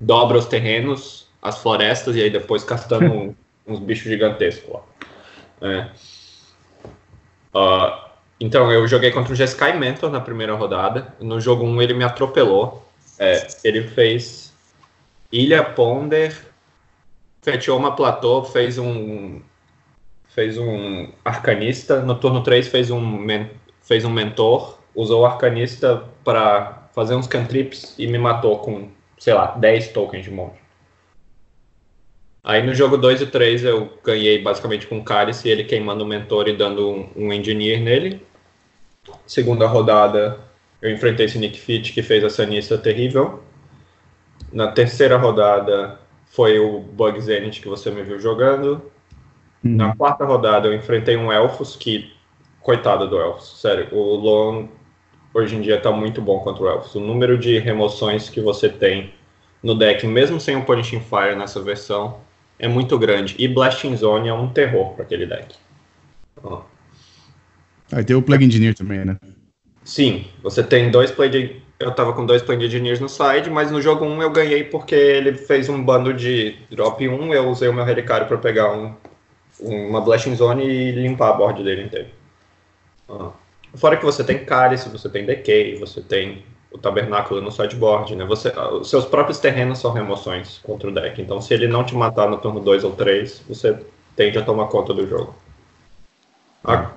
dobra 0.00 0.36
os 0.36 0.46
terrenos, 0.46 1.28
as 1.40 1.58
florestas 1.58 2.16
e 2.16 2.22
aí 2.22 2.30
depois 2.30 2.64
castando 2.64 3.36
uns 3.66 3.78
bichos 3.78 4.10
gigantescos 4.10 4.74
lá. 4.74 4.82
É. 5.62 5.88
Uh, 7.56 8.04
então, 8.40 8.72
eu 8.72 8.86
joguei 8.88 9.12
contra 9.12 9.32
o 9.32 9.36
Jeskai 9.36 9.78
Mentor 9.78 10.10
na 10.10 10.20
primeira 10.20 10.54
rodada. 10.54 11.14
No 11.20 11.40
jogo 11.40 11.64
1 11.64 11.82
ele 11.82 11.94
me 11.94 12.02
atropelou. 12.02 12.84
É, 13.16 13.46
ele 13.62 13.84
fez 13.84 14.52
Ilha 15.30 15.62
Ponder, 15.62 16.36
fechou 17.40 17.78
uma 17.78 17.94
platô, 17.94 18.42
fez 18.42 18.76
um 18.76 19.40
fez 20.34 20.58
um 20.58 21.08
arcanista, 21.24 22.00
no 22.00 22.16
turno 22.16 22.42
3 22.42 22.66
fez 22.66 22.90
um, 22.90 23.26
fez 23.80 24.04
um 24.04 24.10
mentor, 24.10 24.80
usou 24.94 25.22
o 25.22 25.26
arcanista 25.26 26.02
para 26.24 26.88
fazer 26.92 27.14
uns 27.14 27.28
cantrips 27.28 27.94
e 27.98 28.06
me 28.08 28.18
matou 28.18 28.58
com, 28.58 28.88
sei 29.16 29.32
lá, 29.32 29.46
10 29.56 29.88
tokens 29.88 30.24
de 30.24 30.32
monte. 30.32 30.58
Aí 32.42 32.62
no 32.62 32.74
jogo 32.74 32.96
2 32.96 33.22
e 33.22 33.26
3 33.26 33.64
eu 33.64 33.96
ganhei 34.02 34.42
basicamente 34.42 34.88
com 34.88 34.98
o 34.98 35.04
Cálice, 35.04 35.48
ele 35.48 35.64
queimando 35.64 36.04
o 36.04 36.06
mentor 36.06 36.48
e 36.48 36.56
dando 36.56 36.90
um, 36.90 37.08
um 37.16 37.32
engineer 37.32 37.80
nele. 37.80 38.26
Segunda 39.26 39.66
rodada 39.66 40.40
eu 40.82 40.90
enfrentei 40.90 41.26
esse 41.26 41.38
Nick 41.38 41.58
Fit 41.58 41.92
que 41.92 42.02
fez 42.02 42.24
a 42.24 42.28
sanista 42.28 42.76
terrível. 42.76 43.42
Na 44.52 44.72
terceira 44.72 45.16
rodada 45.16 45.98
foi 46.26 46.58
o 46.58 46.80
Bug 46.80 47.20
Zenith 47.20 47.60
que 47.60 47.68
você 47.68 47.90
me 47.90 48.02
viu 48.02 48.18
jogando. 48.18 48.92
Uhum. 49.64 49.76
Na 49.76 49.96
quarta 49.96 50.24
rodada 50.24 50.68
eu 50.68 50.74
enfrentei 50.74 51.16
um 51.16 51.32
Elfos 51.32 51.74
que, 51.74 52.12
coitado 52.60 53.08
do 53.08 53.18
Elfos, 53.18 53.60
sério, 53.60 53.88
o 53.92 54.16
Loan 54.16 54.68
hoje 55.32 55.56
em 55.56 55.60
dia 55.60 55.76
está 55.76 55.90
muito 55.90 56.20
bom 56.20 56.40
contra 56.40 56.62
o 56.62 56.68
Elfos. 56.68 56.94
O 56.94 57.00
número 57.00 57.38
de 57.38 57.58
remoções 57.58 58.28
que 58.28 58.40
você 58.40 58.68
tem 58.68 59.12
no 59.62 59.74
deck, 59.74 60.06
mesmo 60.06 60.38
sem 60.38 60.56
o 60.56 60.64
Punishing 60.64 61.00
Fire 61.00 61.34
nessa 61.34 61.60
versão, 61.60 62.18
é 62.58 62.68
muito 62.68 62.98
grande. 62.98 63.34
E 63.38 63.48
Blasting 63.48 63.96
Zone 63.96 64.28
é 64.28 64.34
um 64.34 64.48
terror 64.48 64.92
para 64.92 65.04
aquele 65.04 65.26
deck. 65.26 65.56
Aí 67.92 68.00
ah, 68.00 68.04
tem 68.04 68.14
o 68.14 68.22
Plague 68.22 68.44
Engineer 68.44 68.74
também, 68.74 69.04
né? 69.04 69.16
Sim, 69.82 70.26
você 70.42 70.62
tem 70.62 70.90
dois 70.90 71.10
Plague 71.10 71.62
Eu 71.78 71.92
tava 71.92 72.12
com 72.12 72.24
dois 72.24 72.42
Plague 72.42 72.66
Engineers 72.66 73.00
no 73.00 73.08
side, 73.08 73.50
mas 73.50 73.70
no 73.70 73.80
jogo 73.80 74.04
1 74.04 74.22
eu 74.22 74.30
ganhei 74.30 74.64
porque 74.64 74.94
ele 74.94 75.34
fez 75.34 75.68
um 75.68 75.82
bando 75.82 76.12
de 76.12 76.56
drop 76.70 77.06
1, 77.06 77.34
eu 77.34 77.48
usei 77.48 77.68
o 77.68 77.74
meu 77.74 77.84
relicário 77.84 78.26
para 78.26 78.38
pegar 78.38 78.72
um, 78.72 78.94
uma 79.60 80.00
Blasting 80.00 80.34
Zone 80.34 80.64
e 80.64 80.92
limpar 80.92 81.30
a 81.30 81.32
board 81.32 81.62
dele 81.62 81.84
inteiro. 81.84 82.08
Ah. 83.08 83.30
Fora 83.74 83.96
que 83.96 84.04
você 84.04 84.22
tem 84.22 84.44
Cálice, 84.44 84.88
você 84.88 85.08
tem 85.08 85.26
Decay, 85.26 85.76
você 85.76 86.00
tem 86.00 86.44
o 86.70 86.78
tabernáculo 86.78 87.40
no 87.40 87.52
sideboard, 87.52 88.16
né? 88.16 88.24
Você, 88.24 88.52
os 88.80 88.90
seus 88.90 89.04
próprios 89.04 89.38
terrenos 89.38 89.78
são 89.78 89.92
remoções 89.92 90.58
contra 90.58 90.88
o 90.88 90.92
deck. 90.92 91.20
Então, 91.22 91.40
se 91.40 91.54
ele 91.54 91.68
não 91.68 91.84
te 91.84 91.94
matar 91.94 92.28
no 92.28 92.38
turno 92.38 92.60
2 92.60 92.82
ou 92.84 92.92
3, 92.92 93.44
você 93.48 93.78
tende 94.16 94.38
a 94.38 94.42
tomar 94.42 94.66
conta 94.66 94.92
do 94.92 95.06
jogo. 95.06 95.34
A 96.64 96.90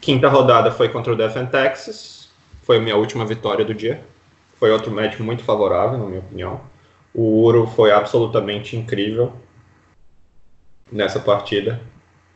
quinta 0.00 0.28
rodada 0.28 0.70
foi 0.70 0.88
contra 0.88 1.12
o 1.12 1.16
Death 1.16 1.36
and 1.36 1.46
Texas. 1.46 2.30
Foi 2.62 2.78
a 2.78 2.80
minha 2.80 2.96
última 2.96 3.26
vitória 3.26 3.64
do 3.64 3.74
dia. 3.74 4.02
Foi 4.58 4.70
outro 4.70 4.90
match 4.90 5.18
muito 5.20 5.44
favorável, 5.44 5.98
na 5.98 6.06
minha 6.06 6.20
opinião. 6.20 6.60
O 7.14 7.42
Uro 7.42 7.66
foi 7.66 7.90
absolutamente 7.90 8.76
incrível 8.76 9.32
nessa 10.90 11.20
partida. 11.20 11.80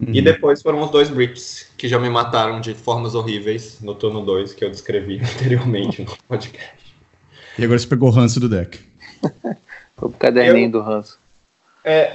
Uhum. 0.03 0.15
E 0.15 0.21
depois 0.21 0.61
foram 0.61 0.81
os 0.81 0.91
dois 0.91 1.09
Brits, 1.09 1.71
que 1.79 1.87
já 1.89 1.99
me 1.99 2.11
mataram 2.11 2.61
de 2.61 2.75
formas 2.75 3.15
horríveis 3.15 3.81
no 3.81 3.95
turno 3.95 4.25
2, 4.25 4.53
que 4.53 4.65
eu 4.65 4.71
descrevi 4.71 5.21
anteriormente 5.23 6.03
no 6.03 6.17
podcast. 6.27 6.75
E 7.57 7.65
agora 7.65 7.79
você 7.79 7.87
pegou 7.87 8.09
o 8.09 8.13
ranço 8.13 8.41
do 8.41 8.49
deck. 8.49 8.81
o 10.03 10.11
caderninho 10.11 10.67
eu, 10.67 10.73
do 10.73 10.81
ranço. 10.81 11.21
É, 11.85 12.11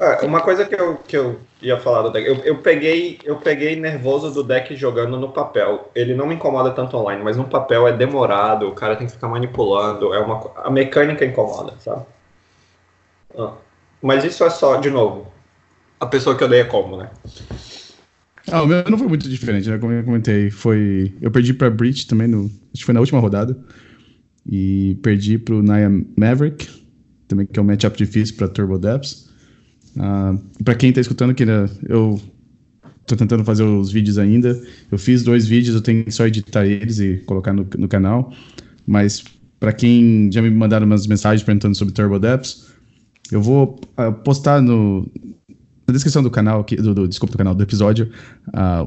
é, 0.00 0.26
uma 0.26 0.40
coisa 0.40 0.64
que 0.64 0.74
eu, 0.74 0.96
que 0.96 1.16
eu 1.16 1.38
ia 1.62 1.78
falar 1.78 2.02
do 2.02 2.10
deck, 2.10 2.26
eu, 2.26 2.36
eu, 2.38 2.58
peguei, 2.58 3.20
eu 3.22 3.36
peguei 3.36 3.76
nervoso 3.76 4.32
do 4.32 4.42
deck 4.42 4.74
jogando 4.74 5.16
no 5.16 5.28
papel. 5.28 5.88
Ele 5.94 6.12
não 6.12 6.26
me 6.26 6.34
incomoda 6.34 6.72
tanto 6.72 6.96
online, 6.96 7.22
mas 7.22 7.36
no 7.36 7.44
papel 7.44 7.86
é 7.86 7.92
demorado, 7.92 8.68
o 8.68 8.74
cara 8.74 8.96
tem 8.96 9.06
que 9.06 9.12
ficar 9.12 9.28
manipulando, 9.28 10.12
é 10.12 10.18
uma, 10.18 10.50
a 10.56 10.70
mecânica 10.70 11.24
incomoda, 11.24 11.74
sabe? 11.78 12.04
Ah, 13.38 13.52
mas 14.02 14.24
isso 14.24 14.42
é 14.42 14.50
só, 14.50 14.76
de 14.76 14.90
novo, 14.90 15.35
a 16.00 16.06
pessoa 16.06 16.36
que 16.36 16.44
odeia 16.44 16.64
como, 16.64 16.96
né? 16.96 17.10
Ah, 18.50 18.62
o 18.62 18.66
meu 18.66 18.84
não 18.88 18.98
foi 18.98 19.08
muito 19.08 19.28
diferente, 19.28 19.68
né? 19.68 19.78
Como 19.78 19.92
eu 19.92 20.04
comentei, 20.04 20.50
foi. 20.50 21.12
Eu 21.20 21.30
perdi 21.30 21.52
pra 21.52 21.68
Breach 21.68 22.06
também, 22.06 22.28
no... 22.28 22.44
acho 22.44 22.52
que 22.74 22.84
foi 22.84 22.94
na 22.94 23.00
última 23.00 23.20
rodada. 23.20 23.58
E 24.48 24.96
perdi 25.02 25.38
pro 25.38 25.62
Naya 25.62 25.90
Maverick, 26.16 26.68
também 27.26 27.46
que 27.46 27.58
é 27.58 27.62
um 27.62 27.66
matchup 27.66 27.96
difícil 27.98 28.36
para 28.36 28.48
Turbo 28.48 28.78
Depths. 28.78 29.28
Uh, 29.96 30.38
para 30.62 30.74
quem 30.76 30.92
tá 30.92 31.00
escutando, 31.00 31.34
que 31.34 31.44
né, 31.44 31.68
eu 31.88 32.20
tô 33.06 33.16
tentando 33.16 33.44
fazer 33.44 33.64
os 33.64 33.90
vídeos 33.90 34.18
ainda. 34.18 34.60
Eu 34.92 34.98
fiz 34.98 35.24
dois 35.24 35.46
vídeos, 35.46 35.74
eu 35.74 35.82
tenho 35.82 36.04
que 36.04 36.12
só 36.12 36.26
editar 36.26 36.64
eles 36.64 37.00
e 37.00 37.16
colocar 37.26 37.52
no, 37.52 37.66
no 37.76 37.88
canal. 37.88 38.32
Mas 38.86 39.24
para 39.58 39.72
quem 39.72 40.30
já 40.30 40.40
me 40.40 40.50
mandaram 40.50 40.86
umas 40.86 41.08
mensagens 41.08 41.42
perguntando 41.42 41.76
sobre 41.76 41.92
Turbo 41.92 42.20
Depths, 42.20 42.66
eu 43.32 43.42
vou 43.42 43.80
uh, 43.98 44.12
postar 44.22 44.62
no, 44.62 45.10
na 45.86 45.92
descrição 45.92 46.22
do 46.22 46.30
canal, 46.30 46.64
do, 46.64 46.94
do, 46.94 47.08
desculpa, 47.08 47.32
do 47.32 47.38
canal, 47.38 47.54
do 47.54 47.62
episódio, 47.62 48.10
uh, 48.48 48.82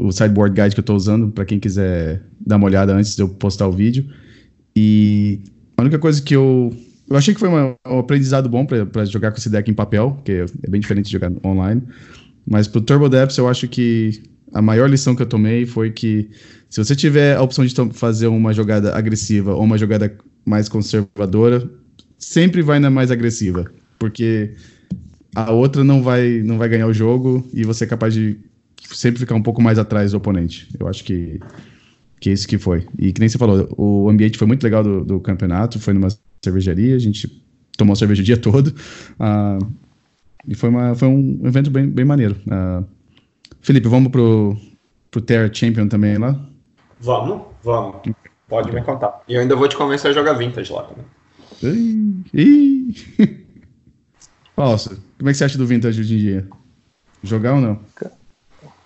o, 0.00 0.06
o 0.06 0.12
sideboard 0.12 0.54
guide 0.54 0.74
que 0.74 0.80
eu 0.80 0.82
estou 0.82 0.96
usando, 0.96 1.28
para 1.28 1.44
quem 1.44 1.58
quiser 1.58 2.22
dar 2.40 2.56
uma 2.56 2.66
olhada 2.66 2.94
antes 2.94 3.16
de 3.16 3.22
eu 3.22 3.28
postar 3.28 3.66
o 3.66 3.72
vídeo. 3.72 4.06
E 4.74 5.40
a 5.76 5.82
única 5.82 5.98
coisa 5.98 6.22
que 6.22 6.34
eu. 6.34 6.74
Eu 7.08 7.16
achei 7.16 7.32
que 7.32 7.38
foi 7.38 7.48
uma, 7.48 7.74
um 7.86 8.00
aprendizado 8.00 8.48
bom 8.48 8.66
para 8.66 9.04
jogar 9.04 9.30
com 9.30 9.38
esse 9.38 9.48
deck 9.48 9.70
em 9.70 9.74
papel, 9.74 10.12
porque 10.12 10.44
é 10.62 10.70
bem 10.70 10.80
diferente 10.80 11.06
de 11.06 11.12
jogar 11.12 11.30
online. 11.44 11.82
Mas 12.44 12.66
pro 12.66 12.80
Turbo 12.80 13.08
Depths, 13.08 13.38
eu 13.38 13.48
acho 13.48 13.68
que 13.68 14.22
a 14.52 14.60
maior 14.60 14.90
lição 14.90 15.14
que 15.14 15.22
eu 15.22 15.26
tomei 15.26 15.66
foi 15.66 15.90
que 15.90 16.28
se 16.68 16.82
você 16.82 16.96
tiver 16.96 17.36
a 17.36 17.42
opção 17.42 17.64
de 17.64 17.74
fazer 17.92 18.26
uma 18.26 18.52
jogada 18.52 18.96
agressiva 18.96 19.54
ou 19.54 19.62
uma 19.62 19.78
jogada 19.78 20.16
mais 20.44 20.68
conservadora, 20.68 21.68
sempre 22.18 22.60
vai 22.60 22.80
na 22.80 22.90
mais 22.90 23.10
agressiva. 23.10 23.70
Porque 23.98 24.52
a 25.36 25.52
outra 25.52 25.84
não 25.84 26.02
vai, 26.02 26.42
não 26.42 26.56
vai 26.56 26.66
ganhar 26.66 26.86
o 26.86 26.94
jogo 26.94 27.46
e 27.52 27.62
você 27.62 27.84
é 27.84 27.86
capaz 27.86 28.14
de 28.14 28.38
sempre 28.82 29.20
ficar 29.20 29.34
um 29.34 29.42
pouco 29.42 29.60
mais 29.60 29.78
atrás 29.78 30.12
do 30.12 30.16
oponente. 30.16 30.66
Eu 30.80 30.88
acho 30.88 31.04
que 31.04 31.38
que 32.18 32.30
é 32.30 32.32
isso 32.32 32.48
que 32.48 32.56
foi. 32.56 32.86
E 32.98 33.12
que 33.12 33.20
nem 33.20 33.28
você 33.28 33.36
falou, 33.36 33.68
o 33.76 34.08
ambiente 34.08 34.38
foi 34.38 34.46
muito 34.46 34.64
legal 34.64 34.82
do, 34.82 35.04
do 35.04 35.20
campeonato, 35.20 35.78
foi 35.78 35.92
numa 35.92 36.08
cervejaria, 36.42 36.96
a 36.96 36.98
gente 36.98 37.42
tomou 37.76 37.94
cerveja 37.94 38.22
o 38.22 38.24
dia 38.24 38.38
todo. 38.38 38.68
Uh, 38.68 39.70
e 40.48 40.54
foi, 40.54 40.70
uma, 40.70 40.94
foi 40.94 41.06
um 41.08 41.42
evento 41.44 41.70
bem, 41.70 41.86
bem 41.86 42.06
maneiro. 42.06 42.36
Uh, 42.46 42.82
Felipe, 43.60 43.88
vamos 43.88 44.10
pro, 44.10 44.56
pro 45.10 45.20
Terra 45.20 45.52
Champion 45.52 45.86
também 45.86 46.16
lá? 46.16 46.40
Vamos, 46.98 47.42
vamos. 47.62 47.96
Pode 48.48 48.72
me 48.72 48.82
contar. 48.82 49.20
E 49.28 49.34
eu 49.34 49.42
ainda 49.42 49.54
vou 49.54 49.68
te 49.68 49.76
convencer 49.76 50.10
a 50.10 50.14
jogar 50.14 50.32
Vintage 50.32 50.72
lá 50.72 50.84
também. 50.84 51.04
Ih, 52.32 52.94
Falso, 54.56 54.98
como 55.18 55.28
é 55.28 55.32
que 55.32 55.38
você 55.38 55.44
acha 55.44 55.58
do 55.58 55.66
Vintage 55.66 56.00
hoje 56.00 56.14
em 56.14 56.18
dia? 56.18 56.48
Jogar 57.22 57.56
ou 57.56 57.60
não? 57.60 57.78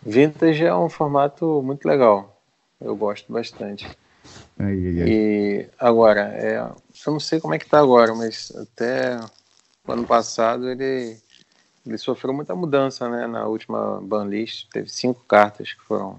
Vintage 0.04 0.64
é 0.64 0.74
um 0.74 0.88
formato 0.88 1.62
muito 1.62 1.86
legal. 1.86 2.42
Eu 2.80 2.96
gosto 2.96 3.32
bastante. 3.32 3.86
Ai, 4.58 4.74
ai, 4.74 5.02
ai. 5.02 5.08
E 5.08 5.68
agora, 5.78 6.22
é, 6.34 6.58
eu 6.58 7.12
não 7.12 7.20
sei 7.20 7.38
como 7.38 7.54
é 7.54 7.58
que 7.58 7.68
tá 7.68 7.78
agora, 7.78 8.12
mas 8.16 8.52
até 8.56 9.20
o 9.86 9.92
ano 9.92 10.04
passado 10.04 10.68
ele, 10.68 11.16
ele 11.86 11.98
sofreu 11.98 12.34
muita 12.34 12.52
mudança, 12.52 13.08
né? 13.08 13.28
Na 13.28 13.46
última 13.46 14.00
banlist 14.02 14.66
teve 14.72 14.88
cinco 14.88 15.24
cartas 15.24 15.72
que 15.72 15.84
foram 15.84 16.18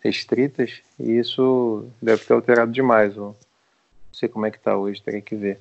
restritas 0.00 0.82
e 1.00 1.12
isso 1.12 1.88
deve 2.02 2.22
ter 2.26 2.34
alterado 2.34 2.70
demais. 2.70 3.16
Não 3.16 3.34
sei 4.12 4.28
como 4.28 4.44
é 4.44 4.50
que 4.50 4.60
tá 4.60 4.76
hoje, 4.76 5.00
teria 5.00 5.22
que 5.22 5.34
ver. 5.34 5.60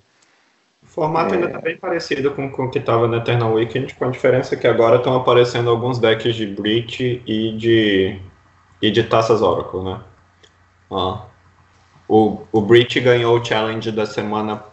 O 0.96 1.02
formato 1.02 1.34
é... 1.34 1.38
ainda 1.38 1.50
tá 1.50 1.60
bem 1.60 1.76
parecido 1.76 2.32
com, 2.32 2.50
com 2.50 2.64
o 2.64 2.72
que 2.72 2.80
estava 2.80 3.06
no 3.06 3.18
Eternal 3.18 3.52
Weekend, 3.54 3.94
com 3.96 4.06
a 4.06 4.10
diferença 4.10 4.56
que 4.56 4.66
agora 4.66 4.96
estão 4.96 5.14
aparecendo 5.14 5.70
alguns 5.70 6.00
decks 6.00 6.34
de 6.34 6.48
Breach 6.48 7.22
e 7.28 7.52
de, 7.52 8.18
e 8.82 8.90
de 8.90 9.04
Taças 9.04 9.42
Oracle, 9.42 9.84
né? 9.84 10.02
Ah. 10.90 11.26
O, 12.08 12.44
o 12.50 12.62
Breach 12.62 12.98
ganhou 13.02 13.38
o 13.38 13.44
challenge 13.44 13.92
da 13.92 14.06
semana 14.06 14.64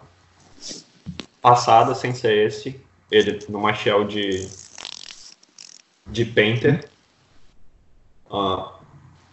passada, 1.40 1.92
sem 1.92 2.14
ser 2.14 2.46
esse. 2.46 2.80
Ele 3.10 3.40
numa 3.48 3.74
shell 3.74 4.04
de, 4.04 4.48
de 6.06 6.24
Painter. 6.24 6.88
Ah. 8.30 8.74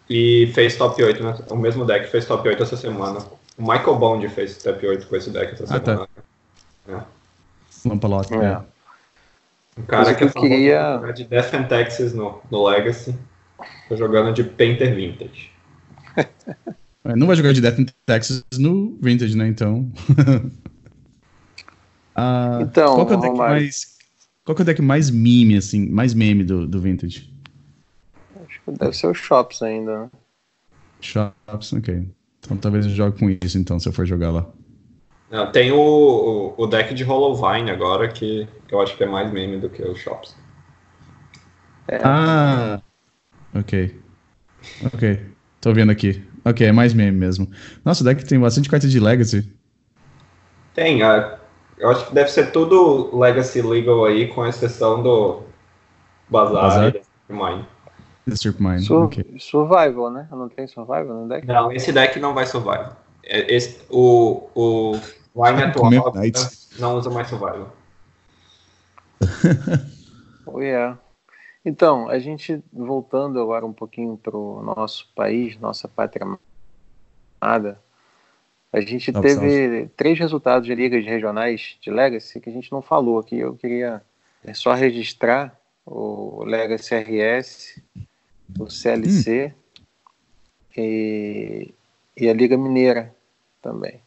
E 0.09 0.49
fez 0.55 0.75
top 0.75 1.03
8, 1.03 1.23
né? 1.23 1.37
o 1.51 1.55
mesmo 1.55 1.85
deck 1.85 2.09
fez 2.09 2.25
top 2.25 2.49
8 2.49 2.63
essa 2.63 2.75
semana. 2.75 3.19
O 3.55 3.61
Michael 3.61 3.95
Bond 3.95 4.27
fez 4.29 4.57
top 4.57 4.87
8 4.87 5.05
com 5.05 5.15
esse 5.15 5.29
deck 5.29 5.53
essa 5.53 5.75
ah, 5.75 5.79
tá. 5.79 5.91
semana. 5.91 6.09
Tá. 6.15 6.28
É. 6.89 7.03
Lampalote, 7.87 8.33
é. 8.33 8.61
Um 9.77 9.83
cara 9.83 10.13
que, 10.13 10.27
que 10.27 10.37
é 10.37 10.41
queria... 10.41 11.13
de 11.13 11.23
Death 11.23 11.53
and 11.53 11.63
Texas 11.63 12.13
no, 12.13 12.41
no 12.51 12.67
Legacy. 12.67 13.15
Tá 13.87 13.95
jogando 13.95 14.33
de 14.33 14.43
Painter 14.43 14.95
Vintage. 14.95 15.51
É, 17.03 17.15
não 17.15 17.27
vai 17.27 17.35
jogar 17.35 17.53
de 17.53 17.61
Death 17.61 17.79
in 17.79 17.85
Texas 18.05 18.43
no 18.57 18.97
Vintage, 19.01 19.35
né? 19.35 19.47
Então. 19.47 19.89
ah, 22.15 22.59
então, 22.61 22.95
qual, 22.95 23.09
é 23.09 23.15
o 23.15 23.21
deck 23.21 23.37
mais, 23.37 23.97
qual 24.43 24.57
é 24.57 24.61
o 24.61 24.65
deck 24.65 24.81
mais 24.81 25.09
meme, 25.09 25.57
assim, 25.57 25.89
mais 25.89 26.13
meme 26.13 26.43
do, 26.43 26.67
do 26.67 26.81
Vintage? 26.81 27.33
Acho 28.45 28.61
que 28.65 28.71
deve 28.71 28.95
ser 28.95 29.07
o 29.07 29.13
Shops 29.13 29.61
ainda, 29.61 30.03
né? 30.03 30.09
Shops, 31.01 31.73
ok. 31.73 32.07
Então 32.39 32.57
talvez 32.57 32.85
eu 32.85 32.91
jogue 32.91 33.17
com 33.17 33.29
isso, 33.29 33.57
então, 33.57 33.79
se 33.79 33.87
eu 33.87 33.93
for 33.93 34.05
jogar 34.05 34.31
lá. 34.31 34.45
Não, 35.31 35.51
tem 35.51 35.71
o, 35.71 35.77
o, 35.77 36.53
o, 36.57 36.67
deck 36.67 36.93
de 36.93 37.03
Hollowvine 37.03 37.69
agora, 37.69 38.07
que, 38.07 38.47
que, 38.67 38.73
eu 38.73 38.81
acho 38.81 38.97
que 38.97 39.03
é 39.03 39.07
mais 39.07 39.31
meme 39.31 39.57
do 39.57 39.69
que 39.69 39.83
o 39.83 39.95
Shops. 39.95 40.35
É. 41.87 41.99
Ah, 42.03 42.81
ok. 43.53 43.95
Ok, 44.91 45.21
tô 45.61 45.71
vendo 45.71 45.91
aqui. 45.91 46.23
Ok, 46.43 46.65
é 46.65 46.71
mais 46.71 46.93
meme 46.93 47.17
mesmo. 47.17 47.47
Nossa, 47.85 48.01
o 48.01 48.05
deck 48.05 48.25
tem 48.25 48.39
bastante 48.39 48.69
carta 48.69 48.87
de 48.87 48.99
Legacy. 48.99 49.47
Tem, 50.73 51.03
uh, 51.03 51.37
eu 51.77 51.89
acho 51.89 52.07
que 52.07 52.13
deve 52.13 52.31
ser 52.31 52.51
tudo 52.51 53.15
Legacy 53.15 53.61
Legal 53.61 54.05
aí, 54.05 54.27
com 54.27 54.45
exceção 54.47 55.03
do 55.03 55.43
Bazar, 56.27 56.61
Bazar? 56.61 56.95
e 57.29 57.33
Mine. 57.33 57.65
Strip 58.27 58.61
Mine, 58.61 58.81
Sur 58.81 59.05
okay. 59.05 59.25
Survival, 59.39 60.11
né? 60.11 60.27
Não 60.31 60.49
tem 60.49 60.67
Survival 60.67 61.05
no 61.05 61.29
deck? 61.29 61.45
Não, 61.45 61.71
esse 61.71 61.91
deck 61.91 62.19
não 62.19 62.33
vai 62.33 62.45
Survival. 62.45 62.95
É, 63.23 63.53
esse, 63.53 63.81
o, 63.89 64.49
o 64.55 64.99
Wine 65.39 65.63
atual 65.63 65.89
não 66.79 66.97
usa 66.97 67.09
mais 67.09 67.27
Survival. 67.29 67.73
oh, 70.45 70.61
yeah. 70.61 70.99
Então, 71.63 72.09
a 72.09 72.19
gente 72.19 72.61
voltando 72.73 73.39
agora 73.39 73.65
um 73.65 73.71
pouquinho 73.71 74.17
para 74.17 74.35
o 74.35 74.61
nosso 74.61 75.09
país, 75.15 75.57
nossa 75.57 75.87
pátria 75.87 76.25
amada, 77.41 77.79
A 78.71 78.81
gente 78.81 79.11
salve, 79.11 79.27
teve 79.27 79.39
salve. 79.39 79.91
três 79.95 80.19
resultados 80.19 80.67
de 80.67 80.75
ligas 80.75 81.05
regionais 81.05 81.77
de 81.81 81.89
Legacy 81.89 82.41
que 82.41 82.49
a 82.49 82.53
gente 82.53 82.71
não 82.71 82.81
falou 82.81 83.19
aqui. 83.19 83.37
Eu 83.37 83.55
queria 83.55 84.01
só 84.53 84.73
registrar 84.73 85.57
o 85.85 86.43
Legacy 86.43 86.95
RS, 86.95 87.81
o 88.57 88.69
CLC 88.69 89.53
hum. 89.55 89.81
e, 90.77 91.73
e 92.17 92.29
a 92.29 92.33
Liga 92.33 92.57
Mineira 92.57 93.15
também. 93.61 94.01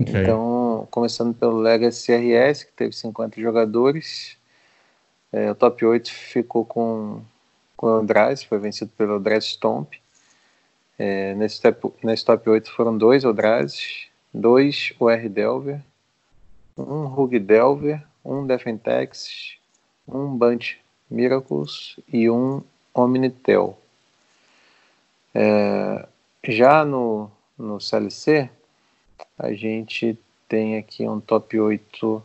Okay. 0.00 0.22
Então, 0.22 0.88
começando 0.90 1.34
pelo 1.34 1.58
Legacy 1.58 2.12
RS, 2.12 2.64
que 2.64 2.72
teve 2.72 2.92
50 2.92 3.40
jogadores. 3.40 4.36
É, 5.32 5.50
o 5.50 5.54
top 5.54 5.84
8 5.84 6.10
ficou 6.10 6.64
com, 6.64 7.22
com 7.76 7.86
o 7.86 7.98
Eldrazi, 8.00 8.46
foi 8.46 8.58
vencido 8.58 8.90
pelo 8.96 9.14
Eldrazi 9.14 9.48
Stomp. 9.48 9.94
É, 10.98 11.34
nesse, 11.34 11.60
top, 11.60 11.92
nesse 12.04 12.24
top 12.24 12.48
8 12.48 12.70
foram 12.70 12.96
dois 12.96 13.24
Eldrazi, 13.24 14.08
dois 14.32 14.92
UR 15.00 15.28
Delver, 15.28 15.80
um 16.76 17.06
Rug 17.06 17.38
Delver, 17.38 18.02
um 18.24 18.46
Defentex, 18.46 19.56
um 20.06 20.36
Bunch 20.36 20.78
Miracles 21.10 21.96
e 22.12 22.28
um 22.30 22.62
Omnitel. 22.92 23.78
É, 25.34 26.06
já 26.44 26.84
no, 26.84 27.30
no 27.58 27.80
CLC, 27.80 28.48
a 29.38 29.52
gente 29.52 30.18
tem 30.48 30.76
aqui 30.76 31.08
um 31.08 31.20
top 31.20 31.58
8. 31.58 32.22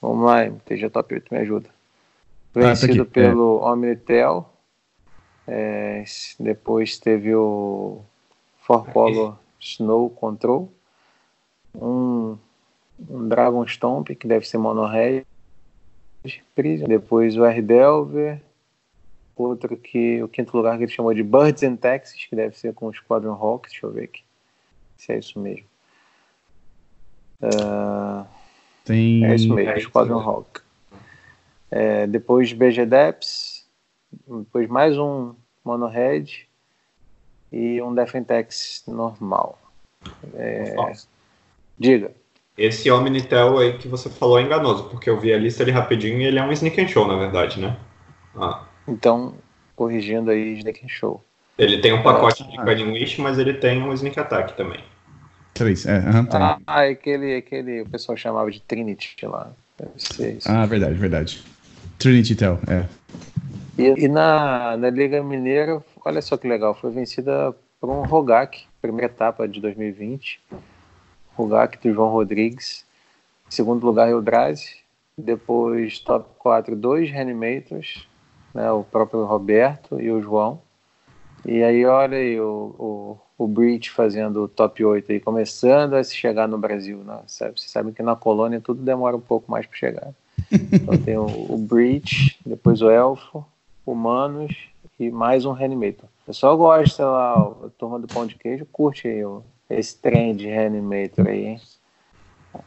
Vamos 0.00 0.24
lá, 0.24 0.44
MTG 0.44 0.90
Top 0.90 1.14
8, 1.14 1.32
me 1.32 1.40
ajuda. 1.40 1.68
Ah, 2.50 2.52
tá 2.52 2.60
Vencido 2.60 3.02
ah, 3.02 3.06
pelo 3.06 3.60
é. 3.62 3.72
Omnitel. 3.72 4.50
É, 5.46 6.04
depois 6.38 6.98
teve 6.98 7.34
o 7.34 8.00
For 8.60 8.84
Color 8.92 9.36
Snow 9.60 10.10
Control. 10.10 10.70
Um, 11.74 12.38
um 13.08 13.28
Dragon 13.28 13.66
Stomp, 13.66 14.10
que 14.10 14.26
deve 14.26 14.46
ser 14.46 14.58
Mono 14.58 14.86
Red. 14.86 15.24
Depois 16.86 17.36
o 17.36 17.44
R-Delver. 17.44 18.40
Outro 19.36 19.76
que 19.76 20.22
o 20.22 20.28
quinto 20.28 20.56
lugar 20.56 20.76
que 20.76 20.84
ele 20.84 20.92
chamou 20.92 21.12
de 21.12 21.22
Birds 21.22 21.62
and 21.64 21.76
Texas, 21.76 22.24
que 22.24 22.36
deve 22.36 22.56
ser 22.56 22.72
com 22.72 22.86
o 22.86 22.94
Squadron 22.94 23.32
Hawks. 23.32 23.72
Deixa 23.72 23.86
eu 23.86 23.90
ver 23.90 24.04
aqui 24.04 24.22
se 24.96 25.12
é 25.12 25.18
isso 25.18 25.38
mesmo. 25.38 25.66
Uh, 27.42 28.26
Tem... 28.84 29.24
É 29.24 29.34
isso 29.34 29.52
mesmo, 29.52 29.70
é 29.70 29.80
Squadron 29.80 30.20
Hawk. 30.20 30.60
É, 31.70 32.06
depois 32.06 32.52
BG 32.52 32.86
Deps, 32.86 33.66
depois 34.26 34.68
mais 34.68 34.96
um 34.96 35.34
Mono 35.64 35.88
Red 35.88 36.26
e 37.50 37.80
um 37.82 37.94
Defentex 37.94 38.84
normal. 38.86 39.58
É, 40.34 40.74
diga. 41.78 42.12
Esse 42.56 42.90
Omnitel 42.90 43.58
aí 43.58 43.78
que 43.78 43.88
você 43.88 44.08
falou 44.08 44.38
é 44.38 44.42
enganoso, 44.42 44.84
porque 44.84 45.10
eu 45.10 45.18
vi 45.18 45.32
a 45.32 45.38
lista 45.38 45.62
ali 45.62 45.72
rapidinho 45.72 46.20
e 46.20 46.24
ele 46.24 46.38
é 46.38 46.42
um 46.44 46.52
Sneak 46.52 46.80
and 46.80 46.88
Show, 46.88 47.06
na 47.06 47.16
verdade, 47.16 47.58
né? 47.58 47.76
Ah. 48.36 48.62
Então, 48.86 49.34
corrigindo 49.74 50.30
aí, 50.30 50.58
Sneak 50.58 50.84
and 50.84 50.88
Show. 50.88 51.24
Ele 51.58 51.80
tem 51.80 51.92
um 51.92 52.02
pacote 52.02 52.44
ah, 52.44 52.50
de 52.50 52.64
Guiding 52.64 52.92
Wish, 52.92 53.20
mas 53.20 53.38
ele 53.38 53.54
tem 53.54 53.82
um 53.82 53.92
Sneak 53.92 54.18
Attack 54.20 54.56
também. 54.56 54.84
Três, 55.54 55.86
é. 55.86 55.98
Uhum, 56.00 56.26
tá. 56.26 56.58
Ah, 56.66 56.84
é 56.84 56.90
aquele, 56.90 57.36
aquele 57.36 57.82
o 57.82 57.88
pessoal 57.88 58.18
chamava 58.18 58.50
de 58.50 58.60
Trinity 58.60 59.24
lá. 59.24 59.52
Deve 59.78 59.92
ser 59.96 60.36
isso. 60.36 60.50
Ah, 60.50 60.66
verdade, 60.66 60.94
verdade. 60.94 61.44
Trinity 61.98 62.34
Tel, 62.34 62.58
é. 62.68 62.86
E, 63.78 64.04
e, 64.04 64.08
na, 64.08 64.76
na 64.76 64.90
Liga 64.90 65.22
Mineira, 65.22 65.82
olha 66.04 66.20
só 66.20 66.36
que 66.36 66.48
legal, 66.48 66.74
foi 66.74 66.90
vencida 66.90 67.54
por 67.80 67.88
um 67.88 68.02
Rogak, 68.02 68.64
primeira 68.82 69.12
etapa 69.12 69.48
de 69.48 69.60
2020. 69.60 70.40
Rogak 71.36 71.78
do 71.78 71.94
João 71.94 72.10
Rodrigues. 72.10 72.84
Segundo 73.48 73.84
lugar, 73.84 74.08
Eldrazi. 74.08 74.82
Depois, 75.16 76.00
top 76.00 76.28
4, 76.38 76.74
dois 76.74 77.08
Reanimators, 77.08 78.08
né, 78.52 78.72
o 78.72 78.82
próprio 78.82 79.24
Roberto 79.24 80.00
e 80.00 80.10
o 80.10 80.20
João. 80.20 80.60
E 81.46 81.62
aí, 81.62 81.84
olha 81.84 82.16
aí, 82.16 82.40
o, 82.40 82.74
o, 82.76 83.20
o 83.36 83.46
Breach 83.46 83.90
fazendo 83.90 84.44
o 84.44 84.48
top 84.48 84.84
8 84.84 85.12
aí, 85.12 85.20
começando 85.20 85.94
a 85.94 86.04
se 86.04 86.14
chegar 86.14 86.48
no 86.48 86.58
Brasil. 86.58 86.98
Né? 86.98 87.18
Sabe? 87.26 87.60
Você 87.60 87.68
sabe 87.68 87.92
que 87.92 88.02
na 88.02 88.16
colônia 88.16 88.60
tudo 88.60 88.82
demora 88.82 89.16
um 89.16 89.20
pouco 89.20 89.50
mais 89.50 89.66
para 89.66 89.76
chegar. 89.76 90.10
Então 90.50 90.96
tem 90.98 91.16
o, 91.16 91.26
o 91.26 91.58
Breach, 91.58 92.38
depois 92.44 92.80
o 92.80 92.90
Elfo, 92.90 93.44
Humanos 93.84 94.54
e 94.98 95.10
mais 95.10 95.44
um 95.44 95.52
Reanimator. 95.52 96.08
O 96.22 96.26
pessoal 96.26 96.56
gosta 96.56 97.04
lá, 97.04 97.34
a 97.34 97.68
turma 97.76 97.98
do 97.98 98.06
Pão 98.06 98.26
de 98.26 98.34
Queijo 98.36 98.66
curte 98.70 99.08
aí 99.08 99.24
o, 99.24 99.42
esse 99.68 99.96
trem 99.96 100.34
de 100.34 100.46
Reanimator 100.46 101.26
aí, 101.26 101.46
hein? 101.46 101.60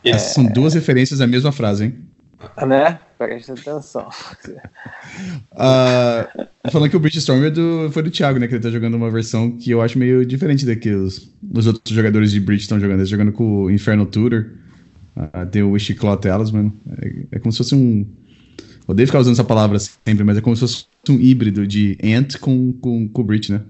É, 0.03 0.17
São 0.17 0.45
duas 0.45 0.73
referências 0.73 1.21
à 1.21 1.27
mesma 1.27 1.51
frase, 1.51 1.85
hein? 1.85 2.06
Né? 2.67 2.99
Presta 3.17 3.53
atenção. 3.53 4.07
uh, 5.53 6.47
falando 6.71 6.89
que 6.89 6.97
o 6.97 6.99
British 6.99 7.27
é 7.27 7.49
do, 7.49 7.89
foi 7.91 8.03
do 8.03 8.11
Thiago, 8.11 8.39
né? 8.39 8.47
Que 8.47 8.55
ele 8.55 8.63
tá 8.63 8.69
jogando 8.69 8.95
uma 8.95 9.09
versão 9.09 9.51
que 9.51 9.71
eu 9.71 9.81
acho 9.81 9.97
meio 9.97 10.25
diferente 10.25 10.65
da 10.65 10.75
que 10.75 10.91
os, 10.91 11.33
os 11.53 11.65
outros 11.65 11.95
jogadores 11.95 12.31
de 12.31 12.39
Bridge 12.39 12.63
estão 12.63 12.79
jogando. 12.79 12.99
Eles 12.99 13.09
jogando 13.09 13.31
com 13.31 13.63
o 13.63 13.71
Inferno 13.71 14.05
Tutor. 14.05 14.51
Uh, 15.15 15.45
tem 15.47 15.63
o 15.63 15.71
Wishclaw 15.71 16.17
Talisman. 16.17 16.71
É, 17.01 17.37
é 17.37 17.39
como 17.39 17.51
se 17.51 17.57
fosse 17.57 17.73
um. 17.73 18.05
Odeio 18.87 19.07
ficar 19.07 19.19
usando 19.19 19.33
essa 19.33 19.43
palavra 19.43 19.79
sempre, 19.79 20.23
mas 20.23 20.37
é 20.37 20.41
como 20.41 20.55
se 20.55 20.61
fosse 20.61 20.85
um 21.09 21.15
híbrido 21.15 21.65
de 21.67 21.97
Ant 22.03 22.37
com, 22.39 22.71
com, 22.73 23.09
com 23.09 23.21
o 23.21 23.23
Breach, 23.23 23.51
né? 23.51 23.61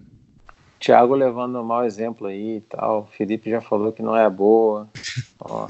Thiago 0.79 1.15
levando 1.15 1.59
um 1.59 1.63
mau 1.63 1.85
exemplo 1.85 2.27
aí 2.27 2.57
e 2.57 2.61
tal. 2.61 3.09
Felipe 3.17 3.49
já 3.49 3.61
falou 3.61 3.91
que 3.91 4.03
não 4.03 4.15
é 4.15 4.29
boa. 4.29 4.87
Ó. 5.39 5.65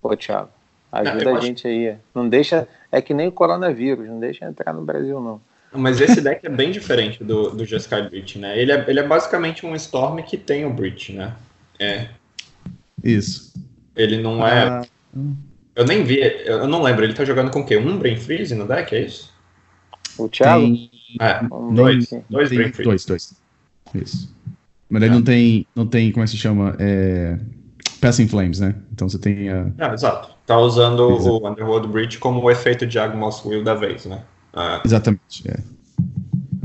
Pô, 0.00 0.16
Thiago. 0.16 0.57
Ajuda 0.90 1.36
a 1.36 1.40
gente 1.40 1.66
aí. 1.66 1.96
Não 2.14 2.28
deixa. 2.28 2.66
É 2.90 3.02
que 3.02 3.12
nem 3.12 3.28
o 3.28 3.32
coronavírus, 3.32 4.08
não 4.08 4.18
deixa 4.18 4.46
entrar 4.46 4.72
no 4.72 4.82
Brasil, 4.82 5.20
não. 5.20 5.40
Mas 5.72 6.00
esse 6.00 6.20
deck 6.20 6.46
é 6.46 6.48
bem 6.48 6.70
diferente 6.70 7.22
do, 7.22 7.50
do 7.50 7.64
Jeskai 7.64 8.08
Breach, 8.08 8.38
né? 8.38 8.58
Ele 8.58 8.72
é, 8.72 8.84
ele 8.88 9.00
é 9.00 9.06
basicamente 9.06 9.66
um 9.66 9.74
Storm 9.74 10.22
que 10.22 10.38
tem 10.38 10.64
o 10.64 10.72
Breach, 10.72 11.12
né? 11.12 11.34
É. 11.78 12.08
Isso. 13.04 13.52
Ele 13.94 14.20
não 14.22 14.46
é. 14.46 14.68
Ah. 14.68 14.82
Eu 15.76 15.84
nem 15.84 16.02
vi, 16.02 16.20
eu 16.44 16.66
não 16.66 16.82
lembro, 16.82 17.04
ele 17.04 17.14
tá 17.14 17.24
jogando 17.24 17.50
com 17.50 17.60
o 17.60 17.66
quê? 17.66 17.76
Um 17.76 17.98
Brain 17.98 18.16
Freeze 18.16 18.54
no 18.54 18.66
deck, 18.66 18.94
é 18.94 19.02
isso? 19.02 19.32
O 20.18 20.28
Thiago? 20.28 20.62
Tem... 20.62 20.90
É, 21.20 21.40
um 21.54 21.72
dois. 21.72 22.10
Dois 22.28 22.48
Brain 22.48 22.72
Freeze. 22.72 22.88
Dois, 22.88 23.04
dois. 23.04 23.40
Isso. 23.94 24.34
Mas 24.88 25.02
ele 25.02 25.12
é. 25.12 25.14
não 25.14 25.22
tem, 25.22 25.66
não 25.76 25.86
tem, 25.86 26.10
como 26.10 26.24
é 26.24 26.26
que 26.26 26.30
se 26.32 26.36
chama? 26.36 26.74
É... 26.80 27.38
Passing 28.00 28.28
Flames, 28.28 28.60
né? 28.60 28.74
Então 28.92 29.08
você 29.08 29.18
tem 29.18 29.48
a. 29.48 29.70
Ah, 29.78 29.92
exato. 29.92 30.30
Tá 30.46 30.58
usando 30.58 31.10
exato. 31.12 31.42
o 31.42 31.48
Underworld 31.48 31.88
Breach 31.88 32.18
como 32.18 32.40
o 32.42 32.50
efeito 32.50 32.86
de 32.86 32.98
Agmos 32.98 33.44
Will 33.44 33.62
da 33.62 33.74
vez, 33.74 34.06
né? 34.06 34.22
Ah. 34.54 34.80
Exatamente, 34.84 35.48
é. 35.48 35.56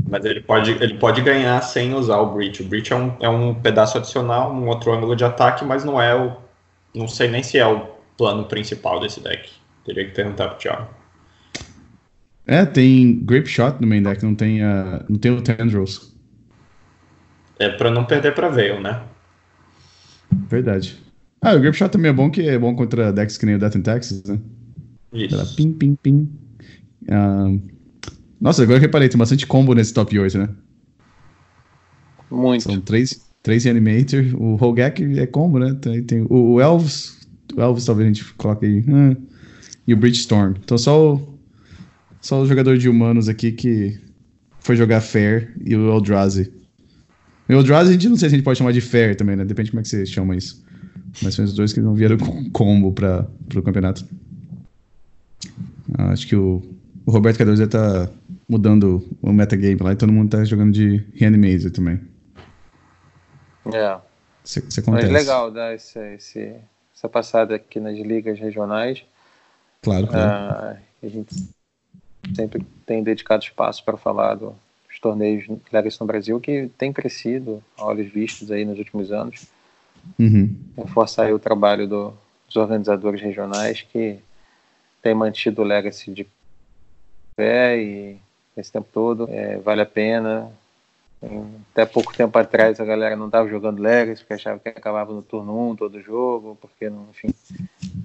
Mas 0.08 0.24
ele 0.24 0.40
pode, 0.40 0.70
ele 0.70 0.94
pode 0.94 1.20
ganhar 1.22 1.60
sem 1.62 1.94
usar 1.94 2.18
o 2.18 2.34
Breach. 2.34 2.62
O 2.62 2.66
Breach 2.66 2.92
é 2.92 2.96
um, 2.96 3.16
é 3.20 3.28
um 3.28 3.54
pedaço 3.54 3.98
adicional, 3.98 4.52
um 4.52 4.68
outro 4.68 4.92
ângulo 4.92 5.16
de 5.16 5.24
ataque, 5.24 5.64
mas 5.64 5.84
não 5.84 6.00
é 6.00 6.14
o. 6.14 6.36
Não 6.94 7.08
sei 7.08 7.28
nem 7.28 7.42
se 7.42 7.58
é 7.58 7.66
o 7.66 7.88
plano 8.16 8.44
principal 8.44 9.00
desse 9.00 9.20
deck. 9.20 9.50
Teria 9.84 10.04
que 10.04 10.12
perguntar 10.12 10.48
pro 10.48 10.58
Thiago. 10.58 10.88
É, 12.46 12.64
tem 12.64 13.18
Grape 13.24 13.48
Shot 13.48 13.80
no 13.80 13.86
main 13.86 14.02
deck, 14.02 14.22
não 14.22 14.34
tem, 14.34 14.62
uh, 14.62 15.04
não 15.08 15.18
tem 15.18 15.32
o 15.32 15.42
Tendrils. 15.42 16.14
É 17.58 17.68
pra 17.68 17.90
não 17.90 18.04
perder 18.04 18.34
pra 18.34 18.48
Veil, 18.48 18.80
né? 18.80 19.02
Verdade. 20.30 21.03
Ah, 21.44 21.54
o 21.54 21.60
Grip 21.60 21.76
Shot 21.76 21.90
também 21.90 22.08
é 22.10 22.14
bom, 22.14 22.30
que 22.30 22.48
é 22.48 22.58
bom 22.58 22.74
contra 22.74 23.12
decks 23.12 23.36
que 23.36 23.44
nem 23.44 23.56
o 23.56 23.58
Death 23.58 23.76
in 23.76 23.82
Texas, 23.82 24.24
né? 24.24 24.38
Isso. 25.12 25.34
Ela, 25.34 25.44
pim, 25.44 25.72
pim, 25.72 25.94
pim. 25.94 26.30
Uh, 27.02 27.60
nossa, 28.40 28.62
agora 28.62 28.78
eu 28.78 28.80
reparei, 28.80 29.10
tem 29.10 29.18
bastante 29.18 29.46
combo 29.46 29.74
nesse 29.74 29.92
top 29.92 30.18
8, 30.18 30.38
né? 30.38 30.48
Muito. 32.30 32.62
São 32.62 32.80
três, 32.80 33.20
três 33.42 33.64
Reanimator. 33.64 34.24
O 34.36 34.54
Hogak 34.54 35.18
é 35.18 35.26
combo, 35.26 35.58
né? 35.58 35.76
Tem, 35.82 36.02
tem 36.02 36.26
o, 36.30 36.58
Elves. 36.62 37.18
O 37.54 37.60
Elves 37.60 37.84
talvez 37.84 38.06
a 38.08 38.12
gente 38.12 38.34
coloque 38.34 38.64
aí. 38.64 38.82
Hum, 38.88 39.14
e 39.86 39.92
o 39.92 39.96
Bridgestorm. 39.98 40.54
Então 40.64 40.78
só 40.78 41.14
o, 41.14 41.38
só 42.22 42.40
o 42.40 42.46
jogador 42.46 42.78
de 42.78 42.88
humanos 42.88 43.28
aqui 43.28 43.52
que 43.52 44.00
foi 44.60 44.76
jogar 44.76 45.02
Fair 45.02 45.54
e 45.62 45.76
o 45.76 45.90
Eldrazi. 45.90 46.50
O 47.46 47.52
Eldrazi 47.52 47.90
a 47.90 47.92
gente 47.92 48.08
não 48.08 48.16
sei 48.16 48.30
se 48.30 48.34
a 48.34 48.38
gente 48.38 48.44
pode 48.44 48.58
chamar 48.58 48.72
de 48.72 48.80
Fair 48.80 49.14
também, 49.14 49.36
né? 49.36 49.44
Depende 49.44 49.66
de 49.66 49.72
como 49.72 49.80
é 49.80 49.82
que 49.82 49.90
você 49.90 50.06
chama 50.06 50.34
isso. 50.34 50.63
Mas 51.22 51.34
são 51.34 51.44
os 51.44 51.54
dois 51.54 51.72
que 51.72 51.80
não 51.80 51.94
vieram 51.94 52.18
com 52.18 52.50
combo 52.50 52.92
para 52.92 53.26
o 53.54 53.62
campeonato. 53.62 54.04
Ah, 55.96 56.12
acho 56.12 56.26
que 56.26 56.36
o, 56.36 56.62
o 57.06 57.10
Roberto 57.10 57.38
Cardoso 57.38 57.62
já 57.62 57.68
tá 57.68 58.10
mudando 58.48 59.06
o 59.22 59.32
metagame 59.32 59.78
lá 59.80 59.92
e 59.92 59.96
todo 59.96 60.12
mundo 60.12 60.30
tá 60.30 60.44
jogando 60.44 60.72
de 60.72 61.04
Reanimator 61.14 61.70
também. 61.70 62.00
É. 63.72 63.98
Isso, 64.44 64.58
isso 64.68 64.80
acontece. 64.80 65.06
Mas 65.06 65.22
legal 65.22 65.50
dar 65.50 65.74
esse, 65.74 65.98
esse, 66.14 66.54
essa 66.94 67.08
passada 67.08 67.54
aqui 67.54 67.80
nas 67.80 67.96
ligas 67.98 68.38
regionais. 68.38 69.04
Claro, 69.82 70.06
claro. 70.06 70.30
Ah, 70.30 70.76
a 71.02 71.08
gente 71.08 71.34
sempre 72.34 72.64
tem 72.86 73.02
dedicado 73.02 73.44
espaço 73.44 73.84
para 73.84 73.96
falar 73.96 74.34
do, 74.34 74.54
dos 74.88 74.98
torneios 75.00 75.46
Legacy 75.72 76.00
no 76.00 76.06
Brasil, 76.06 76.40
que 76.40 76.70
tem 76.76 76.92
crescido, 76.92 77.62
a 77.78 77.86
olhos 77.86 78.12
vistos 78.12 78.50
aí 78.50 78.64
nos 78.64 78.78
últimos 78.78 79.12
anos. 79.12 79.46
Uhum. 80.18 80.54
Reforçar 80.76 81.32
o 81.32 81.38
trabalho 81.38 81.86
do, 81.86 82.14
dos 82.46 82.56
organizadores 82.56 83.20
regionais 83.20 83.82
que 83.82 84.18
tem 85.02 85.14
mantido 85.14 85.62
o 85.62 85.64
Legacy 85.64 86.10
de 86.10 86.26
pé 87.36 87.78
e 87.78 88.16
esse 88.56 88.72
tempo 88.72 88.88
todo 88.92 89.28
é, 89.30 89.58
vale 89.58 89.82
a 89.82 89.86
pena. 89.86 90.50
Até 91.72 91.86
pouco 91.86 92.14
tempo 92.14 92.38
atrás 92.38 92.78
a 92.78 92.84
galera 92.84 93.16
não 93.16 93.26
estava 93.26 93.48
jogando 93.48 93.80
Legacy 93.80 94.22
porque 94.22 94.34
achava 94.34 94.58
que 94.58 94.68
acabava 94.68 95.12
no 95.12 95.22
turno 95.22 95.70
1 95.70 95.76
todo 95.76 96.00
jogo, 96.02 96.58
porque, 96.60 96.86
enfim, 97.10 97.28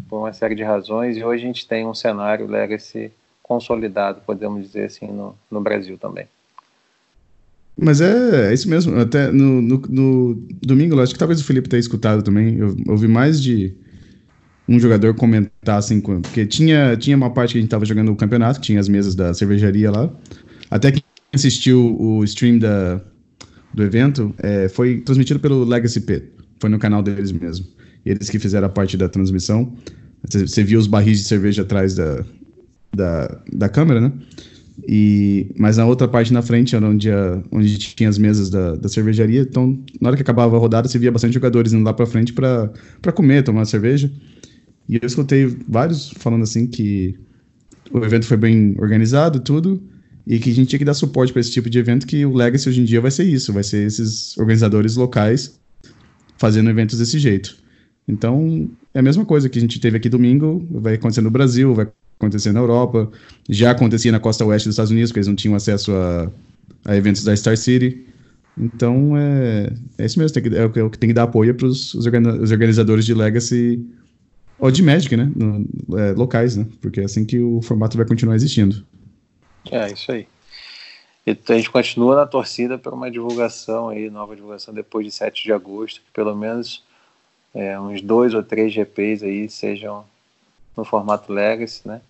por 0.08 0.20
uma 0.20 0.34
série 0.34 0.56
de 0.56 0.64
razões. 0.64 1.18
E 1.18 1.24
hoje 1.24 1.44
a 1.44 1.48
gente 1.48 1.68
tem 1.68 1.86
um 1.86 1.94
cenário 1.94 2.48
Legacy 2.48 3.12
consolidado, 3.44 4.22
podemos 4.26 4.64
dizer 4.64 4.86
assim, 4.86 5.08
no, 5.08 5.36
no 5.52 5.60
Brasil 5.60 5.98
também. 5.98 6.28
Mas 7.81 8.01
é, 8.01 8.49
é, 8.49 8.53
isso 8.53 8.69
mesmo. 8.69 8.97
Até 8.99 9.31
no, 9.31 9.61
no, 9.61 9.81
no 9.89 10.47
domingo, 10.61 10.99
acho 10.99 11.14
que 11.14 11.19
talvez 11.19 11.39
o 11.39 11.43
Felipe 11.43 11.69
tenha 11.69 11.80
escutado 11.80 12.22
também. 12.22 12.57
Eu 12.57 12.76
ouvi 12.88 13.07
mais 13.07 13.41
de 13.41 13.73
um 14.68 14.80
jogador 14.80 15.15
comentar 15.15 15.80
assim, 15.80 15.99
porque 15.99 16.45
tinha, 16.45 16.95
tinha 16.97 17.15
uma 17.18 17.31
parte 17.31 17.53
que 17.53 17.57
a 17.57 17.61
gente 17.61 17.69
tava 17.69 17.85
jogando 17.85 18.11
o 18.11 18.15
campeonato, 18.15 18.61
tinha 18.61 18.80
as 18.80 18.88
mesas 18.88 19.15
da 19.15 19.34
cervejaria 19.34 19.89
lá. 19.89 20.11
Até 20.69 20.91
que 20.91 21.03
assistiu 21.34 21.95
o 21.99 22.23
stream 22.23 22.60
da, 22.60 23.01
do 23.73 23.84
evento, 23.84 24.34
é, 24.38 24.68
foi 24.69 24.99
transmitido 25.01 25.39
pelo 25.39 25.64
Legacy 25.64 26.01
P. 26.01 26.23
Foi 26.60 26.69
no 26.69 26.77
canal 26.77 27.01
deles 27.01 27.31
mesmo. 27.31 27.65
Eles 28.06 28.30
que 28.30 28.38
fizeram 28.38 28.68
a 28.68 28.69
parte 28.69 28.97
da 28.97 29.07
transmissão. 29.07 29.73
Você 30.30 30.64
viu 30.64 30.80
os 30.80 30.88
barris 30.88 31.19
de 31.19 31.26
cerveja 31.26 31.61
atrás 31.61 31.95
da, 31.95 32.23
da, 32.93 33.41
da 33.51 33.69
câmera, 33.69 34.01
né? 34.01 34.11
E, 34.88 35.51
mas 35.57 35.77
na 35.77 35.85
outra 35.85 36.07
parte 36.07 36.31
na 36.31 36.41
frente, 36.41 36.76
onde, 36.76 37.11
a, 37.11 37.41
onde 37.51 37.77
tinha 37.77 38.10
as 38.10 38.18
mesas 38.18 38.49
da, 38.49 38.76
da 38.76 38.89
cervejaria, 38.89 39.41
então 39.41 39.77
na 39.99 40.10
hora 40.10 40.15
que 40.15 40.22
acabava 40.22 40.56
a 40.56 40.60
rodada, 40.60 40.88
você 40.88 40.99
via 40.99 41.11
bastante 41.11 41.34
jogadores 41.34 41.73
indo 41.73 41.84
lá 41.84 41.93
para 41.93 42.06
frente 42.06 42.34
para 42.34 42.72
comer, 43.14 43.43
tomar 43.43 43.65
cerveja. 43.65 44.11
E 44.88 44.95
eu 44.95 45.06
escutei 45.06 45.45
vários 45.68 46.11
falando 46.18 46.43
assim 46.43 46.65
que 46.68 47.15
o 47.91 48.03
evento 48.03 48.26
foi 48.26 48.38
bem 48.38 48.76
organizado, 48.80 49.39
tudo, 49.39 49.81
e 50.26 50.39
que 50.39 50.51
a 50.51 50.53
gente 50.53 50.69
tinha 50.69 50.80
que 50.80 50.85
dar 50.85 50.93
suporte 50.93 51.34
para 51.34 51.39
esse 51.39 51.51
tipo 51.51 51.69
de 51.69 51.80
evento, 51.80 52.06
que 52.06 52.26
o 52.26 52.34
Legacy 52.34 52.69
hoje 52.69 52.81
em 52.81 52.85
dia 52.85 53.01
vai 53.01 53.11
ser 53.11 53.23
isso, 53.23 53.51
vai 53.51 53.64
ser 53.64 53.85
esses 53.85 54.38
organizadores 54.38 54.95
locais 54.95 55.60
fazendo 56.38 56.69
eventos 56.69 56.99
desse 56.99 57.19
jeito. 57.19 57.57
Então, 58.07 58.69
é 58.93 58.99
a 58.99 59.03
mesma 59.03 59.26
coisa 59.26 59.49
que 59.49 59.60
a 59.60 59.61
gente 59.61 59.80
teve 59.80 59.97
aqui 59.97 60.10
domingo, 60.10 60.68
vai 60.72 60.95
acontecer 60.95 61.22
no 61.22 61.30
Brasil, 61.30 61.73
vai 61.76 61.88
acontecer 62.20 62.52
na 62.52 62.60
Europa, 62.60 63.10
já 63.50 63.72
acontecia 63.72 64.12
na 64.12 64.20
costa 64.20 64.46
oeste 64.46 64.68
dos 64.68 64.74
Estados 64.74 64.91
Unidos, 64.91 65.10
porque 65.10 65.20
eles 65.20 65.28
não 65.28 65.36
tinham 65.36 65.56
acesso 65.56 65.94
a, 65.94 66.30
a 66.86 66.96
eventos 66.96 67.24
da 67.24 67.36
Star 67.36 67.58
City. 67.58 68.06
Então, 68.58 69.18
é, 69.18 69.72
é 69.98 70.06
isso 70.06 70.20
mesmo, 70.20 70.34
tem 70.34 70.44
que, 70.44 70.56
é, 70.56 70.84
o 70.84 70.90
que 70.90 70.98
tem 70.98 71.10
que 71.10 71.14
dar 71.14 71.24
apoio 71.24 71.56
para 71.56 71.66
os 71.66 71.96
organizadores 72.06 73.06
de 73.06 73.14
Legacy 73.14 73.82
ou 74.60 74.70
de 74.70 74.84
Magic, 74.84 75.16
né? 75.16 75.32
No, 75.34 75.98
é, 75.98 76.12
locais, 76.12 76.58
né? 76.58 76.68
Porque 76.82 77.00
é 77.00 77.06
assim 77.06 77.24
que 77.24 77.40
o 77.40 77.62
formato 77.62 77.96
vai 77.96 78.06
continuar 78.06 78.36
existindo. 78.36 78.86
É, 79.72 79.90
isso 79.90 80.12
aí. 80.12 80.28
E 81.26 81.32
a 81.32 81.54
gente 81.54 81.70
continua 81.70 82.18
na 82.18 82.26
torcida 82.26 82.78
por 82.78 82.94
uma 82.94 83.10
divulgação 83.10 83.88
aí, 83.88 84.10
nova 84.10 84.36
divulgação 84.36 84.74
depois 84.74 85.06
de 85.06 85.12
7 85.14 85.44
de 85.44 85.54
agosto, 85.54 86.02
que 86.02 86.12
pelo 86.14 86.36
menos 86.36 86.84
é, 87.54 87.80
uns 87.80 88.02
dois 88.02 88.34
ou 88.34 88.44
três 88.44 88.74
GPs 88.74 89.24
aí 89.24 89.50
sejam 89.50 90.04
no 90.76 90.84
formato 90.84 91.32
Legacy, 91.32 91.88
né? 91.88 92.02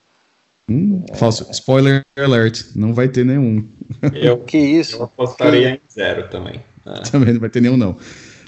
Hum, 0.69 1.03
é, 1.09 1.15
falso. 1.15 1.47
Spoiler 1.51 2.05
alert, 2.17 2.75
não 2.75 2.93
vai 2.93 3.07
ter 3.07 3.25
nenhum. 3.25 3.67
Eu, 4.13 4.37
que 4.45 4.57
isso? 4.57 4.97
Eu 4.97 5.03
apostaria 5.03 5.75
em 5.75 5.81
zero 5.91 6.27
também. 6.29 6.63
É. 6.85 6.99
Também 7.09 7.33
não 7.33 7.39
vai 7.39 7.49
ter 7.49 7.61
nenhum, 7.61 7.77
não. 7.77 7.97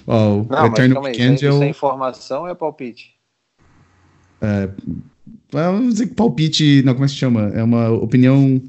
Ó, 0.05 0.37
o 0.37 0.47
não, 0.49 0.65
Eternal 0.67 1.03
Weekend 1.03 1.45
é 1.45 1.51
o... 1.51 1.63
informação 1.63 2.47
é 2.47 2.53
palpite? 2.53 3.15
É, 4.41 4.69
vamos 5.51 5.93
dizer 5.93 6.07
que 6.07 6.15
palpite, 6.15 6.81
não, 6.83 6.93
como 6.93 7.05
é 7.05 7.07
que 7.07 7.13
se 7.13 7.19
chama? 7.19 7.51
É 7.53 7.63
uma 7.63 7.89
opinião. 7.91 8.61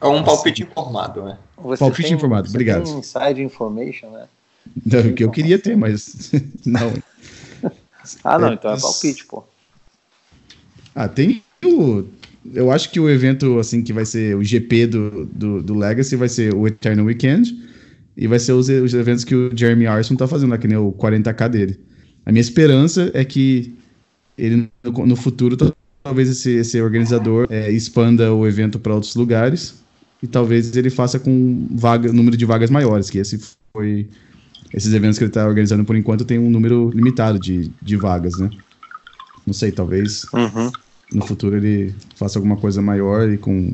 É 0.00 0.06
um 0.06 0.22
palpite 0.22 0.62
assim. 0.62 0.70
informado, 0.70 1.24
né? 1.24 1.38
Você 1.58 1.78
palpite 1.78 2.08
tem, 2.08 2.16
informado, 2.16 2.48
obrigado. 2.48 2.84
Tem 2.84 2.98
inside 2.98 3.42
information, 3.42 4.10
né? 4.10 4.26
Não, 4.84 5.12
que 5.14 5.24
eu 5.24 5.30
queria 5.30 5.58
ter, 5.58 5.76
mas 5.76 6.32
não. 6.64 6.92
ah, 8.24 8.38
não, 8.38 8.48
é, 8.48 8.54
então 8.54 8.72
é 8.72 8.80
palpite, 8.80 9.24
pô. 9.26 9.44
Ah, 10.94 11.08
tem 11.08 11.42
o. 11.64 12.04
Eu 12.54 12.70
acho 12.70 12.90
que 12.90 13.00
o 13.00 13.08
evento, 13.08 13.58
assim, 13.58 13.82
que 13.82 13.92
vai 13.92 14.04
ser 14.04 14.36
o 14.36 14.42
GP 14.42 14.86
do, 14.86 15.26
do, 15.26 15.62
do 15.62 15.74
Legacy 15.74 16.16
vai 16.16 16.28
ser 16.28 16.54
o 16.54 16.66
Eternal 16.66 17.06
Weekend 17.06 17.56
e 18.16 18.26
vai 18.26 18.38
ser 18.38 18.52
os, 18.52 18.68
os 18.68 18.94
eventos 18.94 19.24
que 19.24 19.34
o 19.34 19.56
Jeremy 19.56 19.86
Arson 19.86 20.16
tá 20.16 20.26
fazendo, 20.26 20.50
né, 20.50 20.58
que 20.58 20.66
nem 20.66 20.76
o 20.76 20.92
40k 20.92 21.48
dele. 21.48 21.78
A 22.24 22.32
minha 22.32 22.40
esperança 22.40 23.10
é 23.14 23.24
que 23.24 23.74
ele 24.36 24.68
no, 24.82 25.06
no 25.06 25.16
futuro 25.16 25.56
talvez 26.02 26.28
esse, 26.28 26.50
esse 26.50 26.80
organizador 26.80 27.46
é, 27.50 27.70
expanda 27.70 28.32
o 28.32 28.46
evento 28.46 28.78
para 28.78 28.94
outros 28.94 29.14
lugares 29.14 29.82
e 30.22 30.26
talvez 30.26 30.74
ele 30.76 30.90
faça 30.90 31.18
com 31.18 31.66
vaga, 31.70 32.12
número 32.12 32.36
de 32.36 32.44
vagas 32.44 32.70
maiores, 32.70 33.10
que 33.10 33.18
esse 33.18 33.40
foi 33.72 34.08
esses 34.72 34.92
eventos 34.92 35.18
que 35.18 35.24
ele 35.24 35.30
está 35.30 35.46
organizando 35.46 35.84
por 35.84 35.96
enquanto 35.96 36.24
tem 36.24 36.38
um 36.38 36.50
número 36.50 36.90
limitado 36.90 37.38
de, 37.38 37.70
de 37.80 37.96
vagas, 37.96 38.38
né? 38.38 38.50
Não 39.46 39.54
sei, 39.54 39.70
talvez 39.70 40.24
uhum. 40.32 40.70
No 41.12 41.24
futuro 41.24 41.56
ele 41.56 41.94
faça 42.16 42.38
alguma 42.38 42.56
coisa 42.56 42.82
maior 42.82 43.28
e 43.30 43.38
com 43.38 43.72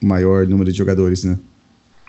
maior 0.00 0.46
número 0.46 0.70
de 0.70 0.78
jogadores, 0.78 1.24
né? 1.24 1.38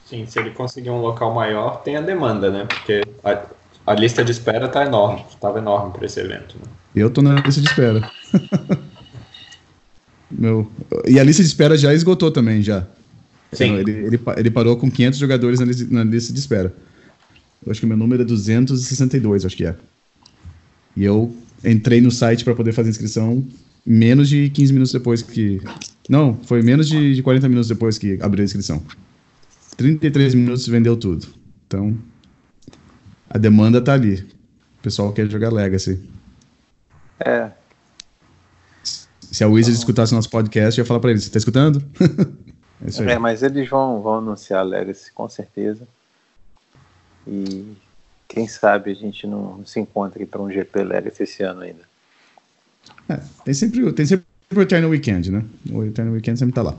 Sim, 0.06 0.26
se 0.26 0.40
ele 0.40 0.52
conseguir 0.52 0.90
um 0.90 1.02
local 1.02 1.34
maior, 1.34 1.82
tem 1.84 1.96
a 1.96 2.02
demanda, 2.02 2.50
né? 2.50 2.66
Porque 2.66 3.04
a, 3.24 3.46
a 3.86 3.94
lista 3.94 4.24
de 4.24 4.32
espera 4.32 4.68
tá 4.68 4.86
enorme, 4.86 5.24
estava 5.30 5.60
enorme 5.60 5.92
para 5.94 6.06
esse 6.06 6.20
evento. 6.20 6.56
Né? 6.58 6.72
Eu 6.96 7.10
tô 7.10 7.22
na 7.22 7.36
lista 7.36 7.62
de 7.62 7.68
espera. 7.68 8.10
Meu, 10.32 10.70
e 11.08 11.20
a 11.20 11.24
lista 11.24 11.42
de 11.42 11.50
espera 11.50 11.78
já 11.78 11.94
esgotou 11.94 12.32
também, 12.32 12.62
já. 12.62 12.86
Sim. 13.52 13.76
Ele, 13.76 13.92
ele, 13.92 14.20
ele 14.38 14.52
parou 14.52 14.78
com 14.78 14.90
500 14.90 15.18
jogadores 15.20 15.60
na, 15.60 15.66
na, 15.90 16.04
lista 16.04 16.32
de 16.32 16.40
espera. 16.40 16.74
Eu 17.66 17.72
acho 17.72 17.80
que 17.80 17.88
meu 17.88 17.98
número 17.98 18.22
é 18.22 18.26
262, 18.26 19.46
acho 19.46 19.58
que 19.58 19.66
é. 19.66 19.76
E 20.96 21.04
eu 21.04 21.36
entrei 21.66 22.00
no 22.00 22.12
site 22.12 22.44
para 22.44 22.54
poder 22.54 22.74
fazer 22.74 22.90
inscrição 22.90 23.44
menos 23.90 24.30
de 24.30 24.52
15 24.52 24.72
minutos 24.72 24.94
depois 24.94 25.24
que. 25.24 25.60
Não, 26.08 26.36
foi 26.44 26.62
menos 26.62 26.88
de, 26.88 27.16
de 27.16 27.24
40 27.24 27.50
minutos 27.50 27.68
depois 27.68 27.98
que 27.98 28.20
abriu 28.22 28.44
a 28.44 28.46
inscrição. 28.46 28.84
33 29.76 30.36
minutos 30.36 30.68
vendeu 30.68 30.96
tudo. 30.96 31.26
Então, 31.66 31.98
a 33.28 33.38
demanda 33.40 33.82
tá 33.82 33.94
ali. 33.94 34.16
O 34.80 34.84
pessoal 34.84 35.12
quer 35.12 35.28
jogar 35.28 35.52
Legacy. 35.52 36.00
É. 37.20 37.50
Se 38.84 39.44
a 39.44 39.48
Wizard 39.48 39.72
então... 39.72 39.80
escutasse 39.80 40.14
nosso 40.14 40.30
podcast, 40.30 40.80
eu 40.80 40.84
ia 40.84 40.88
falar 40.88 41.00
pra 41.00 41.10
eles: 41.10 41.24
você 41.24 41.32
tá 41.32 41.40
escutando? 41.40 41.84
é, 43.10 43.14
é, 43.14 43.18
mas 43.18 43.42
eles 43.42 43.68
vão, 43.68 44.02
vão 44.02 44.20
anunciar 44.20 44.64
Legacy, 44.64 45.12
com 45.12 45.28
certeza. 45.28 45.88
E 47.28 47.76
quem 48.28 48.48
sabe 48.48 48.92
a 48.92 48.96
gente 48.96 49.26
não 49.26 49.66
se 49.66 49.80
encontre 49.80 50.26
para 50.26 50.42
um 50.42 50.52
GP 50.52 50.84
Legacy 50.84 51.24
esse 51.24 51.44
ano 51.44 51.62
ainda. 51.62 51.89
É, 53.10 53.20
tem 53.44 53.54
sempre, 53.54 53.92
tem 53.94 54.06
sempre 54.06 54.26
o 54.56 54.62
Eternal 54.62 54.90
Weekend, 54.90 55.32
né? 55.32 55.44
O 55.72 55.84
Eternal 55.84 56.14
Weekend 56.14 56.38
sempre 56.38 56.54
tá 56.54 56.62
lá. 56.62 56.78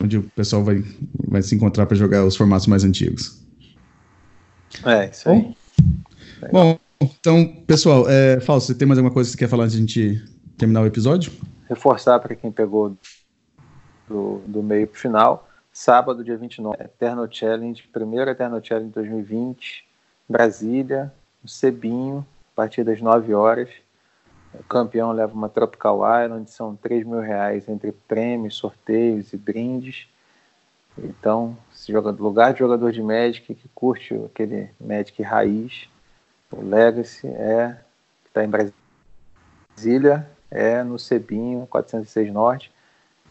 Onde 0.00 0.18
o 0.18 0.22
pessoal 0.36 0.62
vai, 0.62 0.84
vai 1.26 1.42
se 1.42 1.54
encontrar 1.54 1.86
para 1.86 1.96
jogar 1.96 2.24
os 2.24 2.36
formatos 2.36 2.66
mais 2.66 2.84
antigos. 2.84 3.40
É, 4.84 5.08
isso 5.08 5.28
aí. 5.28 5.56
Bom, 6.52 6.78
então, 7.00 7.46
pessoal, 7.66 8.08
é, 8.08 8.40
Fausto, 8.40 8.68
você 8.68 8.74
tem 8.74 8.86
mais 8.86 8.98
alguma 8.98 9.12
coisa 9.12 9.28
que 9.28 9.32
você 9.32 9.38
quer 9.38 9.48
falar 9.48 9.64
antes 9.64 9.76
de 9.76 9.82
a 9.82 9.86
gente 9.86 10.24
terminar 10.58 10.82
o 10.82 10.86
episódio? 10.86 11.32
Reforçar 11.68 12.18
para 12.20 12.34
quem 12.34 12.52
pegou 12.52 12.96
do, 14.08 14.42
do 14.46 14.62
meio 14.62 14.86
para 14.86 14.96
o 14.96 15.00
final. 15.00 15.48
Sábado, 15.72 16.24
dia 16.24 16.36
29, 16.36 16.76
Eterno 16.82 17.28
Challenge, 17.30 17.82
primeiro 17.92 18.30
Eterno 18.30 18.60
Challenge 18.62 18.90
2020, 18.92 19.84
Brasília, 20.28 21.12
no 21.42 21.48
Cebinho, 21.48 22.26
a 22.52 22.56
partir 22.56 22.84
das 22.84 23.00
9 23.00 23.34
horas. 23.34 23.68
O 24.54 24.62
campeão 24.64 25.12
leva 25.12 25.34
uma 25.34 25.48
Tropical 25.48 26.00
Island, 26.22 26.50
são 26.50 26.76
3 26.76 27.04
mil 27.04 27.20
reais 27.20 27.68
entre 27.68 27.92
prêmios, 27.92 28.56
sorteios 28.56 29.32
e 29.32 29.36
brindes. 29.36 30.08
Então, 30.98 31.56
se 31.70 31.92
joga 31.92 32.10
lugar 32.10 32.52
de 32.52 32.60
jogador 32.60 32.90
de 32.90 33.02
Magic 33.02 33.54
que 33.54 33.68
curte 33.74 34.14
aquele 34.24 34.70
Magic 34.80 35.22
raiz, 35.22 35.88
o 36.50 36.62
Legacy 36.62 37.26
é 37.26 37.76
está 38.26 38.44
em 38.44 38.72
Brasília, 39.76 40.28
é 40.50 40.82
no 40.82 40.98
Cebinho 40.98 41.66
406 41.66 42.32
Norte. 42.32 42.72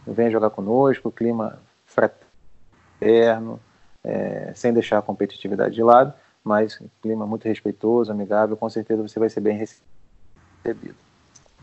Venha 0.06 0.32
jogar 0.32 0.50
conosco, 0.50 1.12
clima 1.12 1.60
fraterno, 1.86 3.60
é, 4.04 4.52
sem 4.56 4.74
deixar 4.74 5.00
a 5.00 5.02
competitividade 5.02 5.74
de 5.74 5.84
lado, 5.84 6.14
mas 6.44 6.80
clima 7.02 7.26
muito 7.26 7.48
respeitoso, 7.48 8.12
amigável, 8.12 8.56
com 8.56 8.70
certeza 8.70 9.02
você 9.02 9.20
vai 9.20 9.30
ser 9.30 9.42
bem 9.42 9.58
recebido. 9.58 9.95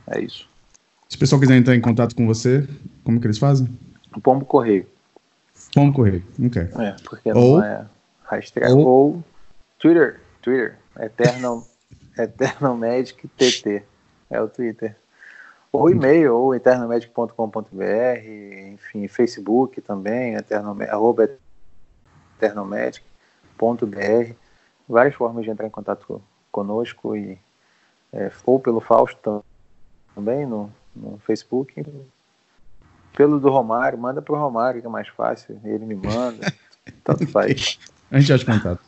É 0.07 0.21
isso. 0.21 0.49
Se 1.09 1.17
o 1.17 1.19
pessoal 1.19 1.41
quiser 1.41 1.57
entrar 1.57 1.75
em 1.75 1.81
contato 1.81 2.15
com 2.15 2.27
você, 2.27 2.67
como 3.05 3.21
que 3.21 3.27
eles 3.27 3.39
fazem? 3.39 3.69
O 4.17 4.21
Pombo 4.21 4.45
Correio. 4.45 4.87
Pombo 5.75 5.93
Correio, 5.93 6.23
ok. 6.45 6.63
É, 6.63 6.97
porque 7.05 7.33
ou, 7.33 7.59
não 7.59 7.65
é 7.65 7.87
hashtag. 8.31 8.73
Ou, 8.73 8.87
ou 8.87 9.25
Twitter, 9.79 10.21
Twitter, 10.41 10.79
Eternal 10.99 11.67
Eternalmagic 12.19 13.29
TT. 13.29 13.83
É 14.31 14.41
o 14.41 14.49
Twitter. 14.49 14.97
Ou 15.71 15.91
e-mail, 15.91 16.35
ou 16.35 16.55
eternalmagic.com.br, 16.55 17.69
enfim, 18.73 19.09
Facebook 19.09 19.81
também, 19.81 20.37
arroba 20.91 21.31
eternalmagic.br. 22.37 24.35
Várias 24.87 25.15
formas 25.15 25.45
de 25.45 25.51
entrar 25.51 25.67
em 25.67 25.71
contato 25.71 26.23
conosco 26.51 27.17
e 27.17 27.39
é, 28.13 28.31
ou 28.45 28.61
pelo 28.61 28.81
Fausto 28.81 29.45
também 30.15 30.47
no, 30.47 30.71
no 30.95 31.19
Facebook. 31.27 31.85
Pelo 33.17 33.39
do 33.39 33.51
Romário, 33.51 33.99
manda 33.99 34.23
pro 34.23 34.37
Romário, 34.37 34.81
que 34.81 34.87
é 34.87 34.91
mais 34.91 35.09
fácil. 35.09 35.61
Ele 35.65 35.85
me 35.85 35.95
manda. 35.95 36.53
tanto 37.05 37.27
faz. 37.27 37.79
A 38.11 38.19
gente 38.21 38.33
acha 38.33 38.45
contato. 38.45 38.81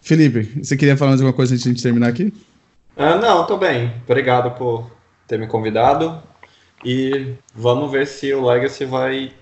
Felipe, 0.00 0.62
você 0.62 0.76
queria 0.76 0.96
falar 0.96 1.10
mais 1.10 1.20
alguma 1.20 1.36
coisa 1.36 1.54
antes 1.54 1.64
de 1.64 1.70
a 1.70 1.72
gente 1.72 1.82
terminar 1.82 2.08
aqui? 2.08 2.32
Ah, 2.96 3.16
não, 3.16 3.46
tô 3.46 3.56
bem. 3.56 3.92
Obrigado 4.04 4.56
por 4.56 4.90
ter 5.26 5.38
me 5.38 5.46
convidado. 5.46 6.22
E 6.84 7.34
vamos 7.54 7.90
ver 7.90 8.06
se 8.06 8.32
o 8.32 8.46
Legacy 8.46 8.84
vai 8.84 9.32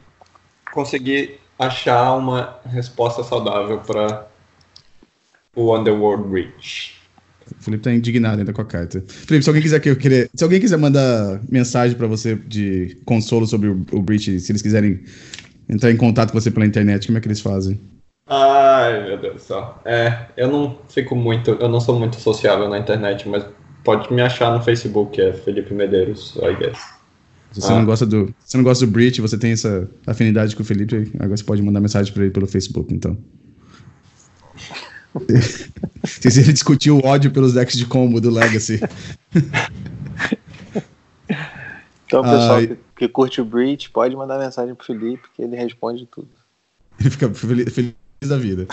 conseguir 0.73 1.41
achar 1.59 2.15
uma 2.15 2.59
resposta 2.65 3.23
saudável 3.23 3.79
para 3.81 4.27
o 5.55 5.77
Underworld 5.77 6.33
Reach. 6.33 7.04
O 7.59 7.63
Felipe 7.63 7.83
tá 7.83 7.93
indignado 7.93 8.39
ainda 8.39 8.53
com 8.53 8.61
a 8.61 8.65
carta. 8.65 9.03
Felipe, 9.07 9.43
se 9.43 9.51
alguém 9.51 9.63
quiser 9.63 9.81
que 9.81 9.91
eu 9.91 9.97
querer, 9.97 10.31
se 10.35 10.45
alguém 10.45 10.61
quiser 10.61 10.79
mandar 10.79 11.41
mensagem 11.49 11.97
para 11.97 12.07
você 12.07 12.35
de 12.35 12.97
consolo 13.05 13.47
sobre 13.47 13.69
o, 13.69 13.85
o 13.93 14.03
Breach, 14.03 14.41
se 14.41 14.53
eles 14.53 14.63
quiserem 14.63 15.01
entrar 15.69 15.91
em 15.91 15.97
contato 15.97 16.33
com 16.33 16.41
você 16.41 16.51
pela 16.51 16.67
internet, 16.67 17.07
como 17.07 17.19
é 17.19 17.21
que 17.21 17.27
eles 17.27 17.41
fazem? 17.41 17.81
Ai, 18.27 19.07
meu 19.07 19.19
Deus 19.19 19.35
do 19.35 19.41
céu. 19.41 19.79
É, 19.85 20.27
eu 20.37 20.49
não 20.49 20.79
fico 20.89 21.15
muito, 21.15 21.51
eu 21.53 21.69
não 21.69 21.81
sou 21.81 21.99
muito 21.99 22.17
sociável 22.17 22.69
na 22.69 22.79
internet, 22.79 23.29
mas 23.29 23.45
pode 23.83 24.13
me 24.13 24.23
achar 24.23 24.57
no 24.57 24.63
Facebook, 24.63 25.21
é 25.21 25.33
Felipe 25.33 25.75
Medeiros, 25.75 26.37
I 26.37 26.57
guess. 26.57 26.79
Se 27.53 27.61
você, 27.61 27.73
ah. 27.73 27.77
não 27.77 27.85
gosta 27.85 28.05
do, 28.05 28.35
se 28.45 28.57
não 28.57 28.65
gosta 28.65 28.85
do 28.85 28.91
Breach, 28.91 29.21
você 29.21 29.39
tem 29.39 29.53
essa 29.53 29.89
afinidade 30.07 30.57
com 30.57 30.63
o 30.63 30.65
Felipe, 30.65 31.13
agora 31.15 31.37
você 31.37 31.45
pode 31.45 31.63
mandar 31.63 31.81
mensagem 31.81 32.13
para 32.13 32.23
ele 32.23 32.33
pelo 32.33 32.47
Facebook, 32.47 32.93
então. 32.93 33.17
Vocês 36.03 36.37
ele 36.37 36.53
discutir 36.53 36.91
o 36.91 37.05
ódio 37.05 37.31
pelos 37.31 37.55
decks 37.55 37.77
de 37.77 37.87
combo 37.87 38.21
do 38.21 38.31
Legacy. 38.31 38.81
Então, 42.07 42.23
pessoal 42.23 42.61
que, 42.61 42.77
que, 42.97 43.09
curte 43.09 43.41
o 43.41 43.45
Breach, 43.45 43.91
pode 43.91 44.15
mandar 44.15 44.39
mensagem 44.39 44.75
pro 44.75 44.87
Felipe, 44.87 45.23
que 45.35 45.43
ele 45.43 45.57
responde 45.57 46.07
tudo. 46.07 46.29
Ele 47.01 47.11
fica 47.11 47.33
feliz, 47.33 47.73
feliz 47.73 47.95
da 48.21 48.37
vida. 48.37 48.67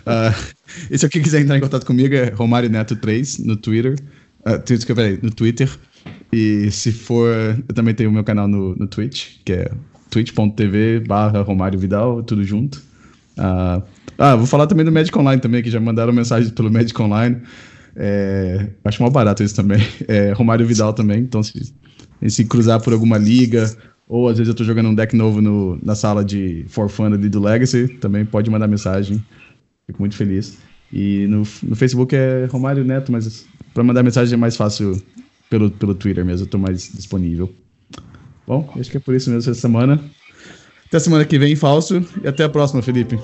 Uh, 0.00 0.54
e 0.90 0.98
se 0.98 1.04
alguém 1.04 1.22
quiser 1.22 1.40
entrar 1.40 1.56
em 1.56 1.60
contato 1.60 1.86
comigo, 1.86 2.14
é 2.14 2.30
Romário 2.30 2.70
Neto 2.70 2.96
3 2.96 3.38
no 3.38 3.56
Twitter. 3.56 3.96
Uh, 4.40 4.94
peraí, 4.94 5.18
no 5.22 5.30
Twitter. 5.30 5.70
E 6.32 6.70
se 6.70 6.92
for, 6.92 7.28
eu 7.68 7.74
também 7.74 7.94
tenho 7.94 8.10
o 8.10 8.12
meu 8.12 8.24
canal 8.24 8.48
no, 8.48 8.74
no 8.74 8.86
Twitch, 8.86 9.38
que 9.44 9.52
é 9.52 9.70
twitch.tv 10.10 11.00
barra 11.00 11.42
Romário 11.42 11.78
Vidal, 11.78 12.22
tudo 12.22 12.42
junto. 12.44 12.82
Uh, 13.38 13.82
ah, 14.20 14.36
vou 14.36 14.46
falar 14.46 14.66
também 14.66 14.84
do 14.84 14.92
Magic 14.92 15.16
Online 15.18 15.40
também, 15.40 15.62
que 15.62 15.70
já 15.70 15.80
mandaram 15.80 16.12
mensagem 16.12 16.50
pelo 16.50 16.70
Magic 16.70 17.00
Online. 17.00 17.38
É, 17.96 18.68
acho 18.84 19.02
mal 19.02 19.10
barato 19.10 19.42
isso 19.42 19.56
também. 19.56 19.80
É, 20.06 20.32
Romário 20.32 20.66
Vidal 20.66 20.92
também, 20.92 21.20
então 21.20 21.42
se, 21.42 21.72
se 22.28 22.44
cruzar 22.44 22.82
por 22.82 22.92
alguma 22.92 23.16
liga, 23.16 23.74
ou 24.06 24.28
às 24.28 24.36
vezes 24.36 24.48
eu 24.48 24.54
tô 24.54 24.62
jogando 24.62 24.90
um 24.90 24.94
deck 24.94 25.16
novo 25.16 25.40
no, 25.40 25.78
na 25.82 25.94
sala 25.94 26.22
de 26.22 26.66
For 26.68 26.90
Fun 26.90 27.06
ali 27.06 27.30
do 27.30 27.40
Legacy, 27.40 27.88
também 27.98 28.26
pode 28.26 28.50
mandar 28.50 28.68
mensagem. 28.68 29.24
Fico 29.86 30.02
muito 30.02 30.16
feliz. 30.16 30.58
E 30.92 31.26
no, 31.26 31.38
no 31.62 31.74
Facebook 31.74 32.14
é 32.14 32.46
Romário 32.50 32.84
Neto, 32.84 33.10
mas 33.10 33.46
para 33.72 33.82
mandar 33.82 34.02
mensagem 34.02 34.34
é 34.34 34.36
mais 34.36 34.54
fácil 34.54 35.02
pelo, 35.48 35.70
pelo 35.70 35.94
Twitter 35.94 36.26
mesmo, 36.26 36.44
eu 36.44 36.50
tô 36.50 36.58
mais 36.58 36.92
disponível. 36.92 37.50
Bom, 38.46 38.70
acho 38.78 38.90
que 38.90 38.98
é 38.98 39.00
por 39.00 39.14
isso 39.14 39.30
mesmo 39.30 39.50
essa 39.50 39.58
semana. 39.58 39.98
Até 40.86 40.98
semana 40.98 41.24
que 41.24 41.38
vem, 41.38 41.56
falso, 41.56 42.04
e 42.22 42.28
até 42.28 42.44
a 42.44 42.48
próxima, 42.48 42.82
Felipe. 42.82 43.18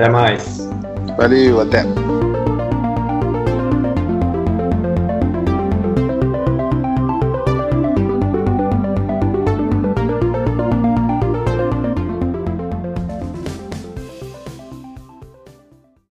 Até 0.00 0.08
mais. 0.08 0.66
Valeu, 1.18 1.60
até. 1.60 1.84